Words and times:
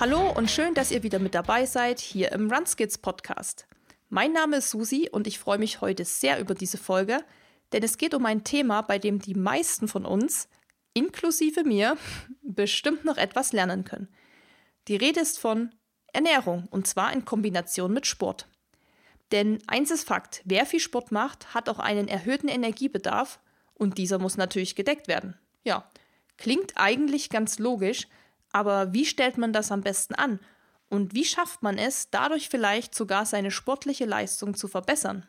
Hallo 0.00 0.32
und 0.32 0.50
schön, 0.50 0.72
dass 0.72 0.92
ihr 0.92 1.02
wieder 1.02 1.18
mit 1.18 1.34
dabei 1.34 1.66
seid 1.66 2.00
hier 2.00 2.32
im 2.32 2.50
Runskids 2.50 2.96
Podcast. 2.96 3.66
Mein 4.08 4.32
Name 4.32 4.56
ist 4.56 4.70
Susi 4.70 5.10
und 5.12 5.26
ich 5.26 5.38
freue 5.38 5.58
mich 5.58 5.82
heute 5.82 6.06
sehr 6.06 6.40
über 6.40 6.54
diese 6.54 6.78
Folge, 6.78 7.22
denn 7.72 7.82
es 7.82 7.98
geht 7.98 8.14
um 8.14 8.24
ein 8.24 8.42
Thema, 8.42 8.80
bei 8.80 8.98
dem 8.98 9.18
die 9.18 9.34
meisten 9.34 9.88
von 9.88 10.06
uns, 10.06 10.48
inklusive 10.94 11.64
mir, 11.64 11.98
bestimmt 12.42 13.04
noch 13.04 13.18
etwas 13.18 13.52
lernen 13.52 13.84
können. 13.84 14.08
Die 14.88 14.96
Rede 14.96 15.20
ist 15.20 15.38
von 15.38 15.74
Ernährung 16.14 16.66
und 16.70 16.86
zwar 16.86 17.12
in 17.12 17.26
Kombination 17.26 17.92
mit 17.92 18.06
Sport. 18.06 18.48
Denn 19.32 19.58
eins 19.66 19.90
ist 19.90 20.08
Fakt, 20.08 20.40
wer 20.46 20.64
viel 20.64 20.80
Sport 20.80 21.12
macht, 21.12 21.52
hat 21.52 21.68
auch 21.68 21.78
einen 21.78 22.08
erhöhten 22.08 22.48
Energiebedarf 22.48 23.38
und 23.74 23.98
dieser 23.98 24.18
muss 24.18 24.38
natürlich 24.38 24.76
gedeckt 24.76 25.08
werden. 25.08 25.38
Ja, 25.62 25.90
klingt 26.38 26.72
eigentlich 26.76 27.28
ganz 27.28 27.58
logisch, 27.58 28.08
aber 28.52 28.92
wie 28.92 29.06
stellt 29.06 29.38
man 29.38 29.52
das 29.52 29.72
am 29.72 29.82
besten 29.82 30.14
an? 30.14 30.40
Und 30.88 31.14
wie 31.14 31.24
schafft 31.24 31.62
man 31.62 31.78
es, 31.78 32.10
dadurch 32.10 32.48
vielleicht 32.48 32.94
sogar 32.94 33.24
seine 33.24 33.50
sportliche 33.50 34.06
Leistung 34.06 34.54
zu 34.54 34.66
verbessern? 34.66 35.26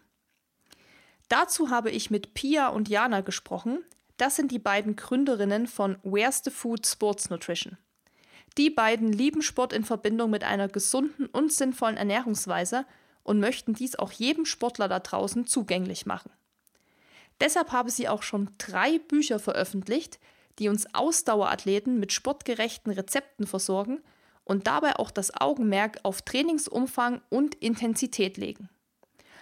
Dazu 1.30 1.70
habe 1.70 1.92
ich 1.92 2.10
mit 2.10 2.34
Pia 2.34 2.70
und 2.70 2.90
Jana 2.90 3.22
gesprochen. 3.22 3.84
Das 4.18 4.36
sind 4.36 4.52
die 4.52 4.60
beiden 4.60 4.96
Gründerinnen 4.96 5.68
von 5.68 5.98
Where's 6.04 6.42
the 6.44 6.52
Food 6.52 6.86
Sports 6.86 7.30
Nutrition. 7.30 7.78
Die 8.58 8.70
beiden 8.70 9.14
lieben 9.14 9.42
Sport 9.42 9.72
in 9.72 9.86
Verbindung 9.86 10.30
mit 10.30 10.44
einer 10.44 10.68
gesunden 10.68 11.28
und 11.28 11.54
sinnvollen 11.54 11.96
Ernährungsweise 11.96 12.86
und 13.24 13.40
möchten 13.40 13.74
dies 13.74 13.96
auch 13.96 14.12
jedem 14.12 14.46
Sportler 14.46 14.90
da 14.90 15.00
draußen 15.00 15.48
zugänglich 15.48 16.06
machen. 16.06 16.32
Deshalb 17.40 17.72
habe 17.72 17.90
sie 17.90 18.10
auch 18.10 18.24
schon 18.24 18.50
drei 18.58 19.00
Bücher 19.00 19.40
veröffentlicht, 19.40 20.20
die 20.60 20.70
uns 20.70 20.94
Ausdauerathleten 20.94 22.00
mit 22.00 22.12
sportgerechten 22.12 22.92
Rezepten 22.92 23.48
versorgen 23.48 24.02
und 24.44 24.68
dabei 24.68 24.98
auch 24.98 25.12
das 25.12 25.36
Augenmerk 25.40 26.00
auf 26.04 26.22
Trainingsumfang 26.22 27.22
und 27.30 27.56
Intensität 27.56 28.38
legen. 28.38 28.70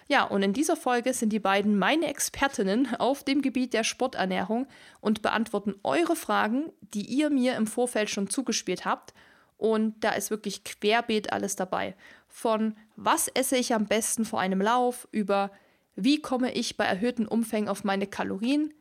Ja, 0.07 0.23
und 0.23 0.41
in 0.41 0.53
dieser 0.53 0.75
Folge 0.75 1.13
sind 1.13 1.31
die 1.31 1.39
beiden 1.39 1.77
meine 1.77 2.07
Expertinnen 2.07 2.95
auf 2.95 3.23
dem 3.23 3.43
Gebiet 3.43 3.73
der 3.73 3.83
Sporternährung 3.83 4.65
und 5.01 5.21
beantworten 5.21 5.75
eure 5.83 6.15
Fragen, 6.15 6.71
die 6.81 7.05
ihr 7.05 7.29
mir 7.29 7.55
im 7.55 7.67
Vorfeld 7.67 8.09
schon 8.09 8.27
zugespielt 8.27 8.85
habt. 8.85 9.13
Und 9.57 10.03
da 10.03 10.11
ist 10.11 10.31
wirklich 10.31 10.63
querbeet 10.63 11.31
alles 11.31 11.55
dabei. 11.55 11.95
Von 12.27 12.75
was 12.95 13.27
esse 13.27 13.57
ich 13.57 13.75
am 13.75 13.85
besten 13.85 14.25
vor 14.25 14.39
einem 14.39 14.61
Lauf 14.61 15.07
über 15.11 15.51
wie 15.95 16.21
komme 16.21 16.53
ich 16.53 16.77
bei 16.77 16.85
erhöhten 16.85 17.27
Umfängen 17.27 17.69
auf 17.69 17.83
meine 17.83 18.07
Kalorien 18.07 18.73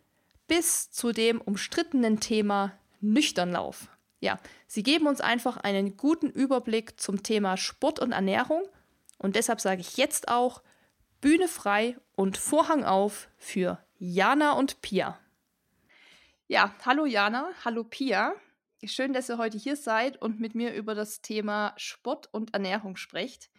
bis 0.49 0.91
zu 0.91 1.13
dem 1.13 1.41
umstrittenen 1.41 2.19
Thema 2.19 2.73
Nüchternlauf. 3.01 3.89
Ja, 4.21 4.41
sie 4.67 4.83
geben 4.83 5.07
uns 5.07 5.21
einfach 5.21 5.59
einen 5.59 5.97
guten 5.97 6.29
Überblick 6.29 6.99
zum 6.99 7.23
Thema 7.23 7.57
Sport 7.57 8.01
und 8.01 8.11
Ernährung 8.11 8.65
und 9.19 9.37
deshalb 9.37 9.61
sage 9.61 9.81
ich 9.81 9.97
jetzt 9.97 10.29
auch 10.29 10.63
Bühne 11.21 11.47
frei 11.47 11.97
und 12.17 12.37
Vorhang 12.37 12.85
auf 12.85 13.29
für 13.37 13.79
Jana 13.99 14.53
und 14.53 14.81
Pia. 14.83 15.21
Ja, 16.49 16.75
hallo 16.85 17.05
Jana, 17.05 17.51
hallo 17.65 17.85
Pia. 17.85 18.35
Schön, 18.85 19.13
dass 19.13 19.29
ihr 19.29 19.39
heute 19.39 19.59
hier 19.59 19.77
seid 19.77 20.21
und 20.23 20.41
mit 20.41 20.55
mir 20.55 20.73
über 20.73 20.95
das 20.95 21.21
Thema 21.21 21.75
Sport 21.77 22.33
und 22.33 22.55
Ernährung 22.55 22.97
sprecht. 22.97 23.51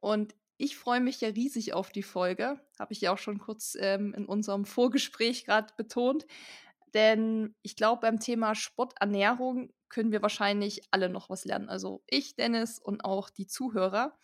Und 0.00 0.34
ich 0.56 0.76
freue 0.76 1.00
mich 1.00 1.20
ja 1.20 1.28
riesig 1.28 1.72
auf 1.72 1.90
die 1.90 2.02
Folge. 2.02 2.60
Habe 2.78 2.92
ich 2.92 3.00
ja 3.00 3.12
auch 3.12 3.18
schon 3.18 3.38
kurz 3.38 3.76
ähm, 3.80 4.14
in 4.14 4.26
unserem 4.26 4.64
Vorgespräch 4.64 5.44
gerade 5.44 5.72
betont. 5.76 6.26
Denn 6.94 7.54
ich 7.62 7.74
glaube, 7.76 8.02
beim 8.02 8.20
Thema 8.20 8.54
Sporternährung 8.54 9.72
können 9.88 10.12
wir 10.12 10.22
wahrscheinlich 10.22 10.82
alle 10.92 11.08
noch 11.08 11.28
was 11.28 11.44
lernen. 11.44 11.68
Also 11.68 12.02
ich, 12.06 12.36
Dennis 12.36 12.78
und 12.78 13.04
auch 13.04 13.30
die 13.30 13.46
Zuhörer. 13.46 14.16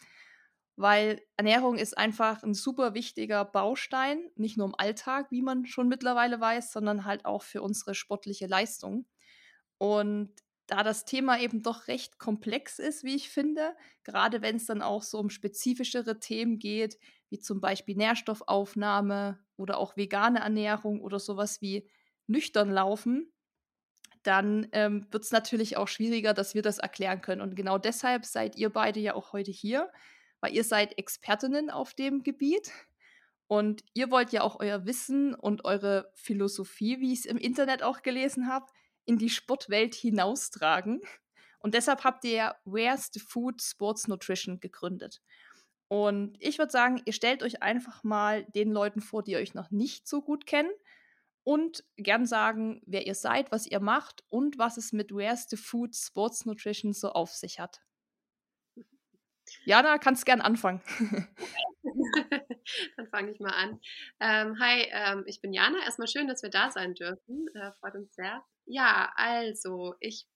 Weil 0.76 1.20
Ernährung 1.36 1.76
ist 1.76 1.98
einfach 1.98 2.42
ein 2.42 2.54
super 2.54 2.94
wichtiger 2.94 3.44
Baustein, 3.44 4.30
nicht 4.36 4.56
nur 4.56 4.68
im 4.68 4.74
Alltag, 4.78 5.30
wie 5.30 5.42
man 5.42 5.66
schon 5.66 5.88
mittlerweile 5.88 6.40
weiß, 6.40 6.72
sondern 6.72 7.04
halt 7.04 7.26
auch 7.26 7.42
für 7.42 7.60
unsere 7.60 7.94
sportliche 7.94 8.46
Leistung. 8.46 9.04
Und 9.78 10.32
da 10.70 10.82
das 10.82 11.04
Thema 11.04 11.40
eben 11.40 11.62
doch 11.62 11.88
recht 11.88 12.18
komplex 12.18 12.78
ist, 12.78 13.02
wie 13.02 13.16
ich 13.16 13.28
finde, 13.28 13.74
gerade 14.04 14.40
wenn 14.40 14.56
es 14.56 14.66
dann 14.66 14.82
auch 14.82 15.02
so 15.02 15.18
um 15.18 15.28
spezifischere 15.28 16.20
Themen 16.20 16.58
geht, 16.58 16.98
wie 17.28 17.40
zum 17.40 17.60
Beispiel 17.60 17.96
Nährstoffaufnahme 17.96 19.38
oder 19.56 19.78
auch 19.78 19.96
vegane 19.96 20.40
Ernährung 20.40 21.00
oder 21.00 21.18
sowas 21.18 21.60
wie 21.60 21.88
nüchtern 22.26 22.70
laufen, 22.70 23.32
dann 24.22 24.68
ähm, 24.72 25.06
wird 25.10 25.24
es 25.24 25.32
natürlich 25.32 25.76
auch 25.76 25.88
schwieriger, 25.88 26.34
dass 26.34 26.54
wir 26.54 26.62
das 26.62 26.78
erklären 26.78 27.20
können. 27.20 27.40
Und 27.40 27.56
genau 27.56 27.78
deshalb 27.78 28.24
seid 28.24 28.56
ihr 28.56 28.70
beide 28.70 29.00
ja 29.00 29.14
auch 29.14 29.32
heute 29.32 29.50
hier, 29.50 29.90
weil 30.40 30.54
ihr 30.54 30.64
seid 30.64 30.98
Expertinnen 30.98 31.70
auf 31.70 31.94
dem 31.94 32.22
Gebiet. 32.22 32.70
Und 33.46 33.82
ihr 33.94 34.12
wollt 34.12 34.30
ja 34.30 34.42
auch 34.42 34.60
euer 34.60 34.86
Wissen 34.86 35.34
und 35.34 35.64
eure 35.64 36.12
Philosophie, 36.14 37.00
wie 37.00 37.12
ich 37.12 37.20
es 37.20 37.26
im 37.26 37.38
Internet 37.38 37.82
auch 37.82 38.02
gelesen 38.02 38.46
habe, 38.46 38.66
in 39.04 39.18
die 39.18 39.30
Sportwelt 39.30 39.94
hinaustragen. 39.94 41.00
Und 41.58 41.74
deshalb 41.74 42.04
habt 42.04 42.24
ihr 42.24 42.54
Where's 42.64 43.10
the 43.12 43.20
Food 43.20 43.60
Sports 43.62 44.08
Nutrition 44.08 44.60
gegründet. 44.60 45.20
Und 45.88 46.36
ich 46.40 46.58
würde 46.58 46.70
sagen, 46.70 47.02
ihr 47.04 47.12
stellt 47.12 47.42
euch 47.42 47.62
einfach 47.62 48.04
mal 48.04 48.44
den 48.44 48.70
Leuten 48.70 49.00
vor, 49.00 49.22
die 49.22 49.36
euch 49.36 49.54
noch 49.54 49.70
nicht 49.70 50.06
so 50.06 50.22
gut 50.22 50.46
kennen 50.46 50.70
und 51.42 51.84
gern 51.96 52.26
sagen, 52.26 52.80
wer 52.86 53.06
ihr 53.06 53.14
seid, 53.14 53.50
was 53.50 53.66
ihr 53.66 53.80
macht 53.80 54.22
und 54.28 54.56
was 54.58 54.76
es 54.76 54.92
mit 54.92 55.10
Where's 55.10 55.48
the 55.50 55.56
Food 55.56 55.96
Sports 55.96 56.46
Nutrition 56.46 56.92
so 56.92 57.10
auf 57.10 57.32
sich 57.32 57.58
hat. 57.58 57.80
Jana, 59.64 59.98
kannst 59.98 60.26
gern 60.26 60.40
anfangen. 60.40 60.80
Dann 62.96 63.08
fange 63.08 63.32
ich 63.32 63.40
mal 63.40 63.50
an. 63.50 63.80
Ähm, 64.20 64.60
hi, 64.60 64.86
ähm, 64.92 65.24
ich 65.26 65.40
bin 65.40 65.52
Jana. 65.52 65.82
Erstmal 65.84 66.06
schön, 66.06 66.28
dass 66.28 66.42
wir 66.42 66.50
da 66.50 66.70
sein 66.70 66.94
dürfen. 66.94 67.48
Äh, 67.54 67.72
freut 67.80 67.96
uns 67.96 68.14
sehr. 68.14 68.44
Ja, 68.70 69.12
also 69.16 69.96
ich 69.98 70.26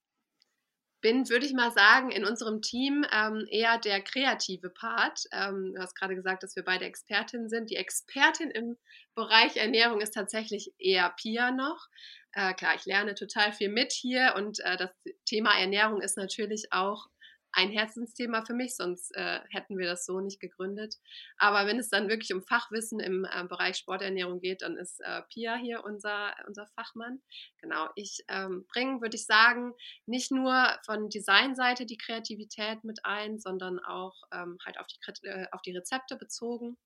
bin, 1.01 1.29
würde 1.29 1.47
ich 1.47 1.53
mal 1.53 1.71
sagen, 1.71 2.11
in 2.11 2.25
unserem 2.25 2.63
Team 2.63 3.07
ähm, 3.13 3.47
eher 3.49 3.79
der 3.79 4.01
kreative 4.01 4.71
Part. 4.71 5.21
Ähm, 5.33 5.73
du 5.73 5.81
hast 5.81 5.95
gerade 5.95 6.17
gesagt, 6.17 6.43
dass 6.43 6.57
wir 6.57 6.65
beide 6.65 6.85
Expertinnen 6.85 7.49
sind. 7.49 7.71
Die 7.71 7.77
Expertin 7.77 8.51
im 8.51 8.77
Bereich 9.15 9.57
Ernährung 9.57 10.01
ist 10.01 10.15
tatsächlich 10.15 10.73
eher 10.79 11.11
Pia 11.11 11.53
noch. 11.53 11.87
Äh, 12.33 12.55
klar, 12.55 12.75
ich 12.75 12.87
lerne 12.87 13.15
total 13.15 13.53
viel 13.53 13.69
mit 13.69 13.93
hier 13.93 14.35
und 14.37 14.59
äh, 14.61 14.77
das 14.77 14.91
Thema 15.27 15.57
Ernährung 15.57 16.01
ist 16.01 16.17
natürlich 16.17 16.73
auch 16.73 17.07
ein 17.55 17.71
Herzensthema 17.71 18.45
für 18.45 18.55
mich, 18.55 18.77
sonst 18.77 19.15
äh, 19.15 19.41
hätten 19.51 19.79
wir 19.79 19.87
das 19.87 20.05
so 20.05 20.21
nicht 20.21 20.41
gegründet. 20.41 20.97
Aber 21.39 21.67
wenn 21.67 21.79
es 21.79 21.89
dann 21.89 22.09
wirklich 22.09 22.33
um 22.35 22.43
Fachwissen 22.43 23.01
im 23.01 23.25
äh, 23.25 23.45
Bereich 23.45 23.77
Sporternährung 23.77 24.41
geht, 24.41 24.63
dann 24.63 24.77
ist 24.77 25.01
äh, 25.01 25.23
Pia 25.33 25.57
hier 25.57 25.85
unser, 25.85 26.35
unser 26.47 26.67
Fachmann. 26.69 27.23
Genau, 27.61 27.89
ich 27.95 28.25
ähm, 28.29 28.67
bringe, 28.73 29.01
würde 29.01 29.17
ich 29.17 29.27
sagen, 29.27 29.73
nicht 30.07 30.31
nur 30.31 30.79
von 30.85 31.09
Designseite 31.09 31.87
die 31.87 31.99
Kreativität 31.99 32.85
mit 32.85 33.01
ein, 33.05 33.39
sondern 33.39 33.79
auch 33.79 34.15
ähm, 34.33 34.59
halt 34.65 34.79
auf 34.79 34.87
die, 34.87 35.27
äh, 35.27 35.47
auf 35.53 35.63
die 35.63 35.77
Rezepte 35.77 36.17
bezogen. 36.17 36.77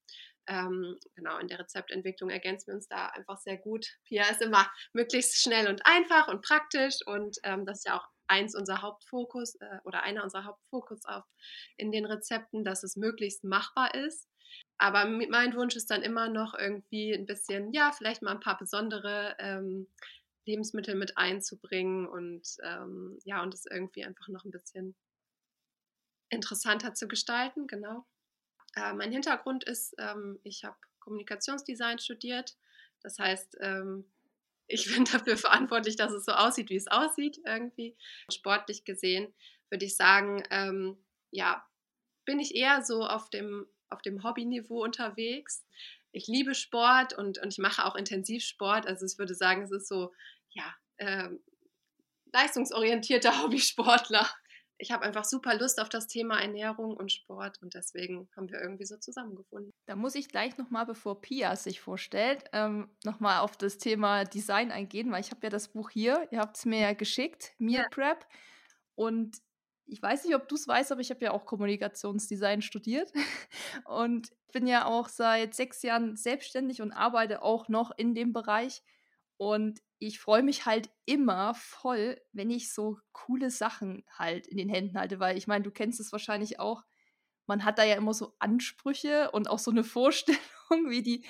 Ähm, 0.46 0.98
genau, 1.14 1.38
in 1.38 1.48
der 1.48 1.58
Rezeptentwicklung 1.58 2.30
ergänzen 2.30 2.68
wir 2.68 2.74
uns 2.74 2.88
da 2.88 3.08
einfach 3.08 3.36
sehr 3.38 3.58
gut. 3.58 3.86
Pia 4.04 4.24
ist 4.30 4.40
immer 4.40 4.70
möglichst 4.94 5.42
schnell 5.42 5.68
und 5.68 5.84
einfach 5.84 6.28
und 6.28 6.42
praktisch 6.42 6.96
und 7.06 7.36
ähm, 7.42 7.66
das 7.66 7.78
ist 7.78 7.86
ja 7.86 7.98
auch 7.98 8.08
eins 8.28 8.54
unser 8.54 8.82
Hauptfokus 8.82 9.56
äh, 9.56 9.78
oder 9.84 10.02
einer 10.02 10.22
unserer 10.22 10.44
Hauptfokus 10.44 11.04
auf 11.04 11.24
in 11.76 11.92
den 11.92 12.04
Rezepten, 12.04 12.64
dass 12.64 12.82
es 12.82 12.96
möglichst 12.96 13.44
machbar 13.44 13.94
ist. 13.94 14.28
Aber 14.78 15.04
mein 15.06 15.54
Wunsch 15.54 15.76
ist 15.76 15.90
dann 15.90 16.02
immer 16.02 16.28
noch 16.28 16.54
irgendwie 16.54 17.12
ein 17.12 17.26
bisschen, 17.26 17.72
ja, 17.72 17.92
vielleicht 17.92 18.22
mal 18.22 18.30
ein 18.30 18.40
paar 18.40 18.56
besondere 18.56 19.36
ähm, 19.38 19.88
Lebensmittel 20.46 20.94
mit 20.94 21.18
einzubringen 21.18 22.06
und 22.06 22.56
ähm, 22.62 23.18
ja, 23.24 23.42
und 23.42 23.52
es 23.52 23.66
irgendwie 23.66 24.04
einfach 24.04 24.28
noch 24.28 24.44
ein 24.44 24.50
bisschen 24.50 24.96
interessanter 26.30 26.94
zu 26.94 27.08
gestalten, 27.08 27.66
genau. 27.66 28.06
Äh, 28.74 28.92
mein 28.94 29.12
Hintergrund 29.12 29.64
ist, 29.64 29.94
ähm, 29.98 30.38
ich 30.44 30.64
habe 30.64 30.76
Kommunikationsdesign 31.00 31.98
studiert. 31.98 32.56
Das 33.02 33.18
heißt, 33.18 33.56
ähm, 33.60 34.10
ich 34.68 34.94
bin 34.94 35.04
dafür 35.04 35.36
verantwortlich, 35.36 35.96
dass 35.96 36.12
es 36.12 36.24
so 36.24 36.32
aussieht, 36.32 36.70
wie 36.70 36.76
es 36.76 36.86
aussieht, 36.86 37.40
irgendwie. 37.44 37.96
Sportlich 38.30 38.84
gesehen 38.84 39.34
würde 39.70 39.84
ich 39.84 39.96
sagen, 39.96 40.42
ähm, 40.50 40.96
ja, 41.30 41.66
bin 42.24 42.40
ich 42.40 42.54
eher 42.54 42.82
so 42.82 43.04
auf 43.04 43.30
dem, 43.30 43.66
auf 43.90 44.02
dem 44.02 44.22
Hobbyniveau 44.22 44.82
unterwegs. 44.82 45.64
Ich 46.12 46.26
liebe 46.26 46.54
Sport 46.54 47.12
und, 47.12 47.38
und 47.38 47.52
ich 47.52 47.58
mache 47.58 47.84
auch 47.84 47.94
Intensivsport. 47.94 48.86
Also 48.86 49.06
ich 49.06 49.18
würde 49.18 49.34
sagen, 49.34 49.62
es 49.62 49.70
ist 49.70 49.88
so, 49.88 50.12
ja, 50.50 50.74
ähm, 50.98 51.42
leistungsorientierter 52.32 53.30
Hobbysportler 53.42 54.28
ich 54.78 54.92
habe 54.92 55.04
einfach 55.04 55.24
super 55.24 55.58
Lust 55.58 55.80
auf 55.80 55.88
das 55.88 56.06
Thema 56.06 56.40
Ernährung 56.40 56.96
und 56.96 57.12
Sport 57.12 57.60
und 57.62 57.74
deswegen 57.74 58.28
haben 58.36 58.48
wir 58.48 58.60
irgendwie 58.60 58.86
so 58.86 58.96
zusammengefunden. 58.96 59.72
Da 59.86 59.96
muss 59.96 60.14
ich 60.14 60.28
gleich 60.28 60.56
nochmal, 60.56 60.86
bevor 60.86 61.20
Pia 61.20 61.56
sich 61.56 61.80
vorstellt, 61.80 62.44
ähm, 62.52 62.88
nochmal 63.04 63.40
auf 63.40 63.56
das 63.56 63.78
Thema 63.78 64.24
Design 64.24 64.70
eingehen, 64.70 65.10
weil 65.10 65.20
ich 65.20 65.30
habe 65.30 65.40
ja 65.42 65.50
das 65.50 65.68
Buch 65.68 65.90
hier, 65.90 66.28
ihr 66.30 66.38
habt 66.38 66.56
es 66.56 66.64
mir 66.64 66.80
ja 66.80 66.92
geschickt, 66.92 67.54
Meal 67.58 67.82
ja. 67.82 67.88
Prep. 67.90 68.26
Und 68.94 69.38
ich 69.86 70.00
weiß 70.00 70.24
nicht, 70.24 70.34
ob 70.34 70.48
du 70.48 70.54
es 70.54 70.68
weißt, 70.68 70.92
aber 70.92 71.00
ich 71.00 71.10
habe 71.10 71.24
ja 71.24 71.32
auch 71.32 71.44
Kommunikationsdesign 71.44 72.62
studiert 72.62 73.12
und 73.84 74.30
bin 74.52 74.66
ja 74.66 74.86
auch 74.86 75.08
seit 75.08 75.54
sechs 75.54 75.82
Jahren 75.82 76.16
selbstständig 76.16 76.82
und 76.82 76.92
arbeite 76.92 77.42
auch 77.42 77.68
noch 77.68 77.90
in 77.96 78.14
dem 78.14 78.32
Bereich. 78.32 78.82
Und 79.38 79.80
ich 80.00 80.18
freue 80.18 80.42
mich 80.42 80.66
halt 80.66 80.90
immer 81.06 81.54
voll, 81.54 82.20
wenn 82.32 82.50
ich 82.50 82.74
so 82.74 82.98
coole 83.12 83.50
Sachen 83.50 84.04
halt 84.10 84.46
in 84.48 84.56
den 84.56 84.68
Händen 84.68 84.98
halte, 84.98 85.20
weil 85.20 85.38
ich 85.38 85.46
meine, 85.46 85.64
du 85.64 85.70
kennst 85.70 86.00
es 86.00 86.12
wahrscheinlich 86.12 86.60
auch. 86.60 86.84
Man 87.46 87.64
hat 87.64 87.78
da 87.78 87.84
ja 87.84 87.94
immer 87.94 88.12
so 88.12 88.34
Ansprüche 88.40 89.30
und 89.30 89.48
auch 89.48 89.60
so 89.60 89.70
eine 89.70 89.84
Vorstellung, 89.84 90.40
wie 90.88 91.02
die, 91.02 91.24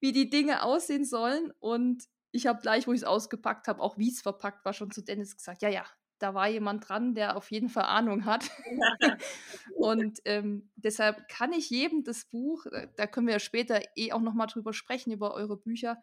wie 0.00 0.12
die 0.12 0.30
Dinge 0.30 0.62
aussehen 0.62 1.04
sollen. 1.04 1.52
Und 1.60 2.04
ich 2.32 2.46
habe 2.46 2.62
gleich, 2.62 2.86
wo 2.86 2.92
ich 2.92 3.02
es 3.02 3.06
ausgepackt 3.06 3.68
habe, 3.68 3.80
auch 3.80 3.98
wie 3.98 4.10
es 4.10 4.22
verpackt 4.22 4.64
war, 4.64 4.72
schon 4.72 4.90
zu 4.90 5.02
Dennis 5.02 5.36
gesagt, 5.36 5.60
ja, 5.60 5.68
ja, 5.68 5.84
da 6.18 6.34
war 6.34 6.48
jemand 6.48 6.88
dran, 6.88 7.14
der 7.14 7.36
auf 7.36 7.50
jeden 7.50 7.68
Fall 7.68 7.84
Ahnung 7.84 8.24
hat. 8.24 8.50
und 9.76 10.20
ähm, 10.24 10.70
deshalb 10.76 11.28
kann 11.28 11.52
ich 11.52 11.68
jedem 11.68 12.02
das 12.02 12.24
Buch, 12.24 12.64
äh, 12.66 12.88
da 12.96 13.06
können 13.06 13.26
wir 13.26 13.34
ja 13.34 13.40
später 13.40 13.82
eh 13.96 14.12
auch 14.12 14.20
nochmal 14.20 14.46
drüber 14.46 14.72
sprechen, 14.72 15.12
über 15.12 15.34
eure 15.34 15.58
Bücher, 15.58 16.02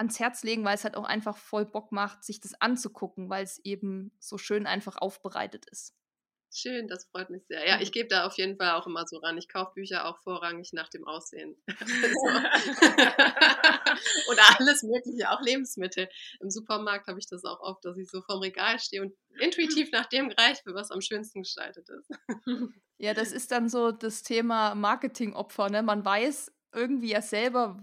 ans 0.00 0.18
Herz 0.18 0.42
legen, 0.42 0.64
weil 0.64 0.74
es 0.74 0.82
halt 0.84 0.96
auch 0.96 1.04
einfach 1.04 1.36
voll 1.36 1.66
Bock 1.66 1.92
macht, 1.92 2.24
sich 2.24 2.40
das 2.40 2.60
anzugucken, 2.60 3.30
weil 3.30 3.44
es 3.44 3.58
eben 3.64 4.10
so 4.18 4.38
schön 4.38 4.66
einfach 4.66 4.96
aufbereitet 4.96 5.66
ist. 5.70 5.94
Schön, 6.52 6.88
das 6.88 7.04
freut 7.04 7.30
mich 7.30 7.46
sehr. 7.46 7.64
Ja, 7.64 7.80
ich 7.80 7.92
gebe 7.92 8.08
da 8.08 8.26
auf 8.26 8.36
jeden 8.36 8.56
Fall 8.56 8.72
auch 8.72 8.84
immer 8.88 9.06
so 9.06 9.18
ran. 9.18 9.38
Ich 9.38 9.48
kaufe 9.48 9.74
Bücher 9.74 10.04
auch 10.06 10.18
vorrangig 10.18 10.72
nach 10.72 10.88
dem 10.88 11.06
Aussehen. 11.06 11.54
Oder 14.28 14.42
alles 14.58 14.82
Mögliche, 14.82 15.30
auch 15.30 15.40
Lebensmittel. 15.42 16.08
Im 16.40 16.50
Supermarkt 16.50 17.06
habe 17.06 17.20
ich 17.20 17.28
das 17.28 17.44
auch 17.44 17.60
oft, 17.60 17.84
dass 17.84 17.96
ich 17.98 18.10
so 18.10 18.20
vorm 18.22 18.40
Regal 18.40 18.80
stehe 18.80 19.02
und 19.02 19.14
intuitiv 19.38 19.92
nach 19.92 20.06
dem 20.06 20.28
greife, 20.28 20.74
was 20.74 20.90
am 20.90 21.00
schönsten 21.00 21.42
gestaltet 21.42 21.88
ist. 21.88 22.10
Ja, 22.98 23.14
das 23.14 23.30
ist 23.32 23.52
dann 23.52 23.68
so 23.68 23.92
das 23.92 24.24
Thema 24.24 24.74
Marketingopfer. 24.74 25.70
Ne? 25.70 25.82
Man 25.82 26.04
weiß 26.04 26.52
irgendwie 26.74 27.12
ja 27.12 27.22
selber, 27.22 27.80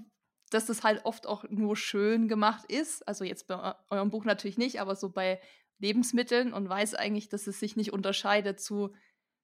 dass 0.49 0.65
das 0.65 0.83
halt 0.83 1.05
oft 1.05 1.27
auch 1.27 1.43
nur 1.49 1.75
schön 1.75 2.27
gemacht 2.27 2.65
ist. 2.71 3.07
Also 3.07 3.23
jetzt 3.23 3.47
bei 3.47 3.75
eurem 3.89 4.09
Buch 4.09 4.25
natürlich 4.25 4.57
nicht, 4.57 4.79
aber 4.79 4.95
so 4.95 5.09
bei 5.09 5.41
Lebensmitteln 5.79 6.53
und 6.53 6.69
weiß 6.69 6.95
eigentlich, 6.95 7.29
dass 7.29 7.47
es 7.47 7.59
sich 7.59 7.75
nicht 7.75 7.93
unterscheidet 7.93 8.59
zu 8.59 8.93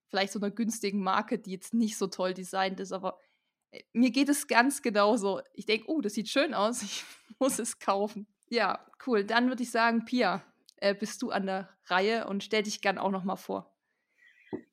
vielleicht 0.08 0.34
so 0.34 0.40
einer 0.40 0.52
günstigen 0.52 1.02
Marke, 1.02 1.40
die 1.40 1.52
jetzt 1.52 1.74
nicht 1.74 1.98
so 1.98 2.08
toll 2.08 2.34
designt 2.34 2.80
ist. 2.80 2.92
Aber 2.92 3.20
äh, 3.72 3.84
mir 3.94 4.12
geht 4.12 4.30
es 4.30 4.48
ganz 4.48 4.82
genauso. 4.82 5.42
Ich 5.54 5.66
denke, 5.66 5.90
oh, 5.90 6.02
das 6.02 6.14
sieht 6.14 6.30
schön 6.30 6.54
aus, 6.54 6.82
ich 6.84 7.04
muss 7.40 7.60
es 7.60 7.80
kaufen. 7.80 8.28
Ja, 8.50 8.86
cool. 9.08 9.24
Dann 9.24 9.50
würde 9.50 9.64
ich 9.64 9.72
sagen, 9.72 10.06
Pia, 10.06 10.44
äh, 10.78 10.94
bist 10.94 11.22
du 11.22 11.32
an 11.32 11.48
der 11.48 11.70
Reihe 11.86 12.28
und 12.28 12.44
stell 12.44 12.64
dich 12.64 12.82
gern 12.82 12.98
auch 12.98 13.12
noch 13.12 13.24
mal 13.24 13.36
vor. 13.36 13.73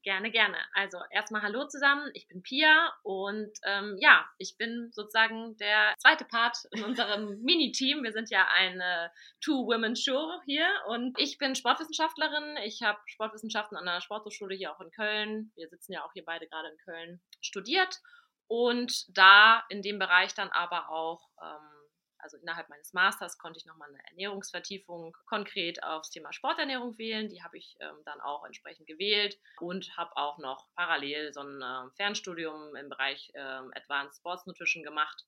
Gerne, 0.03 0.31
gerne. 0.31 0.57
Also 0.75 0.99
erstmal 1.11 1.43
Hallo 1.43 1.67
zusammen, 1.67 2.11
ich 2.15 2.27
bin 2.29 2.43
Pia 2.43 2.93
und 3.03 3.51
ähm, 3.65 3.97
ja, 3.99 4.25
ich 4.39 4.57
bin 4.57 4.91
sozusagen 4.93 5.57
der 5.59 5.95
zweite 5.99 6.25
Part 6.25 6.57
in 6.73 6.85
unserem 6.85 7.41
Mini-Team. 7.43 8.03
Wir 8.03 8.13
sind 8.13 8.31
ja 8.31 8.47
eine 8.49 9.11
Two-Women-Show 9.45 10.41
hier 10.45 10.67
und 10.89 11.19
ich 11.19 11.39
bin 11.39 11.55
Sportwissenschaftlerin. 11.55 12.57
Ich 12.65 12.83
habe 12.83 12.99
Sportwissenschaften 13.07 13.77
an 13.77 13.87
der 13.87 14.01
Sporthochschule 14.01 14.55
hier 14.55 14.73
auch 14.73 14.81
in 14.81 14.91
Köln. 14.91 15.53
Wir 15.55 15.69
sitzen 15.69 15.93
ja 15.93 16.05
auch 16.05 16.13
hier 16.13 16.25
beide 16.25 16.47
gerade 16.47 16.69
in 16.69 16.79
Köln 16.79 17.21
studiert 17.41 18.01
und 18.49 19.07
da 19.17 19.65
in 19.69 19.81
dem 19.81 19.99
Bereich 19.99 20.35
dann 20.35 20.49
aber 20.49 20.91
auch 20.91 21.29
ähm, 21.41 21.80
also 22.23 22.37
innerhalb 22.37 22.69
meines 22.69 22.93
Masters 22.93 23.39
konnte 23.39 23.59
ich 23.59 23.67
nochmal 23.67 23.89
eine 23.89 24.05
Ernährungsvertiefung 24.09 25.17
konkret 25.27 25.83
aufs 25.83 26.11
Thema 26.11 26.33
Sporternährung 26.33 26.99
wählen. 26.99 27.29
Die 27.29 27.43
habe 27.43 27.59
ich 27.59 27.77
ähm, 27.81 27.97
dann 28.05 28.21
auch 28.21 28.45
entsprechend 28.45 28.87
gewählt 28.87 29.39
und 29.61 29.97
habe 29.97 30.17
auch 30.17 30.39
noch 30.39 30.69
parallel 30.75 31.33
so 31.33 31.41
ein 31.41 31.63
äh, 31.63 31.91
Fernstudium 31.97 32.75
im 32.77 32.89
Bereich 32.89 33.31
äh, 33.35 33.41
Advanced 33.41 34.19
Sports 34.19 34.47
Nutrition 34.47 34.83
gemacht 34.83 35.27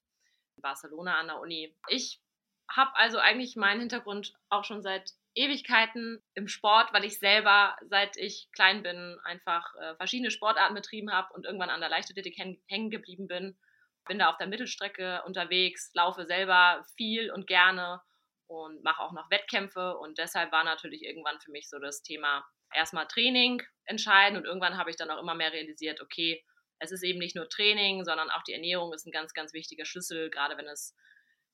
in 0.55 0.61
Barcelona 0.61 1.19
an 1.19 1.27
der 1.27 1.39
Uni. 1.39 1.75
Ich 1.87 2.21
habe 2.69 2.95
also 2.95 3.17
eigentlich 3.17 3.55
meinen 3.55 3.81
Hintergrund 3.81 4.33
auch 4.49 4.63
schon 4.63 4.81
seit 4.81 5.11
Ewigkeiten 5.35 6.23
im 6.35 6.47
Sport, 6.47 6.93
weil 6.93 7.05
ich 7.05 7.19
selber, 7.19 7.75
seit 7.89 8.17
ich 8.17 8.49
klein 8.51 8.83
bin, 8.83 9.19
einfach 9.23 9.75
äh, 9.75 9.95
verschiedene 9.95 10.31
Sportarten 10.31 10.75
betrieben 10.75 11.11
habe 11.11 11.33
und 11.33 11.45
irgendwann 11.45 11.69
an 11.69 11.81
der 11.81 11.89
Leichtathletik 11.89 12.37
hängen 12.37 12.89
geblieben 12.89 13.27
bin 13.27 13.57
bin 14.07 14.19
da 14.19 14.29
auf 14.29 14.37
der 14.37 14.47
Mittelstrecke 14.47 15.21
unterwegs, 15.25 15.91
laufe 15.93 16.25
selber 16.25 16.85
viel 16.95 17.31
und 17.31 17.47
gerne 17.47 18.01
und 18.47 18.83
mache 18.83 19.01
auch 19.01 19.13
noch 19.13 19.29
Wettkämpfe 19.29 19.97
und 19.97 20.17
deshalb 20.17 20.51
war 20.51 20.63
natürlich 20.63 21.03
irgendwann 21.03 21.39
für 21.39 21.51
mich 21.51 21.69
so 21.69 21.79
das 21.79 22.01
Thema 22.03 22.45
erstmal 22.73 23.07
Training 23.07 23.61
entscheidend 23.85 24.37
und 24.37 24.45
irgendwann 24.45 24.77
habe 24.77 24.89
ich 24.89 24.95
dann 24.95 25.09
auch 25.09 25.21
immer 25.21 25.35
mehr 25.35 25.53
realisiert, 25.53 26.01
okay, 26.01 26.43
es 26.79 26.91
ist 26.91 27.03
eben 27.03 27.19
nicht 27.19 27.35
nur 27.35 27.47
Training, 27.47 28.03
sondern 28.03 28.29
auch 28.29 28.43
die 28.43 28.53
Ernährung 28.53 28.93
ist 28.93 29.05
ein 29.05 29.11
ganz, 29.11 29.33
ganz 29.33 29.53
wichtiger 29.53 29.85
Schlüssel, 29.85 30.29
gerade 30.29 30.57
wenn 30.57 30.67
es 30.67 30.95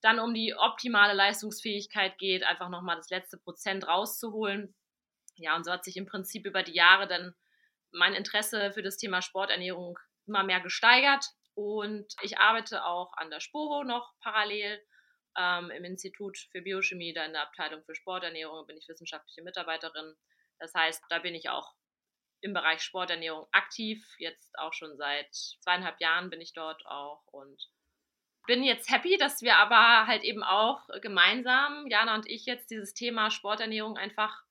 dann 0.01 0.19
um 0.19 0.33
die 0.33 0.55
optimale 0.55 1.13
Leistungsfähigkeit 1.13 2.17
geht, 2.17 2.43
einfach 2.43 2.69
nochmal 2.69 2.95
das 2.95 3.09
letzte 3.09 3.37
Prozent 3.37 3.87
rauszuholen. 3.87 4.75
Ja, 5.35 5.55
und 5.55 5.65
so 5.65 5.71
hat 5.71 5.83
sich 5.83 5.97
im 5.97 6.05
Prinzip 6.05 6.45
über 6.45 6.63
die 6.63 6.73
Jahre 6.73 7.07
dann 7.07 7.35
mein 7.91 8.13
Interesse 8.13 8.71
für 8.71 8.81
das 8.81 8.97
Thema 8.97 9.21
Sporternährung 9.21 9.99
immer 10.25 10.43
mehr 10.43 10.61
gesteigert. 10.61 11.25
Und 11.59 12.15
ich 12.21 12.37
arbeite 12.37 12.85
auch 12.85 13.11
an 13.17 13.29
der 13.29 13.41
Sporo 13.41 13.83
noch 13.83 14.13
parallel 14.21 14.81
ähm, 15.37 15.69
im 15.71 15.83
Institut 15.83 16.37
für 16.51 16.61
Biochemie, 16.61 17.13
da 17.13 17.25
in 17.25 17.33
der 17.33 17.41
Abteilung 17.41 17.83
für 17.83 17.95
Sporternährung 17.95 18.65
bin 18.65 18.77
ich 18.77 18.87
wissenschaftliche 18.87 19.43
Mitarbeiterin. 19.43 20.15
Das 20.59 20.73
heißt, 20.73 21.03
da 21.09 21.19
bin 21.19 21.35
ich 21.35 21.49
auch 21.49 21.75
im 22.41 22.53
Bereich 22.53 22.81
Sporternährung 22.81 23.45
aktiv. 23.51 24.05
Jetzt 24.19 24.57
auch 24.57 24.73
schon 24.73 24.95
seit 24.95 25.33
zweieinhalb 25.33 25.99
Jahren 25.99 26.29
bin 26.29 26.39
ich 26.39 26.53
dort 26.53 26.85
auch 26.85 27.25
und 27.27 27.61
bin 28.47 28.63
jetzt 28.63 28.89
happy, 28.89 29.17
dass 29.17 29.41
wir 29.41 29.57
aber 29.57 30.07
halt 30.07 30.23
eben 30.23 30.43
auch 30.43 30.87
gemeinsam, 31.01 31.87
Jana 31.87 32.15
und 32.15 32.27
ich, 32.27 32.45
jetzt 32.45 32.71
dieses 32.71 32.93
Thema 32.93 33.31
Sporternährung 33.31 33.97
einfach 33.97 34.43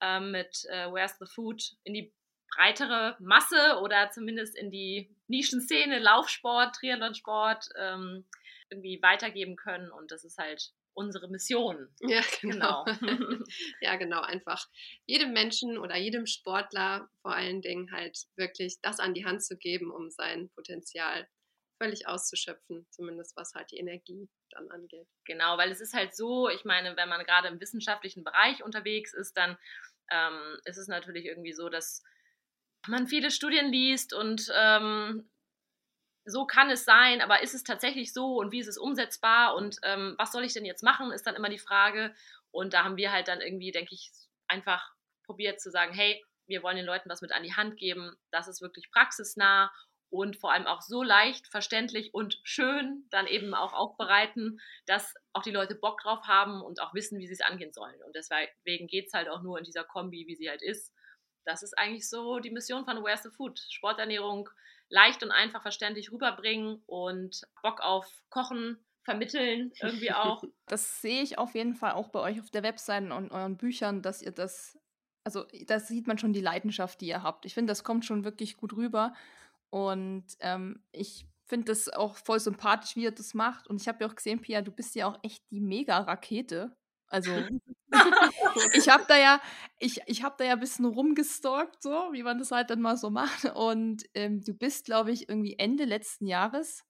ähm, 0.00 0.32
mit 0.32 0.64
äh, 0.70 0.90
Where's 0.90 1.18
the 1.18 1.26
Food 1.26 1.62
in 1.84 1.94
die 1.94 2.12
breitere 2.50 3.16
Masse 3.20 3.78
oder 3.80 4.10
zumindest 4.10 4.56
in 4.56 4.70
die 4.70 5.14
Nischenszene, 5.28 5.98
Laufsport, 5.98 6.74
Triathlonsport 6.76 7.68
ähm, 7.78 8.26
irgendwie 8.70 9.00
weitergeben 9.02 9.56
können. 9.56 9.90
Und 9.90 10.10
das 10.10 10.24
ist 10.24 10.38
halt 10.38 10.72
unsere 10.94 11.28
Mission. 11.28 11.88
Ja, 12.00 12.22
genau. 12.40 12.84
genau. 12.84 13.44
ja, 13.80 13.96
genau. 13.96 14.20
Einfach 14.20 14.66
jedem 15.06 15.32
Menschen 15.32 15.78
oder 15.78 15.96
jedem 15.96 16.26
Sportler 16.26 17.08
vor 17.22 17.34
allen 17.34 17.62
Dingen 17.62 17.92
halt 17.92 18.18
wirklich 18.36 18.78
das 18.82 18.98
an 18.98 19.14
die 19.14 19.24
Hand 19.24 19.44
zu 19.44 19.56
geben, 19.56 19.90
um 19.90 20.10
sein 20.10 20.50
Potenzial 20.50 21.28
völlig 21.80 22.08
auszuschöpfen, 22.08 22.86
zumindest 22.90 23.36
was 23.36 23.54
halt 23.54 23.70
die 23.70 23.78
Energie 23.78 24.28
dann 24.50 24.68
angeht. 24.70 25.06
Genau, 25.24 25.56
weil 25.56 25.70
es 25.70 25.80
ist 25.80 25.94
halt 25.94 26.16
so, 26.16 26.48
ich 26.48 26.64
meine, 26.64 26.96
wenn 26.96 27.08
man 27.08 27.24
gerade 27.24 27.48
im 27.48 27.60
wissenschaftlichen 27.60 28.24
Bereich 28.24 28.64
unterwegs 28.64 29.14
ist, 29.14 29.36
dann 29.36 29.56
ähm, 30.10 30.58
ist 30.64 30.78
es 30.78 30.88
natürlich 30.88 31.26
irgendwie 31.26 31.52
so, 31.52 31.68
dass 31.68 32.02
man 32.88 33.06
viele 33.06 33.30
Studien 33.30 33.70
liest 33.70 34.12
und 34.14 34.50
ähm, 34.54 35.28
so 36.24 36.46
kann 36.46 36.70
es 36.70 36.84
sein, 36.84 37.20
aber 37.20 37.42
ist 37.42 37.54
es 37.54 37.64
tatsächlich 37.64 38.12
so 38.12 38.36
und 38.36 38.52
wie 38.52 38.60
ist 38.60 38.68
es 38.68 38.78
umsetzbar 38.78 39.54
und 39.54 39.78
ähm, 39.82 40.14
was 40.18 40.32
soll 40.32 40.44
ich 40.44 40.52
denn 40.52 40.64
jetzt 40.64 40.82
machen, 40.82 41.10
ist 41.10 41.26
dann 41.26 41.36
immer 41.36 41.48
die 41.48 41.58
Frage. 41.58 42.14
Und 42.50 42.74
da 42.74 42.84
haben 42.84 42.96
wir 42.96 43.12
halt 43.12 43.28
dann 43.28 43.40
irgendwie, 43.40 43.72
denke 43.72 43.94
ich, 43.94 44.10
einfach 44.46 44.92
probiert 45.24 45.60
zu 45.60 45.70
sagen, 45.70 45.94
hey, 45.94 46.22
wir 46.46 46.62
wollen 46.62 46.76
den 46.76 46.86
Leuten 46.86 47.10
was 47.10 47.22
mit 47.22 47.32
an 47.32 47.42
die 47.42 47.54
Hand 47.54 47.76
geben, 47.76 48.14
das 48.30 48.48
ist 48.48 48.62
wirklich 48.62 48.90
praxisnah 48.90 49.70
und 50.10 50.36
vor 50.36 50.52
allem 50.52 50.66
auch 50.66 50.80
so 50.80 51.02
leicht 51.02 51.46
verständlich 51.48 52.14
und 52.14 52.40
schön 52.42 53.06
dann 53.10 53.26
eben 53.26 53.54
auch 53.54 53.74
aufbereiten, 53.74 54.58
dass 54.86 55.14
auch 55.34 55.42
die 55.42 55.50
Leute 55.50 55.74
Bock 55.74 56.00
drauf 56.00 56.26
haben 56.26 56.62
und 56.62 56.80
auch 56.80 56.94
wissen, 56.94 57.18
wie 57.18 57.26
sie 57.26 57.34
es 57.34 57.42
angehen 57.42 57.72
sollen. 57.72 58.02
Und 58.04 58.14
deswegen 58.14 58.86
geht 58.86 59.08
es 59.08 59.12
halt 59.12 59.28
auch 59.28 59.42
nur 59.42 59.58
in 59.58 59.64
dieser 59.64 59.84
Kombi, 59.84 60.26
wie 60.26 60.36
sie 60.36 60.48
halt 60.48 60.62
ist 60.62 60.92
das 61.48 61.62
ist 61.62 61.78
eigentlich 61.78 62.06
so 62.08 62.40
die 62.40 62.50
Mission 62.50 62.84
von 62.84 63.02
Where's 63.02 63.22
the 63.22 63.30
Food. 63.30 63.58
Sporternährung 63.70 64.50
leicht 64.90 65.22
und 65.22 65.30
einfach 65.30 65.62
verständlich 65.62 66.12
rüberbringen 66.12 66.82
und 66.86 67.40
Bock 67.62 67.80
auf 67.80 68.06
Kochen 68.28 68.78
vermitteln 69.02 69.72
irgendwie 69.80 70.12
auch. 70.12 70.44
Das 70.66 71.00
sehe 71.00 71.22
ich 71.22 71.38
auf 71.38 71.54
jeden 71.54 71.74
Fall 71.74 71.92
auch 71.92 72.08
bei 72.08 72.20
euch 72.20 72.38
auf 72.40 72.50
der 72.50 72.62
Webseite 72.62 73.14
und 73.14 73.32
euren 73.32 73.56
Büchern, 73.56 74.02
dass 74.02 74.20
ihr 74.20 74.32
das, 74.32 74.78
also 75.24 75.46
da 75.66 75.80
sieht 75.80 76.06
man 76.06 76.18
schon 76.18 76.34
die 76.34 76.42
Leidenschaft, 76.42 77.00
die 77.00 77.08
ihr 77.08 77.22
habt. 77.22 77.46
Ich 77.46 77.54
finde, 77.54 77.70
das 77.70 77.82
kommt 77.82 78.04
schon 78.04 78.24
wirklich 78.24 78.58
gut 78.58 78.74
rüber 78.74 79.14
und 79.70 80.26
ähm, 80.40 80.84
ich 80.92 81.26
finde 81.46 81.72
das 81.72 81.88
auch 81.88 82.16
voll 82.16 82.40
sympathisch, 82.40 82.94
wie 82.96 83.04
ihr 83.04 83.10
das 83.10 83.32
macht. 83.32 83.66
Und 83.68 83.80
ich 83.80 83.88
habe 83.88 84.04
ja 84.04 84.10
auch 84.10 84.14
gesehen, 84.14 84.42
Pia, 84.42 84.60
du 84.60 84.70
bist 84.70 84.94
ja 84.94 85.08
auch 85.08 85.18
echt 85.22 85.42
die 85.50 85.60
Mega-Rakete. 85.60 86.76
Also 87.06 87.30
ich 88.74 88.88
habe 88.88 89.04
da 89.08 89.16
ja, 89.16 89.40
ich, 89.78 90.00
ich 90.06 90.22
habe 90.22 90.36
da 90.38 90.44
ja 90.44 90.52
ein 90.54 90.60
bisschen 90.60 90.84
rumgestalkt, 90.84 91.82
so 91.82 91.90
wie 92.12 92.22
man 92.22 92.38
das 92.38 92.50
halt 92.50 92.70
dann 92.70 92.80
mal 92.80 92.96
so 92.96 93.10
macht. 93.10 93.44
Und 93.54 94.04
ähm, 94.14 94.42
du 94.42 94.54
bist, 94.54 94.86
glaube 94.86 95.12
ich, 95.12 95.28
irgendwie 95.28 95.58
Ende 95.58 95.84
letzten 95.84 96.26
Jahres, 96.26 96.84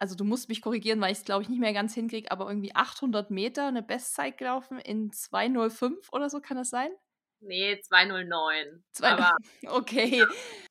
also 0.00 0.14
du 0.14 0.24
musst 0.24 0.48
mich 0.48 0.62
korrigieren, 0.62 1.00
weil 1.00 1.12
ich 1.12 1.18
es, 1.18 1.24
glaube 1.24 1.42
ich, 1.42 1.48
nicht 1.50 1.60
mehr 1.60 1.74
ganz 1.74 1.94
hinkriege, 1.94 2.30
aber 2.30 2.48
irgendwie 2.48 2.74
800 2.74 3.30
Meter 3.30 3.68
eine 3.68 3.82
Bestzeit 3.82 4.38
gelaufen 4.38 4.78
in 4.78 5.12
205 5.12 6.08
oder 6.12 6.30
so, 6.30 6.40
kann 6.40 6.56
das 6.56 6.70
sein? 6.70 6.90
Nee, 7.40 7.78
209. 7.80 8.82
Zwei, 8.92 9.10
aber 9.10 9.36
okay. 9.66 10.18
Ja. 10.18 10.26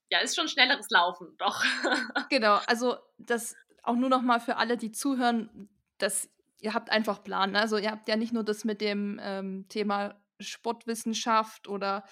ja, 0.10 0.20
ist 0.20 0.36
schon 0.36 0.48
schnelleres 0.48 0.90
Laufen, 0.90 1.36
doch. 1.38 1.64
genau, 2.30 2.60
also 2.66 2.98
das 3.18 3.56
auch 3.84 3.96
nur 3.96 4.10
noch 4.10 4.24
mal 4.24 4.40
für 4.40 4.58
alle, 4.58 4.78
die 4.78 4.92
zuhören, 4.92 5.70
dass 6.00 6.30
ihr 6.62 6.74
habt 6.74 6.92
einfach 6.92 7.24
Plan. 7.24 7.52
Ne? 7.52 7.60
Also 7.60 7.78
ihr 7.78 7.92
habt 7.92 8.08
ja 8.08 8.16
nicht 8.16 8.34
nur 8.34 8.44
das 8.44 8.64
mit 8.64 8.82
dem 8.82 9.20
ähm, 9.22 9.68
Thema 9.70 10.22
Sportwissenschaft 10.40 11.68
oder 11.68 12.04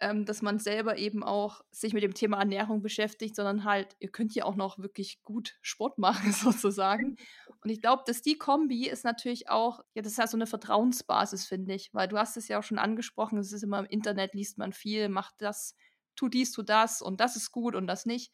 ähm, 0.00 0.24
dass 0.24 0.42
man 0.42 0.58
selber 0.58 0.96
eben 0.96 1.24
auch 1.24 1.62
sich 1.70 1.92
mit 1.92 2.02
dem 2.02 2.14
Thema 2.14 2.38
Ernährung 2.38 2.82
beschäftigt, 2.82 3.34
sondern 3.34 3.64
halt, 3.64 3.96
ihr 3.98 4.10
könnt 4.10 4.34
ja 4.34 4.44
auch 4.44 4.54
noch 4.54 4.78
wirklich 4.78 5.22
gut 5.24 5.58
Sport 5.60 5.98
machen, 5.98 6.32
sozusagen. 6.32 7.16
Und 7.62 7.70
ich 7.70 7.80
glaube, 7.80 8.04
dass 8.06 8.22
die 8.22 8.38
Kombi 8.38 8.86
ist 8.86 9.04
natürlich 9.04 9.48
auch, 9.48 9.80
ja, 9.94 10.02
das 10.02 10.12
ist 10.12 10.18
ja 10.18 10.26
so 10.28 10.36
eine 10.36 10.46
Vertrauensbasis, 10.46 11.46
finde 11.46 11.74
ich, 11.74 11.92
weil 11.92 12.06
du 12.06 12.16
hast 12.16 12.36
es 12.36 12.48
ja 12.48 12.58
auch 12.58 12.62
schon 12.62 12.78
angesprochen, 12.78 13.38
es 13.38 13.52
ist 13.52 13.64
immer 13.64 13.80
im 13.80 13.86
Internet, 13.86 14.34
liest 14.34 14.58
man 14.58 14.72
viel, 14.72 15.08
macht 15.08 15.34
das, 15.38 15.74
tu 16.14 16.28
dies, 16.28 16.52
tu 16.52 16.62
das 16.62 17.02
und 17.02 17.20
das 17.20 17.34
ist 17.34 17.50
gut 17.50 17.74
und 17.74 17.86
das 17.88 18.06
nicht. 18.06 18.32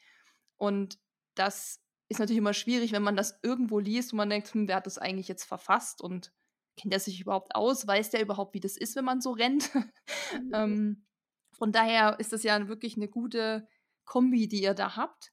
Und 0.57 0.99
das 1.35 1.81
ist 2.09 2.21
natürlich 2.21 2.39
immer 2.39 2.55
schwierig, 2.55 2.93
wenn 2.93 3.03
man 3.03 3.17
das 3.17 3.39
irgendwo 3.43 3.79
liest 3.79 4.13
und 4.13 4.19
man 4.19 4.31
denkt, 4.31 4.53
hm, 4.53 4.69
wer 4.69 4.77
hat 4.77 4.87
das 4.87 4.99
eigentlich 4.99 5.29
jetzt 5.29 5.45
verfasst 5.45 6.01
und 6.01 6.33
kennt 6.77 6.93
er 6.93 7.01
sich 7.01 7.21
überhaupt 7.21 7.55
aus? 7.55 7.87
Weiß 7.87 8.11
der 8.11 8.23
überhaupt, 8.23 8.55
wie 8.55 8.61
das 8.61 8.77
ist, 8.77 8.97
wenn 8.97 9.05
man 9.05 9.21
so 9.21 9.33
rennt? 9.33 9.71
Mhm. 10.33 10.51
ähm, 10.55 11.07
von 11.53 11.71
daher 11.71 12.19
ist 12.19 12.33
das 12.33 12.43
ja 12.43 12.67
wirklich 12.67 12.97
eine 12.97 13.09
gute 13.09 13.69
Kombi, 14.05 14.49
die 14.49 14.63
ihr 14.63 14.75
da 14.75 14.97
habt. 14.97 15.33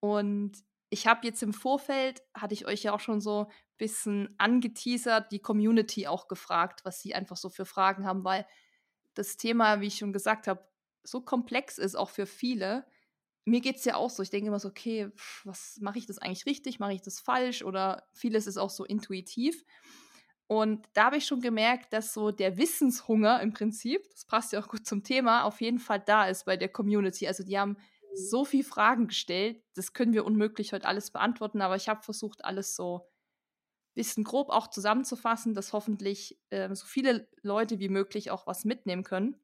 Und 0.00 0.64
ich 0.90 1.06
habe 1.06 1.26
jetzt 1.26 1.42
im 1.42 1.52
Vorfeld, 1.52 2.22
hatte 2.34 2.54
ich 2.54 2.66
euch 2.66 2.82
ja 2.84 2.92
auch 2.92 3.00
schon 3.00 3.20
so 3.20 3.46
ein 3.46 3.52
bisschen 3.76 4.34
angeteasert, 4.38 5.32
die 5.32 5.40
Community 5.40 6.06
auch 6.06 6.28
gefragt, 6.28 6.84
was 6.84 7.00
sie 7.00 7.14
einfach 7.14 7.36
so 7.36 7.50
für 7.50 7.66
Fragen 7.66 8.06
haben, 8.06 8.24
weil 8.24 8.46
das 9.14 9.36
Thema, 9.36 9.80
wie 9.80 9.88
ich 9.88 9.96
schon 9.98 10.12
gesagt 10.12 10.46
habe, 10.46 10.66
so 11.02 11.20
komplex 11.20 11.78
ist, 11.78 11.96
auch 11.96 12.10
für 12.10 12.26
viele. 12.26 12.86
Mir 13.48 13.60
geht 13.60 13.76
es 13.76 13.84
ja 13.84 13.96
auch 13.96 14.10
so. 14.10 14.22
Ich 14.22 14.30
denke 14.30 14.48
immer 14.48 14.60
so, 14.60 14.68
okay, 14.68 15.10
was 15.44 15.78
mache 15.80 15.98
ich 15.98 16.06
das 16.06 16.18
eigentlich 16.18 16.46
richtig? 16.46 16.78
Mache 16.78 16.92
ich 16.92 17.02
das 17.02 17.20
falsch? 17.20 17.62
Oder 17.62 18.06
vieles 18.12 18.46
ist 18.46 18.58
auch 18.58 18.70
so 18.70 18.84
intuitiv. 18.84 19.64
Und 20.46 20.86
da 20.94 21.04
habe 21.04 21.18
ich 21.18 21.26
schon 21.26 21.40
gemerkt, 21.40 21.92
dass 21.92 22.14
so 22.14 22.30
der 22.30 22.56
Wissenshunger 22.56 23.40
im 23.42 23.52
Prinzip, 23.52 24.02
das 24.10 24.24
passt 24.24 24.52
ja 24.52 24.60
auch 24.60 24.68
gut 24.68 24.86
zum 24.86 25.04
Thema, 25.04 25.44
auf 25.44 25.60
jeden 25.60 25.78
Fall 25.78 26.00
da 26.00 26.26
ist 26.26 26.46
bei 26.46 26.56
der 26.56 26.70
Community. 26.70 27.28
Also 27.28 27.44
die 27.44 27.58
haben 27.58 27.76
so 28.14 28.46
viele 28.46 28.64
Fragen 28.64 29.08
gestellt, 29.08 29.62
das 29.74 29.92
können 29.92 30.14
wir 30.14 30.24
unmöglich 30.24 30.72
heute 30.72 30.86
alles 30.88 31.10
beantworten, 31.10 31.60
aber 31.60 31.76
ich 31.76 31.88
habe 31.90 32.02
versucht, 32.02 32.46
alles 32.46 32.74
so 32.74 33.00
ein 33.00 33.94
bisschen 33.94 34.24
grob 34.24 34.48
auch 34.48 34.68
zusammenzufassen, 34.68 35.54
dass 35.54 35.74
hoffentlich 35.74 36.40
äh, 36.48 36.74
so 36.74 36.86
viele 36.86 37.28
Leute 37.42 37.78
wie 37.78 37.90
möglich 37.90 38.30
auch 38.30 38.46
was 38.46 38.64
mitnehmen 38.64 39.04
können. 39.04 39.36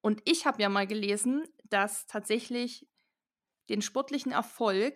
Und 0.00 0.22
ich 0.24 0.46
habe 0.46 0.62
ja 0.62 0.68
mal 0.68 0.86
gelesen, 0.86 1.44
dass 1.64 2.06
tatsächlich 2.06 2.88
den 3.68 3.82
sportlichen 3.82 4.32
Erfolg 4.32 4.94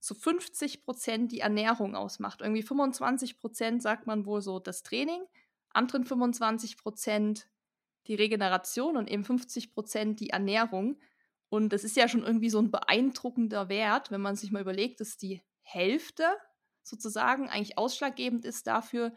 zu 0.00 0.14
50 0.14 0.84
Prozent 0.84 1.32
die 1.32 1.40
Ernährung 1.40 1.94
ausmacht. 1.96 2.40
Irgendwie 2.40 2.62
25 2.62 3.38
Prozent 3.38 3.82
sagt 3.82 4.06
man 4.06 4.26
wohl 4.26 4.40
so 4.40 4.58
das 4.60 4.82
Training, 4.82 5.22
anderen 5.70 6.04
25 6.04 6.78
Prozent 6.78 7.48
die 8.06 8.14
Regeneration 8.14 8.96
und 8.96 9.10
eben 9.10 9.24
50 9.24 9.72
Prozent 9.72 10.20
die 10.20 10.30
Ernährung. 10.30 10.98
Und 11.50 11.72
das 11.72 11.84
ist 11.84 11.96
ja 11.96 12.08
schon 12.08 12.22
irgendwie 12.22 12.50
so 12.50 12.58
ein 12.58 12.70
beeindruckender 12.70 13.68
Wert, 13.68 14.10
wenn 14.10 14.20
man 14.20 14.36
sich 14.36 14.50
mal 14.50 14.62
überlegt, 14.62 15.00
dass 15.00 15.16
die 15.16 15.42
Hälfte 15.60 16.24
sozusagen 16.82 17.48
eigentlich 17.48 17.76
ausschlaggebend 17.76 18.44
ist 18.44 18.66
dafür, 18.66 19.12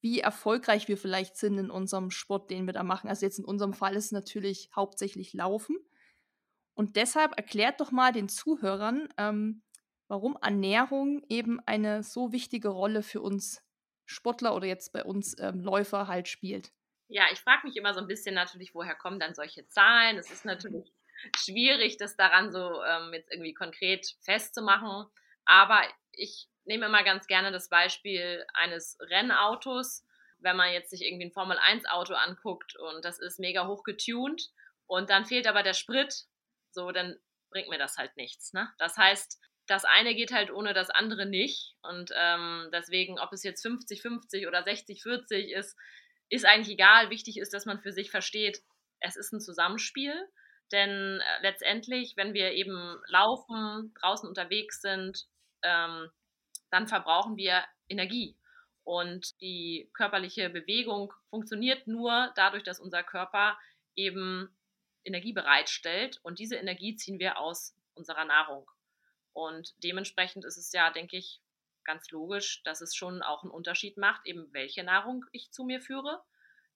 wie 0.00 0.20
erfolgreich 0.20 0.88
wir 0.88 0.98
vielleicht 0.98 1.36
sind 1.36 1.58
in 1.58 1.70
unserem 1.70 2.10
Sport, 2.10 2.50
den 2.50 2.66
wir 2.66 2.72
da 2.72 2.82
machen. 2.82 3.08
Also 3.08 3.26
jetzt 3.26 3.38
in 3.38 3.44
unserem 3.44 3.72
Fall 3.72 3.96
ist 3.96 4.06
es 4.06 4.12
natürlich 4.12 4.70
hauptsächlich 4.74 5.32
Laufen. 5.32 5.76
Und 6.74 6.96
deshalb 6.96 7.36
erklärt 7.36 7.80
doch 7.80 7.90
mal 7.90 8.12
den 8.12 8.28
Zuhörern, 8.28 9.08
ähm, 9.16 9.62
warum 10.08 10.36
Ernährung 10.40 11.24
eben 11.28 11.60
eine 11.66 12.02
so 12.02 12.32
wichtige 12.32 12.68
Rolle 12.68 13.02
für 13.02 13.20
uns 13.20 13.62
Sportler 14.04 14.54
oder 14.54 14.66
jetzt 14.66 14.92
bei 14.92 15.02
uns 15.02 15.36
ähm, 15.40 15.60
Läufer 15.60 16.06
halt 16.06 16.28
spielt. 16.28 16.72
Ja, 17.08 17.24
ich 17.32 17.40
frage 17.40 17.66
mich 17.66 17.76
immer 17.76 17.94
so 17.94 18.00
ein 18.00 18.06
bisschen 18.06 18.34
natürlich, 18.34 18.74
woher 18.74 18.94
kommen 18.94 19.18
dann 19.18 19.34
solche 19.34 19.66
Zahlen? 19.68 20.18
Es 20.18 20.30
ist 20.30 20.44
natürlich 20.44 20.92
schwierig, 21.36 21.96
das 21.96 22.16
daran 22.16 22.52
so 22.52 22.82
ähm, 22.82 23.12
jetzt 23.12 23.32
irgendwie 23.32 23.54
konkret 23.54 24.06
festzumachen. 24.20 25.06
Aber 25.44 25.82
ich 26.12 26.48
nehme 26.66 26.86
immer 26.86 27.02
ganz 27.04 27.26
gerne 27.26 27.52
das 27.52 27.68
Beispiel 27.68 28.44
eines 28.54 28.98
Rennautos. 29.00 30.04
Wenn 30.38 30.56
man 30.56 30.72
jetzt 30.72 30.90
sich 30.90 31.02
irgendwie 31.02 31.26
ein 31.26 31.32
Formel-1-Auto 31.32 32.14
anguckt 32.14 32.76
und 32.76 33.04
das 33.04 33.18
ist 33.18 33.38
mega 33.38 33.66
hoch 33.66 33.84
getuned 33.84 34.50
und 34.86 35.08
dann 35.10 35.24
fehlt 35.24 35.46
aber 35.46 35.62
der 35.62 35.74
Sprit, 35.74 36.26
so, 36.70 36.92
dann 36.92 37.16
bringt 37.50 37.68
mir 37.68 37.78
das 37.78 37.96
halt 37.96 38.16
nichts. 38.16 38.52
Ne? 38.52 38.70
Das 38.78 38.96
heißt, 38.96 39.40
das 39.66 39.84
eine 39.84 40.14
geht 40.14 40.32
halt 40.32 40.50
ohne 40.50 40.74
das 40.74 40.90
andere 40.90 41.26
nicht. 41.26 41.74
Und 41.82 42.10
ähm, 42.14 42.68
deswegen, 42.72 43.18
ob 43.18 43.32
es 43.32 43.42
jetzt 43.42 43.64
50-50 43.64 44.46
oder 44.46 44.60
60-40 44.60 45.54
ist, 45.54 45.76
ist 46.28 46.44
eigentlich 46.44 46.74
egal. 46.74 47.10
Wichtig 47.10 47.38
ist, 47.38 47.52
dass 47.52 47.66
man 47.66 47.80
für 47.80 47.92
sich 47.92 48.10
versteht, 48.10 48.62
es 49.00 49.16
ist 49.16 49.32
ein 49.32 49.40
Zusammenspiel. 49.40 50.14
Denn 50.72 51.20
äh, 51.20 51.42
letztendlich, 51.42 52.14
wenn 52.16 52.34
wir 52.34 52.52
eben 52.52 53.00
laufen, 53.06 53.94
draußen 54.00 54.28
unterwegs 54.28 54.80
sind, 54.80 55.26
ähm, 55.62 56.10
dann 56.70 56.88
verbrauchen 56.88 57.36
wir 57.36 57.64
Energie. 57.88 58.36
Und 58.84 59.40
die 59.40 59.90
körperliche 59.94 60.48
Bewegung 60.48 61.12
funktioniert 61.30 61.86
nur 61.86 62.32
dadurch, 62.36 62.62
dass 62.62 62.78
unser 62.78 63.02
Körper 63.02 63.58
eben 63.96 64.56
Energie 65.04 65.32
bereitstellt. 65.32 66.20
Und 66.22 66.38
diese 66.38 66.56
Energie 66.56 66.94
ziehen 66.94 67.18
wir 67.18 67.38
aus 67.38 67.74
unserer 67.94 68.24
Nahrung. 68.24 68.70
Und 69.32 69.74
dementsprechend 69.82 70.44
ist 70.44 70.56
es 70.56 70.72
ja, 70.72 70.90
denke 70.90 71.16
ich, 71.16 71.40
ganz 71.84 72.10
logisch, 72.10 72.62
dass 72.64 72.80
es 72.80 72.94
schon 72.94 73.22
auch 73.22 73.42
einen 73.42 73.52
Unterschied 73.52 73.96
macht, 73.96 74.26
eben 74.26 74.52
welche 74.52 74.84
Nahrung 74.84 75.24
ich 75.32 75.52
zu 75.52 75.64
mir 75.64 75.80
führe, 75.80 76.22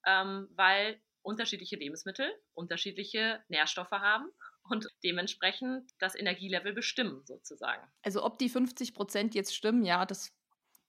ähm, 0.06 0.48
weil 0.54 1.00
unterschiedliche 1.22 1.76
Lebensmittel 1.76 2.32
unterschiedliche 2.54 3.42
Nährstoffe 3.48 3.90
haben 3.90 4.30
und 4.68 4.86
dementsprechend 5.02 5.90
das 5.98 6.14
Energielevel 6.14 6.72
bestimmen 6.72 7.22
sozusagen. 7.24 7.86
Also 8.02 8.24
ob 8.24 8.38
die 8.38 8.48
50 8.48 8.94
Prozent 8.94 9.34
jetzt 9.34 9.54
stimmen, 9.54 9.84
ja, 9.84 10.06
das 10.06 10.32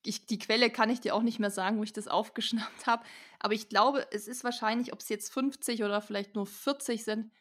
ich, 0.03 0.25
die 0.25 0.39
Quelle 0.39 0.71
kann 0.71 0.89
ich 0.89 0.99
dir 0.99 1.13
auch 1.13 1.21
nicht 1.21 1.39
mehr 1.39 1.51
sagen, 1.51 1.77
wo 1.77 1.83
ich 1.83 1.93
das 1.93 2.07
aufgeschnappt 2.07 2.87
habe. 2.87 3.03
Aber 3.39 3.53
ich 3.53 3.69
glaube, 3.69 4.07
es 4.11 4.27
ist 4.27 4.43
wahrscheinlich, 4.43 4.93
ob 4.93 4.99
es 4.99 5.09
jetzt 5.09 5.31
50 5.33 5.83
oder 5.83 6.01
vielleicht 6.01 6.35
nur 6.35 6.45
40 6.45 7.03
sind, 7.03 7.31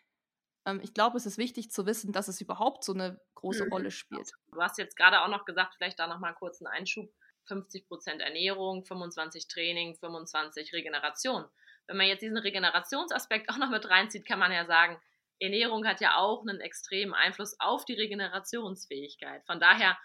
ähm, 0.67 0.81
ich 0.83 0.95
glaube, 0.95 1.17
es 1.17 1.27
ist 1.27 1.39
wichtig 1.39 1.71
zu 1.71 1.87
wissen, 1.87 2.13
dass 2.13 2.29
es 2.29 2.41
überhaupt 2.41 2.85
so 2.85 2.93
eine 2.93 3.21
große 3.35 3.65
mhm. 3.65 3.73
Rolle 3.73 3.91
spielt. 3.91 4.33
Du 4.53 4.61
hast 4.61 4.79
jetzt 4.79 4.97
gerade 4.97 5.23
auch 5.23 5.29
noch 5.29 5.45
gesagt, 5.45 5.75
vielleicht 5.77 5.99
da 5.99 6.07
nochmal 6.07 6.35
kurz 6.35 6.61
einen 6.61 6.73
Einschub. 6.73 7.11
50% 7.49 8.21
Ernährung, 8.21 8.85
25 8.85 9.49
Training, 9.49 9.97
25 9.97 10.73
Regeneration. 10.73 11.47
Wenn 11.87 11.97
man 11.97 12.07
jetzt 12.07 12.21
diesen 12.21 12.37
Regenerationsaspekt 12.37 13.49
auch 13.51 13.57
noch 13.57 13.71
mit 13.71 13.89
reinzieht, 13.89 14.27
kann 14.27 14.39
man 14.39 14.53
ja 14.53 14.67
sagen, 14.67 15.01
Ernährung 15.41 15.87
hat 15.87 16.01
ja 16.01 16.17
auch 16.17 16.43
einen 16.43 16.61
extremen 16.61 17.15
Einfluss 17.15 17.59
auf 17.59 17.85
die 17.85 17.95
Regenerationsfähigkeit. 17.95 19.45
Von 19.47 19.59
daher, 19.59 19.99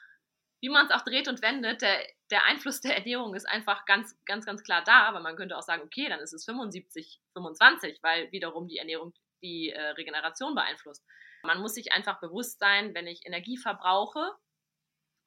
wie 0.61 0.69
man 0.69 0.85
es 0.85 0.91
auch 0.91 1.03
dreht 1.03 1.27
und 1.27 1.41
wendet, 1.41 1.81
der, 1.81 1.99
der 2.31 2.45
Einfluss 2.45 2.81
der 2.81 2.97
Ernährung 2.97 3.35
ist 3.35 3.47
einfach 3.47 3.85
ganz, 3.85 4.17
ganz, 4.25 4.45
ganz 4.45 4.63
klar 4.63 4.83
da, 4.83 5.03
aber 5.03 5.19
man 5.19 5.35
könnte 5.35 5.57
auch 5.57 5.61
sagen, 5.61 5.83
okay, 5.83 6.07
dann 6.09 6.19
ist 6.19 6.33
es 6.33 6.45
75, 6.45 7.21
25, 7.33 7.99
weil 8.01 8.31
wiederum 8.31 8.67
die 8.67 8.77
Ernährung 8.77 9.13
die 9.41 9.69
äh, 9.71 9.89
Regeneration 9.89 10.55
beeinflusst. 10.55 11.05
Man 11.43 11.59
muss 11.61 11.75
sich 11.75 11.91
einfach 11.91 12.19
bewusst 12.19 12.59
sein, 12.59 12.95
wenn 12.95 13.05
ich 13.05 13.25
Energie 13.25 13.57
verbrauche, 13.57 14.31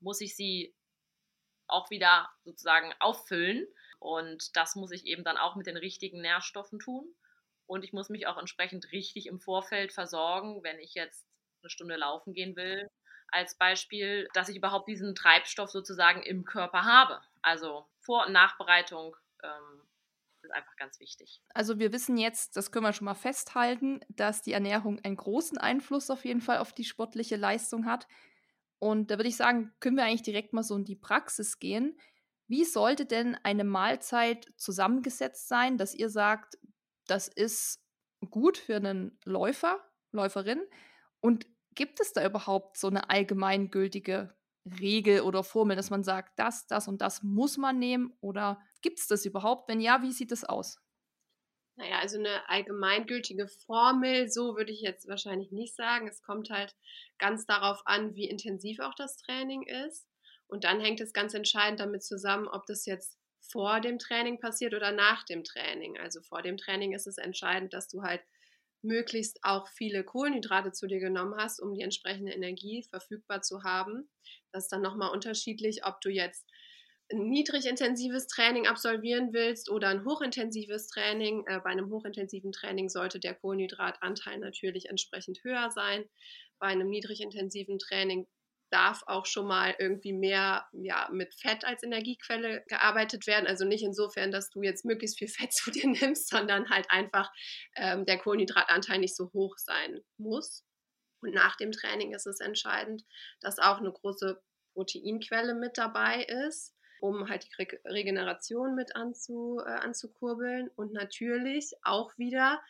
muss 0.01 0.21
ich 0.21 0.35
sie 0.35 0.75
auch 1.69 1.91
wieder 1.91 2.29
sozusagen 2.45 2.93
auffüllen. 2.99 3.67
Und 4.01 4.57
das 4.57 4.75
muss 4.75 4.91
ich 4.91 5.07
eben 5.07 5.25
dann 5.25 5.37
auch 5.37 5.57
mit 5.57 5.67
den 5.67 5.77
richtigen 5.77 6.21
Nährstoffen 6.21 6.79
tun. 6.79 7.15
Und 7.69 7.85
ich 7.85 7.93
muss 7.93 8.09
mich 8.09 8.27
auch 8.27 8.39
entsprechend 8.39 8.93
richtig 8.93 9.27
im 9.27 9.39
Vorfeld 9.39 9.93
versorgen, 9.93 10.63
wenn 10.65 10.79
ich 10.81 10.95
jetzt 10.95 11.29
eine 11.63 11.71
Stunde 11.71 11.97
laufen 11.97 12.33
gehen 12.33 12.57
will, 12.57 12.89
als 13.29 13.57
Beispiel, 13.59 14.27
dass 14.33 14.49
ich 14.49 14.57
überhaupt 14.57 14.89
diesen 14.89 15.15
Treibstoff 15.15 15.71
sozusagen 15.71 16.23
im 16.23 16.45
Körper 16.45 16.85
habe. 16.85 17.21
Also 17.43 17.87
Vor- 18.01 18.27
und 18.27 18.33
Nachbereitung 18.33 19.15
ähm, 19.43 19.83
ist 20.41 20.51
einfach 20.53 20.77
ganz 20.77 20.99
wichtig. 20.99 21.43
Also 21.53 21.79
wir 21.79 21.93
wissen 21.93 22.17
jetzt, 22.17 22.57
das 22.57 22.73
können 22.73 22.87
wir 22.87 22.95
schon 22.95 23.05
mal 23.05 23.15
festhalten, 23.15 24.01
dass 24.09 24.41
die 24.41 24.55
Ernährung 24.55 24.99
einen 25.05 25.17
großen 25.17 25.59
Einfluss 25.59 26.09
auf 26.09 26.25
jeden 26.25 26.41
Fall 26.41 26.59
auf 26.59 26.73
die 26.73 26.85
sportliche 26.85 27.37
Leistung 27.37 27.85
hat. 27.85 28.09
Und 28.79 29.11
da 29.11 29.19
würde 29.19 29.29
ich 29.29 29.37
sagen, 29.37 29.75
können 29.81 29.97
wir 29.97 30.05
eigentlich 30.05 30.23
direkt 30.23 30.55
mal 30.55 30.63
so 30.63 30.75
in 30.75 30.85
die 30.85 30.97
Praxis 30.97 31.59
gehen. 31.59 32.01
Wie 32.47 32.65
sollte 32.65 33.05
denn 33.05 33.37
eine 33.43 33.65
Mahlzeit 33.65 34.47
zusammengesetzt 34.57 35.49
sein, 35.49 35.77
dass 35.77 35.95
ihr 35.95 36.09
sagt, 36.09 36.57
das 37.11 37.29
ist 37.29 37.83
gut 38.31 38.59
für 38.59 38.77
einen 38.77 39.19
Läufer, 39.25 39.81
Läuferin? 40.13 40.61
Und 41.21 41.47
gibt 41.75 42.01
es 42.01 42.13
da 42.13 42.25
überhaupt 42.25 42.77
so 42.77 42.89
eine 42.89 43.11
allgemeingültige 43.11 44.35
Regel 44.81 45.23
oder 45.23 45.45
Formel, 45.45 45.77
dass 45.77 45.91
man 45.91 46.05
sagt, 46.05 46.39
das, 46.39 46.67
das 46.67 46.89
und 46.89 47.01
das 47.01 47.23
muss 47.23 47.57
man 47.57 47.79
nehmen? 47.79 48.17
Oder 48.21 48.61
gibt 48.83 49.01
es 49.01 49.07
das 49.07 49.25
überhaupt? 49.25 49.69
Wenn 49.69 49.81
ja, 49.81 50.03
wie 50.03 50.13
sieht 50.13 50.33
das 50.33 50.45
aus? 50.45 50.81
Naja, 51.77 52.01
also 52.01 52.19
eine 52.19 52.49
allgemeingültige 52.49 53.47
Formel, 53.47 54.29
so 54.29 54.57
würde 54.57 54.73
ich 54.73 54.81
jetzt 54.81 55.07
wahrscheinlich 55.07 55.53
nicht 55.53 55.77
sagen. 55.77 56.09
Es 56.09 56.23
kommt 56.23 56.51
halt 56.51 56.75
ganz 57.19 57.47
darauf 57.47 57.83
an, 57.87 58.17
wie 58.17 58.29
intensiv 58.29 58.81
auch 58.81 58.95
das 58.97 59.17
Training 59.17 59.63
ist. 59.63 60.09
Und 60.49 60.65
dann 60.65 60.81
hängt 60.81 61.01
es 61.01 61.13
ganz 61.13 61.35
entscheidend 61.35 61.79
damit 61.79 62.03
zusammen, 62.03 62.49
ob 62.49 62.67
das 62.67 62.87
jetzt 62.87 63.18
vor 63.51 63.81
dem 63.81 63.99
Training 63.99 64.41
passiert 64.41 64.75
oder 64.75 64.93
nach 64.93 65.25
dem 65.25 65.45
Training. 65.45 65.99
Also 65.99 66.21
vor 66.23 66.43
dem 66.43 66.57
Training 66.57 66.93
ist 66.93 67.07
es 67.07 67.19
entscheidend, 67.19 67.73
dass 67.73 67.89
du 67.89 68.03
halt 68.03 68.23
möglichst 68.83 69.41
auch 69.43 69.69
viele 69.69 70.05
Kohlenhydrate 70.05 70.73
zu 70.73 70.87
dir 70.87 71.01
genommen 71.01 71.35
hast, 71.37 71.61
um 71.61 71.75
die 71.75 71.83
entsprechende 71.83 72.33
Energie 72.33 72.85
verfügbar 72.85 73.43
zu 73.43 73.65
haben. 73.65 74.09
Das 74.53 74.65
ist 74.65 74.73
dann 74.73 74.83
nochmal 74.83 75.11
unterschiedlich, 75.11 75.85
ob 75.85 76.01
du 76.01 76.11
jetzt 76.11 76.49
ein 77.11 77.29
niedrigintensives 77.29 78.27
Training 78.27 78.67
absolvieren 78.67 79.33
willst 79.33 79.71
oder 79.71 79.89
ein 79.89 80.05
hochintensives 80.05 80.89
Training. 80.89 81.45
Äh, 81.47 81.61
bei 81.61 81.71
einem 81.71 81.91
hochintensiven 81.91 82.53
Training 82.53 82.89
sollte 82.89 83.19
der 83.19 83.35
Kohlenhydratanteil 83.35 84.39
natürlich 84.39 84.91
entsprechend 84.91 85.43
höher 85.43 85.71
sein. 85.71 86.05
Bei 86.59 86.67
einem 86.67 86.89
niedrigintensiven 86.89 87.79
Training 87.79 88.27
darf 88.71 89.03
auch 89.07 89.27
schon 89.27 89.47
mal 89.47 89.75
irgendwie 89.79 90.13
mehr 90.13 90.67
ja, 90.73 91.09
mit 91.13 91.35
Fett 91.35 91.65
als 91.65 91.83
Energiequelle 91.83 92.65
gearbeitet 92.69 93.27
werden. 93.27 93.47
Also 93.47 93.65
nicht 93.65 93.83
insofern, 93.83 94.31
dass 94.31 94.51
du 94.51 94.63
jetzt 94.63 94.85
möglichst 94.85 95.19
viel 95.19 95.29
Fett 95.29 95.53
zu 95.53 95.71
dir 95.71 95.89
nimmst, 95.89 96.29
sondern 96.29 96.71
halt 96.71 96.91
einfach 96.91 97.31
ähm, 97.77 98.05
der 98.05 98.19
Kohlenhydratanteil 98.19 98.99
nicht 98.99 99.17
so 99.17 99.31
hoch 99.33 99.57
sein 99.59 100.01
muss. 100.19 100.65
Und 101.21 101.35
nach 101.35 101.57
dem 101.57 101.73
Training 101.73 102.15
ist 102.15 102.27
es 102.27 102.41
entscheidend, 102.41 103.05
dass 103.41 103.59
auch 103.59 103.79
eine 103.79 103.93
große 103.93 104.41
Proteinquelle 104.75 105.55
mit 105.55 105.77
dabei 105.77 106.23
ist, 106.47 106.75
um 107.01 107.29
halt 107.29 107.45
die 107.45 107.63
Re 107.63 107.67
Regeneration 107.87 108.75
mit 108.75 108.95
anzu, 108.95 109.61
äh, 109.65 109.71
anzukurbeln. 109.71 110.71
Und 110.77 110.93
natürlich 110.93 111.73
auch 111.83 112.17
wieder 112.19 112.61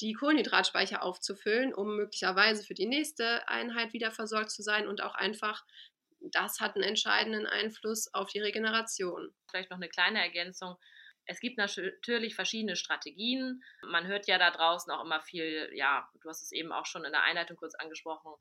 die 0.00 0.14
Kohlenhydratspeicher 0.14 1.02
aufzufüllen, 1.02 1.72
um 1.74 1.96
möglicherweise 1.96 2.64
für 2.64 2.74
die 2.74 2.86
nächste 2.86 3.48
Einheit 3.48 3.92
wieder 3.92 4.10
versorgt 4.10 4.50
zu 4.50 4.62
sein 4.62 4.88
und 4.88 5.02
auch 5.02 5.14
einfach, 5.14 5.64
das 6.20 6.60
hat 6.60 6.74
einen 6.74 6.84
entscheidenden 6.84 7.46
Einfluss 7.46 8.12
auf 8.12 8.30
die 8.30 8.40
Regeneration. 8.40 9.34
Vielleicht 9.48 9.70
noch 9.70 9.78
eine 9.78 9.88
kleine 9.88 10.20
Ergänzung. 10.20 10.76
Es 11.26 11.40
gibt 11.40 11.58
natürlich 11.58 12.34
verschiedene 12.34 12.76
Strategien. 12.76 13.62
Man 13.82 14.06
hört 14.06 14.26
ja 14.26 14.38
da 14.38 14.50
draußen 14.50 14.92
auch 14.92 15.04
immer 15.04 15.20
viel, 15.22 15.70
ja, 15.74 16.08
du 16.20 16.28
hast 16.28 16.42
es 16.42 16.52
eben 16.52 16.72
auch 16.72 16.86
schon 16.86 17.04
in 17.04 17.12
der 17.12 17.22
Einleitung 17.22 17.56
kurz 17.56 17.74
angesprochen. 17.74 18.34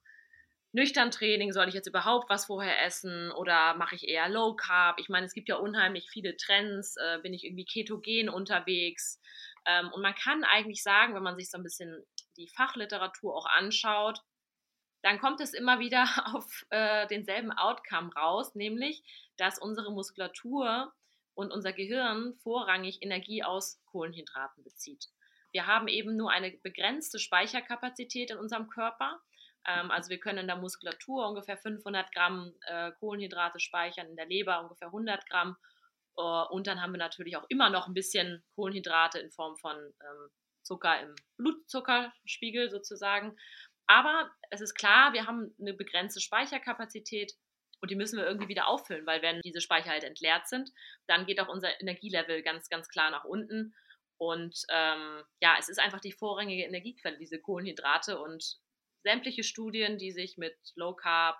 Nüchtern 0.75 1.11
Training, 1.11 1.53
soll 1.53 1.67
ich 1.67 1.75
jetzt 1.75 1.87
überhaupt 1.87 2.31
was 2.31 2.45
vorher 2.45 2.83
essen 2.83 3.31
oder 3.31 3.75
mache 3.75 3.93
ich 3.95 4.07
eher 4.07 4.27
Low 4.27 4.55
Carb? 4.55 4.99
Ich 4.99 5.07
meine, 5.07 5.27
es 5.27 5.33
gibt 5.33 5.47
ja 5.47 5.57
unheimlich 5.57 6.09
viele 6.09 6.35
Trends. 6.35 6.97
Äh, 6.97 7.19
bin 7.21 7.31
ich 7.31 7.43
irgendwie 7.43 7.65
ketogen 7.65 8.27
unterwegs? 8.27 9.21
Ähm, 9.65 9.91
und 9.93 10.01
man 10.01 10.15
kann 10.15 10.43
eigentlich 10.43 10.83
sagen, 10.83 11.15
wenn 11.15 11.23
man 11.23 11.35
sich 11.35 11.49
so 11.49 11.57
ein 11.57 11.63
bisschen 11.63 12.05
die 12.37 12.49
Fachliteratur 12.49 13.35
auch 13.35 13.45
anschaut, 13.45 14.19
dann 15.03 15.19
kommt 15.19 15.41
es 15.41 15.53
immer 15.53 15.79
wieder 15.79 16.03
auf 16.33 16.65
äh, 16.69 17.07
denselben 17.07 17.51
Outcome 17.51 18.13
raus, 18.15 18.55
nämlich, 18.55 19.03
dass 19.37 19.59
unsere 19.59 19.91
Muskulatur 19.91 20.93
und 21.35 21.51
unser 21.51 21.73
Gehirn 21.73 22.33
vorrangig 22.43 23.01
Energie 23.01 23.43
aus 23.43 23.81
Kohlenhydraten 23.85 24.63
bezieht. 24.63 25.07
Wir 25.51 25.67
haben 25.67 25.87
eben 25.87 26.15
nur 26.15 26.31
eine 26.31 26.51
begrenzte 26.51 27.19
Speicherkapazität 27.19 28.31
in 28.31 28.37
unserem 28.37 28.69
Körper. 28.69 29.21
Ähm, 29.67 29.91
also 29.91 30.09
wir 30.09 30.19
können 30.19 30.39
in 30.39 30.47
der 30.47 30.57
Muskulatur 30.57 31.27
ungefähr 31.27 31.57
500 31.57 32.11
Gramm 32.13 32.53
äh, 32.67 32.91
Kohlenhydrate 32.99 33.59
speichern, 33.59 34.07
in 34.07 34.15
der 34.15 34.25
Leber 34.25 34.61
ungefähr 34.61 34.87
100 34.87 35.27
Gramm 35.29 35.57
und 36.15 36.67
dann 36.67 36.81
haben 36.81 36.93
wir 36.93 36.99
natürlich 36.99 37.37
auch 37.37 37.45
immer 37.49 37.69
noch 37.69 37.87
ein 37.87 37.93
bisschen 37.93 38.43
Kohlenhydrate 38.55 39.19
in 39.19 39.31
Form 39.31 39.57
von 39.57 39.75
ähm, 39.77 40.29
Zucker 40.63 41.01
im 41.01 41.15
Blutzuckerspiegel 41.37 42.69
sozusagen. 42.69 43.35
Aber 43.87 44.31
es 44.49 44.61
ist 44.61 44.75
klar, 44.75 45.13
wir 45.13 45.27
haben 45.27 45.53
eine 45.59 45.73
begrenzte 45.73 46.21
Speicherkapazität 46.21 47.33
und 47.81 47.91
die 47.91 47.95
müssen 47.95 48.17
wir 48.17 48.25
irgendwie 48.25 48.47
wieder 48.47 48.67
auffüllen, 48.67 49.05
weil 49.05 49.21
wenn 49.21 49.41
diese 49.41 49.59
Speicher 49.59 49.89
halt 49.89 50.05
entleert 50.05 50.47
sind, 50.47 50.69
dann 51.07 51.25
geht 51.25 51.41
auch 51.41 51.49
unser 51.49 51.81
Energielevel 51.81 52.41
ganz, 52.41 52.69
ganz 52.69 52.87
klar 52.87 53.11
nach 53.11 53.25
unten. 53.25 53.75
Und 54.17 54.63
ähm, 54.69 55.23
ja, 55.41 55.57
es 55.59 55.67
ist 55.67 55.79
einfach 55.79 55.99
die 55.99 56.13
vorrangige 56.13 56.63
Energiequelle, 56.63 57.17
diese 57.17 57.41
Kohlenhydrate 57.41 58.19
und 58.21 58.57
sämtliche 59.03 59.43
Studien, 59.43 59.97
die 59.97 60.13
sich 60.13 60.37
mit 60.37 60.55
Low 60.75 60.95
Carb, 60.95 61.37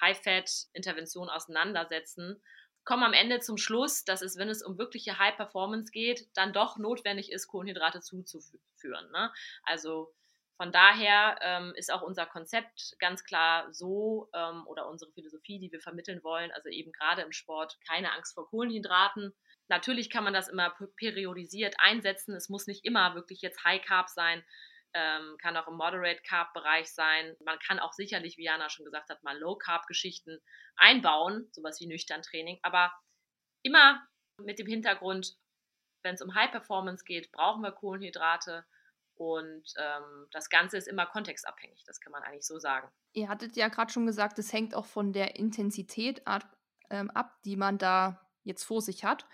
High 0.00 0.18
Fat 0.22 0.50
Intervention 0.72 1.28
auseinandersetzen, 1.28 2.42
kommen 2.84 3.02
am 3.02 3.12
Ende 3.12 3.40
zum 3.40 3.56
Schluss, 3.56 4.04
dass 4.04 4.22
es, 4.22 4.36
wenn 4.36 4.48
es 4.48 4.62
um 4.62 4.78
wirkliche 4.78 5.18
High 5.18 5.36
Performance 5.36 5.90
geht, 5.90 6.28
dann 6.34 6.52
doch 6.52 6.76
notwendig 6.78 7.32
ist, 7.32 7.48
Kohlenhydrate 7.48 8.00
zuzuführen. 8.00 9.10
Ne? 9.12 9.32
Also 9.64 10.12
von 10.56 10.70
daher 10.70 11.36
ähm, 11.40 11.72
ist 11.76 11.92
auch 11.92 12.02
unser 12.02 12.26
Konzept 12.26 12.94
ganz 13.00 13.24
klar 13.24 13.72
so 13.72 14.28
ähm, 14.34 14.66
oder 14.66 14.88
unsere 14.88 15.10
Philosophie, 15.12 15.58
die 15.58 15.72
wir 15.72 15.80
vermitteln 15.80 16.22
wollen, 16.22 16.52
also 16.52 16.68
eben 16.68 16.92
gerade 16.92 17.22
im 17.22 17.32
Sport 17.32 17.78
keine 17.88 18.12
Angst 18.12 18.34
vor 18.34 18.48
Kohlenhydraten. 18.48 19.34
Natürlich 19.68 20.10
kann 20.10 20.24
man 20.24 20.34
das 20.34 20.48
immer 20.48 20.76
periodisiert 20.96 21.74
einsetzen. 21.78 22.36
Es 22.36 22.48
muss 22.48 22.66
nicht 22.66 22.84
immer 22.84 23.14
wirklich 23.14 23.40
jetzt 23.40 23.64
High 23.64 23.82
Carb 23.82 24.10
sein 24.10 24.44
ähm, 24.94 25.36
kann 25.42 25.56
auch 25.56 25.68
im 25.68 25.74
Moderate 25.74 26.22
Carb 26.22 26.52
Bereich 26.54 26.92
sein. 26.92 27.36
Man 27.44 27.58
kann 27.58 27.78
auch 27.78 27.92
sicherlich, 27.92 28.38
wie 28.38 28.44
Jana 28.44 28.70
schon 28.70 28.84
gesagt 28.84 29.10
hat, 29.10 29.22
mal 29.22 29.38
Low 29.38 29.56
Carb 29.56 29.86
Geschichten 29.86 30.40
einbauen, 30.76 31.48
sowas 31.52 31.80
wie 31.80 31.86
nüchtern 31.86 32.22
Training, 32.22 32.58
aber 32.62 32.92
immer 33.62 34.06
mit 34.40 34.58
dem 34.58 34.66
Hintergrund, 34.66 35.36
wenn 36.02 36.14
es 36.14 36.22
um 36.22 36.34
High 36.34 36.50
Performance 36.50 37.04
geht, 37.04 37.32
brauchen 37.32 37.62
wir 37.62 37.72
Kohlenhydrate 37.72 38.64
und 39.16 39.64
ähm, 39.78 40.26
das 40.32 40.48
Ganze 40.48 40.76
ist 40.76 40.88
immer 40.88 41.06
kontextabhängig, 41.06 41.84
das 41.86 42.00
kann 42.00 42.12
man 42.12 42.22
eigentlich 42.22 42.46
so 42.46 42.58
sagen. 42.58 42.88
Ihr 43.12 43.28
hattet 43.28 43.56
ja 43.56 43.68
gerade 43.68 43.92
schon 43.92 44.06
gesagt, 44.06 44.38
es 44.38 44.52
hängt 44.52 44.74
auch 44.74 44.86
von 44.86 45.12
der 45.12 45.36
Intensität 45.36 46.26
ab, 46.26 46.56
ähm, 46.90 47.10
ab, 47.10 47.40
die 47.44 47.56
man 47.56 47.78
da 47.78 48.20
jetzt 48.42 48.64
vor 48.64 48.80
sich 48.80 49.04
hat. 49.04 49.26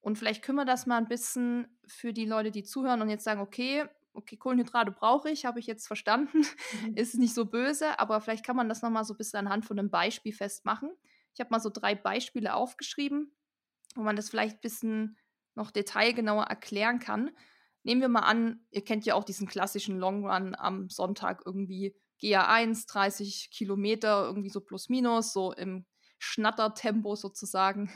Und 0.00 0.16
vielleicht 0.16 0.42
können 0.42 0.56
wir 0.56 0.64
das 0.64 0.86
mal 0.86 0.98
ein 0.98 1.08
bisschen 1.08 1.78
für 1.86 2.12
die 2.12 2.26
Leute, 2.26 2.50
die 2.50 2.62
zuhören 2.62 3.02
und 3.02 3.08
jetzt 3.08 3.24
sagen, 3.24 3.40
okay, 3.40 3.88
okay, 4.16 4.36
Kohlenhydrate 4.36 4.90
brauche 4.90 5.30
ich, 5.30 5.44
habe 5.44 5.60
ich 5.60 5.66
jetzt 5.66 5.86
verstanden, 5.86 6.38
mhm. 6.84 6.96
ist 6.96 7.14
nicht 7.14 7.34
so 7.34 7.44
böse, 7.44 7.98
aber 7.98 8.20
vielleicht 8.20 8.44
kann 8.44 8.56
man 8.56 8.68
das 8.68 8.82
nochmal 8.82 9.04
so 9.04 9.14
ein 9.14 9.18
bisschen 9.18 9.40
anhand 9.40 9.64
von 9.64 9.78
einem 9.78 9.90
Beispiel 9.90 10.32
festmachen. 10.32 10.90
Ich 11.34 11.40
habe 11.40 11.50
mal 11.50 11.60
so 11.60 11.70
drei 11.70 11.94
Beispiele 11.94 12.54
aufgeschrieben, 12.54 13.36
wo 13.94 14.02
man 14.02 14.16
das 14.16 14.30
vielleicht 14.30 14.56
ein 14.56 14.62
bisschen 14.62 15.18
noch 15.54 15.70
detailgenauer 15.70 16.44
erklären 16.44 16.98
kann. 16.98 17.30
Nehmen 17.82 18.00
wir 18.00 18.08
mal 18.08 18.20
an, 18.20 18.66
ihr 18.70 18.84
kennt 18.84 19.06
ja 19.06 19.14
auch 19.14 19.24
diesen 19.24 19.46
klassischen 19.46 19.98
Long 19.98 20.26
Run 20.26 20.54
am 20.54 20.88
Sonntag 20.88 21.42
irgendwie 21.44 21.94
GA1, 22.22 22.90
30 22.90 23.50
Kilometer, 23.52 24.24
irgendwie 24.24 24.50
so 24.50 24.60
plus 24.60 24.88
minus, 24.88 25.32
so 25.32 25.52
im 25.52 25.86
Schnattertempo 26.18 27.14
sozusagen. 27.14 27.90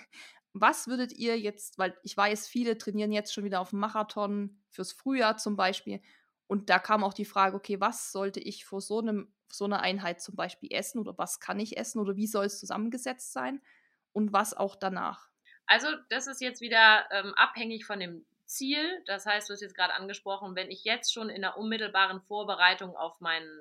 Was 0.52 0.88
würdet 0.88 1.12
ihr 1.12 1.38
jetzt, 1.38 1.78
weil 1.78 1.96
ich 2.02 2.16
weiß, 2.16 2.48
viele 2.48 2.76
trainieren 2.76 3.12
jetzt 3.12 3.32
schon 3.32 3.44
wieder 3.44 3.60
auf 3.60 3.70
dem 3.70 3.78
Marathon, 3.78 4.60
fürs 4.70 4.92
Frühjahr 4.92 5.36
zum 5.36 5.56
Beispiel. 5.56 6.00
Und 6.46 6.70
da 6.70 6.78
kam 6.78 7.04
auch 7.04 7.14
die 7.14 7.24
Frage, 7.24 7.56
okay, 7.56 7.80
was 7.80 8.12
sollte 8.12 8.40
ich 8.40 8.64
vor 8.64 8.80
so, 8.80 9.00
einem, 9.00 9.32
so 9.52 9.64
einer 9.64 9.80
Einheit 9.80 10.20
zum 10.20 10.34
Beispiel 10.34 10.72
essen 10.72 10.98
oder 10.98 11.16
was 11.18 11.40
kann 11.40 11.60
ich 11.60 11.76
essen 11.76 12.00
oder 12.00 12.16
wie 12.16 12.26
soll 12.26 12.46
es 12.46 12.58
zusammengesetzt 12.58 13.32
sein 13.32 13.60
und 14.12 14.32
was 14.32 14.54
auch 14.54 14.76
danach? 14.76 15.28
Also 15.66 15.86
das 16.08 16.26
ist 16.26 16.40
jetzt 16.40 16.60
wieder 16.60 17.06
ähm, 17.12 17.32
abhängig 17.36 17.84
von 17.84 18.00
dem 18.00 18.26
Ziel. 18.46 19.02
Das 19.06 19.26
heißt, 19.26 19.48
du 19.48 19.52
hast 19.52 19.60
jetzt 19.60 19.76
gerade 19.76 19.94
angesprochen, 19.94 20.56
wenn 20.56 20.70
ich 20.70 20.82
jetzt 20.82 21.12
schon 21.12 21.28
in 21.30 21.42
der 21.42 21.56
unmittelbaren 21.56 22.20
Vorbereitung 22.22 22.96
auf 22.96 23.20
meinen 23.20 23.60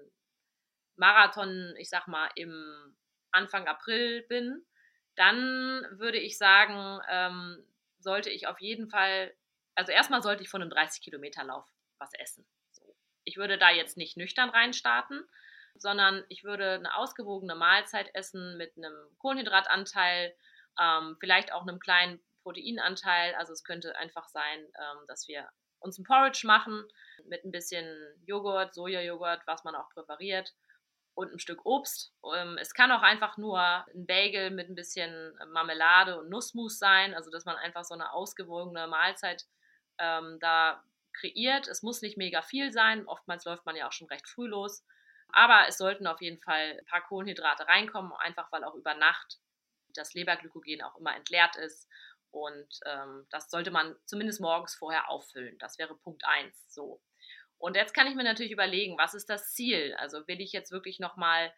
Marathon, 0.95 1.75
ich 1.77 1.89
sag 1.89 2.07
mal, 2.07 2.29
im 2.35 2.95
Anfang 3.31 3.67
April 3.67 4.23
bin, 4.23 4.65
dann 5.19 5.85
würde 5.91 6.17
ich 6.17 6.37
sagen, 6.37 7.01
ähm, 7.09 7.61
sollte 7.99 8.29
ich 8.29 8.47
auf 8.47 8.61
jeden 8.61 8.89
Fall, 8.89 9.35
also 9.75 9.91
erstmal 9.91 10.21
sollte 10.21 10.43
ich 10.43 10.49
von 10.49 10.61
einem 10.61 10.71
30 10.71 11.01
Kilometer 11.01 11.43
Lauf 11.43 11.65
was 11.97 12.13
essen. 12.13 12.45
So. 12.71 12.95
Ich 13.25 13.35
würde 13.35 13.57
da 13.57 13.69
jetzt 13.69 13.97
nicht 13.97 14.15
nüchtern 14.15 14.49
reinstarten, 14.49 15.27
sondern 15.75 16.23
ich 16.29 16.45
würde 16.45 16.75
eine 16.75 16.95
ausgewogene 16.95 17.55
Mahlzeit 17.55 18.09
essen 18.15 18.55
mit 18.55 18.77
einem 18.77 18.95
Kohlenhydratanteil, 19.17 20.33
ähm, 20.79 21.17
vielleicht 21.19 21.51
auch 21.51 21.63
einem 21.63 21.81
kleinen 21.81 22.21
Proteinanteil. 22.43 23.35
Also 23.35 23.51
es 23.51 23.65
könnte 23.65 23.97
einfach 23.97 24.29
sein, 24.29 24.59
ähm, 24.59 25.05
dass 25.07 25.27
wir 25.27 25.49
uns 25.79 25.97
ein 25.97 26.05
Porridge 26.05 26.47
machen 26.47 26.85
mit 27.25 27.43
ein 27.43 27.51
bisschen 27.51 27.85
Joghurt, 28.25 28.73
Sojajoghurt, 28.73 29.41
was 29.45 29.65
man 29.65 29.75
auch 29.75 29.89
präpariert 29.89 30.53
und 31.19 31.33
ein 31.33 31.39
Stück 31.39 31.65
Obst. 31.65 32.13
Ähm, 32.33 32.57
es 32.59 32.73
kann 32.73 32.91
auch 32.93 33.01
einfach 33.01 33.37
nur 33.37 33.59
ein 33.59 34.05
Bagel 34.05 34.51
mit 34.51 34.69
ein 34.69 34.75
bisschen 34.75 35.37
Marmelade 35.51 36.17
und 36.17 36.29
Nussmus 36.29 36.79
sein, 36.79 37.13
also 37.13 37.29
dass 37.29 37.43
man 37.43 37.57
einfach 37.57 37.83
so 37.83 37.93
eine 37.93 38.13
ausgewogene 38.13 38.87
Mahlzeit 38.87 39.45
ähm, 39.97 40.37
da 40.39 40.81
kreiert. 41.11 41.67
Es 41.67 41.83
muss 41.83 42.01
nicht 42.01 42.17
mega 42.17 42.41
viel 42.41 42.71
sein, 42.71 43.05
oftmals 43.05 43.43
läuft 43.43 43.65
man 43.65 43.75
ja 43.75 43.87
auch 43.87 43.91
schon 43.91 44.07
recht 44.07 44.29
früh 44.29 44.47
los, 44.47 44.85
aber 45.33 45.67
es 45.67 45.77
sollten 45.77 46.07
auf 46.07 46.21
jeden 46.21 46.41
Fall 46.41 46.77
ein 46.79 46.85
paar 46.85 47.01
Kohlenhydrate 47.05 47.67
reinkommen, 47.67 48.13
einfach 48.13 48.49
weil 48.53 48.63
auch 48.63 48.75
über 48.75 48.93
Nacht 48.93 49.39
das 49.93 50.13
Leberglykogen 50.13 50.81
auch 50.83 50.95
immer 50.97 51.15
entleert 51.17 51.57
ist 51.57 51.89
Und 52.31 52.79
ähm, 52.85 53.27
das 53.29 53.49
sollte 53.49 53.71
man 53.71 53.95
zumindest 54.05 54.39
morgens 54.39 54.75
vorher 54.75 55.09
auffüllen. 55.09 55.57
Das 55.59 55.77
wäre 55.79 55.95
Punkt 55.97 56.23
1 56.25 56.73
so. 56.73 57.01
Und 57.59 57.75
jetzt 57.75 57.93
kann 57.93 58.07
ich 58.07 58.15
mir 58.15 58.23
natürlich 58.23 58.53
überlegen, 58.53 58.97
was 58.97 59.13
ist 59.13 59.29
das 59.29 59.53
Ziel? 59.53 59.93
Also 59.99 60.27
will 60.27 60.41
ich 60.41 60.53
jetzt 60.53 60.71
wirklich 60.71 60.99
nochmal 60.99 61.53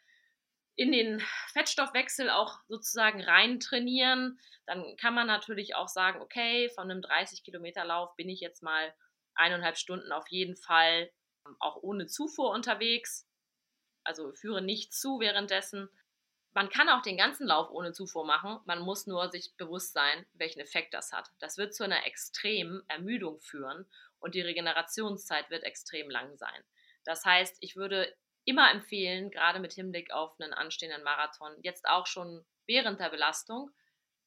in 0.76 0.92
den 0.92 1.22
Fettstoffwechsel 1.54 2.30
auch 2.30 2.60
sozusagen 2.68 3.22
rein 3.22 3.60
trainieren, 3.60 4.40
dann 4.66 4.96
kann 4.98 5.14
man 5.14 5.28
natürlich 5.28 5.76
auch 5.76 5.88
sagen, 5.88 6.22
okay, 6.22 6.70
von 6.70 6.90
einem 6.90 7.02
30 7.02 7.44
Kilometer 7.44 7.86
Lauf 7.86 8.16
bin 8.16 8.30
ich 8.30 8.40
jetzt 8.40 8.64
mal 8.64 8.94
eineinhalb 9.36 9.78
Stunden 9.78 10.12
auf 10.12 10.28
jeden 10.30 10.56
Fall 10.56 11.12
ähm, 11.46 11.56
auch 11.60 11.78
ohne 11.84 12.08
Zufuhr 12.08 12.52
unterwegs. 12.52 13.28
Also 14.04 14.34
führe 14.34 14.62
nicht 14.62 14.94
zu 14.94 15.20
währenddessen. 15.20 15.90
Man 16.54 16.70
kann 16.70 16.90
auch 16.90 17.02
den 17.02 17.18
ganzen 17.18 17.48
Lauf 17.48 17.70
ohne 17.70 17.94
Zufuhr 17.94 18.26
machen. 18.26 18.60
Man 18.66 18.80
muss 18.80 19.08
nur 19.08 19.30
sich 19.30 19.56
bewusst 19.58 19.94
sein, 19.94 20.26
welchen 20.34 20.60
Effekt 20.60 20.94
das 20.94 21.12
hat. 21.12 21.30
Das 21.40 21.58
wird 21.58 21.76
zu 21.76 21.84
einer 21.84 22.06
extremen 22.06 22.82
Ermüdung 22.88 23.40
führen 23.40 23.86
und 24.22 24.36
die 24.36 24.42
Regenerationszeit 24.42 25.50
wird 25.50 25.64
extrem 25.64 26.10
lang 26.10 26.38
sein. 26.38 26.64
Das 27.04 27.26
heißt, 27.26 27.58
ich 27.60 27.76
würde 27.76 28.16
immer 28.46 28.72
empfehlen, 28.72 29.32
gerade 29.32 29.60
mit 29.60 29.74
Hinblick 29.74 30.12
auf 30.12 30.40
einen 30.40 30.54
anstehenden 30.54 31.04
Marathon, 31.04 31.56
jetzt 31.62 31.88
auch 31.88 32.08
schon 32.08 32.46
während 32.66 33.00
der 33.00 33.10
Belastung, 33.10 33.72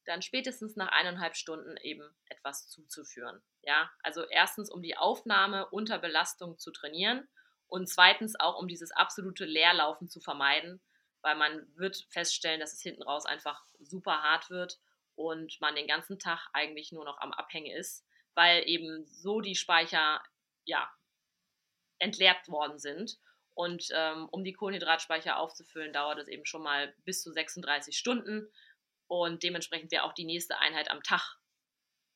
dann 0.05 0.21
spätestens 0.21 0.75
nach 0.75 0.89
eineinhalb 0.89 1.35
Stunden 1.35 1.77
eben 1.77 2.15
etwas 2.29 2.69
zuzuführen. 2.69 3.41
Ja, 3.63 3.89
also 4.03 4.23
erstens, 4.29 4.69
um 4.69 4.81
die 4.81 4.97
Aufnahme 4.97 5.67
unter 5.69 5.97
Belastung 5.97 6.59
zu 6.59 6.71
trainieren 6.71 7.27
und 7.67 7.89
zweitens 7.89 8.39
auch, 8.39 8.59
um 8.59 8.67
dieses 8.67 8.91
absolute 8.91 9.45
Leerlaufen 9.45 10.07
zu 10.07 10.21
vermeiden, 10.21 10.81
weil 11.21 11.35
man 11.35 11.65
wird 11.75 12.05
feststellen, 12.09 12.59
dass 12.59 12.73
es 12.73 12.81
hinten 12.81 13.01
raus 13.01 13.25
einfach 13.25 13.63
super 13.79 14.21
hart 14.21 14.51
wird 14.51 14.77
und 15.15 15.59
man 15.59 15.75
den 15.75 15.87
ganzen 15.87 16.19
Tag 16.19 16.47
eigentlich 16.53 16.91
nur 16.91 17.05
noch 17.05 17.17
am 17.17 17.33
Abhängen 17.33 17.75
ist, 17.75 18.05
weil 18.35 18.67
eben 18.67 19.05
so 19.05 19.41
die 19.41 19.55
Speicher 19.55 20.21
ja 20.65 20.89
entleert 21.99 22.47
worden 22.47 22.77
sind. 22.77 23.17
Und 23.53 23.87
ähm, 23.93 24.27
um 24.31 24.43
die 24.43 24.53
Kohlenhydratspeicher 24.53 25.37
aufzufüllen, 25.37 25.93
dauert 25.93 26.19
es 26.19 26.27
eben 26.27 26.45
schon 26.45 26.61
mal 26.61 26.93
bis 27.05 27.23
zu 27.23 27.31
36 27.31 27.97
Stunden 27.97 28.51
und 29.07 29.43
dementsprechend 29.43 29.91
wäre 29.91 30.03
auch 30.03 30.13
die 30.13 30.25
nächste 30.25 30.59
Einheit 30.59 30.91
am 30.91 31.03
Tag 31.03 31.37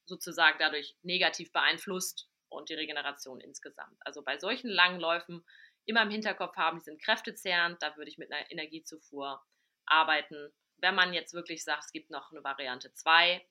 sozusagen 0.05 0.57
dadurch 0.59 0.97
negativ 1.01 1.51
beeinflusst 1.51 2.29
und 2.49 2.69
die 2.69 2.73
Regeneration 2.73 3.39
insgesamt. 3.39 3.95
Also 4.01 4.23
bei 4.23 4.37
solchen 4.39 4.69
langen 4.69 4.99
Läufen 4.99 5.45
immer 5.85 6.01
im 6.01 6.09
Hinterkopf 6.09 6.55
haben, 6.57 6.79
die 6.79 6.83
sind 6.83 7.01
kräftezehrend, 7.01 7.81
da 7.81 7.95
würde 7.95 8.09
ich 8.09 8.17
mit 8.17 8.31
einer 8.31 8.51
Energiezufuhr 8.51 9.41
arbeiten. 9.85 10.51
Wenn 10.77 10.95
man 10.95 11.13
jetzt 11.13 11.33
wirklich 11.33 11.63
sagt, 11.63 11.85
es 11.85 11.91
gibt 11.91 12.09
noch 12.09 12.31
eine 12.31 12.43
Variante 12.43 12.93
2, 12.93 13.45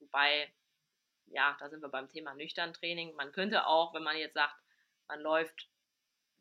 wobei, 0.00 0.52
ja, 1.26 1.56
da 1.60 1.68
sind 1.68 1.82
wir 1.82 1.88
beim 1.88 2.08
Thema 2.08 2.34
nüchtern 2.34 2.72
Training. 2.72 3.14
Man 3.14 3.32
könnte 3.32 3.66
auch, 3.66 3.94
wenn 3.94 4.02
man 4.02 4.16
jetzt 4.16 4.34
sagt, 4.34 4.56
man 5.08 5.20
läuft 5.20 5.68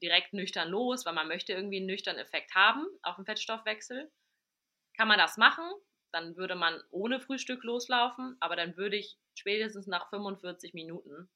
direkt 0.02 0.34
nüchtern 0.34 0.70
los, 0.70 1.06
weil 1.06 1.14
man 1.14 1.28
möchte 1.28 1.54
irgendwie 1.54 1.78
einen 1.78 1.86
nüchternen 1.86 2.22
Effekt 2.22 2.54
haben 2.56 2.86
auf 3.02 3.16
den 3.16 3.26
Fettstoffwechsel, 3.26 4.12
kann 4.98 5.08
man 5.08 5.18
das 5.18 5.38
machen 5.38 5.72
dann 6.16 6.38
würde 6.38 6.56
man 6.56 6.82
ohne 6.92 7.20
Frühstück 7.20 7.62
loslaufen, 7.66 8.38
aber 8.40 8.56
dann 8.56 8.78
würde 8.78 8.96
ich 8.96 9.18
spätestens 9.34 9.86
nach 9.86 10.10
45 10.10 10.74
Minuten 10.74 11.30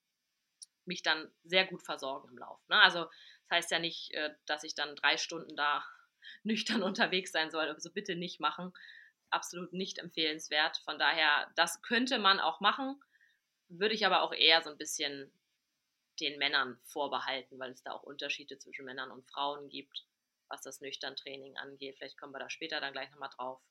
mich 0.86 1.04
dann 1.04 1.30
sehr 1.44 1.66
gut 1.66 1.84
versorgen 1.84 2.30
im 2.30 2.38
Lauf. 2.38 2.62
Ne? 2.70 2.82
Also 2.82 3.04
das 3.04 3.58
heißt 3.58 3.72
ja 3.72 3.80
nicht, 3.80 4.14
äh, 4.14 4.34
dass 4.46 4.64
ich 4.64 4.76
dann 4.76 4.96
drei 4.96 5.18
Stunden 5.18 5.54
da 5.58 5.84
nüchtern 6.44 6.82
unterwegs 6.82 7.34
sein 7.34 7.52
soll. 7.52 7.68
Also 7.68 7.92
bitte 7.92 8.16
nicht 8.16 8.40
machen. 8.40 8.72
Absolut 9.32 9.74
nicht 9.74 10.00
empfehlenswert. 10.00 10.78
Von 10.86 10.98
daher, 10.98 11.52
das 11.56 11.82
könnte 11.82 12.18
man 12.18 12.40
auch 12.40 12.62
machen, 12.62 13.04
würde 13.70 13.96
ich 13.96 14.06
aber 14.06 14.24
auch 14.24 14.34
eher 14.34 14.62
so 14.62 14.70
ein 14.70 14.78
bisschen 14.78 15.32
den 16.20 16.38
Männern 16.38 16.78
vorbehalten, 16.84 17.58
weil 17.60 17.72
es 17.72 17.84
da 17.84 17.94
auch 17.94 18.04
Unterschiede 18.04 18.58
zwischen 18.58 18.86
Männern 18.86 19.12
und 19.12 19.26
Frauen 19.30 19.70
gibt, 19.70 20.06
was 20.50 20.62
das 20.62 20.82
nüchtern 20.82 21.16
Training 21.16 21.56
angeht. 21.58 21.96
Vielleicht 21.98 22.18
kommen 22.20 22.34
wir 22.34 22.40
da 22.40 22.50
später 22.50 22.82
dann 22.82 22.94
gleich 22.94 23.10
nochmal 23.12 23.30
drauf. 23.36 23.62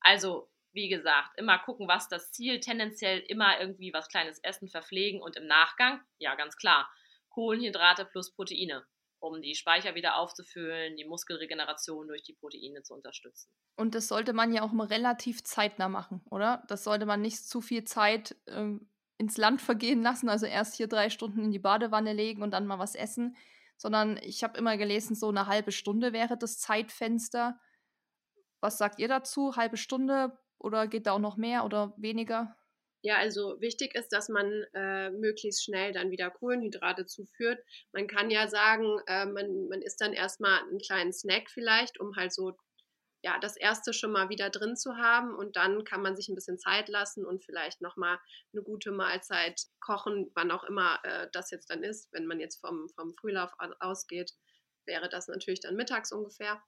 Also, 0.00 0.50
wie 0.72 0.88
gesagt, 0.88 1.38
immer 1.38 1.58
gucken, 1.58 1.88
was 1.88 2.08
das 2.08 2.32
Ziel, 2.32 2.60
tendenziell 2.60 3.18
immer 3.20 3.60
irgendwie 3.60 3.92
was 3.92 4.08
Kleines 4.08 4.38
essen, 4.38 4.68
verpflegen 4.68 5.20
und 5.20 5.36
im 5.36 5.46
Nachgang, 5.46 6.00
ja, 6.18 6.34
ganz 6.34 6.56
klar, 6.56 6.90
Kohlenhydrate 7.28 8.04
plus 8.06 8.34
Proteine, 8.34 8.86
um 9.18 9.42
die 9.42 9.54
Speicher 9.54 9.94
wieder 9.94 10.16
aufzufüllen, 10.16 10.96
die 10.96 11.04
Muskelregeneration 11.04 12.08
durch 12.08 12.22
die 12.22 12.34
Proteine 12.34 12.82
zu 12.82 12.94
unterstützen. 12.94 13.50
Und 13.76 13.94
das 13.94 14.08
sollte 14.08 14.32
man 14.32 14.52
ja 14.52 14.62
auch 14.62 14.72
relativ 14.72 15.44
zeitnah 15.44 15.88
machen, 15.88 16.22
oder? 16.30 16.64
Das 16.68 16.84
sollte 16.84 17.06
man 17.06 17.20
nicht 17.20 17.46
zu 17.46 17.60
viel 17.60 17.84
Zeit 17.84 18.36
ähm, 18.46 18.88
ins 19.18 19.36
Land 19.36 19.60
vergehen 19.60 20.02
lassen, 20.02 20.28
also 20.28 20.46
erst 20.46 20.76
hier 20.76 20.88
drei 20.88 21.10
Stunden 21.10 21.44
in 21.44 21.50
die 21.52 21.58
Badewanne 21.58 22.12
legen 22.12 22.42
und 22.42 22.50
dann 22.52 22.66
mal 22.66 22.78
was 22.78 22.94
essen, 22.94 23.36
sondern 23.76 24.18
ich 24.22 24.42
habe 24.42 24.58
immer 24.58 24.76
gelesen, 24.76 25.14
so 25.14 25.28
eine 25.28 25.46
halbe 25.46 25.72
Stunde 25.72 26.12
wäre 26.12 26.36
das 26.36 26.58
Zeitfenster 26.58 27.58
was 28.62 28.78
sagt 28.78 29.00
ihr 29.00 29.08
dazu? 29.08 29.56
Halbe 29.56 29.76
Stunde 29.76 30.38
oder 30.58 30.86
geht 30.86 31.06
da 31.06 31.12
auch 31.12 31.18
noch 31.18 31.36
mehr 31.36 31.64
oder 31.64 31.92
weniger? 31.96 32.56
Ja, 33.04 33.16
also 33.16 33.60
wichtig 33.60 33.96
ist, 33.96 34.12
dass 34.12 34.28
man 34.28 34.64
äh, 34.74 35.10
möglichst 35.10 35.64
schnell 35.64 35.92
dann 35.92 36.12
wieder 36.12 36.30
Kohlenhydrate 36.30 37.04
zuführt. 37.04 37.58
Man 37.90 38.06
kann 38.06 38.30
ja 38.30 38.46
sagen, 38.46 39.00
äh, 39.08 39.26
man, 39.26 39.66
man 39.68 39.82
isst 39.82 40.00
dann 40.00 40.12
erstmal 40.12 40.60
einen 40.60 40.78
kleinen 40.78 41.12
Snack 41.12 41.50
vielleicht, 41.50 41.98
um 41.98 42.14
halt 42.14 42.32
so 42.32 42.52
ja, 43.22 43.38
das 43.38 43.56
erste 43.56 43.92
schon 43.92 44.10
mal 44.10 44.28
wieder 44.28 44.50
drin 44.50 44.76
zu 44.76 44.96
haben 44.96 45.34
und 45.34 45.56
dann 45.56 45.84
kann 45.84 46.02
man 46.02 46.16
sich 46.16 46.28
ein 46.28 46.34
bisschen 46.34 46.58
Zeit 46.58 46.88
lassen 46.88 47.24
und 47.24 47.44
vielleicht 47.44 47.80
nochmal 47.80 48.18
eine 48.52 48.62
gute 48.62 48.90
Mahlzeit 48.90 49.62
kochen, 49.80 50.30
wann 50.34 50.50
auch 50.50 50.64
immer 50.64 50.98
äh, 51.04 51.28
das 51.32 51.50
jetzt 51.50 51.70
dann 51.70 51.84
ist. 51.84 52.12
Wenn 52.12 52.26
man 52.26 52.40
jetzt 52.40 52.60
vom, 52.60 52.88
vom 52.90 53.14
Frühlauf 53.14 53.52
ausgeht, 53.78 54.32
wäre 54.86 55.08
das 55.08 55.28
natürlich 55.28 55.60
dann 55.60 55.76
mittags 55.76 56.10
ungefähr 56.10 56.60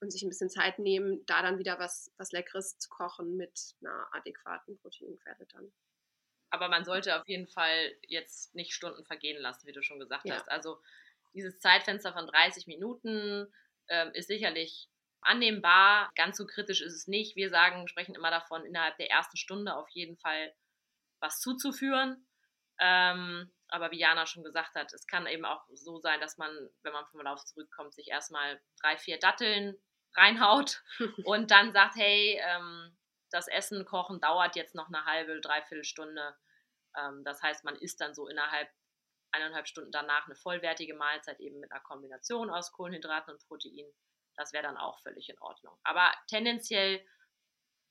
und 0.00 0.10
sich 0.10 0.22
ein 0.22 0.30
bisschen 0.30 0.48
Zeit 0.48 0.78
nehmen, 0.78 1.26
da 1.26 1.42
dann 1.42 1.58
wieder 1.58 1.78
was, 1.78 2.10
was 2.16 2.32
Leckeres 2.32 2.78
zu 2.78 2.88
kochen 2.88 3.36
mit 3.36 3.74
einer 3.82 4.08
adäquaten 4.12 4.78
Proteinquelle 4.78 5.46
dann. 5.52 5.70
Aber 6.50 6.68
man 6.68 6.86
sollte 6.86 7.20
auf 7.20 7.28
jeden 7.28 7.48
Fall 7.48 7.92
jetzt 8.06 8.54
nicht 8.54 8.72
Stunden 8.72 9.04
vergehen 9.04 9.40
lassen, 9.42 9.66
wie 9.66 9.72
du 9.72 9.82
schon 9.82 9.98
gesagt 9.98 10.24
ja. 10.24 10.36
hast. 10.36 10.50
Also 10.50 10.80
dieses 11.34 11.58
Zeitfenster 11.58 12.14
von 12.14 12.26
30 12.26 12.66
Minuten 12.66 13.52
ähm, 13.88 14.10
ist 14.14 14.28
sicherlich 14.28 14.88
annehmbar. 15.20 16.10
Ganz 16.14 16.36
so 16.36 16.46
kritisch 16.46 16.80
ist 16.80 16.94
es 16.94 17.06
nicht. 17.06 17.36
Wir 17.36 17.50
sagen, 17.50 17.88
sprechen 17.88 18.14
immer 18.14 18.30
davon, 18.30 18.64
innerhalb 18.64 18.96
der 18.96 19.10
ersten 19.10 19.36
Stunde 19.36 19.74
auf 19.74 19.88
jeden 19.90 20.16
Fall 20.18 20.54
was 21.20 21.40
zuzuführen. 21.40 22.26
Ähm, 22.80 23.52
aber 23.68 23.90
wie 23.90 23.98
Jana 23.98 24.26
schon 24.26 24.44
gesagt 24.44 24.74
hat, 24.74 24.92
es 24.92 25.06
kann 25.06 25.26
eben 25.26 25.44
auch 25.44 25.64
so 25.74 25.98
sein, 25.98 26.20
dass 26.20 26.38
man, 26.38 26.50
wenn 26.82 26.92
man 26.92 27.06
vom 27.06 27.20
Lauf 27.20 27.44
zurückkommt, 27.44 27.94
sich 27.94 28.08
erstmal 28.08 28.60
drei, 28.80 28.96
vier 28.96 29.18
Datteln 29.18 29.76
reinhaut 30.16 30.82
und 31.24 31.50
dann 31.50 31.72
sagt, 31.72 31.96
hey, 31.96 32.40
ähm, 32.42 32.96
das 33.30 33.48
Essen 33.48 33.84
kochen 33.84 34.20
dauert 34.20 34.56
jetzt 34.56 34.74
noch 34.74 34.88
eine 34.88 35.04
halbe, 35.04 35.40
dreiviertel 35.40 35.84
Stunde. 35.84 36.36
Ähm, 36.96 37.22
das 37.24 37.42
heißt, 37.42 37.64
man 37.64 37.76
isst 37.76 38.00
dann 38.00 38.14
so 38.14 38.26
innerhalb 38.28 38.70
eineinhalb 39.30 39.68
Stunden 39.68 39.92
danach 39.92 40.26
eine 40.26 40.36
vollwertige 40.36 40.94
Mahlzeit 40.94 41.38
eben 41.40 41.60
mit 41.60 41.70
einer 41.70 41.82
Kombination 41.82 42.48
aus 42.48 42.72
Kohlenhydraten 42.72 43.34
und 43.34 43.46
Protein. 43.46 43.86
Das 44.38 44.52
wäre 44.52 44.62
dann 44.62 44.76
auch 44.76 45.00
völlig 45.00 45.28
in 45.28 45.38
Ordnung. 45.40 45.76
Aber 45.82 46.14
tendenziell 46.28 47.04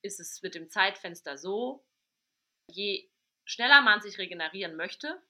ist 0.01 0.21
es 0.21 0.41
mit 0.41 0.55
dem 0.55 0.69
Zeitfenster 0.69 1.37
so, 1.37 1.85
je 2.71 3.11
schneller 3.43 3.81
man 3.81 4.01
sich 4.01 4.17
regenerieren 4.17 4.77
möchte, 4.77 5.21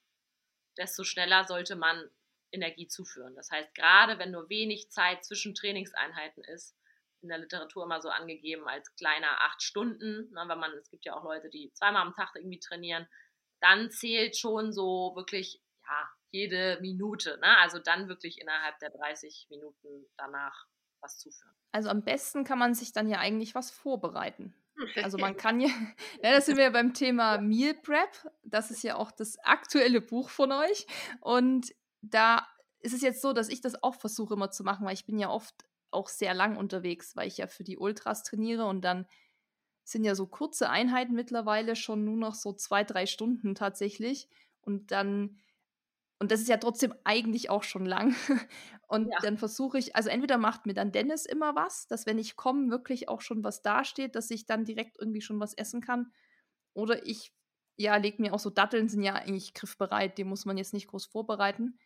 desto 0.77 1.03
schneller 1.03 1.45
sollte 1.45 1.75
man 1.75 2.07
Energie 2.51 2.87
zuführen. 2.87 3.35
Das 3.35 3.49
heißt, 3.49 3.73
gerade 3.73 4.19
wenn 4.19 4.29
nur 4.29 4.47
wenig 4.47 4.91
Zeit 4.91 5.25
zwischen 5.25 5.55
Trainingseinheiten 5.55 6.43
ist, 6.43 6.77
in 7.23 7.29
der 7.29 7.39
Literatur 7.39 7.85
immer 7.85 7.99
so 7.99 8.09
angegeben 8.09 8.67
als 8.67 8.95
kleiner 8.95 9.41
acht 9.41 9.63
Stunden, 9.63 10.31
ne, 10.31 10.43
weil 10.45 10.55
man, 10.55 10.71
es 10.73 10.91
gibt 10.91 11.03
ja 11.03 11.15
auch 11.15 11.23
Leute, 11.23 11.49
die 11.49 11.73
zweimal 11.73 12.03
am 12.03 12.13
Tag 12.13 12.35
irgendwie 12.35 12.59
trainieren, 12.59 13.07
dann 13.59 13.89
zählt 13.89 14.37
schon 14.37 14.71
so 14.71 15.13
wirklich, 15.15 15.63
ja, 15.83 16.11
jede 16.29 16.77
Minute, 16.79 17.39
ne? 17.39 17.57
also 17.57 17.79
dann 17.79 18.07
wirklich 18.07 18.39
innerhalb 18.39 18.77
der 18.79 18.91
30 18.91 19.47
Minuten 19.49 20.05
danach 20.15 20.67
was 21.01 21.17
zuführen. 21.17 21.53
Also 21.71 21.89
am 21.89 22.03
besten 22.03 22.43
kann 22.43 22.59
man 22.59 22.73
sich 22.73 22.93
dann 22.93 23.09
ja 23.09 23.19
eigentlich 23.19 23.55
was 23.55 23.71
vorbereiten. 23.71 24.53
Also 25.03 25.17
man 25.17 25.37
kann 25.37 25.59
ja, 25.59 25.69
ja, 26.23 26.31
da 26.33 26.41
sind 26.41 26.57
wir 26.57 26.65
ja 26.65 26.69
beim 26.69 26.93
Thema 26.93 27.39
Meal 27.39 27.73
Prep. 27.73 28.31
Das 28.43 28.71
ist 28.71 28.83
ja 28.83 28.95
auch 28.95 29.11
das 29.11 29.37
aktuelle 29.39 30.01
Buch 30.01 30.29
von 30.29 30.51
euch. 30.51 30.87
Und 31.21 31.73
da 32.01 32.47
ist 32.79 32.93
es 32.93 33.01
jetzt 33.01 33.21
so, 33.21 33.33
dass 33.33 33.49
ich 33.49 33.61
das 33.61 33.81
auch 33.83 33.95
versuche 33.95 34.35
immer 34.35 34.51
zu 34.51 34.63
machen, 34.63 34.85
weil 34.85 34.93
ich 34.93 35.05
bin 35.05 35.19
ja 35.19 35.29
oft 35.29 35.65
auch 35.91 36.09
sehr 36.09 36.33
lang 36.33 36.57
unterwegs, 36.57 37.15
weil 37.15 37.27
ich 37.27 37.37
ja 37.37 37.47
für 37.47 37.63
die 37.63 37.77
Ultras 37.77 38.23
trainiere 38.23 38.65
und 38.65 38.81
dann 38.81 39.07
sind 39.83 40.03
ja 40.03 40.15
so 40.15 40.27
kurze 40.27 40.69
Einheiten 40.69 41.13
mittlerweile 41.13 41.75
schon 41.75 42.03
nur 42.03 42.17
noch 42.17 42.35
so 42.35 42.51
zwei, 42.53 42.83
drei 42.83 43.05
Stunden 43.05 43.55
tatsächlich. 43.55 44.27
Und 44.61 44.91
dann, 44.91 45.37
und 46.19 46.31
das 46.31 46.41
ist 46.41 46.49
ja 46.49 46.57
trotzdem 46.57 46.93
eigentlich 47.03 47.49
auch 47.49 47.63
schon 47.63 47.85
lang. 47.85 48.15
Und 48.89 49.11
ja. 49.11 49.17
dann 49.21 49.37
versuche 49.37 49.77
ich, 49.77 49.97
also 49.97 50.09
entweder 50.09 50.37
macht 50.37 50.65
mir 50.65 50.73
dann 50.73 50.93
Dennis 50.93 51.25
immer 51.25 51.55
was, 51.55 51.87
dass 51.87 52.05
wenn 52.05 52.17
ich 52.17 52.37
komme, 52.37 52.71
wirklich 52.71 53.09
auch 53.09 53.19
schon 53.19 53.43
was 53.43 53.61
dasteht, 53.61 54.15
dass 54.15 54.31
ich 54.31 54.45
dann 54.45 54.63
direkt 54.63 54.97
irgendwie 54.97 55.19
schon 55.19 55.41
was 55.41 55.53
essen 55.53 55.81
kann. 55.81 56.13
Oder 56.73 57.05
ich 57.05 57.33
ja, 57.75 57.95
legt 57.97 58.19
mir 58.19 58.33
auch 58.33 58.39
so 58.39 58.49
Datteln 58.49 58.89
sind 58.89 59.03
ja 59.03 59.13
eigentlich 59.13 59.53
griffbereit, 59.53 60.17
die 60.17 60.23
muss 60.23 60.45
man 60.45 60.57
jetzt 60.57 60.73
nicht 60.73 60.87
groß 60.87 61.05
vorbereiten. 61.05 61.77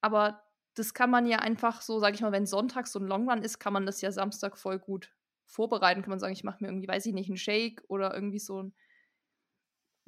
Aber 0.00 0.42
das 0.74 0.94
kann 0.94 1.10
man 1.10 1.26
ja 1.26 1.38
einfach 1.40 1.82
so, 1.82 1.98
sag 1.98 2.14
ich 2.14 2.20
mal, 2.20 2.32
wenn 2.32 2.46
Sonntag 2.46 2.86
so 2.86 3.00
ein 3.00 3.06
Longrun 3.06 3.42
ist, 3.42 3.58
kann 3.58 3.72
man 3.72 3.86
das 3.86 4.00
ja 4.00 4.12
Samstag 4.12 4.56
voll 4.56 4.78
gut 4.78 5.12
vorbereiten. 5.46 6.02
Kann 6.02 6.10
man 6.10 6.20
sagen, 6.20 6.32
ich 6.32 6.44
mache 6.44 6.58
mir 6.60 6.68
irgendwie, 6.68 6.88
weiß 6.88 7.06
ich 7.06 7.12
nicht, 7.12 7.28
einen 7.28 7.36
Shake 7.36 7.82
oder 7.88 8.14
irgendwie 8.14 8.38
so 8.38 8.62
ein 8.62 8.74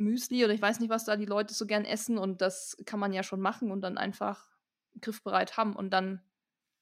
Müsli 0.02 0.44
oder 0.44 0.52
ich 0.52 0.62
weiß 0.62 0.80
nicht, 0.80 0.90
was 0.90 1.04
da 1.04 1.16
die 1.16 1.26
Leute 1.26 1.54
so 1.54 1.66
gern 1.66 1.84
essen 1.84 2.18
und 2.18 2.40
das 2.40 2.76
kann 2.86 3.00
man 3.00 3.12
ja 3.12 3.22
schon 3.22 3.40
machen 3.40 3.70
und 3.70 3.80
dann 3.80 3.98
einfach 3.98 4.48
griffbereit 5.00 5.56
haben 5.56 5.74
und 5.74 5.90
dann 5.90 6.22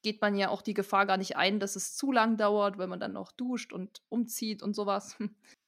geht 0.03 0.21
man 0.21 0.35
ja 0.35 0.49
auch 0.49 0.63
die 0.63 0.75
Gefahr 0.75 1.07
gar 1.07 1.17
nicht 1.17 1.37
ein, 1.37 1.61
dass 1.61 1.77
es 1.77 1.97
zu 1.97 2.11
lang 2.11 2.37
dauert, 2.37 2.79
weil 2.79 2.87
man 2.87 3.01
dann 3.01 3.13
noch 3.13 3.33
duscht 3.33 3.73
und 3.73 4.01
umzieht 4.09 4.63
und 4.63 4.75
sowas. 4.75 5.17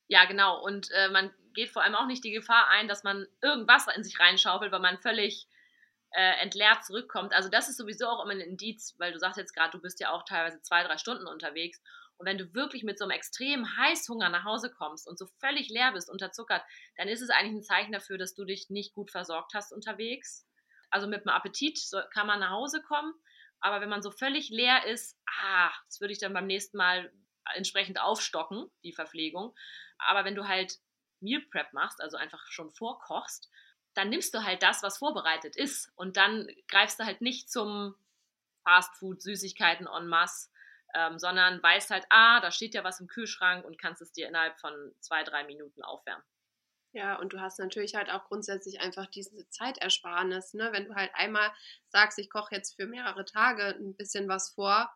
Ja, 0.09 0.27
genau. 0.27 0.63
Und 0.63 0.91
äh, 0.91 1.09
man 1.09 1.31
geht 1.55 1.71
vor 1.71 1.83
allem 1.83 1.95
auch 1.95 2.05
nicht 2.05 2.23
die 2.23 2.33
Gefahr 2.33 2.69
ein, 2.69 2.87
dass 2.87 3.03
man 3.03 3.27
irgendwas 3.41 3.87
in 3.97 4.05
sich 4.05 4.21
reinschaufelt, 4.21 4.71
weil 4.71 4.81
man 4.81 4.99
völlig 4.99 5.49
äh, 6.11 6.43
entleert 6.43 6.85
zurückkommt. 6.85 7.33
Also 7.33 7.49
das 7.49 7.71
ist 7.71 7.79
sowieso 7.79 8.09
auch 8.09 8.23
immer 8.23 8.33
ein 8.33 8.41
Indiz, 8.41 8.95
weil 8.99 9.13
du 9.13 9.19
sagst 9.19 9.39
jetzt 9.39 9.55
gerade, 9.55 9.71
du 9.71 9.81
bist 9.81 10.01
ja 10.01 10.11
auch 10.11 10.25
teilweise 10.25 10.61
zwei, 10.61 10.83
drei 10.83 10.99
Stunden 10.99 11.27
unterwegs. 11.27 11.81
Und 12.23 12.27
wenn 12.27 12.39
du 12.39 12.55
wirklich 12.55 12.85
mit 12.85 13.01
so 13.01 13.05
einem 13.05 13.11
extremen 13.11 13.77
Heißhunger 13.77 14.29
nach 14.29 14.45
Hause 14.45 14.71
kommst 14.71 15.09
und 15.09 15.19
so 15.19 15.27
völlig 15.41 15.69
leer 15.71 15.91
bist, 15.91 16.09
unterzuckert, 16.09 16.63
dann 16.97 17.09
ist 17.09 17.21
es 17.21 17.31
eigentlich 17.31 17.55
ein 17.55 17.63
Zeichen 17.65 17.91
dafür, 17.91 18.17
dass 18.17 18.33
du 18.33 18.45
dich 18.45 18.71
nicht 18.71 18.95
gut 18.95 19.11
versorgt 19.11 19.55
hast 19.55 19.73
unterwegs. 19.73 20.47
Also 20.89 21.09
mit 21.09 21.27
einem 21.27 21.35
Appetit 21.35 21.81
kann 22.15 22.29
man 22.29 22.39
nach 22.39 22.51
Hause 22.51 22.81
kommen. 22.81 23.13
Aber 23.59 23.81
wenn 23.81 23.89
man 23.89 24.03
so 24.03 24.13
völlig 24.13 24.51
leer 24.51 24.87
ist, 24.87 25.19
ah, 25.27 25.73
das 25.87 26.01
würde 26.01 26.13
ich 26.13 26.21
dann 26.21 26.33
beim 26.33 26.47
nächsten 26.47 26.77
Mal 26.77 27.13
entsprechend 27.57 28.01
aufstocken, 28.01 28.71
die 28.85 28.93
Verpflegung. 28.93 29.53
Aber 29.99 30.25
wenn 30.25 30.37
du 30.37 30.47
halt 30.47 30.79
Meal 31.19 31.43
Prep 31.51 31.73
machst, 31.73 32.01
also 32.01 32.17
einfach 32.17 32.47
schon 32.53 32.71
vorkochst, 32.71 33.51
dann 33.95 34.11
nimmst 34.11 34.33
du 34.33 34.45
halt 34.45 34.63
das, 34.63 34.85
was 34.85 34.99
vorbereitet 34.99 35.57
ist. 35.57 35.91
Und 35.97 36.17
dann 36.17 36.47
greifst 36.69 37.01
du 37.01 37.05
halt 37.05 37.21
nicht 37.21 37.51
zum 37.51 37.97
Fast 38.63 38.95
Food, 38.99 39.21
Süßigkeiten 39.23 39.89
en 39.89 40.07
masse, 40.07 40.52
ähm, 40.95 41.19
sondern 41.19 41.63
weißt 41.63 41.91
halt, 41.91 42.05
ah, 42.11 42.41
da 42.41 42.51
steht 42.51 42.75
ja 42.75 42.85
was 42.85 43.01
im 43.01 43.07
Kühlschrank 43.07 43.65
und 43.65 43.81
kannst 43.81 44.03
es 44.03 44.13
dir 44.13 44.29
innerhalb 44.29 44.59
von 44.61 44.73
zwei, 45.01 45.23
drei 45.25 45.45
Minuten 45.45 45.83
aufwärmen. 45.83 46.25
Ja, 46.95 47.17
und 47.17 47.33
du 47.33 47.41
hast 47.41 47.59
natürlich 47.59 47.95
halt 47.95 48.11
auch 48.11 48.25
grundsätzlich 48.25 48.81
einfach 48.81 49.07
diese 49.07 49.49
Zeitersparnis. 49.49 50.53
Ne? 50.53 50.69
Wenn 50.73 50.85
du 50.85 50.95
halt 50.95 51.11
einmal 51.15 51.51
sagst, 51.89 52.19
ich 52.19 52.29
koche 52.29 52.55
jetzt 52.55 52.77
für 52.77 52.87
mehrere 52.87 53.25
Tage 53.25 53.77
ein 53.79 53.97
bisschen 53.97 54.29
was 54.29 54.51
vor, 54.51 54.91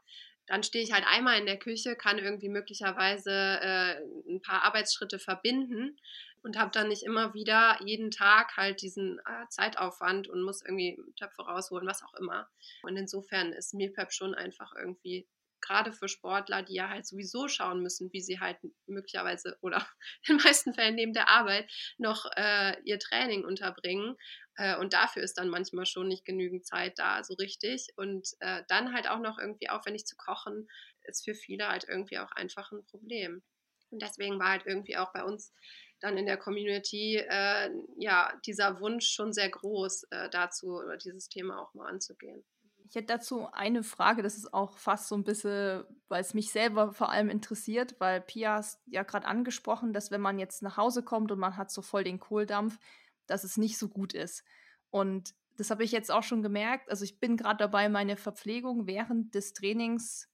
dann 0.46 0.62
stehe 0.62 0.84
ich 0.84 0.92
halt 0.92 1.04
einmal 1.06 1.38
in 1.38 1.46
der 1.46 1.58
Küche, 1.58 1.96
kann 1.96 2.18
irgendwie 2.18 2.50
möglicherweise 2.50 3.30
äh, 3.32 3.96
ein 4.28 4.42
paar 4.42 4.62
Arbeitsschritte 4.62 5.18
verbinden 5.18 5.98
und 6.42 6.58
habe 6.58 6.70
dann 6.70 6.88
nicht 6.88 7.02
immer 7.02 7.34
wieder 7.34 7.78
jeden 7.84 8.10
Tag 8.10 8.56
halt 8.56 8.82
diesen 8.82 9.18
äh, 9.20 9.48
Zeitaufwand 9.48 10.28
und 10.28 10.42
muss 10.42 10.62
irgendwie 10.62 11.00
Töpfe 11.16 11.42
rausholen, 11.42 11.88
was 11.88 12.04
auch 12.04 12.14
immer. 12.14 12.48
Und 12.82 12.96
insofern 12.96 13.52
ist 13.52 13.74
Meal 13.74 13.90
Prep 13.90 14.12
schon 14.12 14.34
einfach 14.34 14.72
irgendwie 14.76 15.26
gerade 15.60 15.92
für 15.92 16.08
Sportler, 16.08 16.62
die 16.62 16.74
ja 16.74 16.88
halt 16.88 17.06
sowieso 17.06 17.48
schauen 17.48 17.82
müssen, 17.82 18.12
wie 18.12 18.20
sie 18.20 18.40
halt 18.40 18.58
möglicherweise 18.86 19.56
oder 19.62 19.86
in 20.26 20.36
den 20.36 20.44
meisten 20.44 20.74
Fällen 20.74 20.94
neben 20.94 21.12
der 21.12 21.28
Arbeit 21.28 21.70
noch 21.98 22.26
äh, 22.36 22.80
ihr 22.84 22.98
Training 22.98 23.44
unterbringen. 23.44 24.16
Äh, 24.56 24.76
und 24.78 24.92
dafür 24.92 25.22
ist 25.22 25.38
dann 25.38 25.48
manchmal 25.48 25.86
schon 25.86 26.08
nicht 26.08 26.24
genügend 26.24 26.66
Zeit 26.66 26.98
da, 26.98 27.22
so 27.22 27.34
richtig. 27.34 27.88
Und 27.96 28.28
äh, 28.40 28.62
dann 28.68 28.92
halt 28.92 29.08
auch 29.08 29.20
noch 29.20 29.38
irgendwie 29.38 29.68
aufwendig 29.68 30.06
zu 30.06 30.16
kochen, 30.16 30.68
ist 31.04 31.24
für 31.24 31.34
viele 31.34 31.68
halt 31.68 31.84
irgendwie 31.88 32.18
auch 32.18 32.32
einfach 32.32 32.72
ein 32.72 32.84
Problem. 32.86 33.42
Und 33.90 34.02
deswegen 34.02 34.38
war 34.38 34.50
halt 34.50 34.66
irgendwie 34.66 34.96
auch 34.96 35.12
bei 35.12 35.22
uns 35.22 35.52
dann 36.00 36.18
in 36.18 36.26
der 36.26 36.36
Community 36.36 37.16
äh, 37.16 37.70
ja 37.98 38.32
dieser 38.44 38.80
Wunsch 38.80 39.08
schon 39.08 39.32
sehr 39.32 39.48
groß 39.48 40.04
äh, 40.10 40.28
dazu, 40.30 40.68
oder 40.68 40.96
dieses 40.96 41.28
Thema 41.28 41.60
auch 41.60 41.72
mal 41.74 41.88
anzugehen. 41.88 42.44
Ich 42.88 42.94
hätte 42.94 43.06
dazu 43.06 43.48
eine 43.52 43.82
Frage, 43.82 44.22
das 44.22 44.36
ist 44.36 44.54
auch 44.54 44.78
fast 44.78 45.08
so 45.08 45.16
ein 45.16 45.24
bisschen, 45.24 45.84
weil 46.08 46.20
es 46.20 46.34
mich 46.34 46.52
selber 46.52 46.92
vor 46.92 47.10
allem 47.10 47.28
interessiert, 47.28 47.96
weil 47.98 48.20
Pia 48.20 48.56
hat 48.56 48.78
ja 48.86 49.02
gerade 49.02 49.26
angesprochen, 49.26 49.92
dass 49.92 50.10
wenn 50.10 50.20
man 50.20 50.38
jetzt 50.38 50.62
nach 50.62 50.76
Hause 50.76 51.02
kommt 51.02 51.32
und 51.32 51.38
man 51.38 51.56
hat 51.56 51.70
so 51.70 51.82
voll 51.82 52.04
den 52.04 52.20
Kohldampf, 52.20 52.78
dass 53.26 53.44
es 53.44 53.56
nicht 53.56 53.78
so 53.78 53.88
gut 53.88 54.14
ist. 54.14 54.44
Und 54.90 55.34
das 55.56 55.70
habe 55.70 55.84
ich 55.84 55.92
jetzt 55.92 56.10
auch 56.10 56.22
schon 56.22 56.42
gemerkt. 56.42 56.90
Also 56.90 57.04
ich 57.04 57.18
bin 57.18 57.36
gerade 57.36 57.58
dabei, 57.58 57.88
meine 57.88 58.16
Verpflegung 58.16 58.86
während 58.86 59.34
des 59.34 59.52
Trainings 59.52 60.28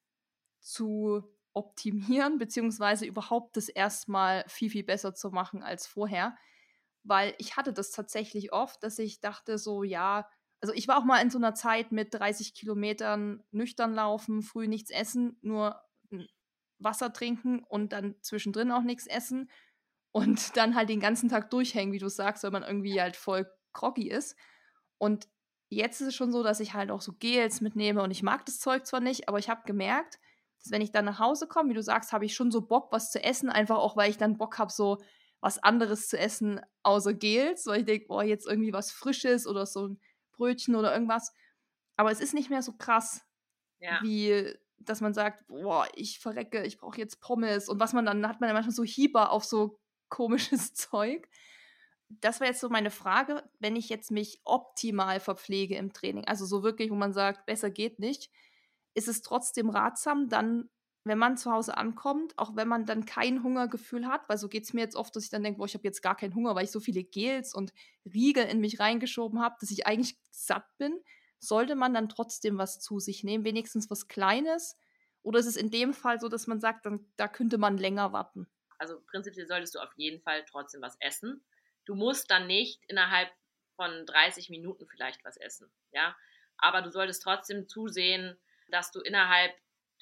zu 0.61 1.23
optimieren, 1.55 2.39
beziehungsweise 2.39 3.07
überhaupt 3.07 3.57
das 3.57 3.69
erstmal 3.69 4.45
viel, 4.49 4.71
viel 4.71 4.85
besser 4.85 5.15
zu 5.15 5.31
machen 5.31 5.63
als 5.63 5.87
vorher. 5.87 6.37
Weil 7.05 7.35
ich 7.39 7.57
hatte 7.57 7.73
das 7.73 7.91
tatsächlich 7.91 8.53
oft, 8.53 8.83
dass 8.83 8.99
ich 8.99 9.21
dachte 9.21 9.59
so, 9.59 9.83
ja, 9.83 10.29
also 10.63 10.73
ich 10.75 10.87
war 10.89 10.97
auch 10.97 11.05
mal 11.05 11.21
in 11.21 11.29
so 11.29 11.39
einer 11.39 11.55
Zeit 11.55 11.91
mit 11.91 12.15
30 12.15 12.55
Kilometern 12.55 13.43
nüchtern 13.51 13.95
laufen, 13.95 14.43
früh 14.43 14.69
nichts 14.69 14.91
essen, 14.91 15.37
nur 15.43 15.83
Wasser 16.79 17.13
trinken 17.13 17.65
und 17.65 17.93
dann 17.93 18.15
zwischendrin 18.23 18.71
auch 18.71 18.83
nichts 18.83 19.07
essen 19.07 19.51
und 20.13 20.57
dann 20.57 20.77
halt 20.77 20.89
den 20.89 21.01
ganzen 21.01 21.29
Tag 21.29 21.51
durchhängen, 21.51 21.93
wie 21.93 21.99
du 21.99 22.09
sagst, 22.09 22.45
weil 22.45 22.53
man 22.53 22.63
irgendwie 22.63 23.01
halt 23.01 23.17
voll 23.17 23.51
groggy 23.73 24.09
ist. 24.09 24.37
Und 24.99 25.29
jetzt 25.69 26.01
ist 26.01 26.09
es 26.09 26.15
schon 26.15 26.31
so, 26.31 26.45
dass 26.45 26.61
ich 26.61 26.75
halt 26.75 26.93
auch 26.93 27.01
so 27.01 27.13
Gels 27.13 27.61
mitnehme 27.61 28.03
und 28.03 28.13
ich 28.13 28.23
mag 28.23 28.47
das 28.47 28.61
Zeug 28.61 28.87
zwar 28.87 29.01
nicht, 29.01 29.29
aber 29.29 29.41
ich 29.41 29.51
habe 29.51 29.63
gemerkt, 29.67 30.21
dass 30.61 30.71
wenn 30.71 30.83
ich 30.83 30.93
dann 30.93 31.07
nach 31.07 31.19
Hause 31.19 31.49
komme, 31.49 31.71
wie 31.71 31.75
du 31.75 31.83
sagst, 31.83 32.13
habe 32.13 32.25
ich 32.25 32.35
schon 32.35 32.53
so 32.53 32.61
Bock, 32.61 32.93
was 32.93 33.11
zu 33.11 33.21
essen, 33.21 33.51
einfach 33.51 33.79
auch, 33.79 33.97
weil 33.97 34.11
ich 34.11 34.19
dann 34.19 34.39
Bock 34.39 34.59
habe, 34.59 34.71
so 34.71 34.99
was 35.41 35.61
anderes 35.61 36.07
zu 36.07 36.17
essen 36.17 36.61
außer 36.85 37.15
Gels, 37.15 37.67
weil 37.67 37.81
ich 37.81 37.87
denke, 37.87 38.07
boah, 38.07 38.23
jetzt 38.23 38.47
irgendwie 38.47 38.73
was 38.73 38.93
Frisches 38.93 39.49
oder 39.49 39.67
so 39.67 39.89
ein 39.89 40.01
Brötchen 40.43 40.75
oder 40.75 40.93
irgendwas. 40.93 41.33
Aber 41.97 42.11
es 42.11 42.21
ist 42.21 42.35
nicht 42.35 42.51
mehr 42.51 42.63
so 42.63 42.73
krass, 42.73 43.25
ja. 43.79 44.01
wie 44.03 44.53
dass 44.85 45.01
man 45.01 45.15
sagt, 45.15 45.47
boah, 45.47 45.87
ich 45.95 46.19
verrecke, 46.19 46.65
ich 46.65 46.79
brauche 46.79 46.99
jetzt 46.99 47.21
Pommes 47.21 47.69
und 47.69 47.79
was 47.79 47.93
man 47.93 48.05
dann 48.05 48.27
hat 48.27 48.41
man 48.41 48.49
ja 48.49 48.55
manchmal 48.55 48.75
so 48.75 48.83
Hieber 48.83 49.31
auf 49.31 49.45
so 49.45 49.79
komisches 50.09 50.75
Zeug. 50.75 51.29
Das 52.09 52.41
war 52.41 52.49
jetzt 52.49 52.61
so 52.61 52.69
meine 52.69 52.91
Frage, 52.91 53.49
wenn 53.61 53.77
ich 53.77 53.89
jetzt 53.89 54.11
mich 54.11 54.41
optimal 54.45 55.21
verpflege 55.21 55.77
im 55.77 55.93
Training, 55.93 56.27
also 56.27 56.45
so 56.45 56.65
wirklich, 56.65 56.91
wo 56.91 56.97
man 56.97 57.13
sagt, 57.13 57.47
besser 57.47 57.71
geht 57.71 58.01
nicht, 58.01 58.31
ist 58.95 59.07
es 59.07 59.23
trotzdem 59.23 59.71
ratsam, 59.71 60.29
dann, 60.29 60.69
wenn 61.05 61.19
man 61.19 61.37
zu 61.37 61.51
Hause 61.51 61.77
ankommt, 61.77 62.39
auch 62.39 62.55
wenn 62.55 62.69
man 62.69 62.87
dann 62.87 63.05
kein 63.05 63.43
Hungergefühl 63.43 64.07
hat, 64.07 64.29
weil 64.29 64.39
so 64.39 64.49
geht 64.49 64.65
es 64.65 64.73
mir 64.73 64.83
jetzt 64.83 64.95
oft, 64.95 65.15
dass 65.17 65.25
ich 65.25 65.31
dann 65.31 65.43
denke, 65.43 65.59
boah, 65.59 65.67
ich 65.67 65.75
habe 65.75 65.85
jetzt 65.85 66.03
gar 66.03 66.17
keinen 66.17 66.35
Hunger, 66.35 66.55
weil 66.55 66.65
ich 66.65 66.71
so 66.71 66.81
viele 66.81 67.03
Gels 67.03 67.55
und 67.55 67.73
Riegel 68.05 68.45
in 68.45 68.61
mich 68.61 68.79
reingeschoben 68.79 69.41
habe, 69.41 69.57
dass 69.61 69.71
ich 69.71 69.87
eigentlich 69.87 70.17
satt 70.31 70.67
bin, 70.79 71.01
sollte 71.39 71.75
man 71.75 71.93
dann 71.93 72.09
trotzdem 72.09 72.57
was 72.57 72.79
zu 72.79 73.01
sich 73.01 73.25
nehmen, 73.25 73.45
wenigstens 73.45 73.91
was 73.91 74.07
Kleines? 74.07 74.77
Oder 75.23 75.41
ist 75.41 75.47
es 75.47 75.57
in 75.57 75.71
dem 75.71 75.93
Fall 75.93 76.21
so, 76.21 76.29
dass 76.29 76.47
man 76.47 76.61
sagt, 76.61 76.87
dann, 76.87 77.05
da 77.17 77.27
könnte 77.27 77.59
man 77.59 77.79
länger 77.79 78.13
warten? 78.13 78.47
Also 78.79 79.01
prinzipiell 79.01 79.47
solltest 79.47 79.75
du 79.75 79.81
auf 79.81 79.93
jeden 79.97 80.21
Fall 80.23 80.45
trotzdem 80.45 80.83
was 80.83 80.97
essen. 81.01 81.45
Du 81.85 81.97
musst 81.97 82.31
dann 82.31 82.47
nicht 82.47 82.81
innerhalb 82.89 83.31
von 83.75 84.07
30 84.07 84.51
Minuten 84.51 84.87
vielleicht 84.87 85.25
was 85.25 85.37
essen, 85.37 85.73
ja. 85.91 86.17
Aber 86.59 86.83
du 86.83 86.91
solltest 86.91 87.23
trotzdem 87.23 87.69
zusehen, 87.69 88.39
dass 88.69 88.93
du 88.93 89.01
innerhalb 89.01 89.53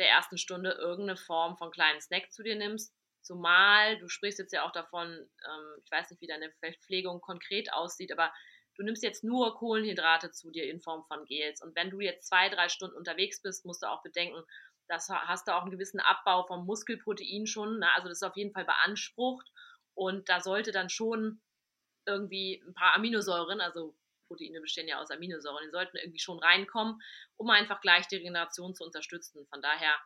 der 0.01 0.09
ersten 0.09 0.39
Stunde 0.39 0.73
irgendeine 0.73 1.17
Form 1.17 1.57
von 1.57 1.71
kleinen 1.71 2.01
Snack 2.01 2.33
zu 2.33 2.43
dir 2.43 2.57
nimmst. 2.57 2.93
Zumal, 3.23 3.99
du 3.99 4.09
sprichst 4.09 4.39
jetzt 4.39 4.53
ja 4.53 4.67
auch 4.67 4.73
davon, 4.73 5.07
ähm, 5.09 5.83
ich 5.85 5.91
weiß 5.91 6.11
nicht, 6.11 6.23
wie 6.23 6.27
deine 6.27 6.51
Verpflegung 6.61 7.21
konkret 7.21 7.73
aussieht, 7.73 8.11
aber 8.11 8.33
du 8.77 8.83
nimmst 8.83 9.03
jetzt 9.03 9.23
nur 9.23 9.55
Kohlenhydrate 9.57 10.31
zu 10.31 10.51
dir 10.51 10.69
in 10.71 10.81
Form 10.81 11.05
von 11.05 11.27
Gels. 11.27 11.61
Und 11.63 11.77
wenn 11.77 11.91
du 11.91 12.01
jetzt 12.01 12.29
zwei, 12.29 12.49
drei 12.49 12.69
Stunden 12.71 12.97
unterwegs 12.97 13.43
bist, 13.43 13.67
musst 13.67 13.83
du 13.83 13.87
auch 13.87 14.03
bedenken, 14.03 14.43
das 14.89 15.09
hast 15.09 15.47
du 15.47 15.55
auch 15.55 15.63
einen 15.63 15.71
gewissen 15.71 16.01
Abbau 16.01 16.47
vom 16.47 16.67
Muskelprotein 16.67 17.47
schon. 17.47 17.79
Ne? 17.79 17.95
Also 17.95 18.09
das 18.09 18.19
ist 18.19 18.29
auf 18.29 18.37
jeden 18.37 18.53
Fall 18.53 18.65
beansprucht. 18.65 19.47
Und 19.95 20.29
da 20.29 20.41
sollte 20.41 20.73
dann 20.73 20.89
schon 20.89 21.43
irgendwie 22.07 22.63
ein 22.67 22.75
paar 22.75 22.95
Aminosäuren, 22.95 23.61
also 23.61 23.95
Proteine 24.31 24.61
bestehen 24.61 24.87
ja 24.87 25.01
aus 25.01 25.11
Aminosäuren, 25.11 25.65
die 25.65 25.73
sollten 25.73 25.97
irgendwie 25.97 26.21
schon 26.21 26.39
reinkommen, 26.39 27.03
um 27.37 27.51
einfach 27.51 27.81
gleich 27.81 28.07
die 28.07 28.17
Regeneration 28.17 28.77
zu 28.77 28.85
unterstützen. 28.85 29.45
Von 29.49 29.61
daher 29.61 29.99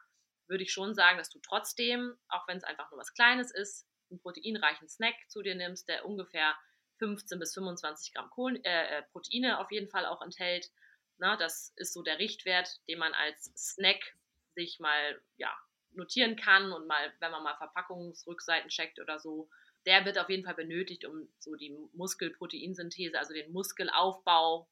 würde 0.48 0.64
ich 0.64 0.72
schon 0.72 0.94
sagen, 0.94 1.18
dass 1.18 1.28
du 1.28 1.38
trotzdem, 1.40 2.16
auch 2.28 2.48
wenn 2.48 2.56
es 2.56 2.64
einfach 2.64 2.90
nur 2.90 2.98
was 2.98 3.12
Kleines 3.12 3.50
ist, 3.50 3.86
einen 4.10 4.20
proteinreichen 4.20 4.88
Snack 4.88 5.14
zu 5.28 5.42
dir 5.42 5.54
nimmst, 5.54 5.88
der 5.88 6.06
ungefähr 6.06 6.56
15 7.00 7.38
bis 7.38 7.52
25 7.52 8.14
Gramm 8.14 8.30
Kohlen, 8.30 8.64
äh, 8.64 8.98
äh, 8.98 9.02
Proteine 9.12 9.58
auf 9.58 9.70
jeden 9.70 9.90
Fall 9.90 10.06
auch 10.06 10.22
enthält. 10.22 10.70
Na, 11.18 11.36
das 11.36 11.72
ist 11.76 11.92
so 11.92 12.02
der 12.02 12.18
Richtwert, 12.18 12.80
den 12.88 12.98
man 12.98 13.12
als 13.12 13.52
Snack 13.56 14.16
sich 14.54 14.80
mal 14.80 15.20
ja, 15.36 15.54
notieren 15.92 16.36
kann 16.36 16.72
und 16.72 16.86
mal, 16.86 17.12
wenn 17.20 17.30
man 17.30 17.42
mal 17.42 17.56
Verpackungsrückseiten 17.56 18.70
checkt 18.70 18.98
oder 19.00 19.18
so, 19.18 19.50
der 19.86 20.04
wird 20.04 20.18
auf 20.18 20.30
jeden 20.30 20.44
Fall 20.44 20.54
benötigt, 20.54 21.04
um 21.04 21.28
so 21.38 21.54
die 21.54 21.76
Muskelproteinsynthese, 21.92 23.18
also 23.18 23.34
den 23.34 23.52
Muskelaufbau 23.52 24.68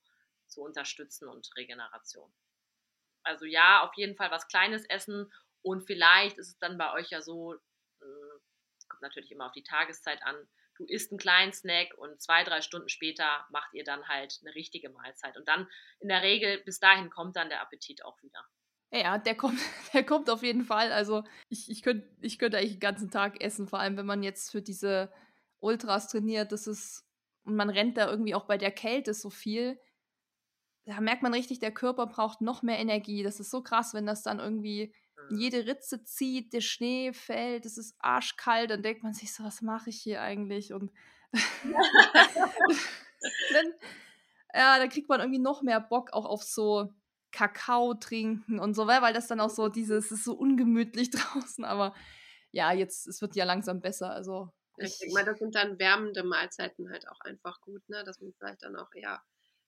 zu 0.47 0.63
unterstützen 0.63 1.29
und 1.29 1.51
Regeneration. 1.57 2.33
Also 3.23 3.45
ja, 3.45 3.83
auf 3.83 3.95
jeden 3.97 4.17
Fall 4.17 4.31
was 4.31 4.49
Kleines 4.49 4.85
essen 4.87 5.33
und 5.63 5.87
vielleicht 5.87 6.39
ist 6.39 6.49
es 6.49 6.59
dann 6.59 6.79
bei 6.79 6.93
euch 6.93 7.11
ja 7.11 7.23
so, 7.23 7.55
es 7.55 7.61
äh, 8.01 8.87
kommt 8.89 9.03
natürlich 9.03 9.31
immer 9.31 9.47
auf 9.47 9.53
die 9.53 9.63
Tageszeit 9.63 10.23
an, 10.23 10.49
du 10.77 10.85
isst 10.87 11.13
einen 11.13 11.19
kleinen 11.19 11.53
Snack 11.53 11.95
und 11.99 12.21
zwei, 12.21 12.45
drei 12.45 12.61
Stunden 12.61 12.89
später 12.89 13.47
macht 13.51 13.73
ihr 13.75 13.85
dann 13.85 14.09
halt 14.09 14.39
eine 14.43 14.55
richtige 14.55 14.91
Mahlzeit. 14.91 15.37
Und 15.37 15.47
dann 15.47 15.69
in 16.01 16.09
der 16.09 16.23
Regel, 16.23 16.59
bis 16.65 16.81
dahin 16.81 17.11
kommt 17.11 17.37
dann 17.37 17.49
der 17.49 17.61
Appetit 17.61 18.05
auch 18.05 18.21
wieder. 18.23 18.45
Ja, 18.93 19.17
der 19.17 19.35
kommt, 19.35 19.59
der 19.95 20.05
kommt 20.05 20.29
auf 20.29 20.43
jeden 20.43 20.65
Fall. 20.65 20.93
Also 20.93 21.25
ich, 21.49 21.71
ich 21.71 21.83
könnte 21.83 22.07
ich 22.21 22.39
könnt 22.39 22.55
eigentlich 22.55 22.73
den 22.73 22.81
ganzen 22.81 23.11
Tag 23.11 23.43
essen, 23.43 23.67
vor 23.67 23.81
allem 23.81 23.97
wenn 23.97 24.07
man 24.07 24.23
jetzt 24.23 24.51
für 24.51 24.63
diese 24.63 25.11
Ultras 25.61 26.09
trainiert. 26.09 26.53
Das 26.53 26.67
ist, 26.67 27.07
und 27.45 27.57
man 27.57 27.71
rennt 27.71 27.97
da 27.97 28.09
irgendwie 28.09 28.35
auch 28.35 28.45
bei 28.45 28.59
der 28.59 28.71
Kälte 28.71 29.15
so 29.15 29.31
viel. 29.31 29.81
Da 30.85 31.01
merkt 31.01 31.23
man 31.23 31.33
richtig, 31.33 31.61
der 31.61 31.73
Körper 31.73 32.07
braucht 32.07 32.41
noch 32.41 32.63
mehr 32.63 32.79
Energie. 32.79 33.23
Das 33.23 33.41
ist 33.41 33.51
so 33.51 33.63
krass, 33.63 33.95
wenn 33.95 34.05
das 34.05 34.23
dann 34.23 34.41
irgendwie 34.41 34.93
mhm. 35.31 35.39
jede 35.39 35.67
Ritze 35.67 36.05
zieht, 36.05 36.53
der 36.53 36.61
Schnee 36.61 37.13
fällt, 37.13 37.65
es 37.65 37.79
ist 37.79 37.95
arschkalt, 37.99 38.71
dann 38.71 38.83
denkt 38.83 39.03
man 39.03 39.15
sich 39.15 39.33
so, 39.33 39.45
was 39.45 39.63
mache 39.63 39.91
ich 39.91 40.03
hier 40.03 40.21
eigentlich? 40.21 40.75
Und 40.75 40.93
dann, 43.53 43.73
ja, 44.53 44.79
da 44.79 44.87
kriegt 44.89 45.09
man 45.09 45.21
irgendwie 45.21 45.39
noch 45.39 45.63
mehr 45.63 45.81
Bock 45.81 46.13
auch 46.13 46.27
auf 46.27 46.43
so 46.43 46.93
Kakao 47.33 47.95
trinken 47.95 48.59
und 48.59 48.75
so, 48.75 48.87
weil 48.87 49.13
das 49.13 49.27
dann 49.27 49.41
auch 49.41 49.51
so 49.51 49.69
dieses, 49.69 50.07
es 50.07 50.13
ist 50.13 50.25
so 50.25 50.35
ungemütlich 50.35 51.11
draußen, 51.11 51.65
aber 51.65 51.95
ja, 52.51 52.73
jetzt, 52.73 53.07
es 53.07 53.23
wird 53.23 53.35
ja 53.35 53.45
langsam 53.45 53.81
besser, 53.81 54.11
also. 54.11 54.51
Ich, 54.77 54.93
ich 54.93 54.99
denke 54.99 55.15
mal, 55.15 55.25
das 55.25 55.39
sind 55.39 55.55
dann 55.55 55.79
wärmende 55.79 56.23
Mahlzeiten 56.23 56.91
halt 56.91 57.09
auch 57.09 57.21
einfach 57.21 57.61
gut, 57.61 57.87
ne, 57.89 58.05
dass 58.05 58.21
man 58.21 58.33
vielleicht 58.35 58.63
dann 58.63 58.77
auch 58.77 58.93
eher 58.95 59.23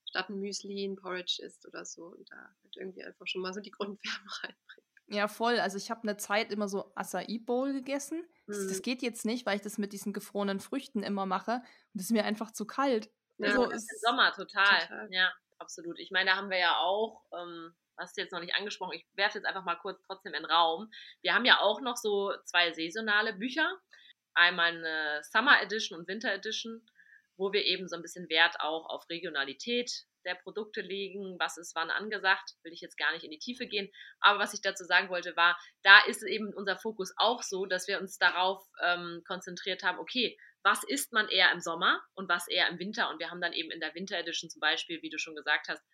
statt 0.09 0.29
ein 0.29 0.38
Müsli 0.38 0.85
ein 0.85 0.96
Porridge 0.96 1.42
isst 1.42 1.66
oder 1.66 1.85
so 1.85 2.05
und 2.05 2.31
da 2.31 2.37
halt 2.37 2.77
irgendwie 2.77 3.03
einfach 3.03 3.27
schon 3.27 3.42
mal 3.42 3.53
so 3.53 3.61
die 3.61 3.70
Grundwärme 3.70 4.27
reinbringt. 4.42 4.88
Ja, 5.07 5.29
voll. 5.29 5.61
Also 5.61 5.77
ich 5.77 5.90
habe 5.90 6.03
eine 6.03 6.16
Zeit 6.16 6.50
immer 6.50 6.68
so 6.68 6.92
Acai 6.94 7.38
Bowl 7.44 7.72
gegessen. 7.72 8.24
Das, 8.46 8.59
mhm. 8.59 8.68
das, 8.68 8.83
geht 8.83 9.03
jetzt 9.03 9.27
nicht, 9.27 9.44
weil 9.44 9.57
ich 9.57 9.62
das 9.62 9.77
mit 9.77 9.92
diesen 9.92 10.12
gefrorenen 10.12 10.61
Früchten 10.61 11.03
immer 11.03 11.27
mache. 11.27 11.57
Und 11.57 11.64
das 11.94 12.05
ist 12.05 12.12
mir 12.12 12.24
einfach 12.24 12.53
zu 12.53 12.66
kalt. 12.66 13.11
Ja, 13.37 13.48
also, 13.48 13.66
das 13.66 13.83
ist 13.83 13.92
im 13.92 14.11
Sommer 14.11 14.33
total. 14.33 14.81
total. 14.81 15.12
Ja, 15.12 15.31
absolut. 15.59 15.99
Ich 15.99 16.11
meine, 16.11 16.31
da 16.31 16.37
haben 16.37 16.51
wir 16.51 16.59
ja 16.59 16.79
auch, 16.79 17.23
ähm, 17.33 17.75
hast 17.99 18.17
du 18.17 18.23
jetzt 18.23 18.33
noch 18.33 18.40
nicht 18.40 18.55
angesprochen, 18.55 18.95
ich 18.95 19.07
werfe 19.14 19.38
jetzt 19.38 19.47
einfach 19.47 19.64
mal 19.64 19.77
kurz 19.77 20.03
trotzdem 20.03 20.35
in 20.35 20.43
den 20.43 20.51
Raum. 20.51 20.90
Wir 21.23 21.35
haben 21.35 21.45
ja 21.45 21.61
auch 21.61 21.81
noch 21.81 21.97
so 21.97 22.33
zwei 22.45 22.73
saisonale 22.73 23.35
Bücher. 23.35 23.79
Einmal 24.35 24.77
eine 24.77 25.23
Summer 25.23 25.62
Edition 25.62 25.99
und 25.99 26.09
Winter 26.09 26.33
Edition, 26.33 26.85
wo 27.37 27.53
wir 27.53 27.64
eben 27.64 27.88
so 27.88 27.97
ein 27.97 28.03
bisschen 28.03 28.29
Wert 28.29 28.57
auch 28.61 28.87
auf 28.87 29.09
Regionalität 29.09 30.07
der 30.25 30.35
Produkte 30.35 30.81
legen, 30.81 31.37
was 31.38 31.57
ist 31.57 31.75
wann 31.75 31.90
angesagt, 31.90 32.55
will 32.62 32.73
ich 32.73 32.81
jetzt 32.81 32.97
gar 32.97 33.12
nicht 33.12 33.25
in 33.25 33.31
die 33.31 33.38
Tiefe 33.38 33.67
gehen. 33.67 33.90
Aber 34.21 34.38
was 34.38 34.55
ich 34.55 34.62
dazu 34.62 34.85
sagen 34.85 35.09
wollte, 35.09 35.37
war, 35.37 35.59
da 35.83 36.01
ist 36.07 36.23
eben 36.23 36.53
unser 36.55 36.77
Fokus 36.77 37.12
auch 37.17 37.43
so, 37.43 37.67
dass 37.67 37.87
wir 37.88 38.01
uns 38.01 38.19
darauf 38.19 38.67
ähm, 38.83 39.23
konzentriert 39.27 39.83
haben, 39.83 39.99
okay, 39.99 40.37
was 40.64 40.83
isst 40.83 41.12
man 41.12 41.29
eher 41.29 41.53
im 41.53 41.61
Sommer 41.61 42.03
und 42.14 42.29
was 42.29 42.48
eher 42.48 42.68
im 42.68 42.79
Winter? 42.79 43.11
Und 43.11 43.18
wir 43.20 43.31
haben 43.31 43.40
dann 43.40 43.53
eben 43.53 43.70
in 43.70 43.81
der 43.81 43.94
Winter 43.94 44.18
Edition 44.18 44.50
zum 44.50 44.61
Beispiel, 44.61 45.03
wie 45.03 45.11
du 45.11 45.18
schon 45.18 45.37
gesagt 45.37 45.68
hast, 45.68 45.85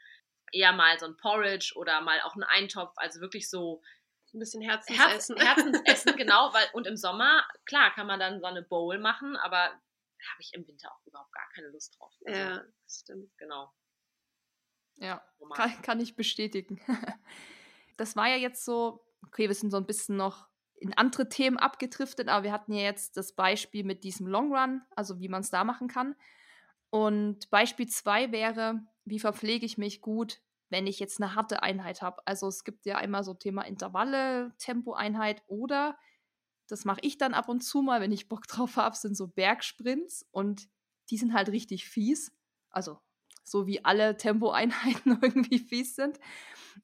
eher 0.52 0.72
mal 0.72 0.98
so 0.98 1.06
ein 1.06 1.16
Porridge 1.16 1.72
oder 1.76 2.00
mal 2.00 2.20
auch 2.22 2.34
einen 2.34 2.44
Eintopf, 2.44 2.92
also 2.96 3.20
wirklich 3.20 3.50
so 3.50 3.82
ein 4.32 4.38
bisschen 4.38 4.62
Herzensessen. 4.62 5.36
Herz, 5.36 5.56
Herzensessen, 5.58 6.16
genau, 6.16 6.54
weil 6.54 6.68
und 6.72 6.86
im 6.86 6.96
Sommer, 6.96 7.44
klar, 7.66 7.92
kann 7.92 8.06
man 8.06 8.20
dann 8.20 8.40
so 8.40 8.46
eine 8.46 8.62
Bowl 8.62 8.98
machen, 8.98 9.36
aber 9.36 9.56
da 9.58 10.32
habe 10.32 10.40
ich 10.40 10.54
im 10.54 10.66
Winter 10.66 10.92
auch 10.92 11.04
überhaupt 11.06 11.32
gar 11.32 11.48
keine 11.54 11.68
Lust 11.68 11.98
drauf. 11.98 12.14
Also, 12.24 12.38
ja, 12.38 12.64
stimmt. 12.88 13.36
Genau. 13.38 13.72
Ja, 14.96 15.24
kann, 15.54 15.82
kann 15.82 16.00
ich 16.00 16.14
bestätigen. 16.14 16.80
das 17.96 18.16
war 18.16 18.28
ja 18.28 18.36
jetzt 18.36 18.64
so, 18.64 19.04
okay, 19.26 19.48
wir 19.48 19.54
sind 19.54 19.70
so 19.70 19.78
ein 19.78 19.86
bisschen 19.86 20.16
noch 20.16 20.49
in 20.80 20.96
andere 20.96 21.28
Themen 21.28 21.58
abgedriftet, 21.58 22.28
aber 22.28 22.44
wir 22.44 22.52
hatten 22.52 22.72
ja 22.72 22.82
jetzt 22.82 23.16
das 23.16 23.34
Beispiel 23.34 23.84
mit 23.84 24.02
diesem 24.02 24.26
Long 24.26 24.54
Run, 24.54 24.82
also 24.96 25.20
wie 25.20 25.28
man 25.28 25.42
es 25.42 25.50
da 25.50 25.62
machen 25.62 25.88
kann. 25.88 26.16
Und 26.88 27.50
Beispiel 27.50 27.86
2 27.86 28.32
wäre, 28.32 28.80
wie 29.04 29.20
verpflege 29.20 29.66
ich 29.66 29.78
mich 29.78 30.00
gut, 30.00 30.40
wenn 30.70 30.86
ich 30.86 30.98
jetzt 30.98 31.20
eine 31.20 31.34
harte 31.34 31.62
Einheit 31.62 32.00
habe. 32.00 32.22
Also 32.26 32.48
es 32.48 32.64
gibt 32.64 32.86
ja 32.86 32.96
einmal 32.96 33.24
so 33.24 33.34
Thema 33.34 33.62
Intervalle, 33.62 34.54
Tempoeinheit 34.58 35.42
oder, 35.46 35.98
das 36.66 36.84
mache 36.84 37.00
ich 37.02 37.18
dann 37.18 37.34
ab 37.34 37.48
und 37.48 37.62
zu 37.62 37.82
mal, 37.82 38.00
wenn 38.00 38.12
ich 38.12 38.28
Bock 38.28 38.46
drauf 38.46 38.76
habe, 38.76 38.96
sind 38.96 39.16
so 39.16 39.28
Bergsprints 39.28 40.26
und 40.30 40.68
die 41.10 41.18
sind 41.18 41.34
halt 41.34 41.48
richtig 41.50 41.86
fies. 41.86 42.32
Also 42.70 43.00
so 43.44 43.66
wie 43.66 43.84
alle 43.84 44.16
Tempoeinheiten 44.16 45.18
irgendwie 45.22 45.58
fies 45.58 45.96
sind. 45.96 46.18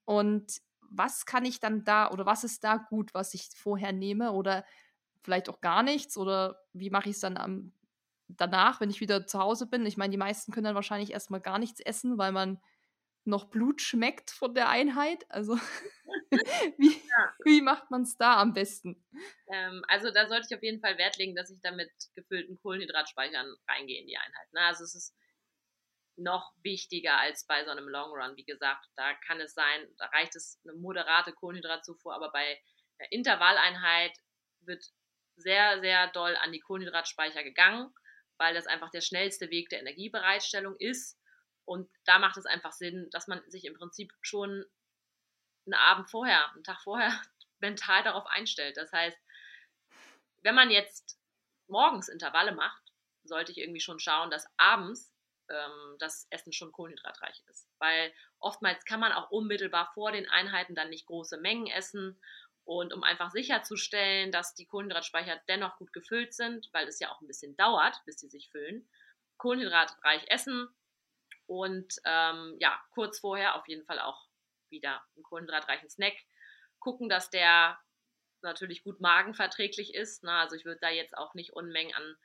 Und 0.05 0.61
was 0.91 1.27
kann 1.27 1.45
ich 1.45 1.61
dann 1.61 1.85
da 1.85 2.11
oder 2.11 2.27
was 2.27 2.45
ist 2.45 2.65
da 2.65 2.77
gut, 2.77 3.15
was 3.15 3.35
ich 3.35 3.49
vorher 3.55 3.93
nehme 3.93 4.33
oder 4.33 4.65
vielleicht 5.23 5.49
auch 5.49 5.61
gar 5.61 5.83
nichts 5.83 6.17
oder 6.17 6.61
wie 6.73 6.91
mache 6.91 7.09
ich 7.09 7.17
es 7.17 7.21
dann 7.21 7.37
am, 7.37 7.73
danach, 8.29 8.81
wenn 8.81 8.91
ich 8.91 9.01
wieder 9.01 9.27
zu 9.27 9.39
Hause 9.39 9.67
bin? 9.67 9.87
Ich 9.87 9.97
meine, 9.97 10.11
die 10.11 10.17
meisten 10.17 10.53
können 10.53 10.65
dann 10.65 10.75
wahrscheinlich 10.75 11.13
erstmal 11.13 11.41
gar 11.41 11.59
nichts 11.59 11.81
essen, 11.81 12.19
weil 12.19 12.33
man 12.33 12.61
noch 13.27 13.47
Blut 13.47 13.83
schmeckt 13.83 14.31
von 14.31 14.55
der 14.55 14.69
Einheit. 14.69 15.27
Also 15.29 15.57
wie, 16.79 16.93
ja. 16.93 17.35
wie 17.45 17.61
macht 17.61 17.91
man 17.91 18.03
es 18.03 18.17
da 18.17 18.41
am 18.41 18.53
besten? 18.53 19.05
Ähm, 19.49 19.85
also 19.89 20.11
da 20.13 20.29
sollte 20.29 20.47
ich 20.49 20.57
auf 20.57 20.63
jeden 20.63 20.81
Fall 20.81 20.97
Wert 20.97 21.19
legen, 21.19 21.35
dass 21.35 21.51
ich 21.51 21.61
da 21.61 21.73
mit 21.73 21.91
gefüllten 22.15 22.57
Kohlenhydratspeichern 22.57 23.47
reingehe 23.69 24.01
in 24.01 24.07
die 24.07 24.17
Einheit. 24.17 24.53
Ne? 24.53 24.61
Also 24.61 24.85
es 24.85 24.95
ist 24.95 25.15
noch 26.17 26.53
wichtiger 26.63 27.19
als 27.19 27.47
bei 27.47 27.65
so 27.65 27.71
einem 27.71 27.89
Long 27.89 28.11
Run. 28.11 28.37
Wie 28.37 28.45
gesagt, 28.45 28.87
da 28.97 29.15
kann 29.27 29.41
es 29.41 29.55
sein, 29.55 29.87
da 29.99 30.07
reicht 30.07 30.35
es 30.35 30.61
eine 30.65 30.75
moderate 30.75 31.33
Kohlenhydratzufuhr, 31.33 32.15
aber 32.15 32.33
bei 32.33 32.61
der 32.99 33.13
Intervalleinheit 33.13 34.17
wird 34.61 34.85
sehr, 35.37 35.81
sehr 35.81 36.09
doll 36.09 36.35
an 36.37 36.53
die 36.53 36.61
Kohlenhydratspeicher 36.61 37.43
gegangen, 37.43 37.95
weil 38.39 38.55
das 38.55 38.67
einfach 38.67 38.91
der 38.91 39.03
schnellste 39.03 39.51
Weg 39.51 39.69
der 39.69 39.81
Energiebereitstellung 39.81 40.77
ist. 40.79 41.19
Und 41.65 41.91
da 42.05 42.19
macht 42.19 42.37
es 42.37 42.47
einfach 42.47 42.73
Sinn, 42.73 43.09
dass 43.11 43.27
man 43.27 43.43
sich 43.51 43.65
im 43.65 43.75
Prinzip 43.75 44.13
schon 44.23 44.65
einen 45.67 45.75
Abend 45.75 46.11
vorher, 46.11 46.51
einen 46.53 46.65
Tag 46.65 46.81
vorher 46.83 47.21
mental 47.59 48.03
darauf 48.03 48.27
einstellt. 48.27 48.77
Das 48.77 48.93
heißt, 48.93 49.19
wenn 50.43 50.55
man 50.55 50.71
jetzt 50.71 51.19
morgens 51.67 52.09
Intervalle 52.09 52.53
macht, 52.53 52.83
sollte 53.25 53.53
ich 53.53 53.59
irgendwie 53.59 53.81
schon 53.81 53.99
schauen, 53.99 54.31
dass 54.31 54.47
abends 54.57 55.13
ähm, 55.49 55.97
das 55.99 56.27
Essen 56.31 56.53
schon 56.53 56.73
kohlenhydratreich 56.73 57.43
ist. 57.49 57.69
Weil 57.79 58.13
oftmals 58.39 58.85
kann 58.85 59.01
man 59.01 59.13
auch 59.13 59.31
unmittelbar 59.31 59.91
vor 59.95 60.13
den 60.13 60.29
Einheiten 60.29 60.75
dann 60.75 60.91
nicht 60.91 61.07
große 61.07 61.39
Mengen 61.39 61.67
essen. 61.67 62.21
Und 62.65 62.93
um 62.93 63.05
einfach 63.05 63.31
sicherzustellen, 63.31 64.33
dass 64.33 64.55
die 64.55 64.67
Kohlenhydratspeicher 64.67 65.41
dennoch 65.49 65.77
gut 65.77 65.93
gefüllt 65.93 66.35
sind, 66.35 66.69
weil 66.73 66.89
es 66.89 66.99
ja 66.99 67.13
auch 67.13 67.21
ein 67.21 67.29
bisschen 67.29 67.57
dauert, 67.57 68.03
bis 68.07 68.19
sie 68.19 68.29
sich 68.29 68.51
füllen, 68.51 68.89
kohlenhydratreich 69.37 70.25
essen 70.29 70.69
und 71.47 72.01
ähm, 72.05 72.57
ja, 72.59 72.79
kurz 72.91 73.21
vorher 73.21 73.55
auf 73.55 73.69
jeden 73.69 73.85
Fall 73.85 74.01
auch 74.01 74.27
wieder 74.69 75.03
einen 75.15 75.23
kohlenhydratreichen 75.23 75.89
Snack. 75.89 76.15
Gucken, 76.81 77.09
dass 77.09 77.31
der 77.31 77.79
natürlich 78.43 78.83
gut 78.83 79.01
magenverträglich 79.01 79.95
ist. 79.95 80.23
Na, 80.25 80.43
also 80.43 80.57
ich 80.57 80.65
würde 80.65 80.81
da 80.81 80.91
jetzt 80.91 81.17
auch 81.17 81.35
nicht 81.35 81.53
Unmengen 81.53 81.95
an 81.95 82.17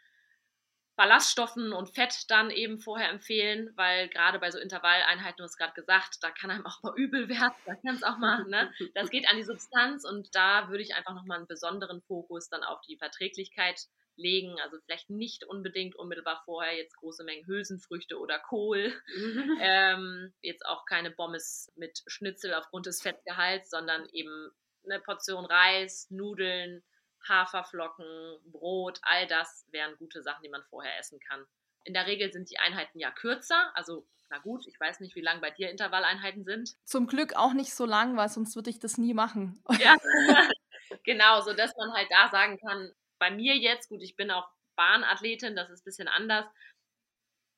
Ballaststoffen 1.02 1.74
und 1.74 1.96
Fett 1.96 2.30
dann 2.30 2.52
eben 2.52 2.78
vorher 2.78 3.10
empfehlen, 3.10 3.74
weil 3.76 4.08
gerade 4.10 4.38
bei 4.38 4.52
so 4.52 4.60
Intervalleinheiten, 4.60 5.38
du 5.38 5.44
hast 5.44 5.58
gerade 5.58 5.74
gesagt, 5.74 6.20
da 6.22 6.30
kann 6.30 6.52
einem 6.52 6.64
auch 6.68 6.84
mal 6.84 6.94
übel 6.96 7.28
werden, 7.28 7.56
da 7.66 7.74
kann 7.74 7.96
es 7.96 8.04
auch 8.04 8.20
mal, 8.20 8.46
ne? 8.46 8.72
Das 8.94 9.10
geht 9.10 9.28
an 9.28 9.36
die 9.36 9.44
Substanz 9.44 10.06
und 10.06 10.36
da 10.36 10.70
würde 10.70 10.84
ich 10.84 10.94
einfach 10.94 11.16
nochmal 11.16 11.40
einen 11.40 11.48
besonderen 11.48 12.04
Fokus 12.04 12.50
dann 12.50 12.64
auf 12.64 12.82
die 12.82 12.98
Verträglichkeit 12.98 13.88
legen. 14.16 14.60
Also 14.62 14.78
vielleicht 14.86 15.10
nicht 15.10 15.44
unbedingt 15.44 15.96
unmittelbar 15.96 16.44
vorher 16.46 16.78
jetzt 16.78 16.98
große 16.98 17.24
Mengen 17.24 17.48
Hülsenfrüchte 17.48 18.20
oder 18.20 18.38
Kohl. 18.38 18.94
ähm, 19.60 20.32
jetzt 20.44 20.68
auch 20.68 20.86
keine 20.86 21.10
Bommes 21.10 21.72
mit 21.78 22.04
Schnitzel 22.06 22.54
aufgrund 22.54 22.86
des 22.86 23.02
Fettgehalts, 23.02 23.72
sondern 23.72 24.08
eben 24.14 24.52
eine 24.86 25.00
Portion 25.00 25.46
Reis, 25.46 26.12
Nudeln, 26.12 26.84
Haferflocken, 27.28 28.40
Brot, 28.52 29.00
all 29.04 29.28
das 29.28 29.66
wären 29.72 29.96
gute 29.98 30.22
Sachen, 30.22 30.44
die 30.44 30.50
man 30.50 30.64
vorher 30.70 30.98
essen 31.00 31.20
kann. 31.20 31.46
In 31.84 31.94
der 31.94 32.08
Regel 32.08 32.32
sind 32.32 32.50
die 32.50 32.60
Einheiten 32.60 33.00
ja 33.00 33.12
kürzer, 33.12 33.72
also 33.76 34.08
na 34.30 34.38
gut, 34.38 34.66
ich 34.66 34.80
weiß 34.80 35.02
nicht, 35.02 35.16
wie 35.16 35.22
lang 35.22 35.42
bei 35.42 35.52
dir 35.52 35.70
Intervalleinheiten 35.70 36.46
sind. 36.46 36.76
Zum 36.86 37.06
Glück 37.06 37.36
auch 37.36 37.54
nicht 37.54 37.74
so 37.74 37.86
lang, 37.86 38.16
weil 38.16 38.30
sonst 38.30 38.56
würde 38.56 38.70
ich 38.70 38.80
das 38.80 38.98
nie 38.98 39.14
machen. 39.14 39.62
Ja, 39.80 39.98
genau, 41.04 41.42
so 41.42 41.54
dass 41.54 41.76
man 41.76 41.92
halt 41.94 42.08
da 42.10 42.30
sagen 42.30 42.58
kann, 42.60 42.92
bei 43.20 43.30
mir 43.30 43.56
jetzt, 43.58 43.90
gut, 43.90 44.02
ich 44.02 44.16
bin 44.16 44.32
auch 44.32 44.48
Bahnathletin, 44.76 45.56
das 45.56 45.70
ist 45.70 45.82
ein 45.82 45.86
bisschen 45.86 46.08
anders, 46.08 46.46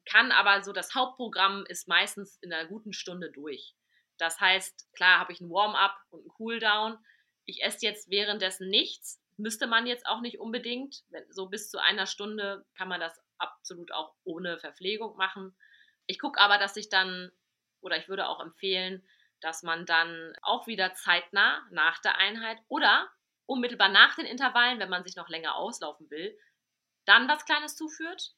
kann 0.06 0.32
aber 0.32 0.64
so 0.64 0.74
das 0.74 0.96
Hauptprogramm 0.96 1.66
ist 1.68 1.88
meistens 1.88 2.38
in 2.42 2.52
einer 2.52 2.68
guten 2.68 2.92
Stunde 2.92 3.32
durch. 3.32 3.76
Das 4.18 4.40
heißt, 4.40 4.92
klar 4.94 5.20
habe 5.20 5.32
ich 5.32 5.42
ein 5.42 5.50
Warm-up 5.50 5.96
und 6.10 6.26
ein 6.26 6.30
Cooldown. 6.30 6.98
Ich 7.46 7.64
esse 7.64 7.86
jetzt 7.86 8.10
währenddessen 8.10 8.70
nichts, 8.70 9.22
Müsste 9.44 9.68
man 9.68 9.88
jetzt 9.88 10.08
auch 10.08 10.22
nicht 10.22 10.40
unbedingt. 10.40 11.04
So 11.28 11.48
bis 11.48 11.70
zu 11.70 11.78
einer 11.78 12.08
Stunde 12.08 12.66
kann 12.76 12.88
man 12.88 13.02
das 13.02 13.22
absolut 13.38 13.92
auch 13.92 14.16
ohne 14.24 14.58
Verpflegung 14.58 15.18
machen. 15.18 15.54
Ich 16.06 16.18
gucke 16.18 16.40
aber, 16.40 16.58
dass 16.58 16.78
ich 16.78 16.88
dann, 16.88 17.30
oder 17.82 17.98
ich 17.98 18.08
würde 18.08 18.30
auch 18.30 18.40
empfehlen, 18.40 19.06
dass 19.42 19.62
man 19.62 19.86
dann 19.86 20.34
auch 20.44 20.66
wieder 20.66 20.94
zeitnah 20.94 21.62
nach 21.72 22.00
der 22.00 22.18
Einheit 22.20 22.58
oder 22.70 23.12
unmittelbar 23.46 23.90
nach 23.90 24.16
den 24.16 24.26
Intervallen, 24.26 24.80
wenn 24.80 24.90
man 24.90 25.04
sich 25.04 25.18
noch 25.18 25.28
länger 25.28 25.56
auslaufen 25.56 26.10
will, 26.10 26.40
dann 27.04 27.28
was 27.28 27.44
Kleines 27.44 27.76
zuführt. 27.76 28.38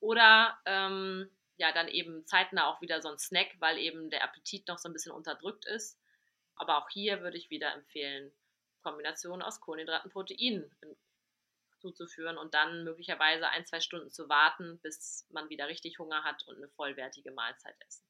Oder 0.00 0.58
ähm, 0.66 1.30
ja, 1.56 1.70
dann 1.70 1.86
eben 1.86 2.26
zeitnah 2.26 2.66
auch 2.66 2.80
wieder 2.80 3.00
so 3.00 3.10
ein 3.10 3.18
Snack, 3.18 3.54
weil 3.60 3.78
eben 3.78 4.10
der 4.10 4.24
Appetit 4.24 4.66
noch 4.66 4.78
so 4.78 4.88
ein 4.88 4.92
bisschen 4.92 5.12
unterdrückt 5.12 5.66
ist. 5.66 6.00
Aber 6.56 6.78
auch 6.78 6.90
hier 6.90 7.20
würde 7.20 7.36
ich 7.36 7.48
wieder 7.48 7.72
empfehlen, 7.74 8.32
Kombinationen 8.82 9.42
aus 9.42 9.60
Kohlenhydraten, 9.60 10.10
Proteinen 10.10 10.70
zuzuführen 11.80 12.36
und 12.36 12.54
dann 12.54 12.84
möglicherweise 12.84 13.48
ein, 13.48 13.64
zwei 13.66 13.80
Stunden 13.80 14.10
zu 14.10 14.28
warten, 14.28 14.78
bis 14.82 15.26
man 15.30 15.48
wieder 15.48 15.68
richtig 15.68 15.98
Hunger 15.98 16.24
hat 16.24 16.46
und 16.46 16.56
eine 16.56 16.68
vollwertige 16.68 17.32
Mahlzeit 17.32 17.74
essen. 17.86 18.04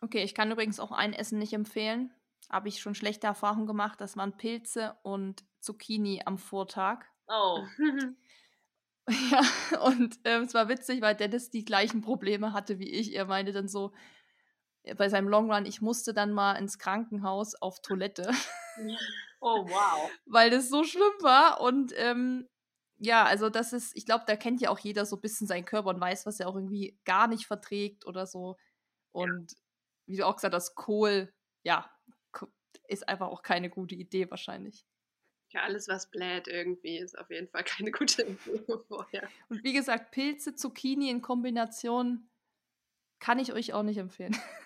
Okay, 0.00 0.22
ich 0.22 0.34
kann 0.34 0.50
übrigens 0.50 0.80
auch 0.80 0.92
ein 0.92 1.12
Essen 1.12 1.38
nicht 1.38 1.52
empfehlen. 1.52 2.12
Habe 2.50 2.68
ich 2.68 2.80
schon 2.80 2.94
schlechte 2.94 3.26
Erfahrungen 3.26 3.66
gemacht. 3.66 4.00
Das 4.00 4.16
waren 4.16 4.36
Pilze 4.36 4.96
und 5.02 5.44
Zucchini 5.60 6.22
am 6.24 6.38
Vortag. 6.38 7.04
Oh. 7.28 7.64
ja, 9.30 9.80
und 9.82 10.18
äh, 10.26 10.40
es 10.40 10.54
war 10.54 10.68
witzig, 10.68 11.02
weil 11.02 11.14
Dennis 11.14 11.50
die 11.50 11.64
gleichen 11.64 12.00
Probleme 12.00 12.52
hatte 12.52 12.78
wie 12.78 12.90
ich. 12.90 13.14
Er 13.14 13.26
meinte 13.26 13.52
dann 13.52 13.68
so, 13.68 13.92
bei 14.96 15.08
seinem 15.08 15.28
Long 15.28 15.52
Run, 15.52 15.66
ich 15.66 15.80
musste 15.80 16.12
dann 16.12 16.32
mal 16.32 16.54
ins 16.54 16.78
Krankenhaus 16.78 17.54
auf 17.54 17.80
Toilette. 17.80 18.30
Oh, 19.40 19.66
wow. 19.68 20.10
weil 20.26 20.50
das 20.50 20.68
so 20.68 20.84
schlimm 20.84 21.12
war. 21.20 21.60
Und 21.60 21.92
ähm, 21.96 22.48
ja, 22.98 23.24
also 23.24 23.50
das 23.50 23.72
ist, 23.72 23.96
ich 23.96 24.06
glaube, 24.06 24.24
da 24.26 24.36
kennt 24.36 24.60
ja 24.60 24.70
auch 24.70 24.78
jeder 24.78 25.04
so 25.04 25.16
ein 25.16 25.20
bisschen 25.20 25.46
seinen 25.46 25.64
Körper 25.64 25.90
und 25.90 26.00
weiß, 26.00 26.26
was 26.26 26.38
er 26.38 26.48
auch 26.48 26.54
irgendwie 26.54 26.98
gar 27.04 27.26
nicht 27.26 27.46
verträgt 27.46 28.06
oder 28.06 28.26
so. 28.26 28.56
Und 29.10 29.52
ja. 29.52 29.58
wie 30.06 30.16
du 30.18 30.26
auch 30.26 30.36
gesagt 30.36 30.54
hast, 30.54 30.74
Kohl, 30.74 31.32
ja, 31.64 31.90
ist 32.88 33.08
einfach 33.08 33.28
auch 33.28 33.42
keine 33.42 33.70
gute 33.70 33.94
Idee 33.94 34.30
wahrscheinlich. 34.30 34.86
Ja, 35.52 35.62
alles, 35.62 35.88
was 35.88 36.10
bläht 36.10 36.48
irgendwie, 36.48 36.98
ist 36.98 37.18
auf 37.18 37.30
jeden 37.30 37.48
Fall 37.48 37.64
keine 37.64 37.90
gute 37.92 38.26
Empfehlung 38.26 38.84
vorher. 38.86 39.28
Und 39.48 39.62
wie 39.64 39.72
gesagt, 39.72 40.12
Pilze, 40.12 40.54
Zucchini 40.54 41.10
in 41.10 41.22
Kombination 41.22 42.30
kann 43.18 43.38
ich 43.38 43.52
euch 43.52 43.72
auch 43.72 43.82
nicht 43.82 43.98
empfehlen. 43.98 44.36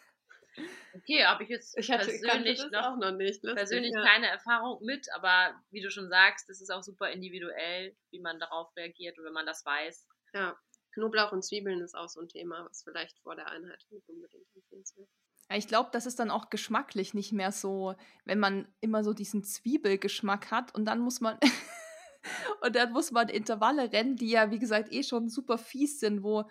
Okay, 0.94 1.24
habe 1.24 1.44
ich 1.44 1.50
jetzt 1.50 1.76
ich 1.78 1.90
hatte, 1.90 2.06
persönlich 2.06 2.62
noch, 2.70 2.96
noch 2.96 3.12
nicht, 3.12 3.42
lustig, 3.42 3.54
persönlich 3.54 3.92
ja. 3.92 4.04
keine 4.04 4.28
Erfahrung 4.28 4.82
mit, 4.84 5.06
aber 5.14 5.54
wie 5.70 5.82
du 5.82 5.90
schon 5.90 6.08
sagst, 6.08 6.48
es 6.48 6.60
ist 6.60 6.70
auch 6.70 6.82
super 6.82 7.10
individuell, 7.10 7.94
wie 8.10 8.20
man 8.20 8.38
darauf 8.40 8.74
reagiert 8.76 9.18
und 9.18 9.24
wenn 9.24 9.32
man 9.32 9.46
das 9.46 9.64
weiß. 9.64 10.08
Ja, 10.32 10.56
Knoblauch 10.96 11.32
und 11.32 11.44
Zwiebeln 11.44 11.82
ist 11.82 11.94
auch 11.94 12.08
so 12.08 12.20
ein 12.20 12.28
Thema, 12.28 12.64
was 12.68 12.82
vielleicht 12.82 13.18
vor 13.18 13.36
der 13.36 13.48
Einheit 13.48 13.84
nicht 13.90 14.08
unbedingt 14.08 14.46
empfehlenswert 14.54 15.08
ist. 15.08 15.26
Ich 15.54 15.68
glaube, 15.68 15.90
das 15.92 16.06
ist 16.06 16.18
dann 16.18 16.30
auch 16.30 16.50
geschmacklich 16.50 17.14
nicht 17.14 17.32
mehr 17.32 17.52
so, 17.52 17.94
wenn 18.24 18.38
man 18.40 18.66
immer 18.80 19.04
so 19.04 19.12
diesen 19.12 19.44
Zwiebelgeschmack 19.44 20.50
hat 20.50 20.74
und 20.74 20.86
dann 20.86 21.00
muss 21.00 21.20
man 21.20 21.38
und 22.62 22.74
dann 22.74 22.92
muss 22.92 23.12
man 23.12 23.28
Intervalle 23.28 23.92
rennen, 23.92 24.16
die 24.16 24.30
ja 24.30 24.50
wie 24.50 24.58
gesagt 24.58 24.90
eh 24.90 25.02
schon 25.02 25.28
super 25.28 25.58
fies 25.58 26.00
sind, 26.00 26.22
wo 26.22 26.50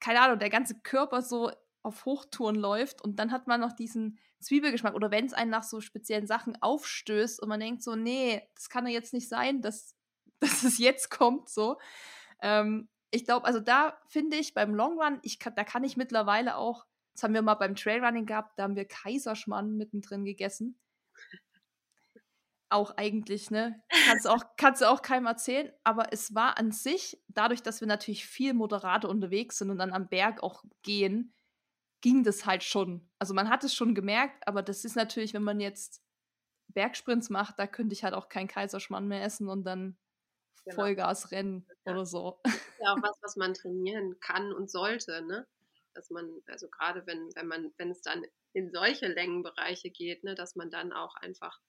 keine 0.00 0.20
Ahnung, 0.20 0.40
der 0.40 0.50
ganze 0.50 0.80
Körper 0.80 1.22
so 1.22 1.52
auf 1.82 2.04
Hochtouren 2.04 2.56
läuft 2.56 3.02
und 3.02 3.18
dann 3.18 3.32
hat 3.32 3.46
man 3.46 3.60
noch 3.60 3.72
diesen 3.72 4.18
Zwiebelgeschmack 4.40 4.94
oder 4.94 5.10
wenn 5.10 5.26
es 5.26 5.32
einen 5.32 5.50
nach 5.50 5.64
so 5.64 5.80
speziellen 5.80 6.26
Sachen 6.26 6.60
aufstößt 6.60 7.40
und 7.42 7.48
man 7.48 7.60
denkt 7.60 7.82
so, 7.82 7.96
nee, 7.96 8.42
das 8.54 8.68
kann 8.68 8.86
ja 8.86 8.92
jetzt 8.92 9.12
nicht 9.12 9.28
sein, 9.28 9.62
dass, 9.62 9.96
dass 10.40 10.62
es 10.62 10.78
jetzt 10.78 11.10
kommt 11.10 11.48
so. 11.48 11.78
Ähm, 12.40 12.88
ich 13.10 13.24
glaube, 13.24 13.46
also 13.46 13.60
da 13.60 13.98
finde 14.08 14.36
ich 14.36 14.54
beim 14.54 14.74
Long 14.74 14.98
Run, 15.00 15.18
ich 15.22 15.38
da 15.38 15.64
kann 15.64 15.84
ich 15.84 15.96
mittlerweile 15.96 16.56
auch 16.56 16.86
das 17.14 17.22
haben 17.22 17.34
wir 17.34 17.42
mal 17.42 17.54
beim 17.54 17.74
Trailrunning 17.74 18.26
gehabt, 18.26 18.58
da 18.58 18.64
haben 18.64 18.76
wir 18.76 18.86
Kaiserschmarrn 18.86 19.76
mittendrin 19.76 20.24
gegessen. 20.24 20.78
Auch 22.70 22.96
eigentlich, 22.96 23.50
ne? 23.50 23.82
Kannst 24.06 24.26
auch, 24.26 24.44
kannst 24.56 24.80
du 24.80 24.90
auch 24.90 25.02
keinem 25.02 25.26
erzählen, 25.26 25.70
aber 25.84 26.12
es 26.12 26.34
war 26.34 26.58
an 26.58 26.72
sich, 26.72 27.22
dadurch, 27.28 27.62
dass 27.62 27.80
wir 27.80 27.88
natürlich 27.88 28.24
viel 28.24 28.54
moderater 28.54 29.10
unterwegs 29.10 29.58
sind 29.58 29.70
und 29.70 29.78
dann 29.78 29.92
am 29.92 30.08
Berg 30.08 30.42
auch 30.42 30.64
gehen, 30.82 31.34
ging 32.02 32.22
das 32.24 32.44
halt 32.44 32.62
schon. 32.62 33.08
Also 33.18 33.32
man 33.32 33.48
hat 33.48 33.64
es 33.64 33.74
schon 33.74 33.94
gemerkt, 33.94 34.46
aber 34.46 34.62
das 34.62 34.84
ist 34.84 34.96
natürlich, 34.96 35.32
wenn 35.32 35.42
man 35.42 35.60
jetzt 35.60 36.02
Bergsprints 36.68 37.30
macht, 37.30 37.58
da 37.58 37.66
könnte 37.66 37.94
ich 37.94 38.04
halt 38.04 38.14
auch 38.14 38.28
keinen 38.28 38.48
Kaiserschmarrn 38.48 39.08
mehr 39.08 39.24
essen 39.24 39.48
und 39.48 39.64
dann 39.64 39.96
genau. 40.64 40.76
Vollgas 40.76 41.30
rennen 41.30 41.66
ja. 41.86 41.92
oder 41.92 42.04
so. 42.04 42.40
Das 42.44 42.54
ist 42.54 42.80
ja 42.80 42.92
auch 42.92 43.02
was, 43.02 43.18
was 43.22 43.36
man 43.36 43.54
trainieren 43.54 44.18
kann 44.20 44.52
und 44.52 44.70
sollte, 44.70 45.22
ne? 45.22 45.46
dass 45.94 46.10
man, 46.10 46.42
also 46.46 46.68
gerade 46.68 47.06
wenn, 47.06 47.30
wenn 47.34 47.46
man, 47.46 47.72
wenn 47.76 47.90
es 47.90 48.02
dann 48.02 48.24
in 48.52 48.70
solche 48.70 49.08
Längenbereiche 49.08 49.90
geht, 49.90 50.24
ne, 50.24 50.34
dass 50.34 50.56
man 50.56 50.70
dann 50.70 50.92
auch 50.92 51.14
einfach 51.16 51.60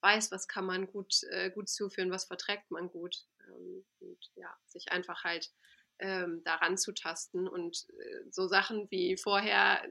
weiß, 0.00 0.30
was 0.32 0.48
kann 0.48 0.66
man 0.66 0.86
gut, 0.86 1.22
äh, 1.30 1.50
gut 1.50 1.68
zuführen, 1.68 2.10
was 2.10 2.26
verträgt 2.26 2.70
man 2.70 2.88
gut. 2.90 3.26
Ähm, 3.46 3.84
und 4.00 4.30
ja, 4.34 4.54
sich 4.66 4.92
einfach 4.92 5.24
halt 5.24 5.50
ähm, 5.98 6.42
daran 6.44 6.76
zu 6.76 6.92
tasten. 6.92 7.48
Und 7.48 7.86
äh, 7.98 8.30
so 8.30 8.46
Sachen 8.46 8.90
wie 8.90 9.16
vorher, 9.16 9.82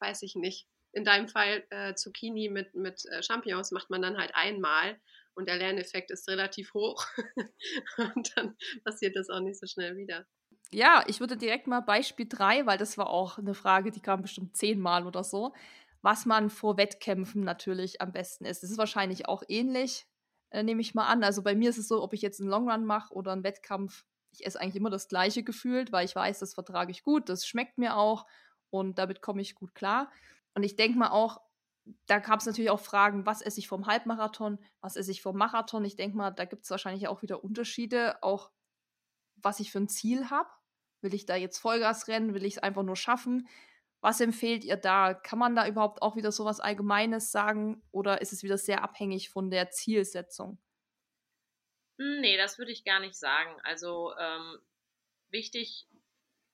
weiß 0.00 0.22
ich 0.22 0.34
nicht, 0.34 0.68
in 0.92 1.04
deinem 1.04 1.28
Fall 1.28 1.64
äh, 1.70 1.94
Zucchini 1.94 2.48
mit, 2.48 2.74
mit 2.74 3.04
äh, 3.06 3.22
Champignons 3.22 3.70
macht 3.70 3.90
man 3.90 4.02
dann 4.02 4.18
halt 4.18 4.34
einmal 4.34 5.00
und 5.34 5.48
der 5.48 5.56
Lerneffekt 5.56 6.10
ist 6.10 6.28
relativ 6.28 6.74
hoch. 6.74 7.06
und 8.14 8.36
dann 8.36 8.56
passiert 8.84 9.16
das 9.16 9.30
auch 9.30 9.40
nicht 9.40 9.58
so 9.58 9.66
schnell 9.66 9.96
wieder. 9.96 10.26
Ja, 10.70 11.04
ich 11.06 11.20
würde 11.20 11.36
direkt 11.36 11.66
mal 11.66 11.80
Beispiel 11.80 12.26
3, 12.28 12.66
weil 12.66 12.78
das 12.78 12.96
war 12.96 13.08
auch 13.10 13.38
eine 13.38 13.54
Frage, 13.54 13.90
die 13.90 14.00
kam 14.00 14.22
bestimmt 14.22 14.56
zehnmal 14.56 15.06
oder 15.06 15.22
so, 15.22 15.54
was 16.00 16.24
man 16.24 16.50
vor 16.50 16.76
Wettkämpfen 16.76 17.44
natürlich 17.44 18.00
am 18.00 18.12
besten 18.12 18.44
ist. 18.44 18.62
Das 18.62 18.70
ist 18.70 18.78
wahrscheinlich 18.78 19.28
auch 19.28 19.42
ähnlich, 19.48 20.06
äh, 20.50 20.62
nehme 20.62 20.80
ich 20.80 20.94
mal 20.94 21.06
an. 21.06 21.24
Also 21.24 21.42
bei 21.42 21.54
mir 21.54 21.70
ist 21.70 21.78
es 21.78 21.88
so, 21.88 22.02
ob 22.02 22.14
ich 22.14 22.22
jetzt 22.22 22.40
einen 22.40 22.50
Longrun 22.50 22.84
mache 22.84 23.12
oder 23.14 23.32
einen 23.32 23.44
Wettkampf, 23.44 24.04
ich 24.32 24.46
esse 24.46 24.60
eigentlich 24.60 24.76
immer 24.76 24.90
das 24.90 25.08
gleiche 25.08 25.42
gefühlt, 25.42 25.92
weil 25.92 26.04
ich 26.04 26.16
weiß, 26.16 26.38
das 26.38 26.54
vertrage 26.54 26.90
ich 26.90 27.02
gut, 27.02 27.28
das 27.28 27.46
schmeckt 27.46 27.78
mir 27.78 27.96
auch 27.96 28.26
und 28.70 28.98
damit 28.98 29.20
komme 29.22 29.42
ich 29.42 29.54
gut 29.54 29.74
klar. 29.74 30.10
Und 30.54 30.62
ich 30.62 30.76
denke 30.76 30.98
mal 30.98 31.10
auch, 31.10 31.40
da 32.06 32.18
gab 32.18 32.40
es 32.40 32.46
natürlich 32.46 32.70
auch 32.70 32.80
Fragen, 32.80 33.26
was 33.26 33.42
esse 33.42 33.58
ich 33.58 33.68
vom 33.68 33.86
Halbmarathon, 33.86 34.58
was 34.80 34.96
esse 34.96 35.10
ich 35.10 35.22
vom 35.22 35.36
Marathon. 35.36 35.84
Ich 35.84 35.96
denke 35.96 36.16
mal, 36.16 36.30
da 36.30 36.44
gibt 36.44 36.64
es 36.64 36.70
wahrscheinlich 36.70 37.08
auch 37.08 37.22
wieder 37.22 37.42
Unterschiede, 37.42 38.22
auch 38.22 38.50
was 39.36 39.60
ich 39.60 39.72
für 39.72 39.78
ein 39.78 39.88
Ziel 39.88 40.30
habe. 40.30 40.48
Will 41.00 41.14
ich 41.14 41.26
da 41.26 41.34
jetzt 41.34 41.58
Vollgas 41.58 42.06
rennen? 42.06 42.34
Will 42.34 42.44
ich 42.44 42.54
es 42.54 42.62
einfach 42.62 42.84
nur 42.84 42.96
schaffen? 42.96 43.48
Was 44.00 44.20
empfehlt 44.20 44.64
ihr 44.64 44.76
da? 44.76 45.14
Kann 45.14 45.38
man 45.38 45.56
da 45.56 45.66
überhaupt 45.66 46.02
auch 46.02 46.16
wieder 46.16 46.32
so 46.32 46.44
was 46.44 46.60
Allgemeines 46.60 47.32
sagen 47.32 47.82
oder 47.90 48.20
ist 48.20 48.32
es 48.32 48.42
wieder 48.42 48.58
sehr 48.58 48.82
abhängig 48.82 49.30
von 49.30 49.50
der 49.50 49.70
Zielsetzung? 49.70 50.58
Hm, 52.02 52.20
nee, 52.20 52.36
das 52.36 52.58
würde 52.58 52.72
ich 52.72 52.84
gar 52.84 52.98
nicht 52.98 53.14
sagen. 53.14 53.54
Also 53.62 54.12
ähm, 54.18 54.58
wichtig 55.30 55.86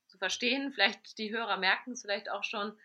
zu 0.07 0.19
verstehen, 0.19 0.73
vielleicht 0.73 1.17
die 1.17 1.33
Hörer 1.33 1.57
merken 1.57 1.93
es 1.93 2.03
vielleicht 2.03 2.31
auch 2.31 2.45
schon, 2.45 2.79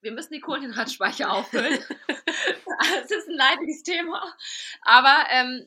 wir 0.00 0.10
müssen 0.10 0.32
die 0.32 0.40
Kohlenhydratspeicher 0.40 1.32
auffüllen. 1.32 1.78
das 2.06 3.10
ist 3.10 3.28
ein 3.28 3.36
leidiges 3.36 3.84
Thema. 3.84 4.36
Aber 4.82 5.26
ähm, 5.30 5.64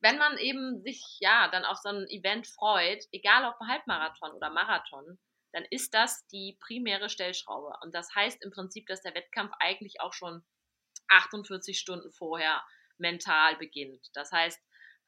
wenn 0.00 0.18
man 0.18 0.36
eben 0.38 0.82
sich 0.82 1.18
ja 1.20 1.48
dann 1.48 1.64
auf 1.64 1.78
so 1.78 1.90
ein 1.90 2.08
Event 2.08 2.48
freut, 2.48 3.04
egal 3.12 3.44
ob 3.44 3.58
Halbmarathon 3.60 4.32
oder 4.32 4.50
Marathon, 4.50 5.18
dann 5.52 5.64
ist 5.70 5.94
das 5.94 6.26
die 6.26 6.58
primäre 6.60 7.08
Stellschraube. 7.08 7.72
Und 7.82 7.94
das 7.94 8.12
heißt 8.16 8.42
im 8.42 8.50
Prinzip, 8.50 8.88
dass 8.88 9.02
der 9.02 9.14
Wettkampf 9.14 9.52
eigentlich 9.60 10.00
auch 10.00 10.12
schon 10.12 10.44
48 11.08 11.78
Stunden 11.78 12.10
vorher 12.10 12.64
mental 12.98 13.56
beginnt. 13.56 14.08
Das 14.14 14.32
heißt, 14.32 14.60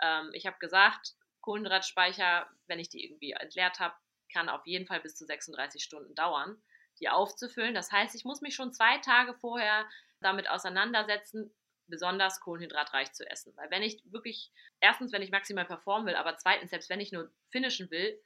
ähm, 0.02 0.30
ich 0.32 0.46
habe 0.46 0.58
gesagt, 0.58 1.14
Kohlenhydratspeicher, 1.40 2.48
wenn 2.66 2.78
ich 2.78 2.88
die 2.88 3.04
irgendwie 3.04 3.32
entleert 3.32 3.78
habe, 3.78 3.94
kann 4.32 4.48
auf 4.48 4.66
jeden 4.66 4.86
Fall 4.86 5.00
bis 5.00 5.16
zu 5.16 5.24
36 5.24 5.82
Stunden 5.82 6.14
dauern, 6.14 6.60
die 6.98 7.08
aufzufüllen. 7.08 7.74
Das 7.74 7.92
heißt, 7.92 8.14
ich 8.14 8.24
muss 8.24 8.40
mich 8.40 8.54
schon 8.54 8.72
zwei 8.72 8.98
Tage 8.98 9.34
vorher 9.34 9.88
damit 10.20 10.48
auseinandersetzen, 10.48 11.54
besonders 11.88 12.40
kohlenhydratreich 12.40 13.12
zu 13.12 13.28
essen. 13.30 13.56
Weil 13.56 13.70
wenn 13.70 13.82
ich 13.82 14.02
wirklich, 14.06 14.50
erstens, 14.80 15.12
wenn 15.12 15.22
ich 15.22 15.30
maximal 15.30 15.64
performen 15.64 16.08
will, 16.08 16.16
aber 16.16 16.36
zweitens, 16.36 16.70
selbst 16.70 16.90
wenn 16.90 17.00
ich 17.00 17.12
nur 17.12 17.30
finishen 17.50 17.90
will, 17.90 18.20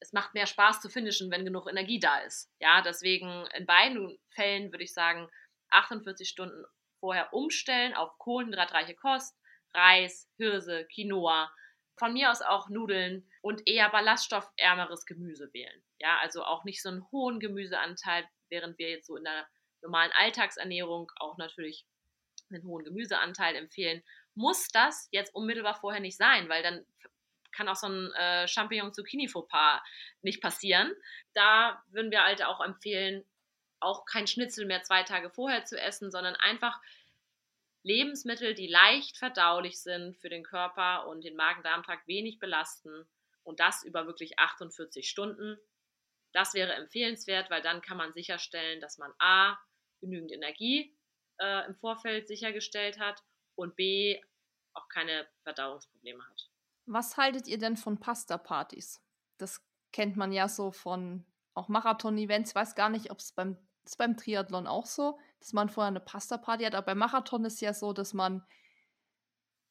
es 0.00 0.12
macht 0.12 0.34
mehr 0.34 0.46
Spaß 0.46 0.80
zu 0.80 0.88
finishen, 0.88 1.30
wenn 1.30 1.44
genug 1.44 1.68
Energie 1.68 2.00
da 2.00 2.18
ist. 2.20 2.50
Ja, 2.58 2.82
deswegen 2.82 3.46
in 3.54 3.66
beiden 3.66 4.18
Fällen 4.30 4.72
würde 4.72 4.84
ich 4.84 4.92
sagen, 4.92 5.30
48 5.70 6.28
Stunden 6.28 6.64
vorher 6.98 7.32
umstellen 7.32 7.94
auf 7.94 8.18
kohlenhydratreiche 8.18 8.94
Kost, 8.94 9.38
Reis, 9.74 10.30
Hirse, 10.36 10.86
Quinoa, 10.86 11.52
von 11.96 12.12
mir 12.12 12.30
aus 12.30 12.42
auch 12.42 12.68
Nudeln 12.68 13.28
und 13.40 13.66
eher 13.66 13.88
ballaststoffärmeres 13.90 15.06
Gemüse 15.06 15.52
wählen. 15.52 15.82
Ja, 16.00 16.18
also 16.18 16.44
auch 16.44 16.64
nicht 16.64 16.82
so 16.82 16.88
einen 16.88 17.08
hohen 17.12 17.40
Gemüseanteil, 17.40 18.28
während 18.48 18.78
wir 18.78 18.90
jetzt 18.90 19.06
so 19.06 19.16
in 19.16 19.24
der 19.24 19.46
normalen 19.82 20.12
Alltagsernährung 20.12 21.10
auch 21.16 21.36
natürlich 21.36 21.86
einen 22.50 22.64
hohen 22.64 22.84
Gemüseanteil 22.84 23.56
empfehlen, 23.56 24.02
muss 24.34 24.68
das 24.68 25.08
jetzt 25.12 25.34
unmittelbar 25.34 25.74
vorher 25.74 26.00
nicht 26.00 26.16
sein, 26.16 26.48
weil 26.48 26.62
dann 26.62 26.84
kann 27.52 27.68
auch 27.68 27.76
so 27.76 27.88
ein 27.88 28.12
äh, 28.12 28.48
Champignon-Zucchini-Fauxpas 28.48 29.80
nicht 30.22 30.42
passieren. 30.42 30.92
Da 31.34 31.82
würden 31.88 32.10
wir 32.10 32.24
halt 32.24 32.44
auch 32.44 32.60
empfehlen, 32.60 33.24
auch 33.78 34.04
kein 34.06 34.26
Schnitzel 34.26 34.66
mehr 34.66 34.82
zwei 34.82 35.04
Tage 35.04 35.30
vorher 35.30 35.64
zu 35.64 35.80
essen, 35.80 36.10
sondern 36.10 36.34
einfach 36.36 36.80
Lebensmittel, 37.84 38.54
die 38.54 38.66
leicht 38.66 39.18
verdaulich 39.18 39.80
sind 39.80 40.16
für 40.16 40.30
den 40.30 40.42
Körper 40.42 41.06
und 41.06 41.22
den 41.22 41.36
Magen-Darm-Trakt 41.36 42.08
wenig 42.08 42.38
belasten 42.38 43.06
und 43.42 43.60
das 43.60 43.84
über 43.84 44.06
wirklich 44.06 44.38
48 44.38 45.08
Stunden. 45.08 45.58
Das 46.32 46.54
wäre 46.54 46.72
empfehlenswert, 46.72 47.50
weil 47.50 47.62
dann 47.62 47.82
kann 47.82 47.98
man 47.98 48.14
sicherstellen, 48.14 48.80
dass 48.80 48.98
man 48.98 49.12
A, 49.18 49.56
genügend 50.00 50.32
Energie 50.32 50.96
äh, 51.38 51.66
im 51.66 51.76
Vorfeld 51.76 52.26
sichergestellt 52.26 52.98
hat 52.98 53.22
und 53.54 53.76
B, 53.76 54.20
auch 54.72 54.88
keine 54.88 55.28
Verdauungsprobleme 55.44 56.26
hat. 56.26 56.50
Was 56.86 57.16
haltet 57.16 57.46
ihr 57.46 57.58
denn 57.58 57.76
von 57.76 58.00
Pasta-Partys? 58.00 59.00
Das 59.38 59.64
kennt 59.92 60.16
man 60.16 60.32
ja 60.32 60.48
so 60.48 60.72
von 60.72 61.24
auch 61.54 61.68
Marathon-Events. 61.68 62.50
Ich 62.50 62.54
weiß 62.54 62.74
gar 62.74 62.90
nicht, 62.90 63.10
ob 63.10 63.18
es 63.20 63.32
beim, 63.32 63.56
beim 63.96 64.16
Triathlon 64.16 64.66
auch 64.66 64.86
so, 64.86 65.18
dass 65.44 65.52
man 65.52 65.68
vorher 65.68 65.88
eine 65.88 66.00
Pasta-Party 66.00 66.64
hat. 66.64 66.74
Aber 66.74 66.86
beim 66.86 66.98
Marathon 66.98 67.44
ist 67.44 67.60
ja 67.60 67.74
so, 67.74 67.92
dass 67.92 68.14
man 68.14 68.42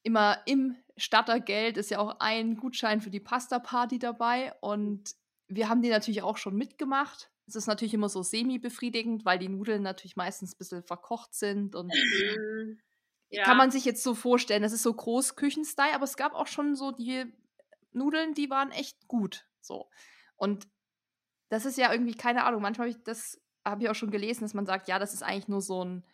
immer 0.03 0.37
im 0.45 0.75
Startergeld 0.97 1.77
ist 1.77 1.89
ja 1.89 1.97
auch 1.97 2.19
ein 2.19 2.57
Gutschein 2.57 3.01
für 3.01 3.09
die 3.09 3.19
Pasta-Party 3.19 3.97
dabei. 3.97 4.53
Und 4.61 5.15
wir 5.47 5.69
haben 5.69 5.81
die 5.81 5.89
natürlich 5.89 6.21
auch 6.21 6.37
schon 6.37 6.55
mitgemacht. 6.55 7.31
Es 7.47 7.55
ist 7.55 7.65
natürlich 7.65 7.95
immer 7.95 8.07
so 8.07 8.21
semi-befriedigend, 8.21 9.25
weil 9.25 9.39
die 9.39 9.49
Nudeln 9.49 9.81
natürlich 9.81 10.15
meistens 10.15 10.53
ein 10.53 10.57
bisschen 10.59 10.83
verkocht 10.83 11.33
sind 11.33 11.75
und 11.75 11.87
mhm. 12.37 12.79
ja. 13.29 13.43
kann 13.43 13.57
man 13.57 13.71
sich 13.71 13.83
jetzt 13.83 14.03
so 14.03 14.13
vorstellen, 14.13 14.61
das 14.61 14.73
ist 14.73 14.83
so 14.83 14.93
Großküchen-Style, 14.93 15.95
aber 15.95 16.03
es 16.03 16.17
gab 16.17 16.35
auch 16.35 16.47
schon 16.47 16.75
so 16.75 16.91
die 16.91 17.25
Nudeln, 17.93 18.35
die 18.35 18.51
waren 18.51 18.71
echt 18.71 19.07
gut. 19.07 19.47
So. 19.59 19.89
Und 20.35 20.67
das 21.49 21.65
ist 21.65 21.79
ja 21.79 21.91
irgendwie, 21.91 22.15
keine 22.15 22.43
Ahnung, 22.43 22.61
manchmal 22.61 22.89
habe 22.89 22.97
ich 22.97 23.03
das, 23.03 23.42
habe 23.65 23.83
ich 23.83 23.89
auch 23.89 23.95
schon 23.95 24.11
gelesen, 24.11 24.43
dass 24.43 24.53
man 24.53 24.65
sagt, 24.65 24.87
ja, 24.87 24.99
das 24.99 25.13
ist 25.13 25.23
eigentlich 25.23 25.47
nur 25.47 25.61
so 25.61 25.83
ein, 25.83 26.05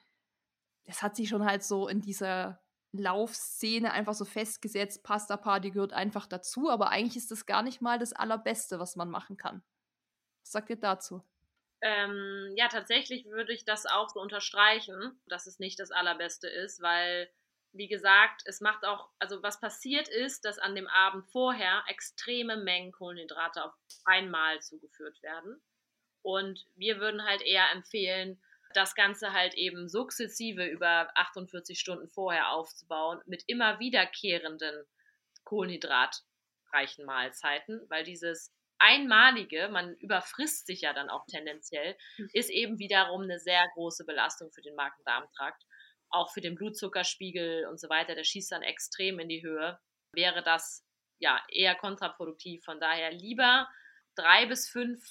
das 0.85 1.01
hat 1.01 1.15
sich 1.15 1.29
schon 1.29 1.45
halt 1.45 1.63
so 1.63 1.87
in 1.87 2.01
dieser 2.01 2.61
Laufszene 2.91 3.91
einfach 3.91 4.15
so 4.15 4.25
festgesetzt, 4.25 5.03
Pasta 5.03 5.37
Party 5.37 5.71
gehört 5.71 5.93
einfach 5.93 6.25
dazu, 6.25 6.69
aber 6.69 6.89
eigentlich 6.89 7.17
ist 7.17 7.31
das 7.31 7.45
gar 7.45 7.61
nicht 7.61 7.81
mal 7.81 7.99
das 7.99 8.13
Allerbeste, 8.13 8.79
was 8.79 8.95
man 8.95 9.09
machen 9.09 9.37
kann. 9.37 9.63
Was 10.41 10.51
sagt 10.53 10.69
ihr 10.69 10.79
dazu? 10.79 11.23
Ähm, 11.81 12.53
ja, 12.57 12.67
tatsächlich 12.67 13.25
würde 13.25 13.53
ich 13.53 13.63
das 13.63 13.85
auch 13.85 14.09
so 14.09 14.19
unterstreichen, 14.19 15.21
dass 15.27 15.45
es 15.45 15.59
nicht 15.59 15.79
das 15.79 15.91
Allerbeste 15.91 16.47
ist, 16.47 16.81
weil, 16.81 17.29
wie 17.71 17.87
gesagt, 17.87 18.41
es 18.45 18.59
macht 18.59 18.83
auch, 18.85 19.09
also 19.19 19.41
was 19.43 19.61
passiert 19.61 20.09
ist, 20.09 20.43
dass 20.43 20.57
an 20.57 20.75
dem 20.75 20.87
Abend 20.87 21.25
vorher 21.31 21.83
extreme 21.87 22.57
Mengen 22.57 22.91
Kohlenhydrate 22.91 23.63
auf 23.63 23.73
einmal 24.03 24.59
zugeführt 24.61 25.21
werden. 25.21 25.61
Und 26.21 26.65
wir 26.75 26.99
würden 26.99 27.23
halt 27.25 27.41
eher 27.41 27.71
empfehlen, 27.71 28.41
das 28.73 28.95
Ganze 28.95 29.33
halt 29.33 29.55
eben 29.55 29.89
sukzessive 29.89 30.65
über 30.65 31.09
48 31.15 31.79
Stunden 31.79 32.07
vorher 32.07 32.51
aufzubauen 32.51 33.19
mit 33.25 33.43
immer 33.47 33.79
wiederkehrenden 33.79 34.85
kohlenhydratreichen 35.43 37.05
Mahlzeiten, 37.05 37.81
weil 37.89 38.03
dieses 38.03 38.53
einmalige, 38.77 39.69
man 39.69 39.95
überfrisst 39.95 40.67
sich 40.67 40.81
ja 40.81 40.93
dann 40.93 41.09
auch 41.09 41.25
tendenziell, 41.25 41.97
hm. 42.15 42.29
ist 42.33 42.49
eben 42.49 42.79
wiederum 42.79 43.23
eine 43.23 43.39
sehr 43.39 43.67
große 43.73 44.05
Belastung 44.05 44.51
für 44.51 44.61
den 44.61 44.75
Magen-Darm-Trakt. 44.75 45.63
Auch 46.11 46.31
für 46.31 46.41
den 46.41 46.55
Blutzuckerspiegel 46.55 47.67
und 47.67 47.79
so 47.79 47.89
weiter, 47.89 48.15
der 48.15 48.23
schießt 48.23 48.51
dann 48.51 48.63
extrem 48.63 49.19
in 49.19 49.29
die 49.29 49.43
Höhe. 49.43 49.79
Wäre 50.13 50.41
das 50.41 50.83
ja 51.19 51.43
eher 51.49 51.75
kontraproduktiv. 51.75 52.63
Von 52.63 52.79
daher 52.79 53.11
lieber 53.11 53.67
drei 54.15 54.47
bis 54.47 54.67
fünf 54.67 55.03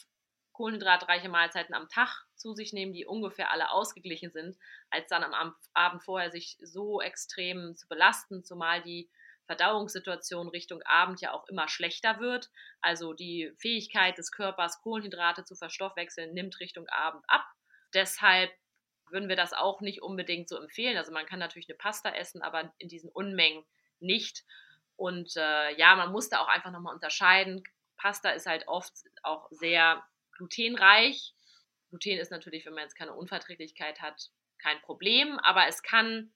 kohlenhydratreiche 0.59 1.29
Mahlzeiten 1.29 1.73
am 1.73 1.89
Tag 1.89 2.25
zu 2.35 2.53
sich 2.53 2.73
nehmen, 2.73 2.93
die 2.93 3.07
ungefähr 3.07 3.53
alle 3.53 3.71
ausgeglichen 3.71 4.33
sind, 4.33 4.59
als 4.91 5.07
dann 5.07 5.23
am 5.23 5.55
Abend 5.73 6.03
vorher 6.03 6.33
sich 6.33 6.59
so 6.61 7.01
extrem 7.01 7.77
zu 7.77 7.87
belasten, 7.87 8.43
zumal 8.43 8.83
die 8.83 9.09
Verdauungssituation 9.47 10.49
Richtung 10.49 10.83
Abend 10.83 11.21
ja 11.21 11.33
auch 11.33 11.47
immer 11.47 11.69
schlechter 11.69 12.19
wird. 12.19 12.51
Also 12.81 13.13
die 13.13 13.53
Fähigkeit 13.57 14.19
des 14.19 14.33
Körpers, 14.33 14.83
Kohlenhydrate 14.83 15.45
zu 15.45 15.55
verstoffwechseln, 15.55 16.35
nimmt 16.35 16.59
Richtung 16.59 16.89
Abend 16.89 17.25
ab. 17.29 17.47
Deshalb 17.95 18.51
würden 19.11 19.29
wir 19.29 19.37
das 19.37 19.53
auch 19.53 19.81
nicht 19.81 20.03
unbedingt 20.03 20.49
so 20.49 20.57
empfehlen. 20.57 20.99
Also 20.99 21.13
man 21.13 21.25
kann 21.25 21.39
natürlich 21.39 21.69
eine 21.69 21.79
Pasta 21.79 22.11
essen, 22.11 22.43
aber 22.43 22.75
in 22.79 22.89
diesen 22.89 23.11
Unmengen 23.11 23.65
nicht. 24.01 24.45
Und 24.97 25.37
äh, 25.37 25.79
ja, 25.79 25.95
man 25.95 26.11
muss 26.11 26.29
da 26.29 26.41
auch 26.41 26.49
einfach 26.49 26.73
nochmal 26.73 26.95
unterscheiden. 26.95 27.63
Pasta 27.97 28.31
ist 28.31 28.47
halt 28.47 28.67
oft 28.67 28.93
auch 29.23 29.47
sehr 29.51 30.05
glutenreich. 30.39 31.35
Gluten 31.91 32.19
ist 32.19 32.31
natürlich, 32.31 32.65
wenn 32.65 32.75
man 32.75 32.85
jetzt 32.85 32.97
keine 32.97 33.15
Unverträglichkeit 33.15 34.01
hat, 34.01 34.31
kein 34.59 34.81
Problem, 34.83 35.39
aber 35.41 35.67
es 35.69 35.83
kann 35.83 36.33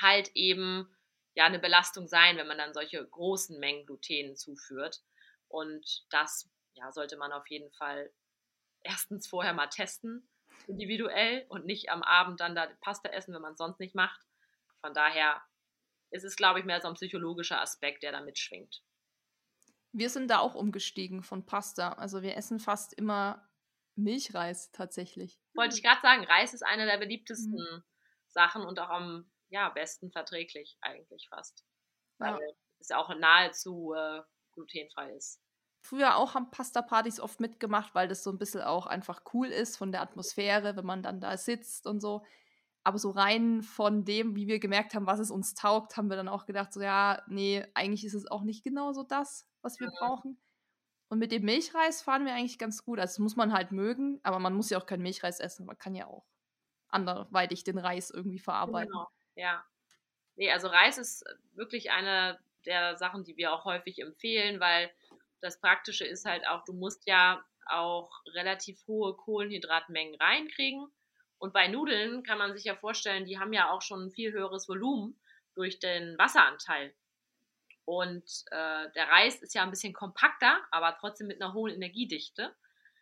halt 0.00 0.30
eben 0.34 0.94
ja 1.34 1.44
eine 1.44 1.58
Belastung 1.58 2.08
sein, 2.08 2.36
wenn 2.36 2.46
man 2.46 2.58
dann 2.58 2.74
solche 2.74 3.06
großen 3.06 3.58
Mengen 3.58 3.86
Gluten 3.86 4.36
zuführt. 4.36 5.00
Und 5.48 6.04
das 6.10 6.50
ja, 6.74 6.90
sollte 6.92 7.16
man 7.16 7.32
auf 7.32 7.48
jeden 7.48 7.70
Fall 7.72 8.12
erstens 8.82 9.28
vorher 9.28 9.54
mal 9.54 9.68
testen, 9.68 10.28
individuell 10.66 11.46
und 11.48 11.66
nicht 11.66 11.90
am 11.90 12.02
Abend 12.02 12.40
dann 12.40 12.54
da 12.54 12.66
Pasta 12.80 13.08
essen, 13.10 13.34
wenn 13.34 13.42
man 13.42 13.52
es 13.52 13.58
sonst 13.58 13.80
nicht 13.80 13.94
macht. 13.94 14.20
Von 14.80 14.94
daher 14.94 15.42
ist 16.10 16.24
es, 16.24 16.36
glaube 16.36 16.58
ich, 16.58 16.64
mehr 16.64 16.80
so 16.80 16.88
ein 16.88 16.94
psychologischer 16.94 17.60
Aspekt, 17.60 18.02
der 18.02 18.12
da 18.12 18.20
mitschwingt. 18.20 18.82
Wir 19.92 20.10
sind 20.10 20.28
da 20.28 20.38
auch 20.38 20.54
umgestiegen 20.54 21.22
von 21.22 21.44
Pasta. 21.44 21.92
Also 21.92 22.22
wir 22.22 22.36
essen 22.36 22.58
fast 22.58 22.94
immer 22.94 23.48
Milchreis 23.94 24.72
tatsächlich. 24.72 25.38
Wollte 25.54 25.76
ich 25.76 25.82
gerade 25.82 26.00
sagen, 26.00 26.24
Reis 26.24 26.54
ist 26.54 26.62
eine 26.62 26.86
der 26.86 26.98
beliebtesten 26.98 27.52
mhm. 27.52 27.82
Sachen 28.28 28.62
und 28.62 28.78
auch 28.78 28.88
am 28.88 29.30
ja, 29.48 29.68
besten 29.68 30.10
verträglich 30.10 30.78
eigentlich 30.80 31.28
fast. 31.28 31.64
Weil 32.18 32.32
ja. 32.32 32.38
es 32.80 32.90
auch 32.90 33.14
nahezu 33.14 33.92
äh, 33.94 34.22
glutenfrei 34.52 35.12
ist. 35.12 35.40
Früher 35.84 36.16
auch 36.16 36.34
haben 36.34 36.50
Pasta-Partys 36.50 37.20
oft 37.20 37.40
mitgemacht, 37.40 37.94
weil 37.94 38.08
das 38.08 38.22
so 38.22 38.30
ein 38.30 38.38
bisschen 38.38 38.62
auch 38.62 38.86
einfach 38.86 39.22
cool 39.34 39.48
ist 39.48 39.76
von 39.76 39.92
der 39.92 40.00
Atmosphäre, 40.00 40.76
wenn 40.76 40.86
man 40.86 41.02
dann 41.02 41.20
da 41.20 41.36
sitzt 41.36 41.86
und 41.86 42.00
so. 42.00 42.24
Aber 42.84 42.98
so 42.98 43.10
rein 43.10 43.62
von 43.62 44.04
dem, 44.04 44.34
wie 44.34 44.48
wir 44.48 44.58
gemerkt 44.58 44.94
haben, 44.94 45.06
was 45.06 45.20
es 45.20 45.30
uns 45.30 45.54
taugt, 45.54 45.96
haben 45.96 46.08
wir 46.08 46.16
dann 46.16 46.28
auch 46.28 46.46
gedacht, 46.46 46.72
so 46.72 46.80
ja, 46.80 47.22
nee, 47.28 47.64
eigentlich 47.74 48.04
ist 48.04 48.14
es 48.14 48.28
auch 48.28 48.42
nicht 48.42 48.64
genau 48.64 48.92
so 48.92 49.04
das, 49.04 49.48
was 49.60 49.78
wir 49.78 49.88
ja. 49.88 49.92
brauchen. 49.98 50.40
Und 51.08 51.18
mit 51.18 51.30
dem 51.30 51.44
Milchreis 51.44 52.02
fahren 52.02 52.24
wir 52.24 52.32
eigentlich 52.32 52.58
ganz 52.58 52.84
gut. 52.84 52.98
Also 52.98 53.12
das 53.12 53.18
muss 53.18 53.36
man 53.36 53.52
halt 53.52 53.70
mögen, 53.70 54.18
aber 54.22 54.38
man 54.38 54.54
muss 54.54 54.70
ja 54.70 54.78
auch 54.78 54.86
keinen 54.86 55.02
Milchreis 55.02 55.40
essen. 55.40 55.66
Man 55.66 55.78
kann 55.78 55.94
ja 55.94 56.06
auch 56.06 56.26
anderweitig 56.88 57.64
den 57.64 57.78
Reis 57.78 58.10
irgendwie 58.10 58.38
verarbeiten. 58.38 58.90
Genau. 58.90 59.08
Ja. 59.34 59.64
Nee, 60.36 60.50
also 60.50 60.68
Reis 60.68 60.98
ist 60.98 61.24
wirklich 61.52 61.90
eine 61.90 62.38
der 62.64 62.96
Sachen, 62.96 63.24
die 63.24 63.36
wir 63.36 63.52
auch 63.52 63.64
häufig 63.64 63.98
empfehlen, 63.98 64.60
weil 64.60 64.90
das 65.40 65.60
Praktische 65.60 66.06
ist 66.06 66.24
halt 66.24 66.46
auch, 66.46 66.64
du 66.64 66.72
musst 66.72 67.06
ja 67.06 67.44
auch 67.66 68.10
relativ 68.34 68.86
hohe 68.86 69.14
Kohlenhydratmengen 69.14 70.14
reinkriegen. 70.14 70.86
Und 71.42 71.52
bei 71.52 71.66
Nudeln 71.66 72.22
kann 72.22 72.38
man 72.38 72.54
sich 72.54 72.62
ja 72.62 72.76
vorstellen, 72.76 73.24
die 73.24 73.36
haben 73.36 73.52
ja 73.52 73.68
auch 73.70 73.82
schon 73.82 74.06
ein 74.06 74.10
viel 74.12 74.30
höheres 74.30 74.68
Volumen 74.68 75.20
durch 75.56 75.80
den 75.80 76.16
Wasseranteil. 76.16 76.94
Und 77.84 78.44
äh, 78.52 78.88
der 78.92 79.08
Reis 79.08 79.42
ist 79.42 79.52
ja 79.52 79.64
ein 79.64 79.70
bisschen 79.70 79.92
kompakter, 79.92 80.60
aber 80.70 80.96
trotzdem 81.00 81.26
mit 81.26 81.42
einer 81.42 81.52
hohen 81.52 81.74
Energiedichte, 81.74 82.54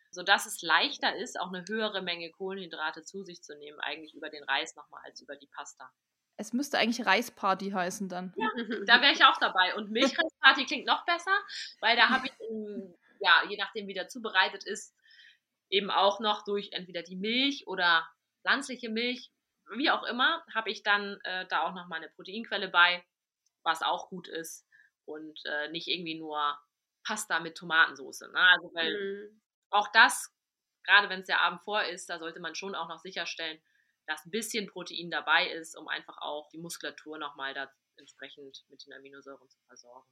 sodass 0.09 0.47
es 0.47 0.63
leichter 0.63 1.15
ist, 1.15 1.39
auch 1.39 1.53
eine 1.53 1.63
höhere 1.67 2.01
Menge 2.01 2.31
Kohlenhydrate 2.31 3.03
zu 3.03 3.21
sich 3.21 3.43
zu 3.43 3.55
nehmen, 3.55 3.79
eigentlich 3.79 4.15
über 4.15 4.31
den 4.31 4.43
Reis 4.45 4.75
nochmal 4.75 5.03
als 5.05 5.21
über 5.21 5.35
die 5.35 5.45
Pasta. 5.45 5.91
Es 6.37 6.51
müsste 6.51 6.79
eigentlich 6.79 7.05
Reisparty 7.05 7.69
heißen 7.69 8.09
dann. 8.09 8.33
Ja, 8.37 8.49
da 8.87 9.01
wäre 9.03 9.13
ich 9.13 9.23
auch 9.23 9.37
dabei. 9.37 9.75
Und 9.75 9.91
Milchreisparty 9.91 10.65
klingt 10.65 10.87
noch 10.87 11.05
besser, 11.05 11.37
weil 11.79 11.95
da 11.95 12.09
habe 12.09 12.25
ich, 12.25 12.33
in, 12.49 12.97
ja, 13.19 13.43
je 13.47 13.57
nachdem 13.57 13.85
wie 13.85 13.93
der 13.93 14.07
zubereitet 14.07 14.63
ist, 14.63 14.95
eben 15.69 15.91
auch 15.91 16.19
noch 16.19 16.43
durch 16.43 16.71
entweder 16.71 17.03
die 17.03 17.15
Milch 17.15 17.67
oder 17.67 18.09
pflanzliche 18.41 18.89
Milch, 18.89 19.31
wie 19.75 19.89
auch 19.89 20.03
immer, 20.03 20.43
habe 20.53 20.69
ich 20.69 20.83
dann 20.83 21.19
äh, 21.23 21.45
da 21.47 21.63
auch 21.63 21.73
noch 21.73 21.87
mal 21.87 21.97
eine 21.97 22.09
Proteinquelle 22.09 22.67
bei, 22.67 23.03
was 23.63 23.81
auch 23.81 24.09
gut 24.09 24.27
ist 24.27 24.67
und 25.05 25.39
äh, 25.45 25.69
nicht 25.69 25.87
irgendwie 25.87 26.17
nur 26.17 26.59
Pasta 27.03 27.39
mit 27.39 27.57
Tomatensauce. 27.57 28.21
Ne? 28.21 28.39
Also 28.39 28.71
weil 28.73 28.93
mhm. 28.93 29.41
auch 29.69 29.87
das, 29.93 30.33
gerade 30.83 31.09
wenn 31.09 31.21
es 31.21 31.27
der 31.27 31.41
Abend 31.41 31.61
vor 31.63 31.83
ist, 31.83 32.09
da 32.09 32.19
sollte 32.19 32.39
man 32.39 32.55
schon 32.55 32.75
auch 32.75 32.89
noch 32.89 32.99
sicherstellen, 32.99 33.61
dass 34.07 34.25
ein 34.25 34.31
bisschen 34.31 34.67
Protein 34.67 35.09
dabei 35.09 35.49
ist, 35.49 35.77
um 35.77 35.87
einfach 35.87 36.17
auch 36.17 36.49
die 36.49 36.57
Muskulatur 36.57 37.17
nochmal 37.17 37.53
da 37.53 37.71
entsprechend 37.97 38.65
mit 38.69 38.85
den 38.85 38.93
Aminosäuren 38.93 39.47
zu 39.49 39.59
versorgen. 39.67 40.07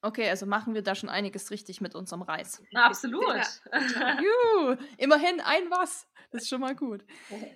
Okay, 0.00 0.28
also 0.30 0.46
machen 0.46 0.74
wir 0.74 0.82
da 0.82 0.94
schon 0.94 1.08
einiges 1.08 1.50
richtig 1.50 1.80
mit 1.80 1.94
unserem 1.94 2.22
Reis. 2.22 2.62
Absolut. 2.74 3.24
Juhu, 3.72 4.76
immerhin 4.96 5.40
ein 5.40 5.70
was. 5.70 6.06
Das 6.30 6.42
ist 6.42 6.48
schon 6.48 6.60
mal 6.60 6.76
gut. 6.76 7.04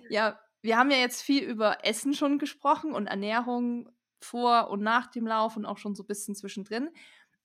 Ja, 0.09 0.39
wir 0.61 0.77
haben 0.77 0.91
ja 0.91 0.97
jetzt 0.97 1.21
viel 1.21 1.43
über 1.43 1.85
Essen 1.85 2.13
schon 2.13 2.39
gesprochen 2.39 2.93
und 2.93 3.07
Ernährung 3.07 3.89
vor 4.21 4.69
und 4.69 4.81
nach 4.81 5.07
dem 5.07 5.27
Lauf 5.27 5.55
und 5.55 5.65
auch 5.65 5.77
schon 5.77 5.95
so 5.95 6.03
ein 6.03 6.07
bisschen 6.07 6.35
zwischendrin. 6.35 6.89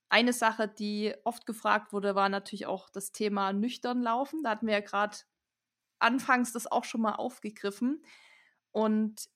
Eine 0.09 0.33
Sache, 0.33 0.67
die 0.67 1.13
oft 1.23 1.45
gefragt 1.45 1.93
wurde, 1.93 2.15
war 2.15 2.29
natürlich 2.29 2.65
auch 2.65 2.89
das 2.89 3.11
Thema 3.11 3.53
nüchtern 3.53 4.01
laufen. 4.01 4.43
Da 4.43 4.51
hatten 4.51 4.67
wir 4.67 4.73
ja 4.73 4.79
gerade 4.79 5.17
anfangs 5.99 6.51
das 6.51 6.67
auch 6.67 6.83
schon 6.83 7.01
mal 7.01 7.13
aufgegriffen. 7.13 8.03
Und 8.71 9.29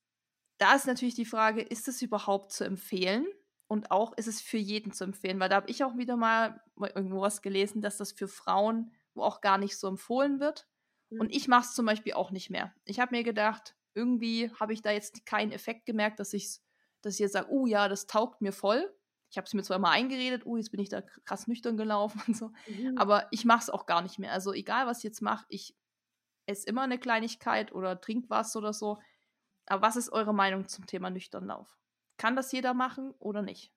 da 0.57 0.75
ist 0.75 0.87
natürlich 0.87 1.15
die 1.15 1.25
Frage, 1.25 1.61
ist 1.61 1.87
es 1.87 2.01
überhaupt 2.01 2.51
zu 2.51 2.63
empfehlen? 2.63 3.27
Und 3.73 3.89
auch 3.89 4.15
ist 4.15 4.27
es 4.27 4.39
für 4.39 4.57
jeden 4.57 4.91
zu 4.91 5.03
empfehlen, 5.03 5.39
weil 5.39 5.49
da 5.49 5.55
habe 5.55 5.69
ich 5.69 5.83
auch 5.83 5.97
wieder 5.97 6.15
mal 6.15 6.61
irgendwo 6.75 7.21
was 7.21 7.41
gelesen, 7.41 7.81
dass 7.81 7.97
das 7.97 8.11
für 8.11 8.27
Frauen 8.27 8.91
wo 9.15 9.23
auch 9.23 9.41
gar 9.41 9.57
nicht 9.57 9.77
so 9.77 9.87
empfohlen 9.87 10.39
wird. 10.39 10.67
Mhm. 11.09 11.21
Und 11.21 11.35
ich 11.35 11.47
mache 11.47 11.65
es 11.65 11.73
zum 11.73 11.85
Beispiel 11.85 12.13
auch 12.13 12.31
nicht 12.31 12.49
mehr. 12.49 12.73
Ich 12.85 12.99
habe 12.99 13.15
mir 13.15 13.23
gedacht, 13.23 13.75
irgendwie 13.93 14.51
habe 14.59 14.73
ich 14.73 14.81
da 14.81 14.91
jetzt 14.91 15.25
keinen 15.25 15.51
Effekt 15.51 15.85
gemerkt, 15.85 16.19
dass 16.19 16.33
ich, 16.33 16.59
dass 17.01 17.15
ich 17.15 17.19
jetzt 17.19 17.33
sage, 17.33 17.49
oh 17.49 17.65
ja, 17.65 17.87
das 17.87 18.07
taugt 18.07 18.41
mir 18.41 18.51
voll. 18.51 18.93
Ich 19.29 19.37
habe 19.37 19.45
es 19.45 19.53
mir 19.53 19.63
zwar 19.63 19.79
mal 19.79 19.91
eingeredet, 19.91 20.45
oh, 20.45 20.57
jetzt 20.57 20.69
bin 20.69 20.79
ich 20.79 20.89
da 20.89 21.01
krass 21.01 21.47
nüchtern 21.47 21.77
gelaufen 21.77 22.21
und 22.27 22.37
so, 22.37 22.51
mhm. 22.67 22.97
aber 22.97 23.27
ich 23.31 23.45
mache 23.45 23.63
es 23.63 23.69
auch 23.69 23.85
gar 23.85 24.01
nicht 24.01 24.19
mehr. 24.19 24.31
Also 24.31 24.53
egal, 24.53 24.85
was 24.85 24.99
ich 24.99 25.03
jetzt 25.05 25.21
mache, 25.21 25.45
ich 25.49 25.75
esse 26.45 26.67
immer 26.67 26.83
eine 26.83 26.99
Kleinigkeit 26.99 27.71
oder 27.71 27.99
trink 27.99 28.29
was 28.29 28.55
oder 28.55 28.73
so. 28.73 28.99
Aber 29.65 29.81
was 29.81 29.95
ist 29.95 30.11
eure 30.11 30.33
Meinung 30.33 30.67
zum 30.67 30.85
Thema 30.85 31.09
Nüchternlauf? 31.09 31.77
Kann 32.17 32.35
das 32.35 32.51
jeder 32.51 32.73
machen 32.73 33.13
oder 33.19 33.41
nicht? 33.41 33.71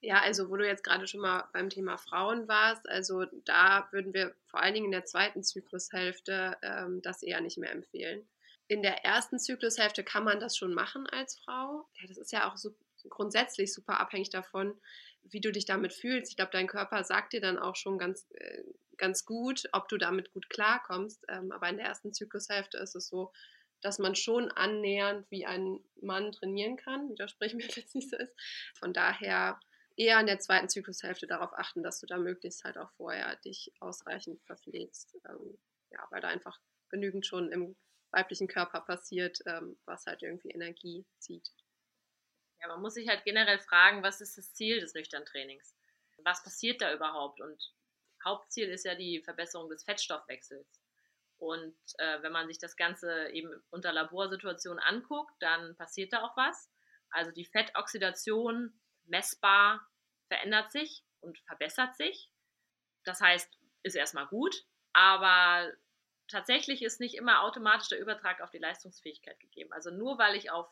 Ja, 0.00 0.20
also 0.20 0.50
wo 0.50 0.56
du 0.56 0.66
jetzt 0.66 0.84
gerade 0.84 1.06
schon 1.06 1.20
mal 1.20 1.48
beim 1.52 1.70
Thema 1.70 1.96
Frauen 1.96 2.46
warst, 2.48 2.88
also 2.88 3.24
da 3.44 3.88
würden 3.92 4.12
wir 4.12 4.34
vor 4.46 4.60
allen 4.60 4.74
Dingen 4.74 4.86
in 4.86 4.92
der 4.92 5.04
zweiten 5.04 5.42
Zyklushälfte 5.42 6.56
ähm, 6.62 7.00
das 7.02 7.22
eher 7.22 7.40
nicht 7.40 7.58
mehr 7.58 7.72
empfehlen. 7.72 8.28
In 8.68 8.82
der 8.82 9.04
ersten 9.04 9.38
Zyklushälfte 9.38 10.04
kann 10.04 10.24
man 10.24 10.38
das 10.38 10.56
schon 10.56 10.74
machen 10.74 11.06
als 11.06 11.38
Frau. 11.38 11.88
Ja, 11.94 12.06
das 12.08 12.18
ist 12.18 12.32
ja 12.32 12.50
auch 12.50 12.56
so 12.56 12.74
grundsätzlich 13.08 13.72
super 13.72 14.00
abhängig 14.00 14.30
davon, 14.30 14.78
wie 15.22 15.40
du 15.40 15.50
dich 15.50 15.64
damit 15.64 15.92
fühlst. 15.92 16.30
Ich 16.30 16.36
glaube, 16.36 16.52
dein 16.52 16.66
Körper 16.66 17.02
sagt 17.04 17.32
dir 17.32 17.40
dann 17.40 17.58
auch 17.58 17.76
schon 17.76 17.98
ganz, 17.98 18.26
äh, 18.34 18.62
ganz 18.96 19.24
gut, 19.24 19.64
ob 19.72 19.88
du 19.88 19.98
damit 19.98 20.32
gut 20.32 20.50
klarkommst. 20.50 21.24
Ähm, 21.28 21.52
aber 21.52 21.68
in 21.68 21.78
der 21.78 21.86
ersten 21.86 22.12
Zyklushälfte 22.12 22.78
ist 22.78 22.96
es 22.96 23.08
so, 23.08 23.32
dass 23.80 23.98
man 23.98 24.14
schon 24.14 24.50
annähernd 24.50 25.30
wie 25.30 25.46
ein 25.46 25.80
Mann 26.00 26.32
trainieren 26.32 26.76
kann. 26.76 27.08
Widersprich 27.10 27.54
mir, 27.54 27.68
wenn 27.76 27.84
es 27.84 27.94
nicht 27.94 28.10
so 28.10 28.16
ist. 28.16 28.34
Von 28.74 28.92
daher 28.92 29.60
eher 29.96 30.20
in 30.20 30.26
der 30.26 30.38
zweiten 30.38 30.68
Zyklushälfte 30.68 31.26
darauf 31.26 31.52
achten, 31.54 31.82
dass 31.82 32.00
du 32.00 32.06
da 32.06 32.18
möglichst 32.18 32.64
halt 32.64 32.78
auch 32.78 32.90
vorher 32.92 33.36
dich 33.36 33.72
ausreichend 33.80 34.42
verpflegst. 34.42 35.16
Ähm, 35.28 35.58
ja, 35.90 36.06
weil 36.10 36.20
da 36.20 36.28
einfach 36.28 36.58
genügend 36.90 37.26
schon 37.26 37.50
im 37.52 37.76
weiblichen 38.10 38.48
Körper 38.48 38.80
passiert, 38.80 39.40
ähm, 39.46 39.78
was 39.84 40.06
halt 40.06 40.22
irgendwie 40.22 40.50
Energie 40.50 41.04
zieht. 41.18 41.50
Ja, 42.60 42.68
man 42.68 42.80
muss 42.80 42.94
sich 42.94 43.08
halt 43.08 43.24
generell 43.24 43.58
fragen, 43.58 44.02
was 44.02 44.20
ist 44.20 44.38
das 44.38 44.54
Ziel 44.54 44.80
des 44.80 44.94
nüchternen 44.94 45.26
Trainings? 45.26 45.74
Was 46.18 46.42
passiert 46.42 46.80
da 46.80 46.92
überhaupt? 46.94 47.40
Und 47.40 47.74
Hauptziel 48.24 48.68
ist 48.68 48.84
ja 48.84 48.94
die 48.94 49.22
Verbesserung 49.22 49.68
des 49.68 49.84
Fettstoffwechsels. 49.84 50.80
Und 51.38 51.76
äh, 51.98 52.22
wenn 52.22 52.32
man 52.32 52.48
sich 52.48 52.58
das 52.58 52.76
Ganze 52.76 53.28
eben 53.30 53.50
unter 53.70 53.92
Laborsituationen 53.92 54.82
anguckt, 54.82 55.34
dann 55.40 55.76
passiert 55.76 56.12
da 56.12 56.22
auch 56.22 56.36
was. 56.36 56.70
Also 57.10 57.30
die 57.30 57.44
Fettoxidation 57.44 58.80
messbar 59.04 59.86
verändert 60.28 60.72
sich 60.72 61.04
und 61.20 61.38
verbessert 61.46 61.96
sich. 61.96 62.30
Das 63.04 63.20
heißt, 63.20 63.58
ist 63.82 63.94
erstmal 63.94 64.26
gut, 64.26 64.64
aber 64.92 65.72
tatsächlich 66.28 66.82
ist 66.82 67.00
nicht 67.00 67.14
immer 67.14 67.42
automatisch 67.42 67.88
der 67.88 68.00
Übertrag 68.00 68.40
auf 68.40 68.50
die 68.50 68.58
Leistungsfähigkeit 68.58 69.38
gegeben. 69.38 69.72
Also 69.72 69.90
nur 69.90 70.18
weil 70.18 70.34
ich 70.34 70.50
auf 70.50 70.68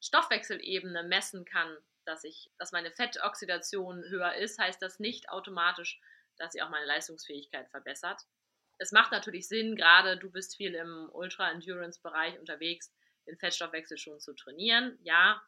Stoffwechselebene 0.00 1.04
messen 1.04 1.44
kann, 1.44 1.76
dass, 2.04 2.24
ich, 2.24 2.52
dass 2.58 2.72
meine 2.72 2.90
Fettoxidation 2.90 4.04
höher 4.08 4.34
ist, 4.34 4.58
heißt 4.58 4.80
das 4.82 5.00
nicht 5.00 5.30
automatisch, 5.30 6.00
dass 6.36 6.52
sie 6.52 6.62
auch 6.62 6.68
meine 6.68 6.86
Leistungsfähigkeit 6.86 7.68
verbessert. 7.70 8.20
Es 8.78 8.92
macht 8.92 9.12
natürlich 9.12 9.48
Sinn, 9.48 9.76
gerade 9.76 10.18
du 10.18 10.30
bist 10.30 10.56
viel 10.56 10.74
im 10.74 11.08
Ultra-Endurance-Bereich 11.12 12.38
unterwegs, 12.38 12.92
den 13.26 13.38
Fettstoffwechsel 13.38 13.98
schon 13.98 14.20
zu 14.20 14.34
trainieren, 14.34 14.98
ja. 15.02 15.42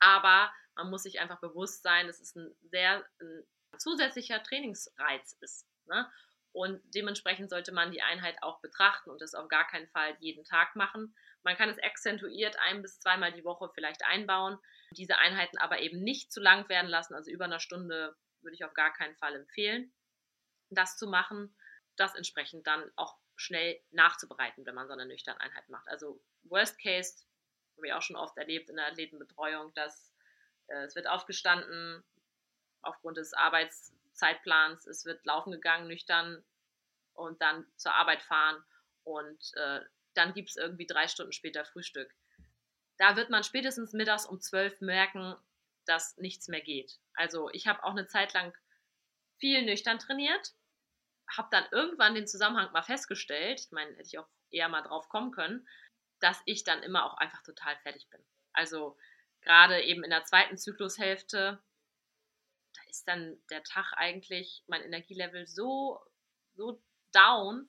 Aber 0.00 0.52
man 0.74 0.90
muss 0.90 1.02
sich 1.02 1.20
einfach 1.20 1.40
bewusst 1.40 1.82
sein, 1.82 2.06
dass 2.06 2.20
es 2.20 2.34
ein 2.36 2.54
sehr 2.62 3.04
ein 3.20 3.44
zusätzlicher 3.78 4.42
Trainingsreiz 4.42 5.36
ist. 5.40 5.66
Ne? 5.86 6.10
Und 6.52 6.80
dementsprechend 6.94 7.50
sollte 7.50 7.72
man 7.72 7.92
die 7.92 8.02
Einheit 8.02 8.42
auch 8.42 8.60
betrachten 8.60 9.10
und 9.10 9.20
das 9.20 9.34
auf 9.34 9.48
gar 9.48 9.66
keinen 9.66 9.88
Fall 9.88 10.16
jeden 10.20 10.44
Tag 10.44 10.76
machen. 10.76 11.14
Man 11.42 11.56
kann 11.56 11.68
es 11.68 11.78
exzentuiert 11.78 12.56
ein 12.58 12.82
bis 12.82 12.98
zweimal 13.00 13.32
die 13.32 13.44
Woche 13.44 13.70
vielleicht 13.74 14.04
einbauen, 14.04 14.58
diese 14.92 15.18
Einheiten 15.18 15.58
aber 15.58 15.80
eben 15.80 16.02
nicht 16.02 16.32
zu 16.32 16.40
lang 16.40 16.68
werden 16.68 16.88
lassen. 16.88 17.14
Also 17.14 17.30
über 17.30 17.44
eine 17.44 17.60
Stunde 17.60 18.16
würde 18.40 18.54
ich 18.54 18.64
auf 18.64 18.74
gar 18.74 18.92
keinen 18.92 19.16
Fall 19.16 19.34
empfehlen, 19.34 19.92
das 20.70 20.96
zu 20.96 21.06
machen. 21.06 21.54
Das 21.98 22.14
entsprechend 22.14 22.66
dann 22.66 22.90
auch 22.96 23.16
schnell 23.36 23.80
nachzubereiten, 23.90 24.66
wenn 24.66 24.74
man 24.74 24.86
so 24.86 24.92
eine 24.92 25.06
nüchterne 25.06 25.40
Einheit 25.40 25.68
macht. 25.68 25.88
Also 25.88 26.20
Worst 26.44 26.78
Case, 26.80 27.24
habe 27.76 27.86
ich 27.86 27.92
auch 27.92 28.02
schon 28.02 28.16
oft 28.16 28.36
erlebt 28.36 28.68
in 28.70 28.76
der 28.76 28.86
Athletenbetreuung, 28.86 29.72
dass 29.74 30.12
äh, 30.66 30.84
es 30.84 30.94
wird 30.94 31.08
aufgestanden 31.08 32.04
aufgrund 32.82 33.16
des 33.16 33.34
Arbeitszeitplans, 33.34 34.86
es 34.86 35.04
wird 35.04 35.24
laufen 35.24 35.52
gegangen, 35.52 35.88
nüchtern 35.88 36.44
und 37.14 37.40
dann 37.40 37.66
zur 37.76 37.94
Arbeit 37.94 38.22
fahren 38.22 38.62
und 39.04 39.52
äh, 39.54 39.80
dann 40.14 40.34
gibt 40.34 40.50
es 40.50 40.56
irgendwie 40.56 40.86
drei 40.86 41.08
Stunden 41.08 41.32
später 41.32 41.64
Frühstück. 41.64 42.12
Da 42.96 43.16
wird 43.16 43.30
man 43.30 43.44
spätestens 43.44 43.92
mittags 43.92 44.26
um 44.26 44.40
zwölf 44.40 44.80
merken, 44.80 45.36
dass 45.84 46.16
nichts 46.16 46.48
mehr 46.48 46.60
geht. 46.60 46.98
Also 47.14 47.48
ich 47.50 47.66
habe 47.66 47.82
auch 47.84 47.92
eine 47.92 48.06
Zeit 48.06 48.34
lang 48.34 48.52
viel 49.38 49.64
nüchtern 49.64 50.00
trainiert, 50.00 50.54
habe 51.36 51.48
dann 51.50 51.64
irgendwann 51.70 52.14
den 52.14 52.26
Zusammenhang 52.26 52.72
mal 52.72 52.82
festgestellt, 52.82 53.60
ich 53.60 53.72
meine, 53.72 53.90
hätte 53.92 54.08
ich 54.08 54.18
auch 54.18 54.28
eher 54.50 54.68
mal 54.68 54.82
drauf 54.82 55.08
kommen 55.08 55.32
können, 55.32 55.68
dass 56.20 56.40
ich 56.46 56.64
dann 56.64 56.82
immer 56.82 57.04
auch 57.04 57.16
einfach 57.18 57.42
total 57.42 57.76
fertig 57.78 58.08
bin. 58.10 58.24
Also 58.52 58.96
gerade 59.42 59.82
eben 59.82 60.04
in 60.04 60.10
der 60.10 60.24
zweiten 60.24 60.56
Zyklushälfte, 60.56 61.62
da 62.74 62.90
ist 62.90 63.06
dann 63.06 63.40
der 63.50 63.62
Tag 63.62 63.92
eigentlich, 63.96 64.64
mein 64.66 64.82
Energielevel 64.82 65.46
so, 65.46 66.00
so 66.54 66.82
down, 67.12 67.68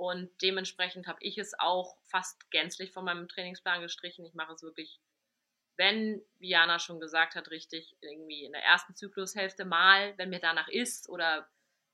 und 0.00 0.30
dementsprechend 0.40 1.06
habe 1.06 1.18
ich 1.20 1.36
es 1.36 1.52
auch 1.58 1.98
fast 2.04 2.50
gänzlich 2.50 2.90
von 2.90 3.04
meinem 3.04 3.28
Trainingsplan 3.28 3.82
gestrichen. 3.82 4.24
Ich 4.24 4.32
mache 4.32 4.54
es 4.54 4.62
wirklich, 4.62 4.98
wenn, 5.76 6.24
wie 6.38 6.48
Jana 6.48 6.78
schon 6.78 7.00
gesagt 7.00 7.34
hat, 7.34 7.50
richtig, 7.50 7.98
irgendwie 8.00 8.46
in 8.46 8.52
der 8.52 8.64
ersten 8.64 8.96
Zyklushälfte 8.96 9.66
mal, 9.66 10.16
wenn 10.16 10.30
mir 10.30 10.40
danach 10.40 10.68
ist 10.68 11.06
oder 11.10 11.46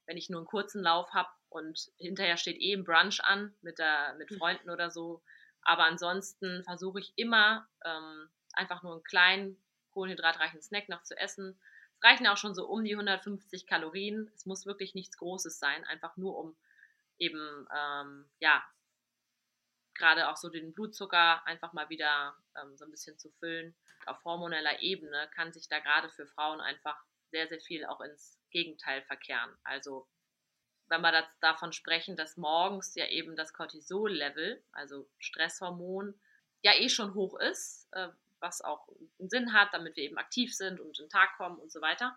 wenn 0.07 0.17
ich 0.17 0.31
nur 0.31 0.41
einen 0.41 0.47
kurzen 0.47 0.83
Lauf 0.83 1.13
habe 1.13 1.29
und 1.49 1.91
hinterher 1.97 2.37
steht 2.37 2.61
eh 2.61 2.73
ein 2.73 2.85
Brunch 2.85 3.23
an 3.23 3.55
mit, 3.63 3.79
der, 3.79 4.15
mit 4.15 4.31
hm. 4.31 4.39
Freunden 4.39 4.71
oder 4.71 4.91
so. 4.91 5.23
Aber 5.63 5.85
ansonsten 5.85 6.63
versuche 6.65 7.01
ich 7.01 7.13
immer 7.17 7.69
ähm, 7.85 8.29
einfach 8.53 8.83
nur 8.83 8.95
einen 8.95 9.05
kleinen 9.05 9.63
kohlenhydratreichen 9.91 10.63
Snack 10.63 10.89
noch 10.89 11.03
zu 11.03 11.17
essen. 11.19 11.59
Es 11.97 12.05
reichen 12.05 12.27
auch 12.27 12.37
schon 12.37 12.55
so 12.55 12.67
um 12.67 12.85
die 12.85 12.93
150 12.93 13.67
Kalorien. 13.67 14.31
Es 14.35 14.47
muss 14.47 14.67
wirklich 14.67 14.95
nichts 14.95 15.17
Großes 15.17 15.59
sein, 15.59 15.85
einfach 15.85 16.17
nur 16.17 16.37
um 16.37 16.57
eben, 17.19 17.67
ähm, 17.75 18.29
ja, 18.39 18.63
gerade 19.95 20.29
auch 20.29 20.37
so 20.37 20.51
den 20.51 20.75
Blutzucker 20.75 21.45
einfach 21.47 21.73
mal 21.73 21.89
wieder 21.89 22.37
ähm, 22.61 22.77
so 22.77 22.85
ein 22.85 22.91
bisschen 22.91 23.19
zu 23.19 23.31
füllen. 23.31 23.75
Auf 24.05 24.23
hormoneller 24.25 24.83
Ebene 24.83 25.29
kann 25.35 25.53
sich 25.53 25.69
da 25.69 25.81
gerade 25.81 26.11
für 26.11 26.27
Frauen 26.27 26.61
einfach 26.61 27.03
sehr, 27.31 27.49
sehr 27.49 27.61
viel 27.61 27.85
auch 27.87 28.01
ins 28.01 28.39
Gegenteil 28.57 29.03
verkehren. 29.03 29.51
Also 29.65 30.09
wenn 30.89 31.03
wir 31.03 31.13
das, 31.13 31.25
davon 31.41 31.73
sprechen, 31.73 32.17
dass 32.17 32.37
morgens 32.37 32.95
ja 32.95 33.07
eben 33.09 33.37
das 33.37 33.53
Cortisol-Level, 33.53 34.63
also 34.73 35.07
Stresshormon, 35.19 36.19
ja 36.63 36.73
eh 36.75 36.89
schon 36.89 37.13
hoch 37.15 37.39
ist, 37.39 37.89
äh, 37.93 38.09
was 38.41 38.63
auch 38.63 38.89
einen 39.19 39.29
Sinn 39.29 39.53
hat, 39.53 39.75
damit 39.75 39.97
wir 39.97 40.05
eben 40.05 40.19
aktiv 40.19 40.55
sind 40.55 40.81
und 40.81 40.99
in 40.99 41.05
den 41.07 41.11
Tag 41.11 41.37
kommen 41.37 41.59
und 41.59 41.71
so 41.71 41.81
weiter. 41.81 42.17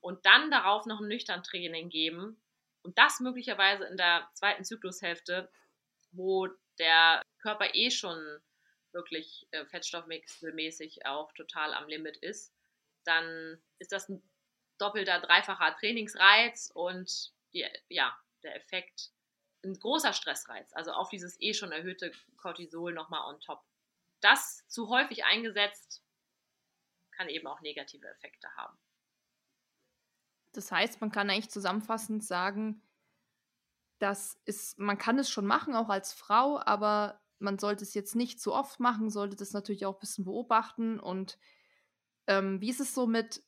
Und 0.00 0.24
dann 0.24 0.50
darauf 0.50 0.86
noch 0.86 1.00
ein 1.00 1.08
nüchtern 1.08 1.42
Training 1.42 1.90
geben, 1.90 2.40
und 2.84 2.98
das 2.98 3.18
möglicherweise 3.20 3.84
in 3.86 3.96
der 3.96 4.28
zweiten 4.34 4.62
Zyklushälfte, 4.62 5.50
wo 6.12 6.48
der 6.78 7.22
Körper 7.38 7.74
eh 7.74 7.90
schon 7.90 8.18
wirklich 8.92 9.48
äh, 9.50 9.64
fettstoffwechselmäßig 9.64 11.06
auch 11.06 11.32
total 11.32 11.72
am 11.72 11.88
Limit 11.88 12.18
ist, 12.18 12.52
dann 13.04 13.58
ist 13.78 13.90
das 13.90 14.10
ein 14.10 14.22
doppelter, 14.78 15.20
dreifacher 15.20 15.76
Trainingsreiz 15.78 16.70
und 16.74 17.32
die, 17.52 17.66
ja, 17.88 18.16
der 18.42 18.56
Effekt 18.56 19.10
ein 19.64 19.78
großer 19.78 20.12
Stressreiz, 20.12 20.72
also 20.74 20.92
auf 20.92 21.08
dieses 21.08 21.40
eh 21.40 21.54
schon 21.54 21.72
erhöhte 21.72 22.12
Cortisol 22.36 22.92
nochmal 22.92 23.32
on 23.32 23.40
top. 23.40 23.62
Das 24.20 24.66
zu 24.68 24.88
häufig 24.88 25.24
eingesetzt 25.24 26.02
kann 27.12 27.28
eben 27.28 27.46
auch 27.46 27.60
negative 27.60 28.06
Effekte 28.08 28.48
haben. 28.56 28.76
Das 30.52 30.70
heißt, 30.70 31.00
man 31.00 31.10
kann 31.10 31.30
eigentlich 31.30 31.50
zusammenfassend 31.50 32.24
sagen, 32.24 32.82
dass 33.98 34.40
ist, 34.44 34.78
man 34.78 34.98
kann 34.98 35.18
es 35.18 35.30
schon 35.30 35.46
machen, 35.46 35.74
auch 35.74 35.88
als 35.88 36.12
Frau, 36.12 36.60
aber 36.60 37.20
man 37.38 37.58
sollte 37.58 37.84
es 37.84 37.94
jetzt 37.94 38.14
nicht 38.14 38.40
zu 38.40 38.52
oft 38.52 38.80
machen, 38.80 39.10
sollte 39.10 39.36
das 39.36 39.52
natürlich 39.52 39.86
auch 39.86 39.94
ein 39.94 40.00
bisschen 40.00 40.24
beobachten. 40.24 41.00
Und 41.00 41.38
ähm, 42.26 42.60
wie 42.60 42.70
ist 42.70 42.80
es 42.80 42.94
so 42.94 43.06
mit 43.06 43.42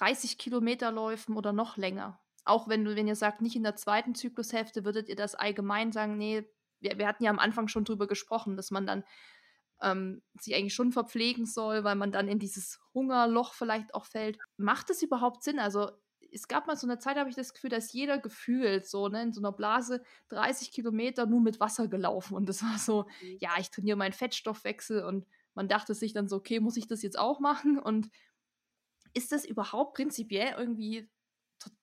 30 0.00 0.38
Kilometerläufen 0.38 1.36
oder 1.36 1.52
noch 1.52 1.76
länger? 1.76 2.20
Auch 2.44 2.68
wenn 2.68 2.84
du, 2.84 2.94
wenn 2.94 3.08
ihr 3.08 3.16
sagt, 3.16 3.40
nicht 3.40 3.56
in 3.56 3.64
der 3.64 3.76
zweiten 3.76 4.14
Zyklushälfte, 4.14 4.84
würdet 4.84 5.08
ihr 5.08 5.16
das 5.16 5.34
allgemein 5.34 5.92
sagen, 5.92 6.16
nee, 6.16 6.44
wir, 6.80 6.98
wir 6.98 7.06
hatten 7.06 7.24
ja 7.24 7.30
am 7.30 7.38
Anfang 7.38 7.68
schon 7.68 7.84
drüber 7.84 8.06
gesprochen, 8.06 8.56
dass 8.56 8.70
man 8.70 8.86
dann 8.86 9.04
ähm, 9.82 10.22
sich 10.38 10.54
eigentlich 10.54 10.74
schon 10.74 10.92
verpflegen 10.92 11.46
soll, 11.46 11.84
weil 11.84 11.96
man 11.96 12.12
dann 12.12 12.28
in 12.28 12.38
dieses 12.38 12.78
Hungerloch 12.94 13.54
vielleicht 13.54 13.94
auch 13.94 14.06
fällt. 14.06 14.38
Macht 14.56 14.90
es 14.90 15.02
überhaupt 15.02 15.42
Sinn? 15.42 15.58
Also 15.58 15.90
es 16.32 16.48
gab 16.48 16.66
mal 16.66 16.76
so 16.76 16.86
eine 16.86 16.98
Zeit, 16.98 17.16
habe 17.16 17.30
ich 17.30 17.36
das 17.36 17.54
Gefühl, 17.54 17.70
dass 17.70 17.92
jeder 17.92 18.18
gefühlt 18.18 18.86
so, 18.86 19.08
ne, 19.08 19.22
in 19.22 19.32
so 19.32 19.40
einer 19.40 19.52
Blase 19.52 20.02
30 20.28 20.70
Kilometer 20.70 21.26
nur 21.26 21.40
mit 21.40 21.60
Wasser 21.60 21.88
gelaufen. 21.88 22.34
Und 22.34 22.48
das 22.48 22.62
war 22.62 22.78
so, 22.78 23.06
mhm. 23.22 23.36
ja, 23.40 23.50
ich 23.58 23.70
trainiere 23.70 23.96
meinen 23.96 24.12
Fettstoffwechsel 24.12 25.04
und 25.04 25.26
man 25.54 25.68
dachte 25.68 25.94
sich 25.94 26.12
dann 26.12 26.28
so, 26.28 26.36
okay, 26.36 26.60
muss 26.60 26.76
ich 26.76 26.86
das 26.86 27.02
jetzt 27.02 27.18
auch 27.18 27.40
machen? 27.40 27.78
Und 27.78 28.10
ist 29.16 29.32
das 29.32 29.44
überhaupt 29.44 29.94
prinzipiell 29.94 30.54
irgendwie 30.58 31.08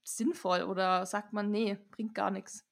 sinnvoll 0.04 0.64
oder 0.64 1.06
sagt 1.06 1.34
man, 1.34 1.50
nee, 1.50 1.78
bringt 1.92 2.14
gar 2.14 2.30
nichts? 2.30 2.66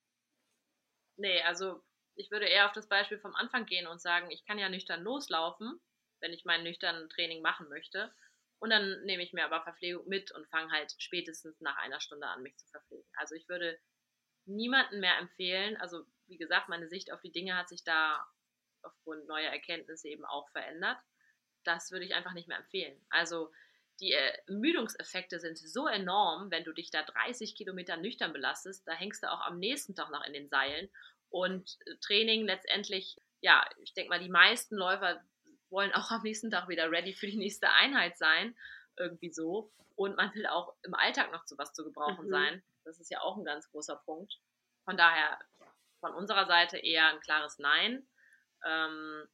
Nee, 1.17 1.41
also 1.41 1.83
ich 2.15 2.29
würde 2.29 2.45
eher 2.45 2.67
auf 2.67 2.71
das 2.71 2.87
Beispiel 2.87 3.19
vom 3.19 3.35
Anfang 3.35 3.65
gehen 3.65 3.87
und 3.87 4.01
sagen, 4.01 4.29
ich 4.29 4.45
kann 4.45 4.59
ja 4.59 4.69
nüchtern 4.69 5.01
loslaufen, 5.01 5.81
wenn 6.19 6.31
ich 6.31 6.45
mein 6.45 6.63
nüchtern 6.63 7.09
Training 7.09 7.41
machen 7.41 7.67
möchte. 7.69 8.13
Und 8.59 8.69
dann 8.69 9.03
nehme 9.05 9.23
ich 9.23 9.33
mir 9.33 9.45
aber 9.45 9.63
Verpflegung 9.63 10.07
mit 10.07 10.31
und 10.31 10.47
fange 10.49 10.71
halt 10.71 10.93
spätestens 10.99 11.59
nach 11.61 11.77
einer 11.77 11.99
Stunde 11.99 12.27
an, 12.27 12.43
mich 12.43 12.55
zu 12.57 12.67
verpflegen. 12.67 13.09
Also 13.15 13.33
ich 13.33 13.49
würde 13.49 13.79
niemanden 14.45 14.99
mehr 14.99 15.17
empfehlen, 15.17 15.77
also 15.77 16.05
wie 16.27 16.37
gesagt, 16.37 16.69
meine 16.69 16.87
Sicht 16.87 17.11
auf 17.11 17.21
die 17.21 17.31
Dinge 17.31 17.57
hat 17.57 17.69
sich 17.69 17.83
da 17.83 18.23
aufgrund 18.83 19.27
neuer 19.27 19.51
Erkenntnisse 19.51 20.07
eben 20.09 20.25
auch 20.25 20.49
verändert. 20.51 20.99
Das 21.63 21.91
würde 21.91 22.05
ich 22.05 22.13
einfach 22.13 22.33
nicht 22.33 22.47
mehr 22.47 22.57
empfehlen. 22.57 23.03
Also 23.09 23.51
die 24.01 24.13
Ermüdungseffekte 24.13 25.39
sind 25.39 25.57
so 25.57 25.87
enorm, 25.87 26.49
wenn 26.49 26.63
du 26.63 26.73
dich 26.73 26.89
da 26.89 27.03
30 27.03 27.55
Kilometer 27.55 27.97
nüchtern 27.97 28.33
belastest, 28.33 28.87
da 28.87 28.93
hängst 28.93 29.23
du 29.23 29.31
auch 29.31 29.41
am 29.41 29.59
nächsten 29.59 29.95
Tag 29.95 30.09
noch 30.09 30.25
in 30.25 30.33
den 30.33 30.49
Seilen. 30.49 30.89
Und 31.29 31.77
äh, 31.85 31.95
Training 32.01 32.45
letztendlich, 32.45 33.17
ja, 33.41 33.63
ich 33.81 33.93
denke 33.93 34.09
mal, 34.09 34.19
die 34.19 34.29
meisten 34.29 34.75
Läufer 34.75 35.23
wollen 35.69 35.93
auch 35.93 36.09
am 36.11 36.23
nächsten 36.23 36.49
Tag 36.49 36.67
wieder 36.67 36.91
ready 36.91 37.13
für 37.13 37.27
die 37.27 37.37
nächste 37.37 37.71
Einheit 37.71 38.17
sein, 38.17 38.57
irgendwie 38.97 39.31
so. 39.31 39.71
Und 39.95 40.17
man 40.17 40.33
will 40.33 40.47
auch 40.47 40.75
im 40.83 40.95
Alltag 40.95 41.31
noch 41.31 41.45
zu 41.45 41.57
was 41.57 41.73
zu 41.73 41.83
gebrauchen 41.83 42.25
mhm. 42.25 42.31
sein. 42.31 42.63
Das 42.83 42.99
ist 42.99 43.11
ja 43.11 43.21
auch 43.21 43.37
ein 43.37 43.45
ganz 43.45 43.69
großer 43.69 44.01
Punkt. 44.03 44.39
Von 44.83 44.97
daher 44.97 45.39
von 45.99 46.13
unserer 46.15 46.47
Seite 46.47 46.79
eher 46.79 47.07
ein 47.07 47.19
klares 47.19 47.59
Nein. 47.59 48.07
Ähm, 48.65 49.27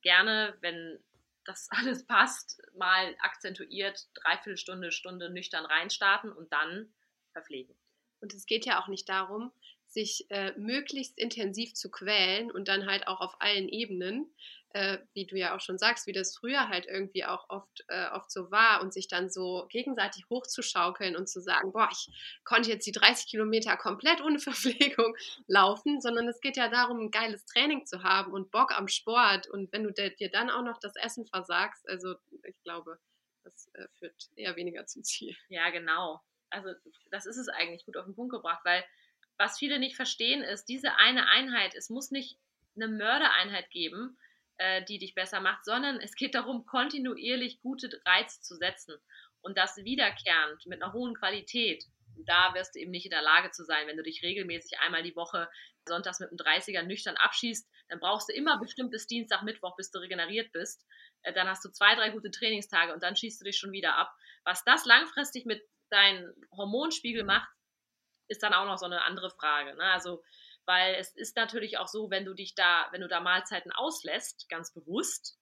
gerne, 0.00 0.56
wenn 0.60 1.04
das 1.44 1.68
alles 1.70 2.06
passt, 2.06 2.60
mal 2.74 3.16
akzentuiert 3.20 4.08
dreiviertel 4.14 4.56
Stunde, 4.56 4.92
Stunde 4.92 5.30
nüchtern 5.30 5.64
reinstarten 5.64 6.32
und 6.32 6.52
dann 6.52 6.92
verpflegen. 7.32 7.74
Und 8.20 8.34
es 8.34 8.46
geht 8.46 8.66
ja 8.66 8.82
auch 8.82 8.88
nicht 8.88 9.08
darum, 9.08 9.52
sich 9.86 10.30
äh, 10.30 10.52
möglichst 10.56 11.18
intensiv 11.18 11.74
zu 11.74 11.90
quälen 11.90 12.50
und 12.50 12.68
dann 12.68 12.86
halt 12.86 13.08
auch 13.08 13.20
auf 13.20 13.40
allen 13.40 13.68
Ebenen, 13.68 14.32
äh, 14.72 14.98
wie 15.14 15.26
du 15.26 15.36
ja 15.36 15.56
auch 15.56 15.60
schon 15.60 15.78
sagst, 15.78 16.06
wie 16.06 16.12
das 16.12 16.36
früher 16.36 16.68
halt 16.68 16.86
irgendwie 16.86 17.24
auch 17.24 17.46
oft, 17.48 17.84
äh, 17.88 18.08
oft 18.10 18.30
so 18.30 18.50
war 18.50 18.82
und 18.82 18.92
sich 18.92 19.08
dann 19.08 19.28
so 19.28 19.66
gegenseitig 19.68 20.24
hochzuschaukeln 20.30 21.16
und 21.16 21.28
zu 21.28 21.40
sagen, 21.40 21.72
boah, 21.72 21.88
ich 21.90 22.08
konnte 22.44 22.70
jetzt 22.70 22.86
die 22.86 22.92
30 22.92 23.26
Kilometer 23.26 23.76
komplett 23.76 24.20
ohne 24.20 24.38
Verpflegung 24.40 25.16
laufen, 25.46 26.00
sondern 26.00 26.28
es 26.28 26.40
geht 26.40 26.56
ja 26.56 26.68
darum, 26.68 27.00
ein 27.00 27.10
geiles 27.10 27.44
Training 27.46 27.84
zu 27.86 28.02
haben 28.02 28.32
und 28.32 28.50
Bock 28.50 28.72
am 28.76 28.88
Sport 28.88 29.48
und 29.48 29.72
wenn 29.72 29.84
du 29.84 29.92
dir 29.92 30.30
dann 30.30 30.50
auch 30.50 30.62
noch 30.62 30.78
das 30.78 30.94
Essen 30.96 31.26
versagst, 31.26 31.88
also 31.88 32.14
ich 32.44 32.60
glaube, 32.62 32.98
das 33.42 33.70
äh, 33.74 33.88
führt 33.98 34.30
eher 34.36 34.54
weniger 34.56 34.86
zum 34.86 35.02
Ziel. 35.02 35.36
Ja, 35.48 35.70
genau. 35.70 36.20
Also 36.50 36.70
das 37.10 37.26
ist 37.26 37.38
es 37.38 37.48
eigentlich 37.48 37.86
gut 37.86 37.96
auf 37.96 38.04
den 38.04 38.14
Punkt 38.14 38.32
gebracht, 38.32 38.60
weil 38.64 38.84
was 39.38 39.58
viele 39.58 39.78
nicht 39.78 39.96
verstehen 39.96 40.42
ist, 40.42 40.66
diese 40.66 40.96
eine 40.96 41.28
Einheit, 41.28 41.74
es 41.74 41.88
muss 41.88 42.10
nicht 42.10 42.38
eine 42.76 42.88
Mördereinheit 42.88 43.70
geben, 43.70 44.18
äh, 44.60 44.84
die 44.84 44.98
dich 44.98 45.14
besser 45.14 45.40
macht, 45.40 45.64
sondern 45.64 46.00
es 46.00 46.14
geht 46.14 46.34
darum, 46.34 46.66
kontinuierlich 46.66 47.62
gute 47.62 47.88
Reize 48.04 48.42
zu 48.42 48.56
setzen 48.56 48.94
und 49.40 49.56
das 49.56 49.78
wiederkehrend 49.78 50.66
mit 50.66 50.82
einer 50.82 50.92
hohen 50.92 51.14
Qualität. 51.14 51.84
Da 52.26 52.52
wirst 52.52 52.74
du 52.74 52.80
eben 52.80 52.90
nicht 52.90 53.06
in 53.06 53.10
der 53.10 53.22
Lage 53.22 53.50
zu 53.52 53.64
sein, 53.64 53.86
wenn 53.86 53.96
du 53.96 54.02
dich 54.02 54.22
regelmäßig 54.22 54.78
einmal 54.80 55.02
die 55.02 55.16
Woche 55.16 55.48
sonntags 55.88 56.20
mit 56.20 56.28
einem 56.28 56.36
30er 56.36 56.82
nüchtern 56.82 57.16
abschießt, 57.16 57.66
dann 57.88 58.00
brauchst 58.00 58.28
du 58.28 58.34
immer 58.34 58.60
bestimmt 58.60 58.90
bis 58.90 59.06
Dienstag, 59.06 59.42
Mittwoch, 59.44 59.76
bis 59.76 59.90
du 59.90 59.98
regeneriert 59.98 60.52
bist. 60.52 60.86
Äh, 61.22 61.32
dann 61.32 61.48
hast 61.48 61.64
du 61.64 61.70
zwei, 61.70 61.94
drei 61.94 62.10
gute 62.10 62.30
Trainingstage 62.30 62.92
und 62.92 63.02
dann 63.02 63.16
schießt 63.16 63.40
du 63.40 63.46
dich 63.46 63.56
schon 63.56 63.72
wieder 63.72 63.96
ab. 63.96 64.14
Was 64.44 64.62
das 64.64 64.84
langfristig 64.84 65.46
mit 65.46 65.62
deinem 65.88 66.34
Hormonspiegel 66.54 67.24
macht, 67.24 67.48
ist 68.28 68.42
dann 68.42 68.52
auch 68.52 68.66
noch 68.66 68.76
so 68.76 68.84
eine 68.84 69.02
andere 69.02 69.30
Frage. 69.30 69.74
Ne? 69.74 69.84
Also, 69.84 70.22
weil 70.70 70.94
es 70.94 71.10
ist 71.16 71.34
natürlich 71.34 71.78
auch 71.78 71.88
so, 71.88 72.10
wenn 72.10 72.24
du 72.24 72.32
dich 72.32 72.54
da, 72.54 72.86
wenn 72.92 73.00
du 73.00 73.08
da 73.08 73.18
Mahlzeiten 73.18 73.72
auslässt, 73.72 74.48
ganz 74.48 74.72
bewusst, 74.72 75.36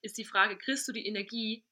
ist 0.00 0.16
die 0.16 0.24
Frage, 0.24 0.56
kriegst 0.56 0.88
du 0.88 0.92
die 0.92 1.06
Energie 1.06 1.62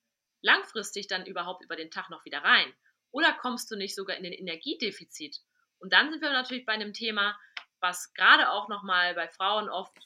langfristig 0.43 1.07
dann 1.07 1.25
überhaupt 1.25 1.65
über 1.65 1.77
den 1.77 1.91
Tag 1.91 2.11
noch 2.11 2.27
wieder 2.27 2.45
rein? 2.45 2.71
Oder 3.11 3.33
kommst 3.33 3.71
du 3.71 3.77
nicht 3.77 3.95
sogar 3.95 4.19
in 4.19 4.23
den 4.23 4.35
Energiedefizit? 4.35 5.41
Und 5.79 5.95
dann 5.95 6.11
sind 6.11 6.21
wir 6.21 6.31
natürlich 6.31 6.67
bei 6.67 6.75
einem 6.75 6.93
Thema, 6.93 7.41
was 7.81 8.13
gerade 8.13 8.51
auch 8.51 8.69
nochmal 8.69 9.15
bei 9.15 9.29
Frauen 9.29 9.71
oft 9.71 9.97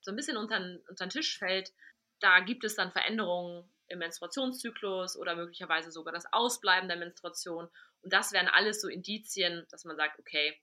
so 0.00 0.10
ein 0.10 0.16
bisschen 0.16 0.36
unter, 0.36 0.56
unter 0.88 1.06
den 1.06 1.10
Tisch 1.10 1.38
fällt. 1.38 1.72
Da 2.18 2.40
gibt 2.40 2.64
es 2.64 2.74
dann 2.74 2.90
Veränderungen 2.90 3.72
im 3.86 4.00
Menstruationszyklus 4.00 5.16
oder 5.16 5.36
möglicherweise 5.36 5.92
sogar 5.92 6.12
das 6.12 6.26
Ausbleiben 6.32 6.88
der 6.88 6.98
Menstruation. 6.98 7.70
Und 8.02 8.12
das 8.12 8.32
wären 8.32 8.48
alles 8.48 8.80
so 8.80 8.88
Indizien, 8.88 9.64
dass 9.70 9.84
man 9.84 9.94
sagt, 9.94 10.18
okay, 10.18 10.60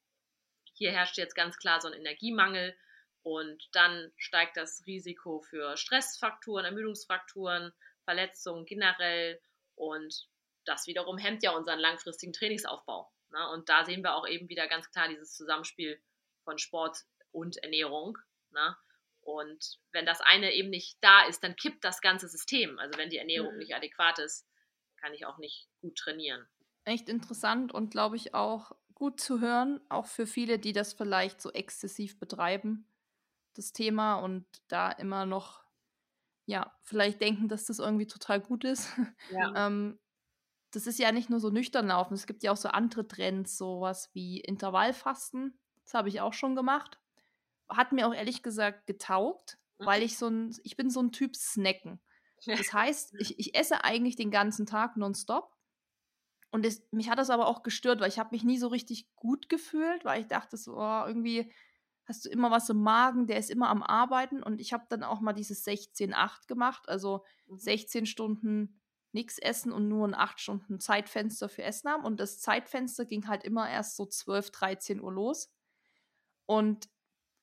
hier 0.80 0.91
herrscht 0.91 1.17
jetzt 1.17 1.36
ganz 1.36 1.57
klar 1.57 1.82
so 1.82 1.89
ein 1.89 1.93
Energiemangel 1.93 2.75
und 3.21 3.69
dann 3.73 4.11
steigt 4.17 4.57
das 4.57 4.84
Risiko 4.88 5.41
für 5.41 5.75
Stressfaktoren, 5.75 6.65
Ermüdungsfrakturen, 6.65 7.73
Verletzungen 8.05 8.65
generell 8.65 9.39
und 9.75 10.27
das 10.65 10.88
wiederum 10.88 11.17
hemmt 11.17 11.43
ja 11.43 11.51
unseren 11.51 11.80
langfristigen 11.80 12.34
Trainingsaufbau. 12.34 13.11
Ne? 13.32 13.49
Und 13.49 13.67
da 13.67 13.86
sehen 13.86 14.03
wir 14.03 14.15
auch 14.15 14.27
eben 14.27 14.47
wieder 14.47 14.67
ganz 14.67 14.89
klar 14.89 15.09
dieses 15.09 15.34
Zusammenspiel 15.34 16.01
von 16.45 16.57
Sport 16.57 17.03
und 17.32 17.57
Ernährung. 17.57 18.17
Ne? 18.51 18.77
Und 19.19 19.80
wenn 19.91 20.05
das 20.05 20.21
eine 20.21 20.53
eben 20.53 20.69
nicht 20.69 20.97
da 21.01 21.25
ist, 21.27 21.43
dann 21.43 21.57
kippt 21.57 21.84
das 21.84 21.99
ganze 22.01 22.30
System. 22.30 22.80
Also 22.80 22.97
wenn 22.97 23.09
die 23.09 23.17
Ernährung 23.17 23.51
mhm. 23.53 23.59
nicht 23.59 23.75
adäquat 23.75 24.19
ist, 24.19 24.47
kann 24.95 25.13
ich 25.13 25.25
auch 25.25 25.38
nicht 25.39 25.67
gut 25.82 25.97
trainieren 25.97 26.47
echt 26.89 27.07
interessant 27.07 27.71
und 27.71 27.91
glaube 27.91 28.15
ich 28.15 28.34
auch 28.34 28.71
gut 29.00 29.20
zu 29.20 29.39
hören, 29.39 29.80
auch 29.89 30.06
für 30.06 30.28
viele, 30.28 30.60
die 30.60 30.74
das 30.74 30.93
vielleicht 30.93 31.41
so 31.41 31.52
exzessiv 31.52 32.20
betreiben, 32.20 32.86
das 33.56 33.72
Thema 33.72 34.16
und 34.16 34.45
da 34.68 34.91
immer 34.91 35.26
noch, 35.26 35.64
ja, 36.45 36.72
vielleicht 36.84 37.22
denken, 37.22 37.47
dass 37.47 37.66
das 37.66 37.80
irgendwie 37.80 38.08
total 38.08 38.41
gut 38.41 38.66
ist. 38.66 38.89
Ja. 39.32 39.54
ähm, 39.68 39.97
das 40.72 40.86
ist 40.86 41.00
ja 41.00 41.12
nicht 41.12 41.30
nur 41.30 41.39
so 41.39 41.50
nüchtern 41.50 41.88
laufen, 41.88 42.14
es 42.14 42.28
gibt 42.28 42.43
ja 42.43 42.52
auch 42.52 42.58
so 42.58 42.70
andere 42.70 43.08
Trends, 43.08 43.58
sowas 43.58 44.12
wie 44.14 44.39
Intervallfasten. 44.41 45.58
Das 45.84 45.95
habe 45.95 46.10
ich 46.10 46.22
auch 46.22 46.34
schon 46.34 46.56
gemacht. 46.56 47.00
Hat 47.70 47.91
mir 47.91 48.08
auch 48.08 48.14
ehrlich 48.14 48.43
gesagt 48.43 48.86
getaugt, 48.86 49.58
mhm. 49.80 49.86
weil 49.86 50.04
ich 50.04 50.18
so 50.18 50.28
ein, 50.28 50.56
ich 50.64 50.76
bin 50.76 50.91
so 50.91 51.00
ein 51.02 51.12
Typ 51.12 51.36
Snacken. 51.36 52.00
Das 52.45 52.72
heißt, 52.74 53.16
ich, 53.20 53.39
ich 53.39 53.56
esse 53.56 53.84
eigentlich 53.84 54.16
den 54.16 54.30
ganzen 54.30 54.66
Tag 54.66 54.97
nonstop 54.97 55.56
und 56.52 56.66
es, 56.66 56.82
mich 56.91 57.10
hat 57.10 57.20
das 57.20 57.30
aber 57.30 57.47
auch 57.47 57.64
gestört, 57.64 58.00
weil 58.00 58.10
ich 58.10 58.20
habe 58.20 58.30
mich 58.32 58.43
nie 58.43 58.58
so 58.58 58.68
richtig 58.68 59.14
gut 59.16 59.50
gefühlt, 59.50 60.04
weil 60.04 60.22
ich 60.22 60.28
dachte 60.28 60.58
so, 60.58 60.78
oh, 60.78 61.04
irgendwie 61.06 61.52
hast 62.06 62.26
du 62.26 62.30
immer 62.30 62.50
was 62.50 62.70
im 62.70 62.82
Magen, 62.82 63.28
der 63.28 63.38
ist 63.38 63.52
immer 63.52 63.70
am 63.70 63.84
Arbeiten. 63.84 64.41
Und 64.41 64.60
ich 64.60 64.74
habe 64.74 64.86
dann 64.89 65.04
auch 65.04 65.22
mal 65.22 65.34
dieses 65.34 65.66
16-8 65.66 66.47
gemacht, 66.47 66.89
also 66.89 67.24
mhm. 67.47 67.60
16 67.60 68.06
Stunden 68.08 68.82
nichts 69.12 69.38
essen 69.38 69.72
und 69.72 69.88
nur 69.88 70.08
ein 70.08 70.16
8 70.16 70.39
Stunden 70.39 70.80
Zeitfenster 70.80 71.50
für 71.50 71.64
Essen 71.64 71.89
haben. 71.89 72.04
Und 72.04 72.20
das 72.20 72.39
Zeitfenster 72.39 73.06
ging 73.06 73.28
halt 73.28 73.43
immer 73.43 73.70
erst 73.70 73.95
so 73.95 74.06
12, 74.08 74.52
13 74.52 75.02
Uhr 75.02 75.14
los. 75.14 75.52
Und 76.47 76.89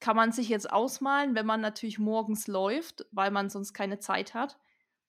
kann 0.01 0.17
man 0.17 0.33
sich 0.33 0.49
jetzt 0.49 0.71
ausmalen, 0.71 1.35
wenn 1.37 1.47
man 1.47 1.61
natürlich 1.61 1.99
morgens 1.99 2.49
läuft, 2.49 3.07
weil 3.13 3.31
man 3.31 3.49
sonst 3.49 3.73
keine 3.73 3.99
Zeit 3.99 4.35
hat, 4.35 4.59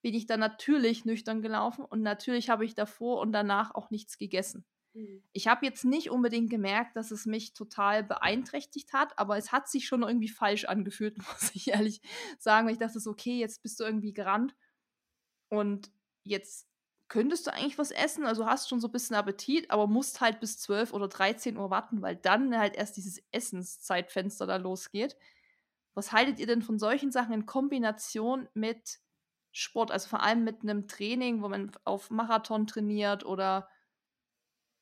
bin 0.01 0.13
ich 0.13 0.25
dann 0.25 0.39
natürlich 0.39 1.05
nüchtern 1.05 1.41
gelaufen 1.41 1.85
und 1.85 2.01
natürlich 2.01 2.49
habe 2.49 2.65
ich 2.65 2.75
davor 2.75 3.19
und 3.19 3.31
danach 3.31 3.73
auch 3.73 3.89
nichts 3.89 4.17
gegessen. 4.17 4.65
Mhm. 4.93 5.23
Ich 5.31 5.47
habe 5.47 5.65
jetzt 5.65 5.85
nicht 5.85 6.09
unbedingt 6.09 6.49
gemerkt, 6.49 6.95
dass 6.95 7.11
es 7.11 7.25
mich 7.25 7.53
total 7.53 8.03
beeinträchtigt 8.03 8.93
hat, 8.93 9.17
aber 9.17 9.37
es 9.37 9.51
hat 9.51 9.69
sich 9.69 9.87
schon 9.87 10.03
irgendwie 10.03 10.29
falsch 10.29 10.65
angefühlt, 10.65 11.17
muss 11.17 11.51
ich 11.53 11.69
ehrlich 11.69 12.01
sagen. 12.39 12.69
Ich 12.69 12.77
dachte 12.77 12.99
so, 12.99 13.11
okay, 13.11 13.39
jetzt 13.39 13.61
bist 13.63 13.79
du 13.79 13.83
irgendwie 13.83 14.13
gerannt 14.13 14.55
und 15.49 15.91
jetzt 16.23 16.67
könntest 17.09 17.47
du 17.47 17.53
eigentlich 17.53 17.77
was 17.77 17.91
essen, 17.91 18.25
also 18.25 18.45
hast 18.45 18.67
schon 18.67 18.81
so 18.81 18.89
ein 18.89 18.91
bisschen 18.91 19.15
Appetit, 19.15 19.71
aber 19.71 19.87
musst 19.87 20.19
halt 20.19 20.39
bis 20.41 20.57
12 20.57 20.93
oder 20.93 21.07
13 21.07 21.57
Uhr 21.57 21.69
warten, 21.69 22.01
weil 22.01 22.17
dann 22.17 22.57
halt 22.57 22.75
erst 22.75 22.97
dieses 22.97 23.23
Essenszeitfenster 23.31 24.45
da 24.45 24.57
losgeht. 24.57 25.15
Was 25.93 26.11
haltet 26.11 26.39
ihr 26.39 26.47
denn 26.47 26.61
von 26.61 26.79
solchen 26.79 27.11
Sachen 27.11 27.33
in 27.33 27.45
Kombination 27.45 28.49
mit 28.53 28.99
Sport, 29.51 29.91
also 29.91 30.09
vor 30.09 30.23
allem 30.23 30.43
mit 30.43 30.61
einem 30.61 30.87
Training, 30.87 31.41
wo 31.41 31.49
man 31.49 31.71
auf 31.83 32.09
Marathon 32.09 32.67
trainiert 32.67 33.25
oder 33.25 33.69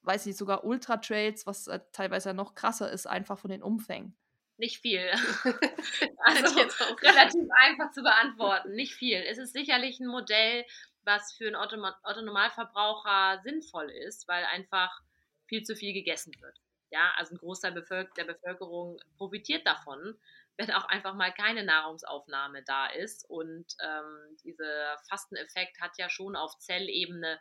weiß 0.04 0.26
ich 0.28 0.38
sogar 0.38 0.64
Ultra-Trails, 0.64 1.48
was 1.48 1.68
äh, 1.68 1.80
teilweise 1.92 2.34
noch 2.34 2.56
krasser 2.56 2.92
ist, 2.92 3.08
einfach 3.08 3.40
von 3.40 3.52
den 3.52 3.64
Umfängen. 3.64 4.16
Nicht 4.58 4.82
viel. 4.82 5.10
also 6.24 6.60
relativ 7.02 7.48
einfach 7.60 7.92
zu 7.92 8.04
beantworten. 8.04 8.74
Nicht 8.74 8.94
viel. 8.94 9.18
Es 9.18 9.38
ist 9.38 9.54
sicherlich 9.54 10.00
ein 10.00 10.08
Modell, 10.08 10.66
was 11.04 11.34
für 11.34 11.48
einen 11.48 11.56
Autonormalverbraucher 11.56 13.42
sinnvoll 13.44 13.90
ist, 13.90 14.28
weil 14.28 14.44
einfach 14.46 15.02
viel 15.48 15.64
zu 15.64 15.76
viel 15.76 15.94
gegessen 15.94 16.34
wird. 16.42 16.60
Ja, 16.92 17.14
also 17.18 17.36
ein 17.36 17.38
Großteil 17.38 17.74
der 17.74 18.24
Bevölkerung 18.24 19.00
profitiert 19.18 19.68
davon, 19.68 20.18
wenn 20.58 20.72
auch 20.72 20.86
einfach 20.86 21.14
mal 21.14 21.34
keine 21.34 21.64
Nahrungsaufnahme 21.64 22.64
da 22.64 22.88
ist. 22.88 23.30
Und 23.30 23.66
ähm, 23.84 24.38
dieser 24.44 24.98
Fasteneffekt 25.10 25.82
hat 25.82 25.98
ja 25.98 26.10
schon 26.10 26.36
auf 26.36 26.58
Zellebene 26.60 27.40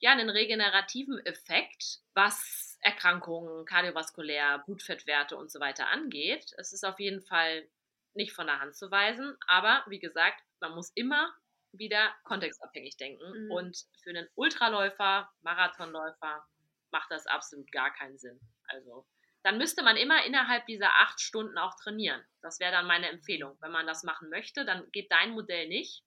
ja 0.00 0.12
einen 0.12 0.30
regenerativen 0.30 1.24
Effekt, 1.26 2.00
was 2.14 2.78
Erkrankungen, 2.80 3.64
kardiovaskulär, 3.64 4.62
Blutfettwerte 4.64 5.36
und 5.36 5.50
so 5.50 5.60
weiter 5.60 5.88
angeht. 5.88 6.52
Es 6.56 6.72
ist 6.72 6.84
auf 6.84 7.00
jeden 7.00 7.22
Fall 7.22 7.68
nicht 8.14 8.32
von 8.32 8.46
der 8.46 8.60
Hand 8.60 8.76
zu 8.76 8.90
weisen, 8.90 9.36
aber 9.46 9.84
wie 9.88 9.98
gesagt, 9.98 10.40
man 10.60 10.74
muss 10.74 10.90
immer 10.94 11.32
wieder 11.72 12.14
kontextabhängig 12.24 12.96
denken. 12.96 13.46
Mhm. 13.46 13.50
Und 13.50 13.84
für 14.02 14.10
einen 14.10 14.28
Ultraläufer, 14.34 15.30
Marathonläufer 15.42 16.46
macht 16.90 17.10
das 17.10 17.26
absolut 17.26 17.70
gar 17.72 17.92
keinen 17.92 18.18
Sinn. 18.18 18.40
Also 18.68 19.06
dann 19.48 19.56
müsste 19.56 19.82
man 19.82 19.96
immer 19.96 20.26
innerhalb 20.26 20.66
dieser 20.66 20.94
acht 20.96 21.22
Stunden 21.22 21.56
auch 21.56 21.74
trainieren. 21.76 22.22
Das 22.42 22.60
wäre 22.60 22.70
dann 22.70 22.86
meine 22.86 23.08
Empfehlung. 23.08 23.56
Wenn 23.62 23.72
man 23.72 23.86
das 23.86 24.02
machen 24.02 24.28
möchte, 24.28 24.66
dann 24.66 24.86
geht 24.92 25.10
dein 25.10 25.30
Modell 25.30 25.68
nicht, 25.68 26.04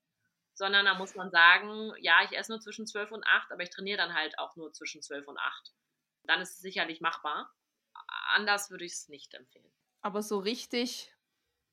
sondern 0.53 0.85
da 0.85 0.93
muss 0.93 1.15
man 1.15 1.31
sagen, 1.31 1.91
ja, 1.97 2.23
ich 2.23 2.37
esse 2.37 2.51
nur 2.51 2.61
zwischen 2.61 2.85
12 2.85 3.11
und 3.11 3.25
8, 3.25 3.51
aber 3.51 3.63
ich 3.63 3.71
trainiere 3.71 3.97
dann 3.97 4.13
halt 4.13 4.37
auch 4.37 4.55
nur 4.57 4.71
zwischen 4.73 5.01
12 5.01 5.27
und 5.27 5.39
8. 5.39 5.73
Dann 6.25 6.39
ist 6.39 6.51
es 6.51 6.59
sicherlich 6.59 7.01
machbar. 7.01 7.51
Anders 8.35 8.69
würde 8.69 8.85
ich 8.85 8.93
es 8.93 9.09
nicht 9.09 9.33
empfehlen. 9.33 9.73
Aber 10.01 10.21
so 10.21 10.37
richtig, 10.37 11.11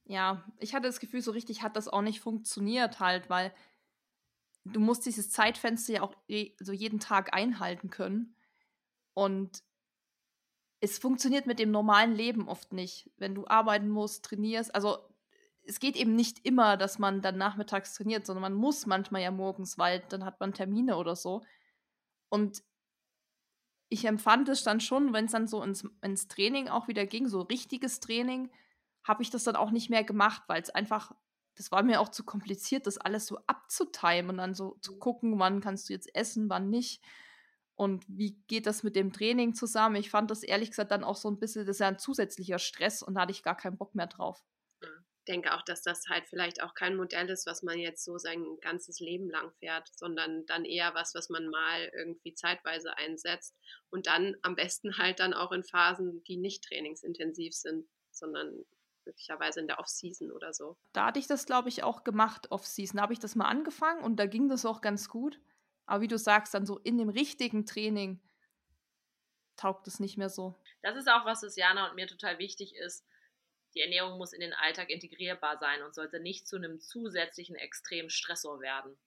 ja, 0.05 0.43
ich 0.61 0.75
hatte 0.75 0.87
das 0.87 1.01
Gefühl, 1.01 1.21
so 1.21 1.33
richtig 1.33 1.61
hat 1.61 1.77
das 1.77 1.87
auch 1.87 2.01
nicht 2.01 2.21
funktioniert 2.21 2.99
halt, 2.99 3.29
weil 3.29 3.55
du 4.65 4.81
musst 4.81 5.05
dieses 5.05 5.31
Zeitfenster 5.31 5.93
ja 5.93 6.01
auch 6.01 6.17
so 6.61 6.73
jeden 6.73 6.99
Tag 6.99 7.35
einhalten 7.35 7.91
können. 7.91 8.35
Und 9.13 9.68
es 10.81 10.99
funktioniert 10.99 11.47
mit 11.47 11.59
dem 11.59 11.71
normalen 11.71 12.15
Leben 12.15 12.49
oft 12.49 12.73
nicht, 12.73 13.11
wenn 13.17 13.35
du 13.35 13.47
arbeiten 13.47 13.89
musst, 13.89 14.25
trainierst. 14.25 14.75
Also 14.75 14.99
es 15.65 15.81
geht 15.81 15.97
eben 15.97 16.15
nicht 16.15 16.45
immer, 16.47 16.77
dass 16.77 16.99
man 16.99 17.21
dann 17.21 17.37
nachmittags 17.37 17.95
trainiert, 17.95 18.25
sondern 18.25 18.43
man 18.43 18.55
muss 18.55 18.87
manchmal 18.87 19.23
ja 19.23 19.31
morgens, 19.31 19.77
weil 19.77 20.01
dann 20.09 20.25
hat 20.25 20.41
man 20.41 20.55
Termine 20.55 20.97
oder 20.97 21.17
so. 21.17 21.43
Und 22.29 22.63
ich 23.89 24.05
empfand 24.05 24.49
es 24.49 24.63
dann 24.63 24.81
schon, 24.81 25.13
wenn 25.13 25.27
es 25.27 25.33
dann 25.33 25.49
so 25.49 25.63
ins, 25.63 25.89
ins 26.03 26.29
Training 26.29 26.69
auch 26.69 26.89
wieder 26.89 27.07
ging, 27.07 27.27
so 27.27 27.41
richtiges 27.41 28.01
Training, 28.01 28.51
habe 29.03 29.23
ich 29.23 29.31
das 29.31 29.45
dann 29.45 29.57
auch 29.57 29.71
nicht 29.71 29.91
mehr 29.91 30.05
gemacht, 30.05 30.43
weil 30.47 30.63
es 30.63 30.71
einfach, 30.71 31.13
das 31.57 31.73
war 31.73 31.83
mir 31.83 32.01
auch 32.01 32.11
zu 32.11 32.25
kompliziert, 32.25 32.87
das 32.87 32.99
alles 32.99 33.27
so 33.27 33.39
abzutimen 33.47 34.31
und 34.31 34.37
dann 34.37 34.55
so 34.55 34.77
zu 34.81 34.99
gucken, 34.99 35.39
wann 35.39 35.61
kannst 35.61 35.89
du 35.89 35.95
jetzt 35.95 36.15
essen, 36.15 36.51
wann 36.51 36.69
nicht. 36.71 37.03
Und 37.79 38.05
wie 38.09 38.33
geht 38.49 38.67
das 38.67 38.83
mit 38.83 38.97
dem 38.97 39.13
Training 39.13 39.55
zusammen? 39.55 39.95
Ich 39.95 40.11
fand 40.11 40.33
das 40.33 40.43
ehrlich 40.43 40.71
gesagt 40.71 40.91
dann 40.91 41.05
auch 41.05 41.15
so 41.15 41.31
ein 41.31 41.39
bisschen, 41.39 41.65
das 41.65 41.77
ist 41.77 41.81
ja 41.81 41.87
ein 41.87 42.01
zusätzlicher 42.01 42.59
Stress 42.59 43.05
und 43.05 43.15
da 43.15 43.21
hatte 43.21 43.31
ich 43.31 43.45
gar 43.45 43.57
keinen 43.57 43.79
Bock 43.79 43.95
mehr 43.95 44.09
drauf. 44.09 44.43
Ich 44.83 45.25
denke 45.29 45.55
auch, 45.55 45.63
dass 45.63 45.83
das 45.83 46.03
halt 46.09 46.27
vielleicht 46.27 46.61
auch 46.61 46.75
kein 46.75 46.97
Modell 46.97 47.31
ist, 47.31 47.47
was 47.47 47.63
man 47.63 47.79
jetzt 47.79 48.05
so 48.05 48.19
sein 48.19 48.45
ganzes 48.63 48.99
Leben 48.99 49.31
lang 49.31 49.53
fährt, 49.61 49.89
sondern 49.95 50.45
dann 50.47 50.65
eher 50.65 50.93
was, 50.95 51.15
was 51.15 51.29
man 51.29 51.51
mal 51.51 51.89
irgendwie 51.97 52.35
zeitweise 52.35 52.97
einsetzt 52.97 53.55
und 53.91 54.09
dann 54.09 54.35
am 54.43 54.57
besten 54.57 54.99
halt 54.99 55.21
dann 55.21 55.33
auch 55.33 55.53
in 55.53 55.63
Phasen, 55.63 56.25
die 56.25 56.37
nicht 56.37 56.65
trainingsintensiv 56.65 57.55
sind, 57.55 57.87
sondern 58.11 58.65
möglicherweise 59.05 59.61
in 59.61 59.69
der 59.69 59.79
Off-Season 59.79 60.33
oder 60.33 60.53
so. 60.53 60.77
Da 60.95 61.07
hatte 61.07 61.21
ich 61.21 61.29
das, 61.29 61.47
glaube 61.47 61.69
ich, 61.69 61.85
auch 61.85 62.03
gemacht, 62.03 62.51
Off-Season. 62.51 62.97
Da 62.97 63.03
habe 63.05 63.13
ich 63.13 63.21
das 63.21 63.37
mal 63.37 63.47
angefangen 63.47 64.03
und 64.03 64.17
da 64.17 64.27
ging 64.27 64.49
das 64.49 64.67
auch 64.67 64.81
ganz 64.81 65.09
gut. 65.09 65.39
Aber 65.89 66.03
wie 66.03 66.09
du 66.09 66.19
sagst, 66.19 66.53
dann 66.53 66.67
so 66.67 66.79
in 66.79 66.99
dem 66.99 67.09
richtigen 67.09 67.65
Training 67.65 68.21
taugt 69.57 69.89
es 69.89 70.01
nicht 70.01 70.19
mehr 70.19 70.29
so. 70.29 70.55
Das 70.83 70.97
ist 70.97 71.09
auch 71.09 71.25
was, 71.25 71.43
was 71.43 71.57
Jana 71.57 71.89
und 71.89 71.97
mir 71.97 72.07
total 72.07 72.39
wichtig 72.39 72.77
ist. 72.77 73.07
Die 73.75 73.81
Ernährung 73.81 74.19
muss 74.19 74.35
in 74.35 74.41
den 74.41 74.53
Alltag 74.53 74.91
integrierbar 74.91 75.57
sein 75.59 75.83
und 75.83 75.95
sollte 75.95 76.21
nicht 76.21 76.47
zu 76.47 76.57
einem 76.57 76.79
zusätzlichen 76.79 77.57
extremen 77.57 78.11
Stressor 78.11 78.61
werden. 78.61 78.99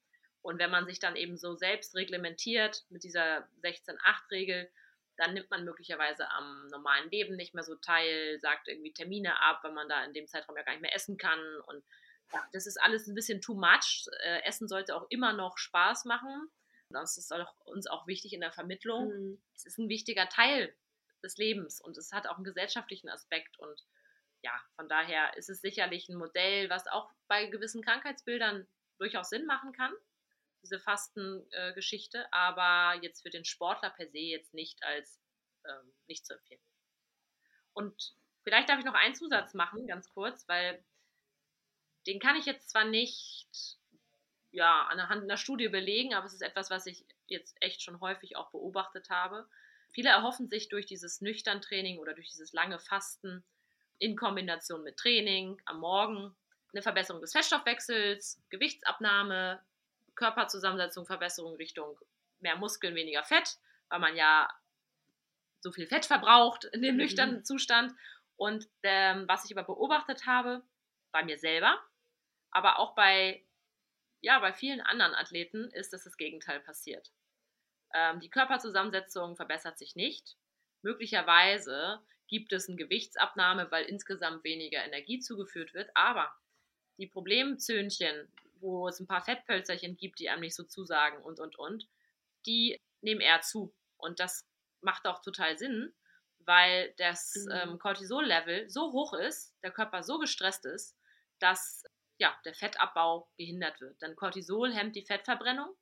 Und 0.42 0.58
wenn 0.58 0.72
man 0.72 0.88
sich 0.88 0.98
dann 0.98 1.16
eben 1.16 1.38
so 1.38 1.54
selbst 1.54 1.96
reglementiert 1.96 2.84
mit 2.90 3.04
dieser 3.04 3.48
16-8-Regel, 3.62 4.72
dann 5.18 5.36
nimmt 5.36 5.52
man 5.52 5.64
möglicherweise 5.64 6.28
am 6.32 6.68
normalen 6.70 7.12
Leben 7.12 7.36
nicht 7.36 7.54
mehr 7.54 7.64
so 7.64 7.76
teil, 7.76 8.40
sagt 8.40 8.68
irgendwie 8.68 8.92
Termine 8.92 9.40
ab, 9.40 9.60
weil 9.62 9.74
man 9.74 9.88
da 9.88 10.04
in 10.04 10.14
dem 10.14 10.26
Zeitraum 10.26 10.58
ja 10.58 10.64
gar 10.64 10.72
nicht 10.72 10.82
mehr 10.82 10.96
essen 10.96 11.18
kann. 11.18 11.40
Und 11.68 11.84
ja, 12.34 12.44
das 12.54 12.66
ist 12.66 12.82
alles 12.82 13.06
ein 13.06 13.14
bisschen 13.14 13.40
too 13.40 13.54
much. 13.54 14.08
Äh, 14.24 14.42
essen 14.46 14.68
sollte 14.68 14.96
auch 14.96 15.06
immer 15.10 15.34
noch 15.34 15.60
Spaß 15.60 16.06
machen. 16.06 16.50
Das 16.94 17.18
ist 17.18 17.32
auch, 17.34 17.54
uns 17.66 17.88
auch 17.88 18.08
wichtig 18.08 18.34
in 18.34 18.42
der 18.42 18.52
Vermittlung. 18.52 19.08
Mhm. 19.08 19.44
Es 19.56 19.66
ist 19.66 19.78
ein 19.78 19.89
wichtiger 19.89 20.28
Teil 20.30 20.76
des 21.24 21.38
Lebens 21.38 21.82
und 21.82 21.98
es 21.98 22.12
hat 22.12 22.28
auch 22.28 22.36
einen 22.36 22.44
gesellschaftlichen 22.44 23.10
Aspekt. 23.10 23.58
Und 23.60 23.82
ja, 24.42 24.54
von 24.76 24.89
daher 24.89 25.38
ist 25.38 25.50
es 25.50 25.62
sicherlich 25.62 26.10
ein 26.10 26.18
Modell, 26.18 26.70
was 26.70 26.88
auch 26.88 27.12
bei 27.28 27.46
gewissen 27.46 27.84
Krankheitsbildern 27.84 28.68
durchaus 28.98 29.30
Sinn 29.30 29.46
machen 29.46 29.74
kann, 29.74 29.94
diese 30.64 30.80
Fastengeschichte, 30.80 32.20
äh, 32.20 32.28
aber 32.32 33.02
jetzt 33.02 33.22
für 33.22 33.30
den 33.30 33.46
Sportler 33.46 33.89
per 33.92 34.08
se 34.10 34.20
jetzt 34.20 34.54
nicht 34.54 34.84
als 34.84 35.20
ähm, 35.66 35.94
nicht 36.08 36.26
zu 36.26 36.34
empfehlen. 36.34 36.62
Und 37.74 38.16
vielleicht 38.44 38.70
darf 38.70 38.80
ich 38.80 38.86
noch 38.86 38.94
einen 38.94 39.16
Zusatz 39.16 39.54
machen, 39.54 39.88
ganz 39.88 40.10
kurz, 40.10 40.48
weil 40.48 40.84
den 42.08 42.20
kann 42.20 42.36
ich 42.36 42.46
jetzt 42.46 42.70
zwar 42.70 42.86
nicht 42.86 43.78
ja, 44.52 44.84
anhand 44.88 45.24
einer 45.24 45.38
Studie 45.38 45.70
belegen, 45.70 46.14
aber 46.14 46.26
es 46.26 46.34
ist 46.34 46.41
etwas, 46.41 46.70
was 46.70 46.86
ich 46.86 47.06
jetzt 47.28 47.56
echt 47.62 47.82
schon 47.82 48.02
häufig 48.02 48.36
auch 48.36 48.52
beobachtet 48.52 49.10
habe. 49.10 49.47
Viele 49.91 50.10
erhoffen 50.10 50.47
sich 50.49 50.70
durch 50.70 50.86
dieses 50.86 51.22
nüchtern 51.22 51.62
Training 51.62 51.99
oder 51.99 52.14
durch 52.14 52.30
dieses 52.30 52.54
lange 52.54 52.80
Fasten 52.80 53.43
in 53.97 54.16
Kombination 54.16 54.84
mit 54.84 54.97
Training 54.97 55.62
am 55.66 55.80
Morgen 55.80 56.36
eine 56.74 56.82
Verbesserung 56.82 57.22
des 57.22 57.34
Fettstoffwechsels, 57.34 58.41
Gewichtsabnahme, 58.49 59.62
Körperzusammensetzung, 60.16 61.06
Verbesserung 61.06 61.56
Richtung 61.56 61.99
mehr 62.39 62.56
Muskeln, 62.56 62.95
weniger 62.95 63.24
Fett, 63.24 63.58
weil 63.89 63.99
man 63.99 64.16
ja 64.16 64.49
so 65.60 65.72
viel 65.72 65.88
Fett 65.88 66.06
verbraucht 66.06 66.66
in 66.66 66.82
dem 66.82 66.95
mhm. 66.95 67.02
nüchternen 67.02 67.45
Zustand. 67.45 67.93
Und 68.36 68.68
ähm, 68.84 69.26
was 69.28 69.45
ich 69.45 69.56
aber 69.56 69.66
beobachtet 69.66 70.26
habe, 70.26 70.64
bei 71.12 71.24
mir 71.24 71.38
selber, 71.38 71.78
aber 72.49 72.80
auch 72.80 72.95
bei 72.95 73.43
ja, 74.22 74.40
bei 74.40 74.54
vielen 74.54 74.82
anderen 74.82 75.16
Athleten 75.16 75.70
ist, 75.72 75.94
dass 75.94 76.04
das 76.04 76.18
Gegenteil 76.18 76.60
passiert. 76.60 77.12
Ähm, 77.94 78.20
die 78.20 78.30
Körperzusammensetzung 78.30 79.36
verbessert 79.36 79.78
sich 79.78 79.96
nicht. 79.96 80.38
Möglicherweise 80.82 82.00
gibt 82.28 82.54
es 82.54 82.68
eine 82.68 82.78
Gewichtsabnahme, 82.78 83.70
weil 83.72 83.86
insgesamt 83.86 84.44
weniger 84.44 84.84
Energie 84.84 85.20
zugeführt 85.20 85.74
wird. 85.74 85.90
Aber 85.96 86.34
die 86.98 87.08
Problemzöhnchen, 87.08 88.32
wo 88.60 88.88
es 88.88 89.00
ein 89.00 89.08
paar 89.08 89.24
Fettpölzerchen 89.24 89.98
gibt, 89.98 90.20
die 90.20 90.30
einem 90.30 90.42
nicht 90.42 90.56
so 90.56 90.64
zusagen 90.64 91.22
und, 91.24 91.40
und, 91.40 91.58
und, 91.58 91.88
die 92.46 92.80
nehmen 93.02 93.22
eher 93.22 93.42
zu. 93.42 93.74
Und 93.98 94.20
das 94.20 94.48
macht 94.82 95.06
auch 95.06 95.22
total 95.22 95.58
Sinn, 95.58 95.94
weil 96.40 96.94
das 96.98 97.36
mhm. 97.36 97.52
ähm, 97.52 97.80
Cortisol-Level 97.80 98.70
so 98.70 98.92
hoch 98.92 99.14
ist, 99.14 99.54
der 99.64 99.72
Körper 99.72 100.04
so 100.04 100.20
gestresst 100.20 100.66
ist, 100.66 100.96
dass 101.40 101.84
ja, 102.22 102.40
der 102.46 102.54
Fettabbau 102.54 103.28
gehindert 103.36 103.82
wird. 103.82 104.00
Denn 104.02 104.16
Cortisol 104.16 104.72
hemmt 104.72 104.96
die 104.96 105.02
Fettverbrennung 105.02 105.76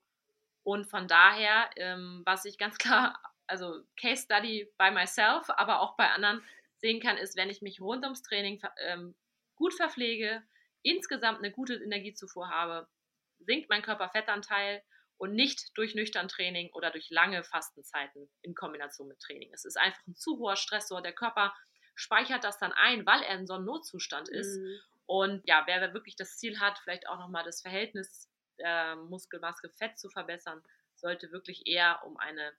und 0.64 0.86
von 0.86 1.08
daher, 1.10 1.70
ähm, 1.76 2.22
was 2.26 2.46
ich 2.46 2.58
ganz 2.58 2.78
klar, 2.80 3.22
also 3.46 3.84
Case 4.00 4.24
Study 4.24 4.72
by 4.78 4.90
myself, 4.92 5.50
aber 5.50 5.82
auch 5.82 5.98
bei 5.98 6.10
anderen 6.10 6.42
sehen 6.78 7.02
kann, 7.02 7.18
ist, 7.18 7.36
wenn 7.36 7.50
ich 7.50 7.62
mich 7.62 7.82
rund 7.82 8.06
ums 8.06 8.22
Training 8.22 8.62
ähm, 8.78 9.16
gut 9.56 9.74
verpflege, 9.74 10.42
insgesamt 10.82 11.40
eine 11.40 11.52
gute 11.52 11.76
Energiezufuhr 11.76 12.50
habe, 12.50 12.88
sinkt 13.40 13.70
mein 13.70 13.82
Körperfettanteil 13.82 14.82
und 15.18 15.34
nicht 15.34 15.78
durch 15.78 15.94
nüchtern 15.94 16.30
Training 16.30 16.72
oder 16.72 16.90
durch 16.90 17.10
lange 17.10 17.44
Fastenzeiten 17.44 18.30
in 18.44 18.56
Kombination 18.56 19.10
mit 19.10 19.20
Training. 19.20 19.52
Es 19.54 19.66
ist 19.66 19.78
einfach 19.78 20.00
ein 20.08 20.16
zu 20.16 20.38
hoher 20.40 20.56
Stressor. 20.56 21.02
Der 21.02 21.12
Körper 21.12 21.54
speichert 21.96 22.46
das 22.46 22.60
dann 22.60 22.72
ein, 22.72 23.06
weil 23.06 23.24
er 23.24 23.38
in 23.38 23.46
so 23.46 23.56
einem 23.56 23.66
Notzustand 23.66 24.30
ist. 24.30 24.58
Mhm. 24.58 24.80
Und 25.10 25.42
ja, 25.48 25.64
wer 25.66 25.92
wirklich 25.96 26.16
das 26.16 26.38
Ziel 26.38 26.60
hat, 26.60 26.78
vielleicht 26.84 27.10
auch 27.10 27.18
nochmal 27.18 27.44
das 27.44 27.64
Verhältnis 27.64 28.30
äh, 28.60 28.96
Muskelmaske-Fett 28.96 29.98
zu 29.98 30.08
verbessern, 30.08 30.62
sollte 30.94 31.32
wirklich 31.32 31.66
eher 31.66 32.00
um 32.06 32.16
eine, 32.18 32.54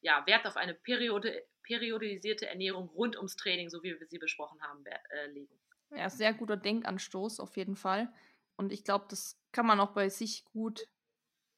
ja, 0.00 0.26
Wert 0.26 0.46
auf 0.46 0.56
eine 0.56 0.72
Periode, 0.72 1.44
periodisierte 1.62 2.46
Ernährung 2.46 2.88
rund 2.88 3.14
ums 3.16 3.36
Training, 3.36 3.68
so 3.68 3.82
wie 3.82 4.00
wir 4.00 4.06
sie 4.06 4.18
besprochen 4.18 4.58
haben, 4.62 4.86
äh, 4.86 5.26
legen. 5.26 5.52
Ja, 5.90 6.08
sehr 6.08 6.32
guter 6.32 6.56
Denkanstoß 6.56 7.40
auf 7.40 7.58
jeden 7.58 7.76
Fall. 7.76 8.10
Und 8.56 8.72
ich 8.72 8.82
glaube, 8.82 9.04
das 9.10 9.38
kann 9.52 9.66
man 9.66 9.78
auch 9.78 9.92
bei 9.92 10.08
sich 10.08 10.46
gut 10.46 10.88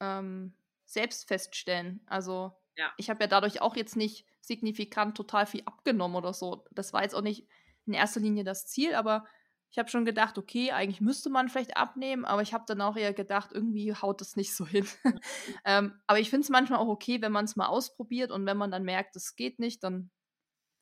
ähm, 0.01 0.53
selbst 0.85 1.29
feststellen. 1.29 2.01
Also 2.07 2.51
ja. 2.75 2.91
ich 2.97 3.09
habe 3.09 3.23
ja 3.23 3.27
dadurch 3.27 3.61
auch 3.61 3.77
jetzt 3.77 3.95
nicht 3.95 4.25
signifikant 4.41 5.15
total 5.15 5.45
viel 5.45 5.63
abgenommen 5.63 6.17
oder 6.17 6.33
so. 6.33 6.65
Das 6.71 6.91
war 6.91 7.03
jetzt 7.03 7.15
auch 7.15 7.21
nicht 7.21 7.47
in 7.85 7.93
erster 7.93 8.19
Linie 8.19 8.43
das 8.43 8.67
Ziel, 8.67 8.95
aber 8.95 9.25
Ich 9.71 9.77
habe 9.77 9.89
schon 9.89 10.05
gedacht, 10.05 10.37
okay, 10.37 10.71
eigentlich 10.71 10.99
müsste 10.99 11.29
man 11.29 11.47
vielleicht 11.47 11.77
abnehmen, 11.77 12.25
aber 12.25 12.41
ich 12.41 12.53
habe 12.53 12.63
dann 12.67 12.81
auch 12.81 12.95
eher 12.95 13.13
gedacht, 13.13 13.51
irgendwie 13.53 13.93
haut 13.93 14.19
das 14.21 14.35
nicht 14.35 14.55
so 14.55 14.65
hin. 14.65 14.87
ähm, 15.65 15.93
aber 16.07 16.19
ich 16.19 16.29
finde 16.29 16.43
es 16.43 16.49
manchmal 16.49 16.79
auch 16.79 16.87
okay, 16.87 17.21
wenn 17.21 17.31
man 17.31 17.45
es 17.45 17.55
mal 17.55 17.67
ausprobiert 17.67 18.31
und 18.31 18.45
wenn 18.45 18.57
man 18.57 18.71
dann 18.71 18.83
merkt, 18.83 19.15
es 19.15 19.35
geht 19.35 19.59
nicht, 19.59 19.83
dann 19.83 20.09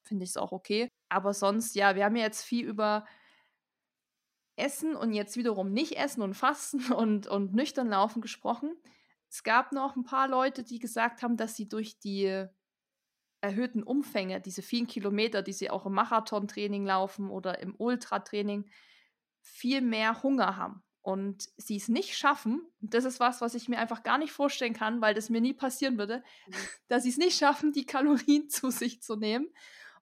finde 0.03 0.23
ich 0.23 0.31
es 0.31 0.37
auch 0.37 0.53
okay. 0.53 0.89
Aber 1.09 1.33
sonst, 1.33 1.75
ja, 1.75 1.95
wir 1.95 2.05
haben 2.05 2.15
ja 2.15 2.23
jetzt 2.23 2.43
viel 2.43 2.65
über 2.65 3.05
Essen 4.55 4.95
und 4.95 5.13
jetzt 5.13 5.37
wiederum 5.37 5.71
nicht 5.71 5.97
Essen 5.97 6.21
und 6.21 6.33
Fasten 6.33 6.91
und, 6.93 7.27
und 7.27 7.53
nüchtern 7.53 7.89
laufen 7.89 8.21
gesprochen. 8.21 8.75
Es 9.29 9.43
gab 9.43 9.73
noch 9.73 9.95
ein 9.95 10.03
paar 10.03 10.27
Leute, 10.27 10.63
die 10.63 10.79
gesagt 10.79 11.21
haben, 11.21 11.37
dass 11.37 11.55
sie 11.55 11.67
durch 11.67 11.99
die 11.99 12.47
erhöhten 13.47 13.81
Umfänge, 13.81 14.41
diese 14.41 14.61
vielen 14.61 14.87
Kilometer, 14.87 15.41
die 15.41 15.53
sie 15.53 15.69
auch 15.69 15.85
im 15.85 15.93
Marathontraining 15.93 16.85
laufen 16.85 17.29
oder 17.29 17.59
im 17.59 17.73
Ultratraining, 17.77 18.69
viel 19.41 19.79
mehr 19.81 20.21
Hunger 20.21 20.57
haben 20.57 20.83
und 21.01 21.47
sie 21.55 21.77
es 21.77 21.87
nicht 21.87 22.17
schaffen, 22.17 22.61
das 22.81 23.05
ist 23.05 23.21
was, 23.21 23.39
was 23.39 23.55
ich 23.55 23.69
mir 23.69 23.79
einfach 23.79 24.03
gar 24.03 24.17
nicht 24.17 24.33
vorstellen 24.33 24.73
kann, 24.73 24.99
weil 24.99 25.13
das 25.13 25.29
mir 25.29 25.39
nie 25.39 25.53
passieren 25.53 25.97
würde, 25.97 26.21
mhm. 26.47 26.53
dass 26.89 27.03
sie 27.03 27.09
es 27.09 27.17
nicht 27.17 27.37
schaffen, 27.37 27.71
die 27.71 27.85
Kalorien 27.85 28.49
zu 28.49 28.69
sich 28.69 29.01
zu 29.01 29.15
nehmen. 29.15 29.47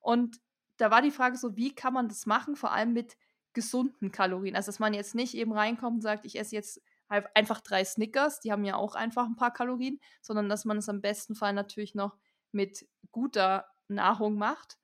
Und 0.01 0.41
da 0.77 0.89
war 0.89 1.03
die 1.03 1.11
Frage 1.11 1.37
so, 1.37 1.55
wie 1.55 1.75
kann 1.75 1.93
man 1.93 2.07
das 2.07 2.25
machen, 2.25 2.55
vor 2.55 2.71
allem 2.71 2.93
mit 2.93 3.17
gesunden 3.53 4.11
Kalorien? 4.11 4.55
Also, 4.55 4.69
dass 4.69 4.79
man 4.79 4.95
jetzt 4.95 5.13
nicht 5.13 5.35
eben 5.35 5.53
reinkommt 5.53 5.97
und 5.97 6.01
sagt, 6.01 6.25
ich 6.25 6.39
esse 6.39 6.55
jetzt 6.55 6.81
einfach 7.07 7.61
drei 7.61 7.85
Snickers, 7.85 8.39
die 8.39 8.51
haben 8.51 8.65
ja 8.65 8.75
auch 8.75 8.95
einfach 8.95 9.27
ein 9.27 9.35
paar 9.35 9.53
Kalorien, 9.53 9.99
sondern 10.21 10.49
dass 10.49 10.65
man 10.65 10.77
es 10.77 10.89
am 10.89 11.01
besten 11.01 11.35
Fall 11.35 11.53
natürlich 11.53 11.93
noch 11.93 12.17
mit 12.55 12.87
guter 13.11 13.67
Nahrung 13.87 14.37
macht. 14.37 14.77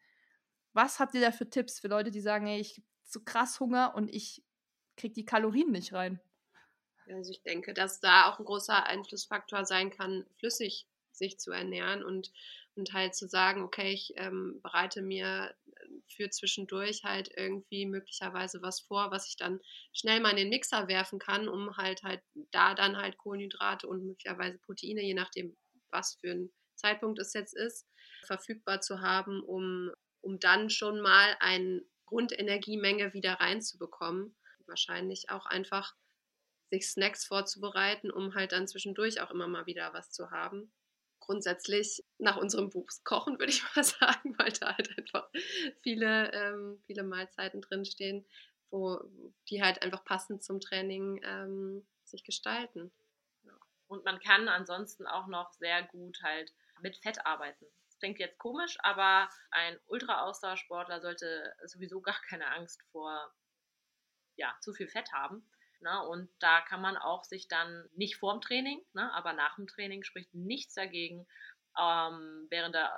Was 0.74 1.00
habt 1.00 1.16
ihr 1.16 1.22
da 1.22 1.32
für 1.32 1.50
Tipps 1.50 1.80
für 1.80 1.88
Leute, 1.88 2.12
die 2.12 2.22
sagen, 2.22 2.48
ey, 2.48 2.60
ich 2.60 2.78
habe 2.78 2.88
so 3.04 3.22
krass 3.24 3.60
Hunger 3.60 3.96
und 3.96 4.10
ich 4.10 4.44
kriege 4.96 5.14
die 5.14 5.26
Kalorien 5.26 5.72
nicht 5.72 5.94
rein? 5.94 6.22
Also 7.08 7.32
ich 7.32 7.42
denke, 7.42 7.74
dass 7.74 8.00
da 8.00 8.30
auch 8.30 8.40
ein 8.40 8.46
großer 8.46 8.86
Einflussfaktor 8.86 9.66
sein 9.66 9.90
kann, 9.90 10.26
flüssig 10.38 10.88
sich 11.12 11.40
zu 11.40 11.52
ernähren 11.52 12.04
und, 12.04 12.32
und 12.76 12.94
halt 12.94 13.16
zu 13.16 13.28
sagen, 13.28 13.64
okay, 13.64 13.92
ich 13.92 14.14
ähm, 14.16 14.60
bereite 14.62 15.02
mir 15.02 15.54
für 16.08 16.30
zwischendurch 16.30 17.04
halt 17.04 17.32
irgendwie 17.36 17.86
möglicherweise 17.86 18.62
was 18.62 18.80
vor, 18.80 19.12
was 19.12 19.28
ich 19.28 19.36
dann 19.36 19.60
schnell 19.92 20.22
mal 20.22 20.32
in 20.32 20.38
den 20.38 20.50
Mixer 20.50 20.88
werfen 20.88 21.20
kann, 21.20 21.50
um 21.50 21.76
halt 21.76 22.04
halt 22.04 22.22
da 22.52 22.76
dann 22.76 22.98
halt 22.98 23.18
Kohlenhydrate 23.18 23.88
und 23.88 24.06
möglicherweise 24.06 24.58
Proteine, 24.60 25.02
je 25.02 25.14
nachdem, 25.14 25.58
was 25.90 26.16
für 26.22 26.32
ein 26.32 26.52
Zeitpunkt 26.82 27.20
es 27.20 27.34
jetzt 27.34 27.56
ist, 27.56 27.88
verfügbar 28.26 28.82
zu 28.82 29.02
haben, 29.02 29.44
um, 29.44 29.92
um 30.22 30.40
dann 30.40 30.70
schon 30.70 31.00
mal 31.00 31.36
eine 31.40 31.84
Grundenergiemenge 32.06 33.14
wieder 33.14 33.34
reinzubekommen. 33.34 34.36
Wahrscheinlich 34.66 35.30
auch 35.30 35.46
einfach 35.46 35.96
sich 36.70 36.90
Snacks 36.90 37.26
vorzubereiten, 37.26 38.12
um 38.12 38.34
halt 38.34 38.54
dann 38.54 38.68
zwischendurch 38.68 39.22
auch 39.22 39.32
immer 39.32 39.48
mal 39.48 39.66
wieder 39.66 39.94
was 39.94 40.12
zu 40.12 40.32
haben. 40.32 40.72
Grundsätzlich 41.20 42.04
nach 42.18 42.38
unserem 42.38 42.70
Buch 42.70 42.90
Kochen, 43.04 43.38
würde 43.40 43.52
ich 43.52 43.64
mal 43.76 43.84
sagen, 43.84 44.36
weil 44.38 44.52
da 44.54 44.76
halt 44.76 44.98
einfach 44.98 45.30
viele, 45.82 46.32
ähm, 46.34 46.82
viele 46.86 47.04
Mahlzeiten 47.04 47.62
drinstehen, 47.62 48.26
wo 48.72 49.00
die 49.50 49.62
halt 49.62 49.82
einfach 49.82 50.04
passend 50.06 50.44
zum 50.44 50.60
Training 50.60 51.22
ähm, 51.24 51.86
sich 52.06 52.24
gestalten. 52.24 52.92
Und 53.88 54.06
man 54.06 54.20
kann 54.20 54.48
ansonsten 54.48 55.06
auch 55.06 55.28
noch 55.28 55.52
sehr 55.52 55.84
gut 55.84 56.24
halt 56.24 56.54
mit 56.82 56.98
Fett 56.98 57.26
arbeiten. 57.26 57.66
Das 57.88 58.00
klingt 58.00 58.20
jetzt 58.20 58.38
komisch, 58.40 58.78
aber 58.82 59.30
ein 59.52 59.80
Ultra-Ausdauersportler 59.88 61.02
sollte 61.02 61.54
sowieso 61.66 62.02
gar 62.02 62.20
keine 62.30 62.48
Angst 62.48 62.82
vor 62.92 63.34
ja, 64.36 64.56
zu 64.62 64.74
viel 64.74 64.88
Fett 64.88 65.12
haben. 65.14 65.48
Ne? 65.82 66.08
Und 66.08 66.30
da 66.40 66.62
kann 66.62 66.82
man 66.82 66.98
auch 66.98 67.24
sich 67.24 67.48
dann 67.48 67.90
nicht 67.96 68.18
vorm 68.18 68.42
Training, 68.42 68.84
ne, 68.94 69.12
aber 69.14 69.34
nach 69.34 69.56
dem 69.56 69.68
Training 69.68 70.04
spricht 70.04 70.34
nichts 70.34 70.76
dagegen, 70.76 71.28
ähm, 71.80 72.48
während 72.50 72.76
der 72.76 72.92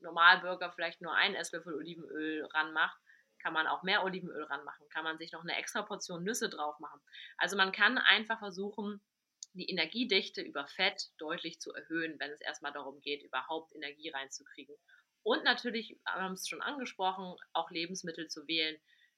Normalbürger 0.00 0.72
vielleicht 0.72 1.00
nur 1.00 1.14
einen 1.14 1.34
Esslöffel 1.34 1.74
Olivenöl 1.74 2.44
ranmacht, 2.52 2.98
kann 3.42 3.52
man 3.52 3.66
auch 3.66 3.82
mehr 3.82 4.04
Olivenöl 4.04 4.44
ranmachen, 4.44 4.88
kann 4.90 5.04
man 5.04 5.18
sich 5.18 5.32
noch 5.32 5.42
eine 5.42 5.56
extra 5.56 5.82
Portion 5.82 6.22
Nüsse 6.22 6.48
drauf 6.48 6.78
machen. 6.78 7.00
Also 7.38 7.56
man 7.56 7.72
kann 7.72 7.98
einfach 7.98 8.38
versuchen, 8.38 9.00
die 9.56 9.68
Energiedichte 9.70 10.42
über 10.42 10.66
Fett 10.66 11.10
deutlich 11.18 11.60
zu 11.60 11.72
erhöhen, 11.72 12.18
wenn 12.18 12.30
es 12.30 12.40
erstmal 12.40 12.72
darum 12.72 13.00
geht, 13.00 13.22
überhaupt 13.22 13.74
Energie 13.74 14.10
reinzukriegen. 14.10 14.76
Und 15.22 15.42
natürlich, 15.44 15.98
wir 16.04 16.22
haben 16.22 16.34
es 16.34 16.48
schon 16.48 16.62
angesprochen, 16.62 17.36
auch 17.52 17.70
Lebensmittel 17.70 18.28
zu 18.28 18.46
wählen, 18.46 18.76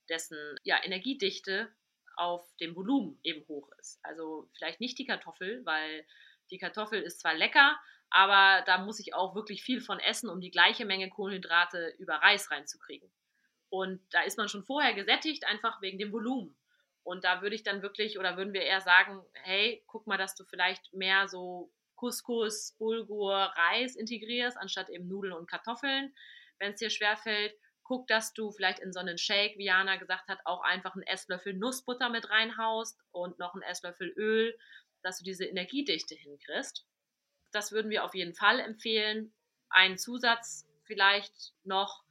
dessen 0.08 0.56
ja, 0.62 0.82
Energiedichte 0.82 1.70
auf 2.16 2.56
dem 2.56 2.74
Volumen 2.74 3.20
eben 3.22 3.46
hoch 3.46 3.70
ist. 3.78 4.00
Also 4.02 4.48
vielleicht 4.56 4.80
nicht 4.80 4.98
die 4.98 5.04
Kartoffel, 5.04 5.64
weil 5.64 6.06
die 6.50 6.58
Kartoffel 6.58 7.02
ist 7.02 7.20
zwar 7.20 7.34
lecker, 7.34 7.78
aber 8.10 8.64
da 8.64 8.78
muss 8.78 9.00
ich 9.00 9.14
auch 9.14 9.34
wirklich 9.34 9.62
viel 9.62 9.80
von 9.80 10.00
essen, 10.00 10.30
um 10.30 10.40
die 10.40 10.50
gleiche 10.50 10.84
Menge 10.84 11.10
Kohlenhydrate 11.10 11.94
über 11.98 12.14
Reis 12.14 12.50
reinzukriegen. 12.50 13.10
Und 13.70 14.00
da 14.10 14.22
ist 14.22 14.38
man 14.38 14.48
schon 14.48 14.64
vorher 14.64 14.94
gesättigt, 14.94 15.44
einfach 15.44 15.82
wegen 15.82 15.98
dem 15.98 16.12
Volumen. 16.12 16.56
Und 17.08 17.24
da 17.24 17.40
würde 17.40 17.56
ich 17.56 17.62
dann 17.62 17.80
wirklich, 17.80 18.18
oder 18.18 18.36
würden 18.36 18.52
wir 18.52 18.60
eher 18.60 18.82
sagen, 18.82 19.24
hey, 19.32 19.82
guck 19.86 20.06
mal, 20.06 20.18
dass 20.18 20.34
du 20.34 20.44
vielleicht 20.44 20.92
mehr 20.92 21.26
so 21.26 21.72
Couscous, 21.96 22.76
Bulgur, 22.78 23.34
Reis 23.56 23.96
integrierst, 23.96 24.58
anstatt 24.58 24.90
eben 24.90 25.08
Nudeln 25.08 25.32
und 25.32 25.48
Kartoffeln. 25.48 26.14
Wenn 26.58 26.74
es 26.74 26.80
dir 26.80 26.90
schwerfällt, 26.90 27.54
guck, 27.82 28.06
dass 28.08 28.34
du 28.34 28.50
vielleicht 28.50 28.80
in 28.80 28.92
so 28.92 29.00
einen 29.00 29.16
Shake, 29.16 29.56
wie 29.56 29.64
Jana 29.64 29.96
gesagt 29.96 30.28
hat, 30.28 30.40
auch 30.44 30.60
einfach 30.60 30.92
einen 30.92 31.02
Esslöffel 31.04 31.54
Nussbutter 31.54 32.10
mit 32.10 32.28
reinhaust 32.28 33.00
und 33.10 33.38
noch 33.38 33.54
einen 33.54 33.62
Esslöffel 33.62 34.12
Öl, 34.18 34.54
dass 35.02 35.16
du 35.16 35.24
diese 35.24 35.46
Energiedichte 35.46 36.14
hinkriegst. 36.14 36.84
Das 37.52 37.72
würden 37.72 37.90
wir 37.90 38.04
auf 38.04 38.14
jeden 38.14 38.34
Fall 38.34 38.60
empfehlen. 38.60 39.32
Ein 39.70 39.96
Zusatz 39.96 40.68
vielleicht 40.84 41.54
noch. 41.64 42.04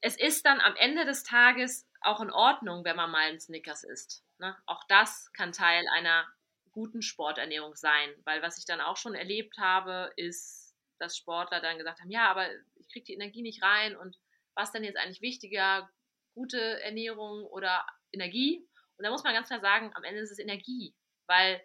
Es 0.00 0.18
ist 0.18 0.44
dann 0.46 0.58
am 0.58 0.74
Ende 0.74 1.04
des 1.04 1.22
Tages 1.22 1.86
auch 2.06 2.20
in 2.20 2.30
Ordnung, 2.30 2.84
wenn 2.84 2.96
man 2.96 3.10
mal 3.10 3.28
einen 3.28 3.40
Snickers 3.40 3.84
isst. 3.84 4.24
Ne? 4.38 4.56
Auch 4.66 4.84
das 4.88 5.32
kann 5.32 5.52
Teil 5.52 5.86
einer 5.88 6.26
guten 6.72 7.02
Sporternährung 7.02 7.76
sein, 7.76 8.10
weil 8.24 8.42
was 8.42 8.58
ich 8.58 8.66
dann 8.66 8.80
auch 8.80 8.96
schon 8.96 9.14
erlebt 9.14 9.58
habe, 9.58 10.12
ist, 10.16 10.74
dass 10.98 11.16
Sportler 11.16 11.60
dann 11.60 11.78
gesagt 11.78 12.00
haben, 12.00 12.10
ja, 12.10 12.30
aber 12.30 12.48
ich 12.76 12.88
kriege 12.88 13.04
die 13.04 13.14
Energie 13.14 13.42
nicht 13.42 13.62
rein 13.62 13.96
und 13.96 14.18
was 14.54 14.72
denn 14.72 14.84
jetzt 14.84 14.98
eigentlich 14.98 15.22
wichtiger, 15.22 15.88
gute 16.34 16.80
Ernährung 16.82 17.44
oder 17.44 17.86
Energie? 18.12 18.66
Und 18.96 19.04
da 19.04 19.10
muss 19.10 19.24
man 19.24 19.34
ganz 19.34 19.48
klar 19.48 19.60
sagen, 19.60 19.92
am 19.94 20.04
Ende 20.04 20.20
ist 20.20 20.30
es 20.30 20.38
Energie, 20.38 20.94
weil 21.26 21.60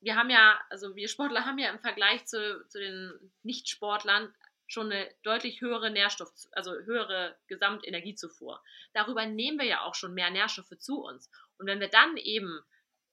wir 0.00 0.16
haben 0.16 0.30
ja, 0.30 0.58
also 0.70 0.96
wir 0.96 1.08
Sportler 1.08 1.44
haben 1.44 1.58
ja 1.58 1.70
im 1.70 1.80
Vergleich 1.80 2.26
zu, 2.26 2.66
zu 2.68 2.78
den 2.78 3.32
Nicht-Sportlern 3.42 4.34
schon 4.70 4.92
eine 4.92 5.12
deutlich 5.24 5.60
höhere 5.60 5.90
Nährstoff, 5.90 6.32
also 6.52 6.72
höhere 6.72 7.36
Gesamtenergiezufuhr. 7.48 8.62
Darüber 8.92 9.26
nehmen 9.26 9.58
wir 9.58 9.66
ja 9.66 9.82
auch 9.82 9.96
schon 9.96 10.14
mehr 10.14 10.30
Nährstoffe 10.30 10.78
zu 10.78 11.02
uns. 11.02 11.28
Und 11.58 11.66
wenn 11.66 11.80
wir 11.80 11.88
dann 11.88 12.16
eben, 12.16 12.62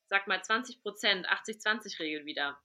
sag 0.08 0.28
mal 0.28 0.41
20 0.41 0.84
Prozent, 0.84 1.28
80-20-Regel 1.28 2.26
wieder, 2.26 2.60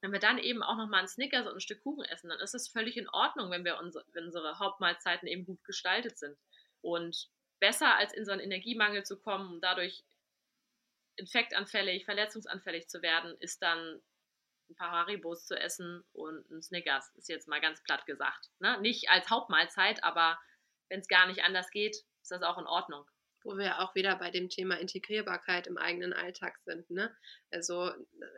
wenn 0.00 0.12
wir 0.12 0.20
dann 0.20 0.38
eben 0.38 0.62
auch 0.62 0.78
nochmal 0.78 1.00
einen 1.00 1.08
Snickers 1.08 1.46
und 1.46 1.54
ein 1.54 1.60
Stück 1.60 1.82
Kuchen 1.82 2.04
essen, 2.06 2.30
dann 2.30 2.40
ist 2.40 2.54
es 2.54 2.68
völlig 2.68 2.96
in 2.96 3.10
Ordnung, 3.10 3.50
wenn 3.50 3.66
wir 3.66 3.78
unsere, 3.78 4.06
wenn 4.12 4.24
unsere 4.24 4.58
Hauptmahlzeiten 4.58 5.28
eben 5.28 5.44
gut 5.44 5.62
gestaltet 5.64 6.18
sind. 6.18 6.38
Und 6.80 7.28
besser 7.58 7.94
als 7.96 8.14
in 8.14 8.24
so 8.24 8.32
einen 8.32 8.40
Energiemangel 8.40 9.04
zu 9.04 9.20
kommen 9.20 9.60
dadurch 9.60 10.02
infektanfällig, 11.16 12.06
verletzungsanfällig 12.06 12.88
zu 12.88 13.02
werden, 13.02 13.36
ist 13.40 13.60
dann 13.60 14.00
ein 14.70 14.76
paar 14.76 14.92
Haribos 14.92 15.46
zu 15.46 15.58
essen 15.58 16.02
und 16.12 16.48
ein 16.50 16.62
Snickers, 16.62 17.10
ist 17.16 17.28
jetzt 17.28 17.48
mal 17.48 17.60
ganz 17.60 17.82
platt 17.82 18.06
gesagt. 18.06 18.48
Ne? 18.60 18.80
Nicht 18.80 19.10
als 19.10 19.28
Hauptmahlzeit, 19.28 20.02
aber 20.04 20.38
wenn 20.88 21.00
es 21.00 21.08
gar 21.08 21.26
nicht 21.26 21.42
anders 21.42 21.70
geht, 21.70 21.96
ist 22.22 22.30
das 22.30 22.42
auch 22.42 22.58
in 22.58 22.66
Ordnung. 22.66 23.04
Wo 23.42 23.56
wir 23.56 23.80
auch 23.80 23.94
wieder 23.94 24.16
bei 24.16 24.30
dem 24.30 24.48
Thema 24.48 24.78
Integrierbarkeit 24.78 25.66
im 25.66 25.78
eigenen 25.78 26.12
Alltag 26.12 26.58
sind. 26.64 26.88
Ne? 26.90 27.14
Also 27.50 27.90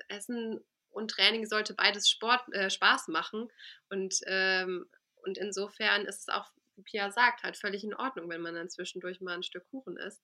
Essen 0.08 0.64
und 0.90 1.10
Training 1.10 1.46
sollte 1.46 1.74
beides 1.74 2.08
Sport, 2.08 2.42
äh, 2.52 2.70
Spaß 2.70 3.08
machen. 3.08 3.48
Und, 3.88 4.20
ähm, 4.26 4.88
und 5.16 5.38
insofern 5.38 6.06
ist 6.06 6.20
es 6.20 6.28
auch, 6.28 6.50
wie 6.76 6.82
Pia 6.82 7.10
sagt, 7.10 7.42
halt 7.42 7.56
völlig 7.56 7.84
in 7.84 7.94
Ordnung, 7.94 8.28
wenn 8.30 8.40
man 8.40 8.54
dann 8.54 8.70
zwischendurch 8.70 9.20
mal 9.20 9.34
ein 9.34 9.42
Stück 9.42 9.66
Kuchen 9.70 9.96
isst, 9.96 10.22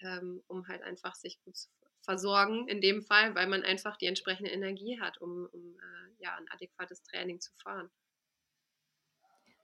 ähm, 0.00 0.42
um 0.46 0.68
halt 0.68 0.82
einfach 0.82 1.14
sich 1.14 1.42
gut 1.44 1.56
zu 1.56 1.68
versorgen 2.02 2.68
in 2.68 2.80
dem 2.80 3.02
Fall, 3.02 3.34
weil 3.34 3.46
man 3.46 3.62
einfach 3.62 3.96
die 3.96 4.06
entsprechende 4.06 4.50
Energie 4.50 5.00
hat, 5.00 5.18
um, 5.20 5.48
um 5.52 5.78
äh, 5.78 6.22
ja, 6.22 6.34
ein 6.36 6.48
adäquates 6.50 7.02
Training 7.02 7.40
zu 7.40 7.52
fahren. 7.62 7.90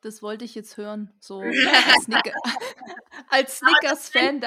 Das 0.00 0.22
wollte 0.22 0.44
ich 0.44 0.54
jetzt 0.54 0.76
hören, 0.76 1.12
so 1.18 1.40
als, 1.40 2.04
Snicker, 2.04 2.34
als 3.28 3.58
Snickers-Fan. 3.58 4.40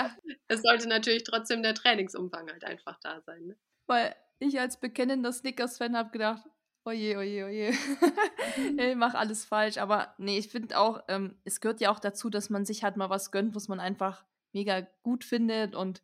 Es 0.47 0.61
sollte 0.61 0.87
natürlich 0.87 1.23
trotzdem 1.23 1.61
der 1.61 1.75
Trainingsumfang 1.75 2.49
halt 2.49 2.63
einfach 2.63 2.97
da 3.01 3.21
sein. 3.21 3.47
Ne? 3.47 3.57
Weil 3.87 4.15
ich 4.39 4.59
als 4.59 4.79
bekennender 4.79 5.33
Snickers-Fan 5.33 5.97
habe 5.97 6.11
gedacht, 6.11 6.43
oje, 6.85 7.17
oje, 7.17 7.45
oje, 7.45 7.71
ich 8.77 8.95
mache 8.95 9.17
alles 9.17 9.45
falsch. 9.45 9.77
Aber 9.77 10.15
nee, 10.17 10.37
ich 10.37 10.49
finde 10.49 10.77
auch, 10.77 11.03
ähm, 11.09 11.37
es 11.43 11.59
gehört 11.59 11.81
ja 11.81 11.91
auch 11.91 11.99
dazu, 11.99 12.29
dass 12.29 12.49
man 12.49 12.65
sich 12.65 12.83
halt 12.83 12.95
mal 12.95 13.09
was 13.09 13.31
gönnt, 13.31 13.53
was 13.53 13.67
man 13.67 13.79
einfach 13.79 14.25
mega 14.53 14.87
gut 15.03 15.25
findet. 15.25 15.75
Und 15.75 16.01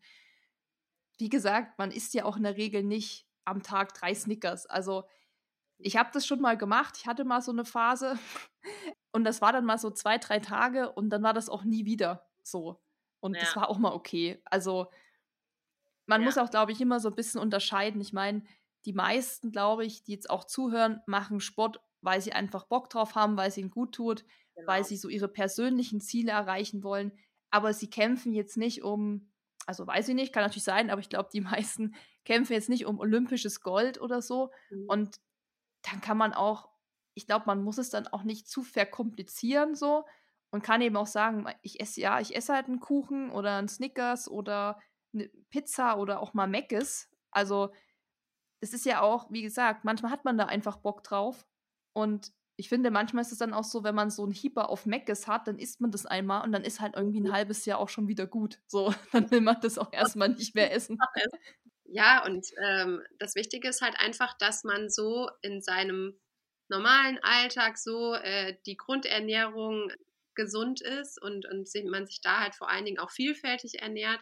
wie 1.17 1.29
gesagt, 1.29 1.77
man 1.77 1.91
isst 1.91 2.13
ja 2.13 2.25
auch 2.25 2.37
in 2.37 2.43
der 2.43 2.57
Regel 2.57 2.83
nicht 2.83 3.27
am 3.45 3.63
Tag 3.63 3.93
drei 3.93 4.13
Snickers. 4.13 4.65
Also 4.65 5.05
ich 5.79 5.97
habe 5.97 6.09
das 6.13 6.25
schon 6.25 6.41
mal 6.41 6.57
gemacht. 6.57 6.95
Ich 6.97 7.07
hatte 7.07 7.25
mal 7.25 7.41
so 7.41 7.51
eine 7.51 7.65
Phase 7.65 8.17
und 9.11 9.23
das 9.23 9.41
war 9.41 9.53
dann 9.53 9.65
mal 9.65 9.77
so 9.77 9.89
zwei, 9.89 10.17
drei 10.17 10.39
Tage 10.39 10.91
und 10.91 11.09
dann 11.09 11.23
war 11.23 11.33
das 11.33 11.49
auch 11.49 11.63
nie 11.63 11.85
wieder 11.85 12.27
so. 12.43 12.81
Und 13.19 13.35
ja. 13.35 13.41
das 13.41 13.55
war 13.55 13.69
auch 13.69 13.77
mal 13.77 13.93
okay. 13.93 14.41
Also 14.45 14.87
man 16.05 16.21
ja. 16.21 16.25
muss 16.25 16.37
auch, 16.37 16.49
glaube 16.49 16.71
ich, 16.71 16.81
immer 16.81 16.99
so 16.99 17.09
ein 17.09 17.15
bisschen 17.15 17.41
unterscheiden. 17.41 18.01
Ich 18.01 18.13
meine, 18.13 18.43
die 18.85 18.93
meisten, 18.93 19.51
glaube 19.51 19.85
ich, 19.85 20.03
die 20.03 20.13
jetzt 20.13 20.29
auch 20.29 20.45
zuhören, 20.45 21.01
machen 21.05 21.39
Sport, 21.39 21.81
weil 22.01 22.21
sie 22.21 22.33
einfach 22.33 22.65
Bock 22.65 22.89
drauf 22.89 23.15
haben, 23.15 23.37
weil 23.37 23.49
es 23.49 23.57
ihnen 23.57 23.71
gut 23.71 23.93
tut, 23.93 24.23
genau. 24.55 24.67
weil 24.67 24.83
sie 24.85 24.97
so 24.97 25.09
ihre 25.09 25.27
persönlichen 25.27 25.99
Ziele 25.99 26.31
erreichen 26.31 26.83
wollen. 26.83 27.11
Aber 27.49 27.73
sie 27.73 27.89
kämpfen 27.89 28.33
jetzt 28.33 28.55
nicht 28.55 28.83
um, 28.83 29.29
also 29.67 29.85
weiß 29.85 30.09
ich 30.09 30.15
nicht, 30.15 30.33
kann 30.33 30.43
natürlich 30.43 30.63
sein, 30.63 30.89
aber 30.89 31.01
ich 31.01 31.09
glaube, 31.09 31.29
die 31.31 31.41
meisten 31.41 31.95
kämpfen 32.25 32.53
jetzt 32.53 32.69
nicht 32.69 32.85
um 32.85 32.99
olympisches 32.99 33.61
Gold 33.61 34.01
oder 34.01 34.21
so. 34.21 34.51
Mhm. 34.69 34.85
Und 34.87 35.21
dann 35.83 36.01
kann 36.01 36.17
man 36.17 36.33
auch, 36.33 36.69
ich 37.13 37.27
glaube, 37.27 37.45
man 37.45 37.61
muss 37.61 37.77
es 37.77 37.89
dann 37.89 38.07
auch 38.07 38.23
nicht 38.23 38.47
zu 38.47 38.63
verkomplizieren 38.63 39.75
so 39.75 40.05
und 40.49 40.63
kann 40.63 40.81
eben 40.81 40.97
auch 40.97 41.07
sagen, 41.07 41.47
ich 41.61 41.79
esse 41.79 42.01
ja, 42.01 42.19
ich 42.19 42.35
esse 42.35 42.53
halt 42.53 42.67
einen 42.67 42.79
Kuchen 42.79 43.31
oder 43.31 43.57
einen 43.57 43.67
Snickers 43.67 44.29
oder 44.29 44.79
eine 45.13 45.29
Pizza 45.49 45.97
oder 45.97 46.21
auch 46.21 46.33
mal 46.33 46.47
Meckes. 46.47 47.09
Also 47.31 47.73
es 48.59 48.73
ist 48.73 48.85
ja 48.85 49.01
auch, 49.01 49.29
wie 49.31 49.41
gesagt, 49.41 49.83
manchmal 49.83 50.11
hat 50.11 50.25
man 50.25 50.37
da 50.37 50.45
einfach 50.45 50.77
Bock 50.77 51.03
drauf. 51.03 51.45
Und 51.93 52.31
ich 52.59 52.69
finde, 52.69 52.89
manchmal 52.89 53.21
ist 53.21 53.31
es 53.31 53.37
dann 53.37 53.53
auch 53.53 53.63
so, 53.63 53.83
wenn 53.83 53.93
man 53.93 54.09
so 54.09 54.23
einen 54.23 54.31
Hieber 54.31 54.69
auf 54.69 54.87
Meckes 54.87 55.27
hat, 55.27 55.47
dann 55.47 55.59
isst 55.59 55.79
man 55.79 55.91
das 55.91 56.07
einmal 56.07 56.43
und 56.43 56.51
dann 56.51 56.63
ist 56.63 56.81
halt 56.81 56.95
irgendwie 56.95 57.21
ein 57.21 57.31
halbes 57.31 57.65
Jahr 57.65 57.77
auch 57.77 57.89
schon 57.89 58.07
wieder 58.07 58.25
gut. 58.25 58.59
So, 58.65 58.93
dann 59.13 59.29
will 59.29 59.41
man 59.41 59.61
das 59.61 59.77
auch 59.77 59.93
erstmal 59.93 60.29
nicht 60.29 60.55
mehr 60.55 60.73
essen. 60.73 60.97
Ja, 61.89 62.25
und 62.25 62.45
ähm, 62.61 63.01
das 63.17 63.35
Wichtige 63.35 63.69
ist 63.69 63.81
halt 63.81 63.97
einfach, 63.97 64.37
dass 64.37 64.65
man 64.65 64.89
so 64.89 65.29
in 65.41 65.61
seinem 65.61 66.19
normalen 66.67 67.17
Alltag 67.23 67.77
so 67.77 68.13
äh, 68.13 68.57
die 68.65 68.75
Grundernährung 68.75 69.89
gesund 70.35 70.81
ist 70.81 71.21
und, 71.21 71.45
und 71.45 71.69
man 71.85 72.05
sich 72.05 72.19
da 72.19 72.41
halt 72.41 72.55
vor 72.55 72.69
allen 72.69 72.83
Dingen 72.83 72.99
auch 72.99 73.09
vielfältig 73.09 73.81
ernährt. 73.81 74.19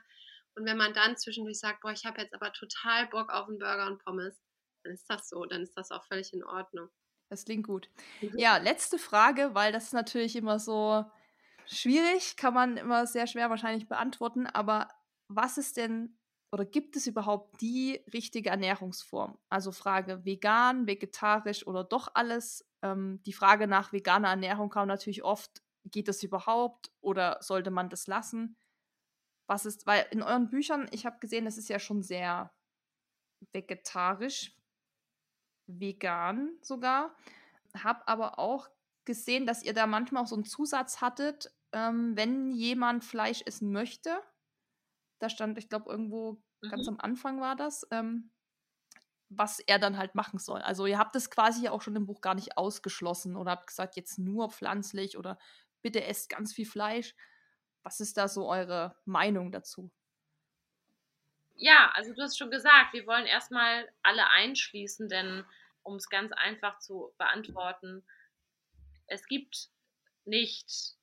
Und 0.53 0.65
wenn 0.65 0.77
man 0.77 0.93
dann 0.93 1.17
zwischendurch 1.17 1.59
sagt, 1.59 1.81
boah, 1.81 1.91
ich 1.91 2.05
habe 2.05 2.21
jetzt 2.21 2.35
aber 2.35 2.53
total 2.53 3.07
Bock 3.07 3.31
auf 3.31 3.47
einen 3.47 3.57
Burger 3.57 3.87
und 3.87 3.97
Pommes, 4.03 4.39
dann 4.83 4.93
ist 4.93 5.09
das 5.09 5.27
so, 5.27 5.43
dann 5.45 5.63
ist 5.63 5.75
das 5.75 5.89
auch 5.89 6.05
völlig 6.05 6.33
in 6.33 6.43
Ordnung. 6.43 6.89
Das 7.29 7.45
klingt 7.45 7.65
gut. 7.65 7.89
Mhm. 8.21 8.37
Ja, 8.37 8.57
letzte 8.57 8.97
Frage, 8.97 9.51
weil 9.53 9.71
das 9.71 9.85
ist 9.85 9.93
natürlich 9.93 10.35
immer 10.35 10.59
so 10.59 11.05
schwierig, 11.65 12.37
kann 12.37 12.53
man 12.53 12.77
immer 12.77 13.07
sehr 13.07 13.27
schwer 13.27 13.49
wahrscheinlich 13.49 13.87
beantworten, 13.87 14.45
aber 14.47 14.89
was 15.27 15.57
ist 15.57 15.77
denn 15.77 16.17
oder 16.51 16.63
gibt 16.63 16.95
es 16.95 17.05
überhaupt 17.05 17.59
die 17.59 18.01
richtige 18.13 18.49
Ernährungsform? 18.49 19.37
Also 19.49 19.73
Frage 19.73 20.23
vegan, 20.23 20.87
vegetarisch 20.87 21.67
oder 21.67 21.83
doch 21.83 22.07
alles. 22.13 22.65
Ähm, 22.81 23.21
die 23.25 23.33
Frage 23.33 23.67
nach 23.67 23.91
veganer 23.91 24.29
Ernährung 24.29 24.69
kam 24.69 24.87
natürlich 24.87 25.23
oft, 25.23 25.63
geht 25.83 26.07
das 26.07 26.23
überhaupt 26.23 26.91
oder 27.01 27.39
sollte 27.41 27.71
man 27.71 27.89
das 27.89 28.07
lassen? 28.07 28.57
Was 29.47 29.65
ist, 29.65 29.85
weil 29.85 30.05
in 30.11 30.21
euren 30.21 30.49
Büchern, 30.49 30.87
ich 30.91 31.05
habe 31.05 31.19
gesehen, 31.19 31.45
das 31.45 31.57
ist 31.57 31.67
ja 31.67 31.77
schon 31.77 32.01
sehr 32.01 32.53
vegetarisch, 33.51 34.55
vegan 35.67 36.57
sogar. 36.61 37.15
Habe 37.75 38.07
aber 38.07 38.39
auch 38.39 38.69
gesehen, 39.05 39.45
dass 39.45 39.63
ihr 39.63 39.73
da 39.73 39.87
manchmal 39.87 40.23
auch 40.23 40.27
so 40.27 40.35
einen 40.35 40.45
Zusatz 40.45 41.01
hattet, 41.01 41.51
ähm, 41.71 42.15
wenn 42.15 42.51
jemand 42.51 43.03
Fleisch 43.03 43.41
essen 43.45 43.71
möchte. 43.71 44.19
Da 45.19 45.29
stand, 45.29 45.57
ich 45.57 45.69
glaube, 45.69 45.89
irgendwo 45.89 46.41
mhm. 46.61 46.69
ganz 46.69 46.87
am 46.87 46.99
Anfang 46.99 47.41
war 47.41 47.55
das, 47.55 47.85
ähm, 47.91 48.31
was 49.29 49.59
er 49.59 49.79
dann 49.79 49.97
halt 49.97 50.15
machen 50.15 50.39
soll. 50.39 50.61
Also 50.61 50.85
ihr 50.85 50.97
habt 50.97 51.15
das 51.15 51.29
quasi 51.29 51.65
ja 51.65 51.71
auch 51.71 51.81
schon 51.81 51.95
im 51.95 52.05
Buch 52.05 52.21
gar 52.21 52.35
nicht 52.35 52.57
ausgeschlossen 52.57 53.35
oder 53.35 53.51
habt 53.51 53.67
gesagt, 53.67 53.95
jetzt 53.95 54.17
nur 54.17 54.49
pflanzlich 54.49 55.17
oder 55.17 55.37
bitte 55.81 56.03
esst 56.03 56.29
ganz 56.29 56.53
viel 56.53 56.65
Fleisch. 56.65 57.15
Was 57.83 57.99
ist 57.99 58.17
da 58.17 58.27
so 58.27 58.47
eure 58.49 58.95
Meinung 59.05 59.51
dazu? 59.51 59.91
Ja, 61.57 61.91
also 61.93 62.13
du 62.13 62.21
hast 62.21 62.37
schon 62.37 62.51
gesagt, 62.51 62.93
wir 62.93 63.07
wollen 63.07 63.25
erstmal 63.25 63.89
alle 64.03 64.29
einschließen, 64.29 65.07
denn 65.07 65.45
um 65.83 65.95
es 65.95 66.09
ganz 66.09 66.31
einfach 66.33 66.79
zu 66.79 67.13
beantworten, 67.17 68.05
es 69.07 69.25
gibt 69.27 69.69
nicht 70.25 70.95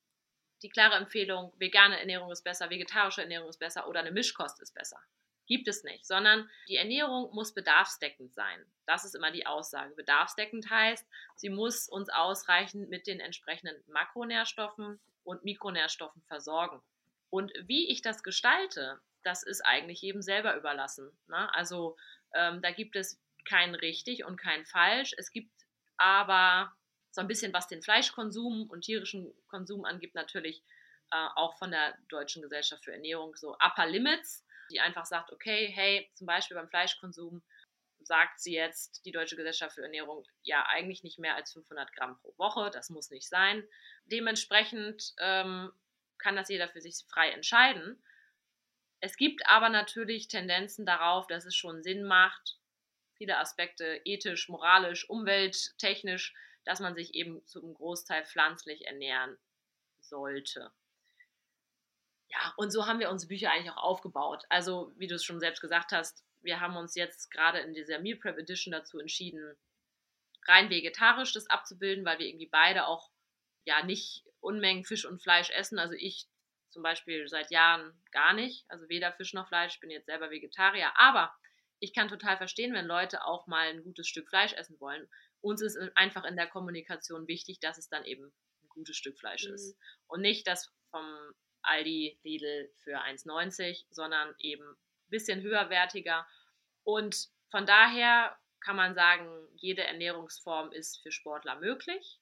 die 0.61 0.69
klare 0.69 0.95
Empfehlung, 0.95 1.53
vegane 1.57 1.99
Ernährung 1.99 2.31
ist 2.31 2.43
besser, 2.43 2.69
vegetarische 2.69 3.21
Ernährung 3.21 3.49
ist 3.49 3.59
besser 3.59 3.87
oder 3.87 3.99
eine 3.99 4.11
Mischkost 4.11 4.61
ist 4.61 4.73
besser. 4.73 5.01
Gibt 5.45 5.67
es 5.67 5.83
nicht, 5.83 6.05
sondern 6.05 6.49
die 6.69 6.77
Ernährung 6.77 7.33
muss 7.33 7.53
bedarfsdeckend 7.53 8.33
sein. 8.33 8.65
Das 8.85 9.03
ist 9.03 9.13
immer 9.13 9.31
die 9.31 9.45
Aussage. 9.45 9.93
Bedarfsdeckend 9.93 10.69
heißt, 10.69 11.05
sie 11.35 11.49
muss 11.49 11.89
uns 11.89 12.09
ausreichend 12.09 12.89
mit 12.89 13.07
den 13.07 13.19
entsprechenden 13.19 13.75
Makronährstoffen 13.87 15.01
und 15.25 15.43
Mikronährstoffen 15.43 16.21
versorgen. 16.23 16.81
Und 17.29 17.51
wie 17.65 17.89
ich 17.89 18.01
das 18.01 18.23
gestalte, 18.23 19.01
das 19.23 19.43
ist 19.43 19.61
eigentlich 19.61 20.01
jedem 20.01 20.21
selber 20.21 20.55
überlassen. 20.55 21.11
Ne? 21.27 21.53
Also 21.53 21.97
ähm, 22.33 22.61
da 22.61 22.71
gibt 22.71 22.95
es 22.95 23.19
kein 23.45 23.75
richtig 23.75 24.25
und 24.25 24.37
kein 24.37 24.65
falsch. 24.65 25.13
Es 25.17 25.31
gibt 25.31 25.51
aber 25.97 26.73
so 27.11 27.21
ein 27.21 27.27
bisschen, 27.27 27.53
was 27.53 27.67
den 27.67 27.81
Fleischkonsum 27.81 28.69
und 28.69 28.81
tierischen 28.81 29.33
Konsum 29.47 29.85
angibt, 29.85 30.15
natürlich 30.15 30.63
äh, 31.11 31.27
auch 31.35 31.57
von 31.57 31.71
der 31.71 31.95
Deutschen 32.09 32.41
Gesellschaft 32.41 32.83
für 32.85 32.93
Ernährung 32.93 33.35
so 33.35 33.55
Upper 33.59 33.85
Limits 33.85 34.43
die 34.73 34.79
einfach 34.79 35.05
sagt, 35.05 35.31
okay, 35.31 35.71
hey, 35.73 36.09
zum 36.15 36.27
Beispiel 36.27 36.57
beim 36.57 36.69
Fleischkonsum 36.69 37.43
sagt 37.99 38.41
sie 38.41 38.53
jetzt, 38.53 39.05
die 39.05 39.11
Deutsche 39.11 39.35
Gesellschaft 39.35 39.75
für 39.75 39.83
Ernährung, 39.83 40.25
ja, 40.41 40.65
eigentlich 40.67 41.03
nicht 41.03 41.19
mehr 41.19 41.35
als 41.35 41.53
500 41.53 41.93
Gramm 41.95 42.17
pro 42.19 42.33
Woche, 42.37 42.69
das 42.71 42.89
muss 42.89 43.11
nicht 43.11 43.29
sein. 43.29 43.63
Dementsprechend 44.05 45.13
ähm, 45.19 45.71
kann 46.17 46.35
das 46.35 46.49
jeder 46.49 46.67
für 46.67 46.81
sich 46.81 46.95
frei 47.07 47.29
entscheiden. 47.29 48.03
Es 49.03 49.17
gibt 49.17 49.45
aber 49.47 49.67
natürlich 49.67 50.29
Tendenzen 50.29 50.85
darauf, 50.85 51.27
dass 51.27 51.43
es 51.43 51.53
schon 51.53 51.83
Sinn 51.83 52.05
macht, 52.05 52.57
viele 53.17 53.37
Aspekte 53.37 53.99
ethisch, 54.05 54.47
moralisch, 54.47 55.09
umwelttechnisch, 55.09 56.33
dass 56.63 56.79
man 56.79 56.95
sich 56.95 57.13
eben 57.13 57.45
zum 57.45 57.73
Großteil 57.73 58.23
pflanzlich 58.23 58.87
ernähren 58.87 59.37
sollte. 59.99 60.71
Ja, 62.29 62.53
und 62.55 62.71
so 62.71 62.87
haben 62.87 63.01
wir 63.01 63.09
unsere 63.09 63.27
Bücher 63.27 63.51
eigentlich 63.51 63.71
auch 63.71 63.83
aufgebaut. 63.83 64.45
Also, 64.47 64.93
wie 64.95 65.07
du 65.07 65.15
es 65.15 65.25
schon 65.25 65.41
selbst 65.41 65.59
gesagt 65.59 65.91
hast, 65.91 66.23
wir 66.41 66.61
haben 66.61 66.77
uns 66.77 66.95
jetzt 66.95 67.29
gerade 67.29 67.59
in 67.59 67.73
dieser 67.73 67.99
Meal 67.99 68.17
Prep 68.17 68.37
Edition 68.37 68.71
dazu 68.71 68.99
entschieden, 68.99 69.57
rein 70.47 70.69
vegetarisch 70.69 71.33
das 71.33 71.49
abzubilden, 71.49 72.05
weil 72.05 72.19
wir 72.19 72.27
irgendwie 72.27 72.49
beide 72.49 72.87
auch 72.87 73.11
ja 73.65 73.83
nicht 73.83 74.23
Unmengen 74.39 74.85
Fisch 74.85 75.03
und 75.03 75.21
Fleisch 75.21 75.49
essen. 75.49 75.77
Also 75.77 75.93
ich 75.93 76.29
zum 76.73 76.83
Beispiel 76.83 77.27
seit 77.27 77.51
Jahren 77.51 77.93
gar 78.11 78.33
nicht, 78.33 78.65
also 78.69 78.89
weder 78.89 79.13
Fisch 79.13 79.33
noch 79.33 79.47
Fleisch, 79.47 79.75
ich 79.75 79.79
bin 79.79 79.91
jetzt 79.91 80.07
selber 80.07 80.29
Vegetarier, 80.29 80.91
aber 80.95 81.33
ich 81.79 81.93
kann 81.93 82.07
total 82.07 82.37
verstehen, 82.37 82.73
wenn 82.73 82.85
Leute 82.85 83.25
auch 83.25 83.47
mal 83.47 83.67
ein 83.67 83.83
gutes 83.83 84.07
Stück 84.07 84.29
Fleisch 84.29 84.53
essen 84.53 84.79
wollen. 84.79 85.07
Uns 85.41 85.61
ist 85.61 85.77
einfach 85.95 86.23
in 86.23 86.35
der 86.35 86.47
Kommunikation 86.47 87.27
wichtig, 87.27 87.59
dass 87.59 87.77
es 87.77 87.89
dann 87.89 88.05
eben 88.05 88.25
ein 88.25 88.69
gutes 88.69 88.97
Stück 88.97 89.19
Fleisch 89.19 89.45
mhm. 89.45 89.53
ist 89.53 89.77
und 90.07 90.21
nicht 90.21 90.47
das 90.47 90.73
vom 90.89 91.33
Aldi, 91.61 92.19
Lidl 92.23 92.71
für 92.83 92.99
1,90, 93.01 93.85
sondern 93.89 94.33
eben 94.39 94.67
ein 94.67 95.09
bisschen 95.09 95.41
höherwertiger. 95.41 96.27
Und 96.83 97.29
von 97.51 97.65
daher 97.65 98.37
kann 98.59 98.75
man 98.75 98.95
sagen, 98.95 99.47
jede 99.55 99.83
Ernährungsform 99.83 100.71
ist 100.71 101.01
für 101.01 101.11
Sportler 101.11 101.59
möglich. 101.59 102.19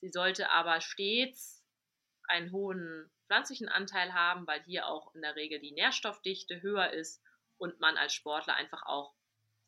Sie 0.00 0.08
sollte 0.08 0.50
aber 0.50 0.80
stets 0.80 1.64
einen 2.28 2.52
hohen 2.52 3.10
pflanzlichen 3.32 3.70
Anteil 3.70 4.12
haben, 4.12 4.46
weil 4.46 4.62
hier 4.64 4.86
auch 4.86 5.14
in 5.14 5.22
der 5.22 5.36
Regel 5.36 5.58
die 5.58 5.72
Nährstoffdichte 5.72 6.60
höher 6.60 6.90
ist 6.90 7.22
und 7.56 7.80
man 7.80 7.96
als 7.96 8.12
Sportler 8.12 8.56
einfach 8.56 8.82
auch 8.84 9.14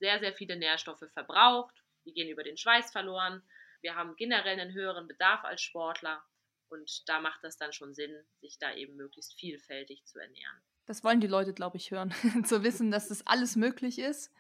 sehr, 0.01 0.19
sehr 0.19 0.35
viele 0.35 0.57
Nährstoffe 0.57 1.07
verbraucht. 1.15 1.75
Die 2.05 2.13
gehen 2.13 2.29
über 2.29 2.43
den 2.43 2.59
Schweiß 2.59 2.93
verloren. 2.93 3.43
Wir 3.81 3.95
haben 3.95 4.17
generell 4.17 4.61
einen 4.61 4.75
höheren 4.75 5.09
Bedarf 5.09 5.45
als 5.45 5.63
Sportler. 5.63 6.23
Und 6.69 7.09
da 7.09 7.21
macht 7.21 7.43
das 7.43 7.57
dann 7.57 7.73
schon 7.73 7.95
Sinn, 7.95 8.15
sich 8.43 8.59
da 8.59 8.75
eben 8.75 8.97
möglichst 8.97 9.33
vielfältig 9.41 10.05
zu 10.05 10.19
ernähren. 10.19 10.61
Das 10.85 11.03
wollen 11.03 11.21
die 11.21 11.27
Leute, 11.27 11.55
glaube 11.55 11.79
ich, 11.79 11.91
hören, 11.91 12.13
zu 12.45 12.63
wissen, 12.65 12.91
dass 12.91 13.09
das 13.09 13.27
alles 13.27 13.57
möglich 13.57 13.99
ist. 13.99 14.31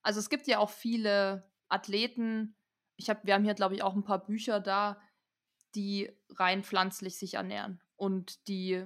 Also 0.00 0.18
es 0.18 0.30
gibt 0.30 0.46
ja 0.46 0.58
auch 0.58 0.70
viele 0.70 1.46
Athleten. 1.68 2.56
Ich 2.96 3.10
hab, 3.10 3.26
wir 3.26 3.34
haben 3.34 3.44
hier, 3.44 3.54
glaube 3.54 3.74
ich, 3.74 3.82
auch 3.82 3.94
ein 3.94 4.04
paar 4.04 4.24
Bücher 4.24 4.60
da, 4.60 4.98
die 5.74 6.10
rein 6.30 6.64
pflanzlich 6.64 7.18
sich 7.18 7.34
ernähren 7.34 7.82
und 8.02 8.48
die 8.48 8.84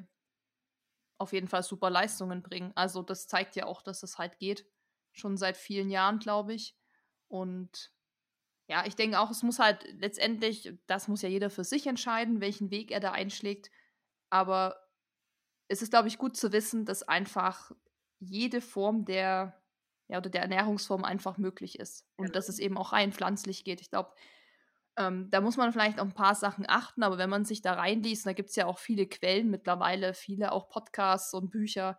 auf 1.16 1.32
jeden 1.32 1.48
Fall 1.48 1.62
super 1.62 1.88
Leistungen 1.88 2.42
bringen. 2.42 2.72
Also 2.74 3.02
das 3.02 3.26
zeigt 3.26 3.56
ja 3.56 3.64
auch, 3.64 3.80
dass 3.80 4.02
es 4.02 4.18
halt 4.18 4.38
geht. 4.38 4.66
Schon 5.12 5.38
seit 5.38 5.56
vielen 5.56 5.88
Jahren, 5.88 6.18
glaube 6.18 6.52
ich. 6.52 6.76
Und 7.26 7.94
ja, 8.68 8.84
ich 8.84 8.94
denke 8.94 9.18
auch, 9.18 9.30
es 9.30 9.42
muss 9.42 9.58
halt 9.58 9.90
letztendlich, 9.94 10.78
das 10.86 11.08
muss 11.08 11.22
ja 11.22 11.30
jeder 11.30 11.48
für 11.48 11.64
sich 11.64 11.86
entscheiden, 11.86 12.42
welchen 12.42 12.70
Weg 12.70 12.90
er 12.90 13.00
da 13.00 13.12
einschlägt. 13.12 13.70
Aber 14.28 14.86
es 15.68 15.80
ist, 15.80 15.92
glaube 15.92 16.08
ich, 16.08 16.18
gut 16.18 16.36
zu 16.36 16.52
wissen, 16.52 16.84
dass 16.84 17.02
einfach 17.02 17.72
jede 18.18 18.60
Form 18.60 19.06
der, 19.06 19.58
ja, 20.08 20.18
oder 20.18 20.28
der 20.28 20.42
Ernährungsform 20.42 21.04
einfach 21.04 21.38
möglich 21.38 21.78
ist. 21.78 22.06
Und 22.18 22.26
genau. 22.26 22.34
dass 22.34 22.50
es 22.50 22.58
eben 22.58 22.76
auch 22.76 22.92
rein 22.92 23.14
pflanzlich 23.14 23.64
geht. 23.64 23.80
Ich 23.80 23.88
glaube, 23.88 24.12
ähm, 24.98 25.30
da 25.30 25.40
muss 25.40 25.56
man 25.56 25.72
vielleicht 25.72 26.00
auf 26.00 26.08
ein 26.08 26.14
paar 26.14 26.34
Sachen 26.34 26.64
achten, 26.68 27.02
aber 27.02 27.18
wenn 27.18 27.30
man 27.30 27.44
sich 27.44 27.60
da 27.60 27.74
reinliest, 27.74 28.26
da 28.26 28.32
gibt 28.32 28.50
es 28.50 28.56
ja 28.56 28.66
auch 28.66 28.78
viele 28.78 29.06
Quellen 29.06 29.50
mittlerweile, 29.50 30.14
viele 30.14 30.52
auch 30.52 30.68
Podcasts 30.68 31.34
und 31.34 31.50
Bücher, 31.50 31.98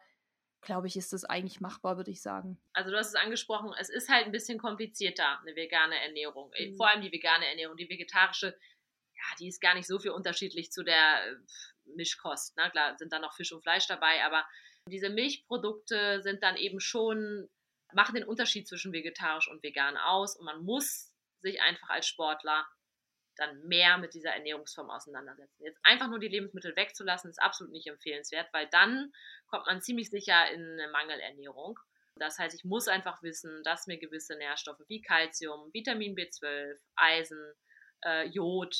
glaube 0.61 0.87
ich, 0.87 0.97
ist 0.97 1.13
das 1.13 1.23
eigentlich 1.23 1.61
machbar, 1.61 1.97
würde 1.97 2.11
ich 2.11 2.21
sagen. 2.21 2.59
Also 2.73 2.91
du 2.91 2.97
hast 2.97 3.09
es 3.09 3.15
angesprochen, 3.15 3.71
es 3.79 3.89
ist 3.89 4.09
halt 4.09 4.25
ein 4.25 4.31
bisschen 4.31 4.57
komplizierter, 4.57 5.39
eine 5.41 5.55
vegane 5.55 5.95
Ernährung. 6.01 6.51
Äh, 6.53 6.71
mhm. 6.71 6.75
Vor 6.75 6.89
allem 6.89 7.01
die 7.01 7.11
vegane 7.11 7.47
Ernährung, 7.47 7.77
die 7.77 7.89
vegetarische, 7.89 8.47
ja, 8.47 9.35
die 9.39 9.47
ist 9.47 9.61
gar 9.61 9.75
nicht 9.75 9.87
so 9.87 9.99
viel 9.99 10.11
unterschiedlich 10.11 10.71
zu 10.71 10.83
der 10.83 10.97
äh, 10.97 11.35
Mischkost. 11.95 12.57
Ne? 12.57 12.69
Klar 12.71 12.97
sind 12.97 13.13
da 13.13 13.19
noch 13.19 13.33
Fisch 13.33 13.51
und 13.51 13.61
Fleisch 13.61 13.87
dabei, 13.87 14.23
aber 14.25 14.45
diese 14.89 15.09
Milchprodukte 15.09 16.21
sind 16.21 16.41
dann 16.41 16.57
eben 16.57 16.79
schon, 16.79 17.47
machen 17.93 18.15
den 18.15 18.23
Unterschied 18.23 18.67
zwischen 18.67 18.91
vegetarisch 18.91 19.49
und 19.49 19.61
vegan 19.61 19.97
aus 19.97 20.35
und 20.35 20.45
man 20.45 20.63
muss 20.63 21.13
sich 21.41 21.61
einfach 21.61 21.89
als 21.89 22.07
Sportler 22.07 22.65
dann 23.37 23.61
mehr 23.67 23.97
mit 23.97 24.13
dieser 24.13 24.31
Ernährungsform 24.31 24.89
auseinandersetzen. 24.89 25.63
Jetzt 25.63 25.79
einfach 25.83 26.09
nur 26.09 26.19
die 26.19 26.27
Lebensmittel 26.27 26.75
wegzulassen, 26.75 27.29
ist 27.29 27.41
absolut 27.41 27.71
nicht 27.71 27.87
empfehlenswert, 27.87 28.47
weil 28.53 28.67
dann 28.67 29.13
kommt 29.47 29.65
man 29.65 29.81
ziemlich 29.81 30.09
sicher 30.09 30.51
in 30.51 30.61
eine 30.61 30.91
Mangelernährung. 30.91 31.79
Das 32.15 32.39
heißt, 32.39 32.55
ich 32.55 32.63
muss 32.63 32.87
einfach 32.87 33.21
wissen, 33.21 33.63
dass 33.63 33.87
mir 33.87 33.97
gewisse 33.97 34.35
Nährstoffe 34.37 34.81
wie 34.87 35.01
Kalzium, 35.01 35.71
Vitamin 35.73 36.15
B12, 36.15 36.79
Eisen, 36.95 37.53
äh, 38.03 38.25
Jod 38.27 38.75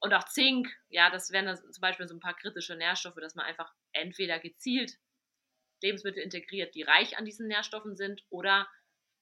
und 0.00 0.12
auch 0.12 0.24
Zink, 0.24 0.68
ja, 0.88 1.10
das 1.10 1.32
wären 1.32 1.54
zum 1.56 1.80
Beispiel 1.80 2.06
so 2.06 2.14
ein 2.14 2.20
paar 2.20 2.36
kritische 2.36 2.76
Nährstoffe, 2.76 3.16
dass 3.16 3.34
man 3.34 3.46
einfach 3.46 3.72
entweder 3.92 4.38
gezielt 4.38 4.92
Lebensmittel 5.82 6.22
integriert, 6.22 6.74
die 6.74 6.82
reich 6.82 7.18
an 7.18 7.24
diesen 7.24 7.48
Nährstoffen 7.48 7.96
sind, 7.96 8.24
oder 8.30 8.68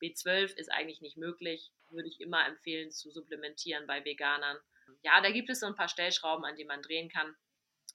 B12 0.02 0.54
ist 0.56 0.70
eigentlich 0.70 1.00
nicht 1.00 1.16
möglich, 1.16 1.72
würde 1.90 2.08
ich 2.08 2.20
immer 2.20 2.46
empfehlen 2.46 2.90
zu 2.90 3.10
supplementieren 3.10 3.86
bei 3.86 4.04
Veganern 4.04 4.58
ja, 5.02 5.20
da 5.20 5.30
gibt 5.30 5.50
es 5.50 5.60
so 5.60 5.66
ein 5.66 5.74
paar 5.74 5.88
Stellschrauben, 5.88 6.44
an 6.44 6.56
denen 6.56 6.68
man 6.68 6.82
drehen 6.82 7.08
kann. 7.08 7.34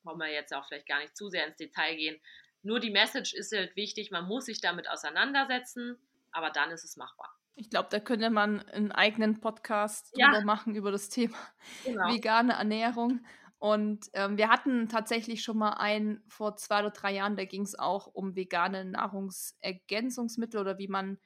Wollen 0.04 0.20
wir 0.20 0.32
jetzt 0.32 0.54
auch 0.54 0.68
vielleicht 0.68 0.88
gar 0.88 1.00
nicht 1.00 1.18
zu 1.18 1.30
sehr 1.30 1.46
ins 1.46 1.58
Detail 1.58 1.96
gehen. 1.96 2.22
Nur 2.62 2.80
die 2.80 2.92
Message 2.92 3.34
ist 3.34 3.56
halt 3.56 3.76
wichtig, 3.76 4.12
man 4.12 4.26
muss 4.26 4.46
sich 4.46 4.62
damit 4.62 4.90
auseinandersetzen, 4.90 5.98
aber 6.32 6.50
dann 6.50 6.72
ist 6.72 6.84
es 6.84 6.98
machbar. 6.98 7.34
Ich 7.56 7.70
glaube, 7.70 7.90
da 7.92 8.00
könnte 8.00 8.30
man 8.30 8.62
einen 8.70 8.92
eigenen 8.92 9.42
Podcast 9.42 10.14
ja. 10.16 10.28
drüber 10.28 10.46
machen 10.46 10.76
über 10.76 10.92
das 10.92 11.10
Thema 11.10 11.38
genau. 11.84 12.14
vegane 12.14 12.54
Ernährung. 12.54 13.26
Und 13.58 14.10
ähm, 14.14 14.38
wir 14.38 14.50
hatten 14.50 14.88
tatsächlich 14.88 15.44
schon 15.44 15.58
mal 15.58 15.74
einen 15.74 16.24
vor 16.30 16.56
zwei 16.56 16.80
oder 16.80 16.92
drei 16.92 17.14
Jahren, 17.14 17.36
da 17.36 17.44
ging 17.44 17.64
es 17.64 17.78
auch 17.78 18.08
um 18.08 18.36
vegane 18.36 18.86
Nahrungsergänzungsmittel 18.86 20.62
oder 20.62 20.78
wie 20.78 20.88
man, 20.88 21.20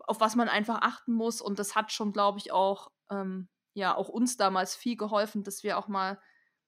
auf 0.00 0.20
was 0.20 0.34
man 0.34 0.48
einfach 0.48 0.82
achten 0.82 1.12
muss. 1.12 1.40
Und 1.40 1.60
das 1.60 1.76
hat 1.76 1.92
schon, 1.92 2.12
glaube 2.12 2.38
ich, 2.38 2.50
auch 2.50 2.90
ähm, 3.08 3.48
ja 3.74 3.94
auch 3.94 4.08
uns 4.08 4.36
damals 4.36 4.74
viel 4.74 4.96
geholfen, 4.96 5.44
dass 5.44 5.62
wir 5.62 5.78
auch 5.78 5.88
mal 5.88 6.20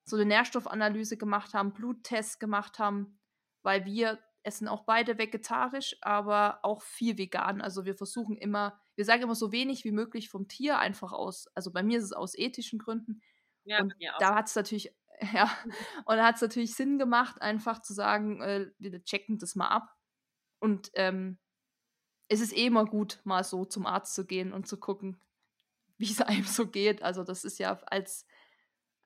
so 0.04 0.16
eine 0.16 0.24
Nährstoffanalyse 0.26 1.16
gemacht 1.16 1.54
haben, 1.54 1.72
Bluttests 1.72 2.38
gemacht 2.38 2.78
haben, 2.78 3.18
weil 3.62 3.84
wir 3.84 4.18
essen 4.42 4.68
auch 4.68 4.84
beide 4.84 5.18
vegetarisch, 5.18 5.96
aber 6.00 6.60
auch 6.62 6.82
viel 6.82 7.16
vegan. 7.16 7.60
Also 7.60 7.84
wir 7.84 7.94
versuchen 7.94 8.36
immer, 8.36 8.80
wir 8.96 9.04
sagen 9.04 9.22
immer 9.22 9.34
so 9.34 9.52
wenig 9.52 9.84
wie 9.84 9.92
möglich 9.92 10.28
vom 10.28 10.48
Tier 10.48 10.78
einfach 10.78 11.12
aus. 11.12 11.46
Also 11.54 11.72
bei 11.72 11.82
mir 11.82 11.98
ist 11.98 12.04
es 12.04 12.12
aus 12.12 12.36
ethischen 12.36 12.78
Gründen. 12.78 13.22
Ja, 13.64 13.80
und 13.80 13.94
da 14.18 14.34
hat 14.34 14.48
es 14.48 14.56
natürlich, 14.56 14.92
ja, 15.32 15.50
und 16.04 16.16
da 16.16 16.26
hat 16.26 16.36
es 16.36 16.42
natürlich 16.42 16.74
Sinn 16.74 16.98
gemacht, 16.98 17.40
einfach 17.40 17.80
zu 17.80 17.94
sagen, 17.94 18.40
äh, 18.40 18.70
wir 18.78 19.04
checken 19.04 19.38
das 19.38 19.54
mal 19.54 19.68
ab. 19.68 19.94
Und 20.58 20.90
ähm, 20.94 21.38
es 22.28 22.40
ist 22.40 22.56
eh 22.56 22.66
immer 22.66 22.86
gut, 22.86 23.20
mal 23.24 23.44
so 23.44 23.64
zum 23.64 23.86
Arzt 23.86 24.14
zu 24.14 24.26
gehen 24.26 24.52
und 24.52 24.66
zu 24.66 24.78
gucken, 24.78 25.20
wie 26.02 26.10
es 26.10 26.20
einem 26.20 26.44
so 26.44 26.66
geht. 26.66 27.02
Also 27.02 27.24
das 27.24 27.44
ist 27.44 27.58
ja 27.58 27.80
als, 27.86 28.26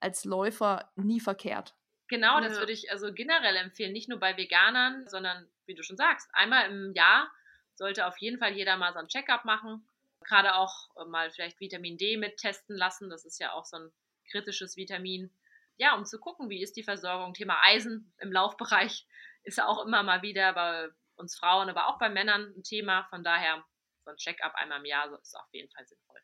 als 0.01 0.25
Läufer 0.25 0.91
nie 0.97 1.21
verkehrt. 1.21 1.77
Genau, 2.09 2.41
das 2.41 2.59
würde 2.59 2.73
ich 2.73 2.91
also 2.91 3.13
generell 3.13 3.57
empfehlen, 3.57 3.93
nicht 3.93 4.09
nur 4.09 4.21
bei 4.21 4.37
Veganern, 4.37 5.09
sondern 5.09 5.49
wie 5.67 5.75
du 5.75 5.83
schon 5.83 5.97
sagst, 5.97 6.29
einmal 6.33 6.71
im 6.71 6.93
Jahr 6.95 7.29
sollte 7.75 8.07
auf 8.07 8.17
jeden 8.19 8.39
Fall 8.39 8.53
jeder 8.53 8.77
mal 8.77 8.93
so 8.93 9.01
ein 9.01 9.09
Checkup 9.09 9.45
machen. 9.45 9.87
Gerade 10.25 10.55
auch 10.55 10.89
äh, 10.97 11.05
mal 11.05 11.31
vielleicht 11.31 11.61
Vitamin 11.61 11.99
D 11.99 12.17
mit 12.17 12.39
testen 12.39 12.77
lassen. 12.77 13.11
Das 13.11 13.25
ist 13.25 13.41
ja 13.41 13.53
auch 13.53 13.65
so 13.65 13.77
ein 13.77 13.93
kritisches 14.31 14.77
Vitamin. 14.77 15.31
Ja, 15.79 15.95
um 15.95 16.05
zu 16.05 16.19
gucken, 16.19 16.49
wie 16.49 16.63
ist 16.63 16.77
die 16.77 16.85
Versorgung. 16.85 17.35
Thema 17.35 17.61
Eisen 17.65 18.15
im 18.19 18.33
Laufbereich 18.33 19.07
ist 19.43 19.59
ja 19.59 19.67
auch 19.67 19.85
immer 19.85 20.03
mal 20.05 20.23
wieder 20.23 20.53
bei 20.53 20.89
uns 21.17 21.37
Frauen, 21.37 21.69
aber 21.69 21.89
auch 21.89 21.99
bei 21.99 22.09
Männern 22.09 22.55
ein 22.57 22.63
Thema. 22.63 23.05
Von 23.11 23.25
daher 23.25 23.65
so 24.05 24.11
ein 24.11 24.17
Checkup 24.17 24.55
einmal 24.55 24.79
im 24.79 24.87
Jahr 24.87 25.13
ist 25.21 25.35
auf 25.35 25.53
jeden 25.53 25.71
Fall 25.71 25.87
sinnvoll 25.87 26.21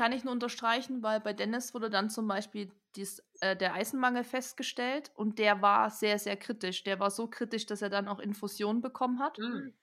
kann 0.00 0.12
ich 0.12 0.24
nur 0.24 0.32
unterstreichen, 0.32 1.02
weil 1.02 1.20
bei 1.20 1.34
Dennis 1.34 1.74
wurde 1.74 1.90
dann 1.90 2.08
zum 2.08 2.26
Beispiel 2.26 2.72
dies, 2.96 3.22
äh, 3.42 3.54
der 3.54 3.74
Eisenmangel 3.74 4.24
festgestellt 4.24 5.10
und 5.14 5.38
der 5.38 5.60
war 5.60 5.90
sehr, 5.90 6.18
sehr 6.18 6.38
kritisch. 6.38 6.84
Der 6.84 6.98
war 7.00 7.10
so 7.10 7.26
kritisch, 7.26 7.66
dass 7.66 7.82
er 7.82 7.90
dann 7.90 8.08
auch 8.08 8.18
Infusionen 8.18 8.80
bekommen 8.80 9.18
hat. 9.18 9.38
Mhm. 9.38 9.74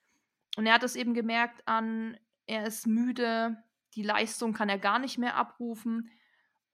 Und 0.56 0.66
er 0.66 0.74
hat 0.74 0.82
es 0.82 0.96
eben 0.96 1.14
gemerkt 1.14 1.62
an, 1.66 2.18
er 2.46 2.66
ist 2.66 2.88
müde, 2.88 3.62
die 3.94 4.02
Leistung 4.02 4.54
kann 4.54 4.68
er 4.68 4.80
gar 4.80 4.98
nicht 4.98 5.18
mehr 5.18 5.36
abrufen. 5.36 6.10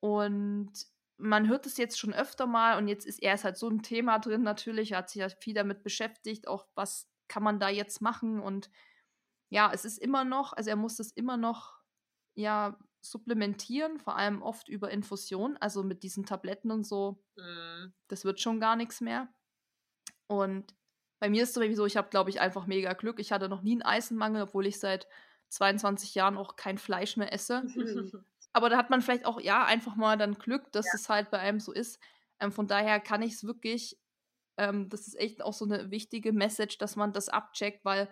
Und 0.00 0.72
man 1.18 1.46
hört 1.46 1.66
es 1.66 1.76
jetzt 1.76 1.98
schon 1.98 2.14
öfter 2.14 2.46
mal 2.46 2.78
und 2.78 2.88
jetzt 2.88 3.04
ist 3.04 3.22
er 3.22 3.34
ist 3.34 3.44
halt 3.44 3.58
so 3.58 3.68
ein 3.68 3.82
Thema 3.82 4.20
drin 4.20 4.42
natürlich, 4.42 4.92
er 4.92 4.98
hat 4.98 5.10
sich 5.10 5.20
ja 5.20 5.28
viel 5.28 5.52
damit 5.52 5.82
beschäftigt, 5.82 6.48
auch 6.48 6.66
was 6.74 7.10
kann 7.28 7.42
man 7.42 7.60
da 7.60 7.68
jetzt 7.68 8.00
machen 8.00 8.40
und 8.40 8.70
ja, 9.50 9.70
es 9.70 9.84
ist 9.84 9.98
immer 9.98 10.24
noch, 10.24 10.54
also 10.54 10.70
er 10.70 10.76
muss 10.76 10.96
das 10.96 11.12
immer 11.12 11.36
noch 11.36 11.78
ja 12.34 12.78
supplementieren, 13.04 13.98
vor 13.98 14.16
allem 14.16 14.42
oft 14.42 14.68
über 14.68 14.90
Infusion, 14.90 15.56
also 15.58 15.82
mit 15.82 16.02
diesen 16.02 16.24
Tabletten 16.24 16.70
und 16.70 16.84
so. 16.84 17.22
Mhm. 17.36 17.92
Das 18.08 18.24
wird 18.24 18.40
schon 18.40 18.60
gar 18.60 18.76
nichts 18.76 19.00
mehr. 19.00 19.28
Und 20.26 20.74
bei 21.20 21.28
mir 21.28 21.42
ist 21.42 21.50
es 21.50 21.54
sowieso, 21.54 21.86
ich 21.86 21.96
habe, 21.96 22.08
glaube 22.08 22.30
ich, 22.30 22.40
einfach 22.40 22.66
mega 22.66 22.92
Glück. 22.94 23.20
Ich 23.20 23.32
hatte 23.32 23.48
noch 23.48 23.62
nie 23.62 23.72
einen 23.72 23.82
Eisenmangel, 23.82 24.42
obwohl 24.42 24.66
ich 24.66 24.80
seit 24.80 25.06
22 25.50 26.14
Jahren 26.14 26.36
auch 26.36 26.56
kein 26.56 26.78
Fleisch 26.78 27.16
mehr 27.16 27.32
esse. 27.32 27.62
Aber 28.52 28.68
da 28.70 28.76
hat 28.76 28.90
man 28.90 29.02
vielleicht 29.02 29.26
auch, 29.26 29.40
ja, 29.40 29.64
einfach 29.64 29.96
mal 29.96 30.16
dann 30.16 30.34
Glück, 30.34 30.72
dass 30.72 30.86
ja. 30.86 30.92
es 30.94 31.08
halt 31.08 31.30
bei 31.30 31.38
einem 31.38 31.60
so 31.60 31.72
ist. 31.72 31.98
Ähm, 32.40 32.52
von 32.52 32.66
daher 32.66 33.00
kann 33.00 33.22
ich 33.22 33.34
es 33.34 33.44
wirklich, 33.44 33.98
ähm, 34.56 34.88
das 34.88 35.08
ist 35.08 35.18
echt 35.18 35.42
auch 35.42 35.52
so 35.52 35.64
eine 35.64 35.90
wichtige 35.90 36.32
Message, 36.32 36.78
dass 36.78 36.96
man 36.96 37.12
das 37.12 37.28
abcheckt, 37.28 37.84
weil 37.84 38.08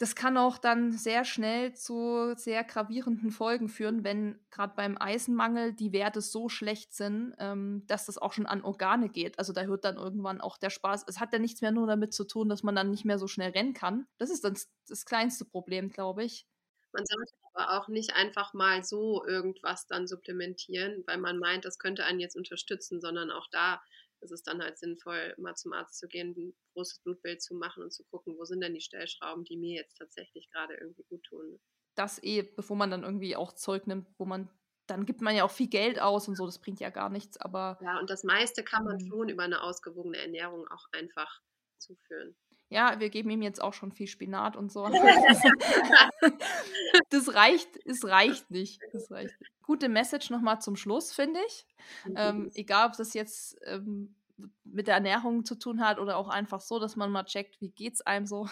das 0.00 0.14
kann 0.14 0.38
auch 0.38 0.56
dann 0.56 0.92
sehr 0.92 1.26
schnell 1.26 1.74
zu 1.74 2.32
sehr 2.34 2.64
gravierenden 2.64 3.30
Folgen 3.30 3.68
führen, 3.68 4.02
wenn 4.02 4.40
gerade 4.50 4.72
beim 4.74 4.96
Eisenmangel 4.96 5.74
die 5.74 5.92
Werte 5.92 6.22
so 6.22 6.48
schlecht 6.48 6.94
sind, 6.94 7.34
ähm, 7.38 7.84
dass 7.86 8.06
das 8.06 8.16
auch 8.16 8.32
schon 8.32 8.46
an 8.46 8.62
Organe 8.62 9.10
geht. 9.10 9.38
Also 9.38 9.52
da 9.52 9.60
hört 9.64 9.84
dann 9.84 9.98
irgendwann 9.98 10.40
auch 10.40 10.56
der 10.56 10.70
Spaß. 10.70 11.04
Es 11.06 11.20
hat 11.20 11.34
ja 11.34 11.38
nichts 11.38 11.60
mehr 11.60 11.70
nur 11.70 11.86
damit 11.86 12.14
zu 12.14 12.24
tun, 12.24 12.48
dass 12.48 12.62
man 12.62 12.74
dann 12.74 12.90
nicht 12.90 13.04
mehr 13.04 13.18
so 13.18 13.26
schnell 13.26 13.50
rennen 13.50 13.74
kann. 13.74 14.06
Das 14.16 14.30
ist 14.30 14.42
dann 14.42 14.56
das 14.88 15.04
kleinste 15.04 15.44
Problem, 15.44 15.90
glaube 15.90 16.24
ich. 16.24 16.46
Man 16.92 17.04
sollte 17.04 17.34
aber 17.52 17.78
auch 17.78 17.88
nicht 17.88 18.14
einfach 18.14 18.54
mal 18.54 18.82
so 18.82 19.22
irgendwas 19.26 19.86
dann 19.86 20.06
supplementieren, 20.06 21.04
weil 21.06 21.18
man 21.18 21.38
meint, 21.38 21.66
das 21.66 21.78
könnte 21.78 22.04
einen 22.04 22.20
jetzt 22.20 22.36
unterstützen, 22.36 23.02
sondern 23.02 23.30
auch 23.30 23.48
da 23.50 23.82
ist 24.20 24.32
es 24.32 24.42
dann 24.42 24.62
halt 24.62 24.78
sinnvoll, 24.78 25.34
mal 25.38 25.54
zum 25.54 25.72
Arzt 25.72 25.98
zu 25.98 26.08
gehen, 26.08 26.34
ein 26.36 26.54
großes 26.74 27.00
Blutbild 27.00 27.42
zu 27.42 27.54
machen 27.54 27.82
und 27.82 27.92
zu 27.92 28.04
gucken, 28.04 28.36
wo 28.38 28.44
sind 28.44 28.60
denn 28.60 28.74
die 28.74 28.80
Stellschrauben, 28.80 29.44
die 29.44 29.56
mir 29.56 29.74
jetzt 29.76 29.96
tatsächlich 29.96 30.50
gerade 30.50 30.74
irgendwie 30.74 31.04
gut 31.04 31.22
tun. 31.24 31.60
Das 31.94 32.22
eh, 32.22 32.42
bevor 32.42 32.76
man 32.76 32.90
dann 32.90 33.02
irgendwie 33.02 33.36
auch 33.36 33.52
Zeug 33.52 33.86
nimmt, 33.86 34.08
wo 34.18 34.24
man 34.24 34.50
dann 34.90 35.06
gibt 35.06 35.20
man 35.20 35.36
ja 35.36 35.44
auch 35.44 35.50
viel 35.52 35.68
Geld 35.68 36.00
aus 36.00 36.26
und 36.26 36.34
so, 36.34 36.46
das 36.46 36.60
bringt 36.60 36.80
ja 36.80 36.90
gar 36.90 37.10
nichts, 37.10 37.36
aber. 37.36 37.78
Ja, 37.80 38.00
und 38.00 38.10
das 38.10 38.24
meiste 38.24 38.64
kann 38.64 38.84
man 38.84 38.98
schon 38.98 39.28
über 39.28 39.44
eine 39.44 39.62
ausgewogene 39.62 40.18
Ernährung 40.18 40.66
auch 40.66 40.84
einfach 40.90 41.40
zuführen. 41.78 42.36
Ja, 42.70 43.00
wir 43.00 43.10
geben 43.10 43.30
ihm 43.30 43.42
jetzt 43.42 43.60
auch 43.60 43.74
schon 43.74 43.90
viel 43.90 44.06
Spinat 44.06 44.56
und 44.56 44.70
so. 44.70 44.86
das 47.10 47.34
reicht, 47.34 47.68
es 47.84 48.04
reicht 48.04 48.50
nicht. 48.50 48.80
Das 48.92 49.10
reicht 49.10 49.38
nicht. 49.40 49.52
Gute 49.62 49.88
Message 49.88 50.30
nochmal 50.30 50.60
zum 50.60 50.76
Schluss, 50.76 51.12
finde 51.12 51.40
ich. 51.48 51.66
Ähm, 52.14 52.50
egal, 52.54 52.88
ob 52.88 52.96
das 52.96 53.12
jetzt 53.12 53.58
ähm, 53.64 54.14
mit 54.62 54.86
der 54.86 54.94
Ernährung 54.94 55.44
zu 55.44 55.56
tun 55.56 55.84
hat 55.84 55.98
oder 55.98 56.16
auch 56.16 56.28
einfach 56.28 56.60
so, 56.60 56.78
dass 56.78 56.94
man 56.94 57.10
mal 57.10 57.24
checkt, 57.24 57.60
wie 57.60 57.70
geht 57.70 57.94
es 57.94 58.02
einem 58.02 58.26
so. 58.26 58.48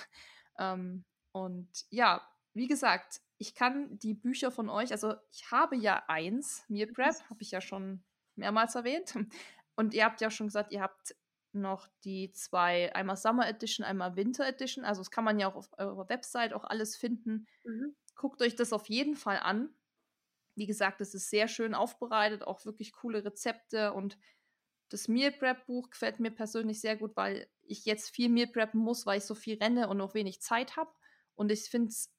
Ähm, 0.58 1.04
und 1.30 1.68
ja, 1.90 2.26
wie 2.54 2.66
gesagt, 2.66 3.20
ich 3.38 3.54
kann 3.54 4.00
die 4.00 4.14
Bücher 4.14 4.50
von 4.50 4.68
euch, 4.68 4.90
also 4.90 5.14
ich 5.30 5.52
habe 5.52 5.76
ja 5.76 6.02
eins, 6.08 6.64
Meal 6.68 6.88
Prep, 6.88 7.14
habe 7.30 7.40
ich 7.40 7.52
ja 7.52 7.60
schon 7.60 8.02
mehrmals 8.34 8.74
erwähnt. 8.74 9.14
Und 9.76 9.94
ihr 9.94 10.04
habt 10.04 10.20
ja 10.20 10.28
schon 10.28 10.48
gesagt, 10.48 10.72
ihr 10.72 10.82
habt 10.82 11.14
noch 11.60 11.88
die 12.04 12.32
zwei, 12.32 12.94
einmal 12.94 13.16
Summer 13.16 13.48
Edition, 13.48 13.84
einmal 13.84 14.16
Winter 14.16 14.46
Edition. 14.46 14.84
Also 14.84 15.00
das 15.00 15.10
kann 15.10 15.24
man 15.24 15.38
ja 15.38 15.48
auch 15.48 15.56
auf 15.56 15.70
eurer 15.78 16.08
Website 16.08 16.52
auch 16.52 16.64
alles 16.64 16.96
finden. 16.96 17.46
Mhm. 17.64 17.94
Guckt 18.16 18.42
euch 18.42 18.56
das 18.56 18.72
auf 18.72 18.88
jeden 18.88 19.16
Fall 19.16 19.38
an. 19.38 19.70
Wie 20.54 20.66
gesagt, 20.66 21.00
es 21.00 21.14
ist 21.14 21.30
sehr 21.30 21.46
schön 21.46 21.74
aufbereitet, 21.74 22.42
auch 22.42 22.64
wirklich 22.64 22.92
coole 22.92 23.24
Rezepte 23.24 23.92
und 23.92 24.18
Das 24.90 25.08
Meal 25.08 25.32
Prep 25.32 25.66
Buch 25.66 25.90
gefällt 25.90 26.18
mir 26.18 26.30
persönlich 26.30 26.80
sehr 26.80 26.96
gut, 26.96 27.14
weil 27.16 27.48
ich 27.62 27.84
jetzt 27.84 28.10
viel 28.10 28.28
Meal 28.28 28.46
preppen 28.46 28.80
muss, 28.80 29.04
weil 29.06 29.18
ich 29.18 29.24
so 29.24 29.34
viel 29.34 29.58
renne 29.58 29.88
und 29.88 29.98
noch 29.98 30.14
wenig 30.14 30.40
Zeit 30.40 30.76
habe. 30.76 30.90
Und 31.34 31.52
ich 31.52 31.64
finde 31.64 31.88
es 31.88 32.12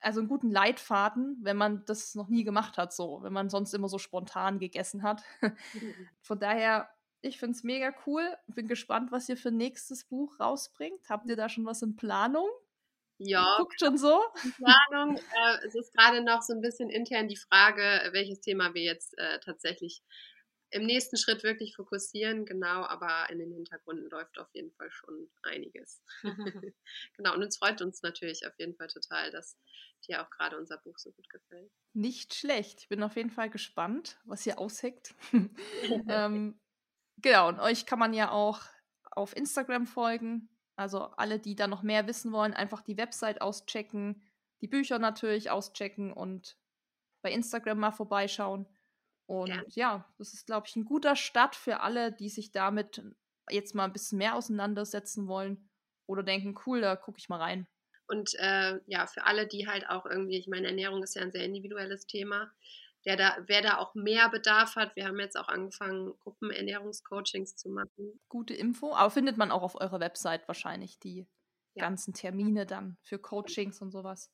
also 0.00 0.20
einen 0.20 0.28
guten 0.28 0.50
Leitfaden, 0.50 1.38
wenn 1.42 1.56
man 1.56 1.84
das 1.84 2.14
noch 2.14 2.28
nie 2.28 2.44
gemacht 2.44 2.76
hat, 2.78 2.92
so, 2.92 3.22
wenn 3.22 3.32
man 3.32 3.50
sonst 3.50 3.72
immer 3.74 3.88
so 3.88 3.98
spontan 3.98 4.58
gegessen 4.58 5.02
hat. 5.02 5.22
Von 6.22 6.38
daher, 6.38 6.88
ich 7.26 7.38
finde 7.38 7.56
es 7.56 7.62
mega 7.62 7.94
cool. 8.06 8.36
Bin 8.46 8.68
gespannt, 8.68 9.12
was 9.12 9.28
ihr 9.28 9.36
für 9.36 9.50
nächstes 9.50 10.04
Buch 10.04 10.38
rausbringt. 10.40 11.08
Habt 11.08 11.28
ihr 11.28 11.36
da 11.36 11.48
schon 11.48 11.66
was 11.66 11.82
in 11.82 11.96
Planung? 11.96 12.48
Ja. 13.18 13.56
Guckt 13.58 13.80
schon 13.80 13.96
so. 13.96 14.22
Planung. 14.56 15.16
Äh, 15.16 15.66
es 15.66 15.74
ist 15.74 15.94
gerade 15.94 16.22
noch 16.22 16.42
so 16.42 16.52
ein 16.52 16.60
bisschen 16.60 16.90
intern 16.90 17.28
die 17.28 17.36
Frage, 17.36 18.10
welches 18.12 18.40
Thema 18.40 18.74
wir 18.74 18.82
jetzt 18.82 19.16
äh, 19.18 19.40
tatsächlich 19.40 20.02
im 20.70 20.84
nächsten 20.84 21.16
Schritt 21.16 21.42
wirklich 21.44 21.76
fokussieren, 21.76 22.44
genau, 22.44 22.84
aber 22.84 23.30
in 23.30 23.38
den 23.38 23.52
Hintergründen 23.52 24.10
läuft 24.10 24.38
auf 24.38 24.48
jeden 24.52 24.72
Fall 24.72 24.90
schon 24.90 25.30
einiges. 25.42 26.02
genau, 27.16 27.34
und 27.34 27.42
uns 27.42 27.56
freut 27.56 27.80
uns 27.82 28.02
natürlich 28.02 28.46
auf 28.46 28.58
jeden 28.58 28.74
Fall 28.74 28.88
total, 28.88 29.30
dass 29.30 29.56
dir 30.06 30.22
auch 30.22 30.30
gerade 30.30 30.58
unser 30.58 30.78
Buch 30.78 30.98
so 30.98 31.12
gut 31.12 31.28
gefällt. 31.28 31.70
Nicht 31.92 32.34
schlecht. 32.34 32.80
Ich 32.80 32.88
bin 32.88 33.02
auf 33.02 33.16
jeden 33.16 33.30
Fall 33.30 33.48
gespannt, 33.48 34.18
was 34.24 34.44
ihr 34.44 34.58
ausheckt. 34.58 35.14
ähm, 36.08 36.58
genau, 37.26 37.48
und 37.48 37.58
euch 37.58 37.86
kann 37.86 37.98
man 37.98 38.14
ja 38.14 38.30
auch 38.30 38.60
auf 39.10 39.36
Instagram 39.36 39.86
folgen. 39.86 40.48
Also 40.76 41.00
alle, 41.00 41.40
die 41.40 41.56
da 41.56 41.66
noch 41.66 41.82
mehr 41.82 42.06
wissen 42.06 42.32
wollen, 42.32 42.54
einfach 42.54 42.82
die 42.82 42.96
Website 42.96 43.40
auschecken, 43.40 44.22
die 44.60 44.68
Bücher 44.68 44.98
natürlich 44.98 45.50
auschecken 45.50 46.12
und 46.12 46.56
bei 47.22 47.32
Instagram 47.32 47.78
mal 47.80 47.90
vorbeischauen. 47.90 48.66
Und 49.26 49.48
ja, 49.48 49.64
ja 49.70 50.14
das 50.18 50.34
ist, 50.34 50.46
glaube 50.46 50.68
ich, 50.68 50.76
ein 50.76 50.84
guter 50.84 51.16
Start 51.16 51.56
für 51.56 51.80
alle, 51.80 52.12
die 52.12 52.28
sich 52.28 52.52
damit 52.52 53.02
jetzt 53.50 53.74
mal 53.74 53.84
ein 53.84 53.92
bisschen 53.92 54.18
mehr 54.18 54.36
auseinandersetzen 54.36 55.26
wollen 55.26 55.68
oder 56.06 56.22
denken, 56.22 56.54
cool, 56.66 56.80
da 56.80 56.94
gucke 56.94 57.18
ich 57.18 57.28
mal 57.28 57.40
rein. 57.40 57.66
Und 58.06 58.34
äh, 58.38 58.78
ja, 58.86 59.08
für 59.08 59.24
alle, 59.24 59.48
die 59.48 59.66
halt 59.66 59.88
auch 59.88 60.06
irgendwie, 60.06 60.38
ich 60.38 60.46
meine, 60.46 60.68
Ernährung 60.68 61.02
ist 61.02 61.16
ja 61.16 61.22
ein 61.22 61.32
sehr 61.32 61.44
individuelles 61.44 62.06
Thema, 62.06 62.52
der 63.06 63.16
da, 63.16 63.36
wer 63.46 63.62
da 63.62 63.78
auch 63.78 63.94
mehr 63.94 64.28
Bedarf 64.28 64.74
hat, 64.74 64.96
wir 64.96 65.06
haben 65.06 65.20
jetzt 65.20 65.38
auch 65.38 65.48
angefangen, 65.48 66.12
Gruppenernährungscoachings 66.18 67.54
zu 67.54 67.68
machen. 67.68 68.20
Gute 68.28 68.52
Info, 68.52 68.94
aber 68.94 69.10
findet 69.10 69.36
man 69.36 69.52
auch 69.52 69.62
auf 69.62 69.80
eurer 69.80 70.00
Website 70.00 70.46
wahrscheinlich 70.48 70.98
die 70.98 71.28
ja. 71.74 71.84
ganzen 71.84 72.14
Termine 72.14 72.66
dann 72.66 72.96
für 73.02 73.20
Coachings 73.20 73.80
und 73.80 73.92
sowas. 73.92 74.32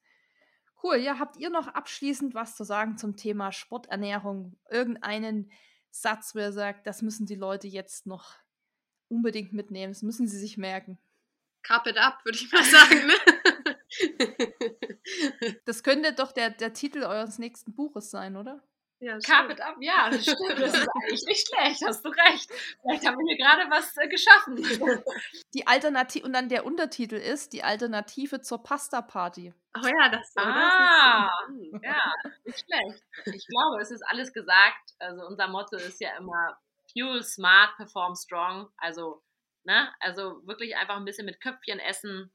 Cool, 0.83 0.97
ja, 0.97 1.19
habt 1.19 1.37
ihr 1.37 1.51
noch 1.51 1.69
abschließend 1.69 2.35
was 2.35 2.57
zu 2.57 2.65
sagen 2.65 2.97
zum 2.97 3.15
Thema 3.15 3.53
Sporternährung? 3.53 4.59
Irgendeinen 4.71 5.53
Satz, 5.91 6.35
wo 6.35 6.39
ihr 6.39 6.53
sagt, 6.53 6.87
das 6.87 7.03
müssen 7.03 7.27
die 7.27 7.35
Leute 7.35 7.69
jetzt 7.69 8.07
noch 8.07 8.37
unbedingt 9.09 9.53
mitnehmen, 9.53 9.93
das 9.93 10.03
müssen 10.03 10.27
sie 10.27 10.39
sich 10.39 10.57
merken. 10.57 10.99
Carp 11.63 11.87
it 11.87 11.99
up, 11.99 12.25
würde 12.25 12.39
ich 12.39 12.51
mal 12.51 12.65
sagen. 12.65 13.07
Ne? 13.07 13.15
das 15.65 15.83
könnte 15.83 16.13
doch 16.13 16.33
der, 16.33 16.51
der 16.51 16.73
Titel 16.73 17.03
eures 17.03 17.39
nächsten 17.39 17.75
Buches 17.75 18.11
sein, 18.11 18.37
oder? 18.37 18.63
Ja, 19.03 19.19
Carpet 19.19 19.61
Up, 19.61 19.77
ja, 19.81 20.09
das 20.11 20.23
stimmt. 20.23 20.61
Das 20.61 20.75
ist 20.75 20.89
eigentlich 20.95 21.25
nicht 21.27 21.49
schlecht, 21.49 21.83
hast 21.85 22.05
du 22.05 22.09
recht. 22.09 22.49
Vielleicht 22.83 23.05
haben 23.05 23.19
wir 23.19 23.35
hier 23.35 23.37
gerade 23.37 23.69
was 23.69 23.97
äh, 23.97 24.07
geschaffen. 24.07 24.57
Die 25.55 25.67
Alternative, 25.67 26.25
und 26.25 26.33
dann 26.33 26.49
der 26.49 26.65
Untertitel 26.65 27.17
ist 27.17 27.53
die 27.53 27.65
Alternative 27.65 28.41
zur 28.41 28.63
Pasta-Party. 28.63 29.53
Oh 29.77 29.87
ja, 29.87 30.09
das, 30.09 30.33
oh, 30.37 30.41
ah, 30.43 31.29
das 31.49 31.57
ist 31.57 31.85
ja, 31.85 32.13
nicht 32.45 32.65
schlecht. 32.65 33.05
Ich 33.35 33.47
glaube, 33.49 33.83
es 33.83 33.91
ist 33.91 34.03
alles 34.03 34.33
gesagt. 34.33 34.95
Also 35.01 35.27
unser 35.27 35.49
Motto 35.49 35.77
ist 35.77 36.01
ja 36.01 36.17
immer 36.17 36.57
Fuel 36.93 37.25
smart, 37.25 37.77
perform 37.77 38.15
strong. 38.15 38.71
Also, 38.77 39.23
ne, 39.65 39.93
also 39.99 40.47
wirklich 40.47 40.77
einfach 40.77 40.97
ein 40.97 41.05
bisschen 41.05 41.27
mit 41.27 41.41
Köpfchen 41.41 41.81
essen 41.81 42.33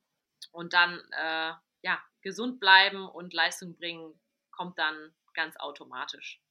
und 0.51 0.73
dann 0.73 1.01
äh, 1.11 1.53
ja, 1.87 2.03
gesund 2.21 2.59
bleiben 2.59 3.07
und 3.07 3.33
Leistung 3.33 3.77
bringen, 3.77 4.19
kommt 4.51 4.77
dann 4.77 5.15
ganz 5.33 5.55
automatisch. 5.57 6.41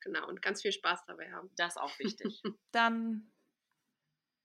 Genau, 0.00 0.26
und 0.26 0.40
ganz 0.40 0.62
viel 0.62 0.72
Spaß 0.72 1.04
dabei 1.06 1.30
haben. 1.32 1.50
Das 1.56 1.74
ist 1.74 1.82
auch 1.82 1.98
wichtig. 1.98 2.42
Dann 2.72 3.30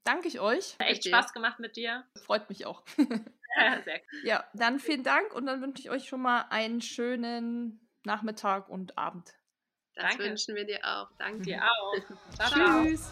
danke 0.04 0.28
ich 0.28 0.40
euch. 0.40 0.78
Hat 0.80 0.88
echt 0.88 1.06
Spaß 1.06 1.34
gemacht 1.34 1.60
mit 1.60 1.78
dir. 1.78 2.06
Freut 2.26 2.50
mich 2.50 2.66
auch. 2.66 2.84
ja, 3.58 3.82
sehr 3.82 4.02
cool. 4.12 4.20
Ja, 4.24 4.50
dann 4.54 4.80
vielen 4.80 5.04
Dank 5.04 5.34
und 5.34 5.46
dann 5.46 5.62
wünsche 5.62 5.82
ich 5.82 5.90
euch 5.90 6.08
schon 6.08 6.22
mal 6.22 6.48
einen 6.50 6.82
schönen 6.82 7.88
Nachmittag 8.04 8.70
und 8.70 8.98
Abend. 8.98 9.34
Das 9.94 10.10
Danke. 10.10 10.24
wünschen 10.24 10.56
wir 10.56 10.66
dir 10.66 10.80
auch. 10.84 11.12
Danke. 11.18 11.44
Dir 11.44 11.64
auch. 11.64 11.96
Ciao, 12.36 12.86
Tschüss. 12.86 13.12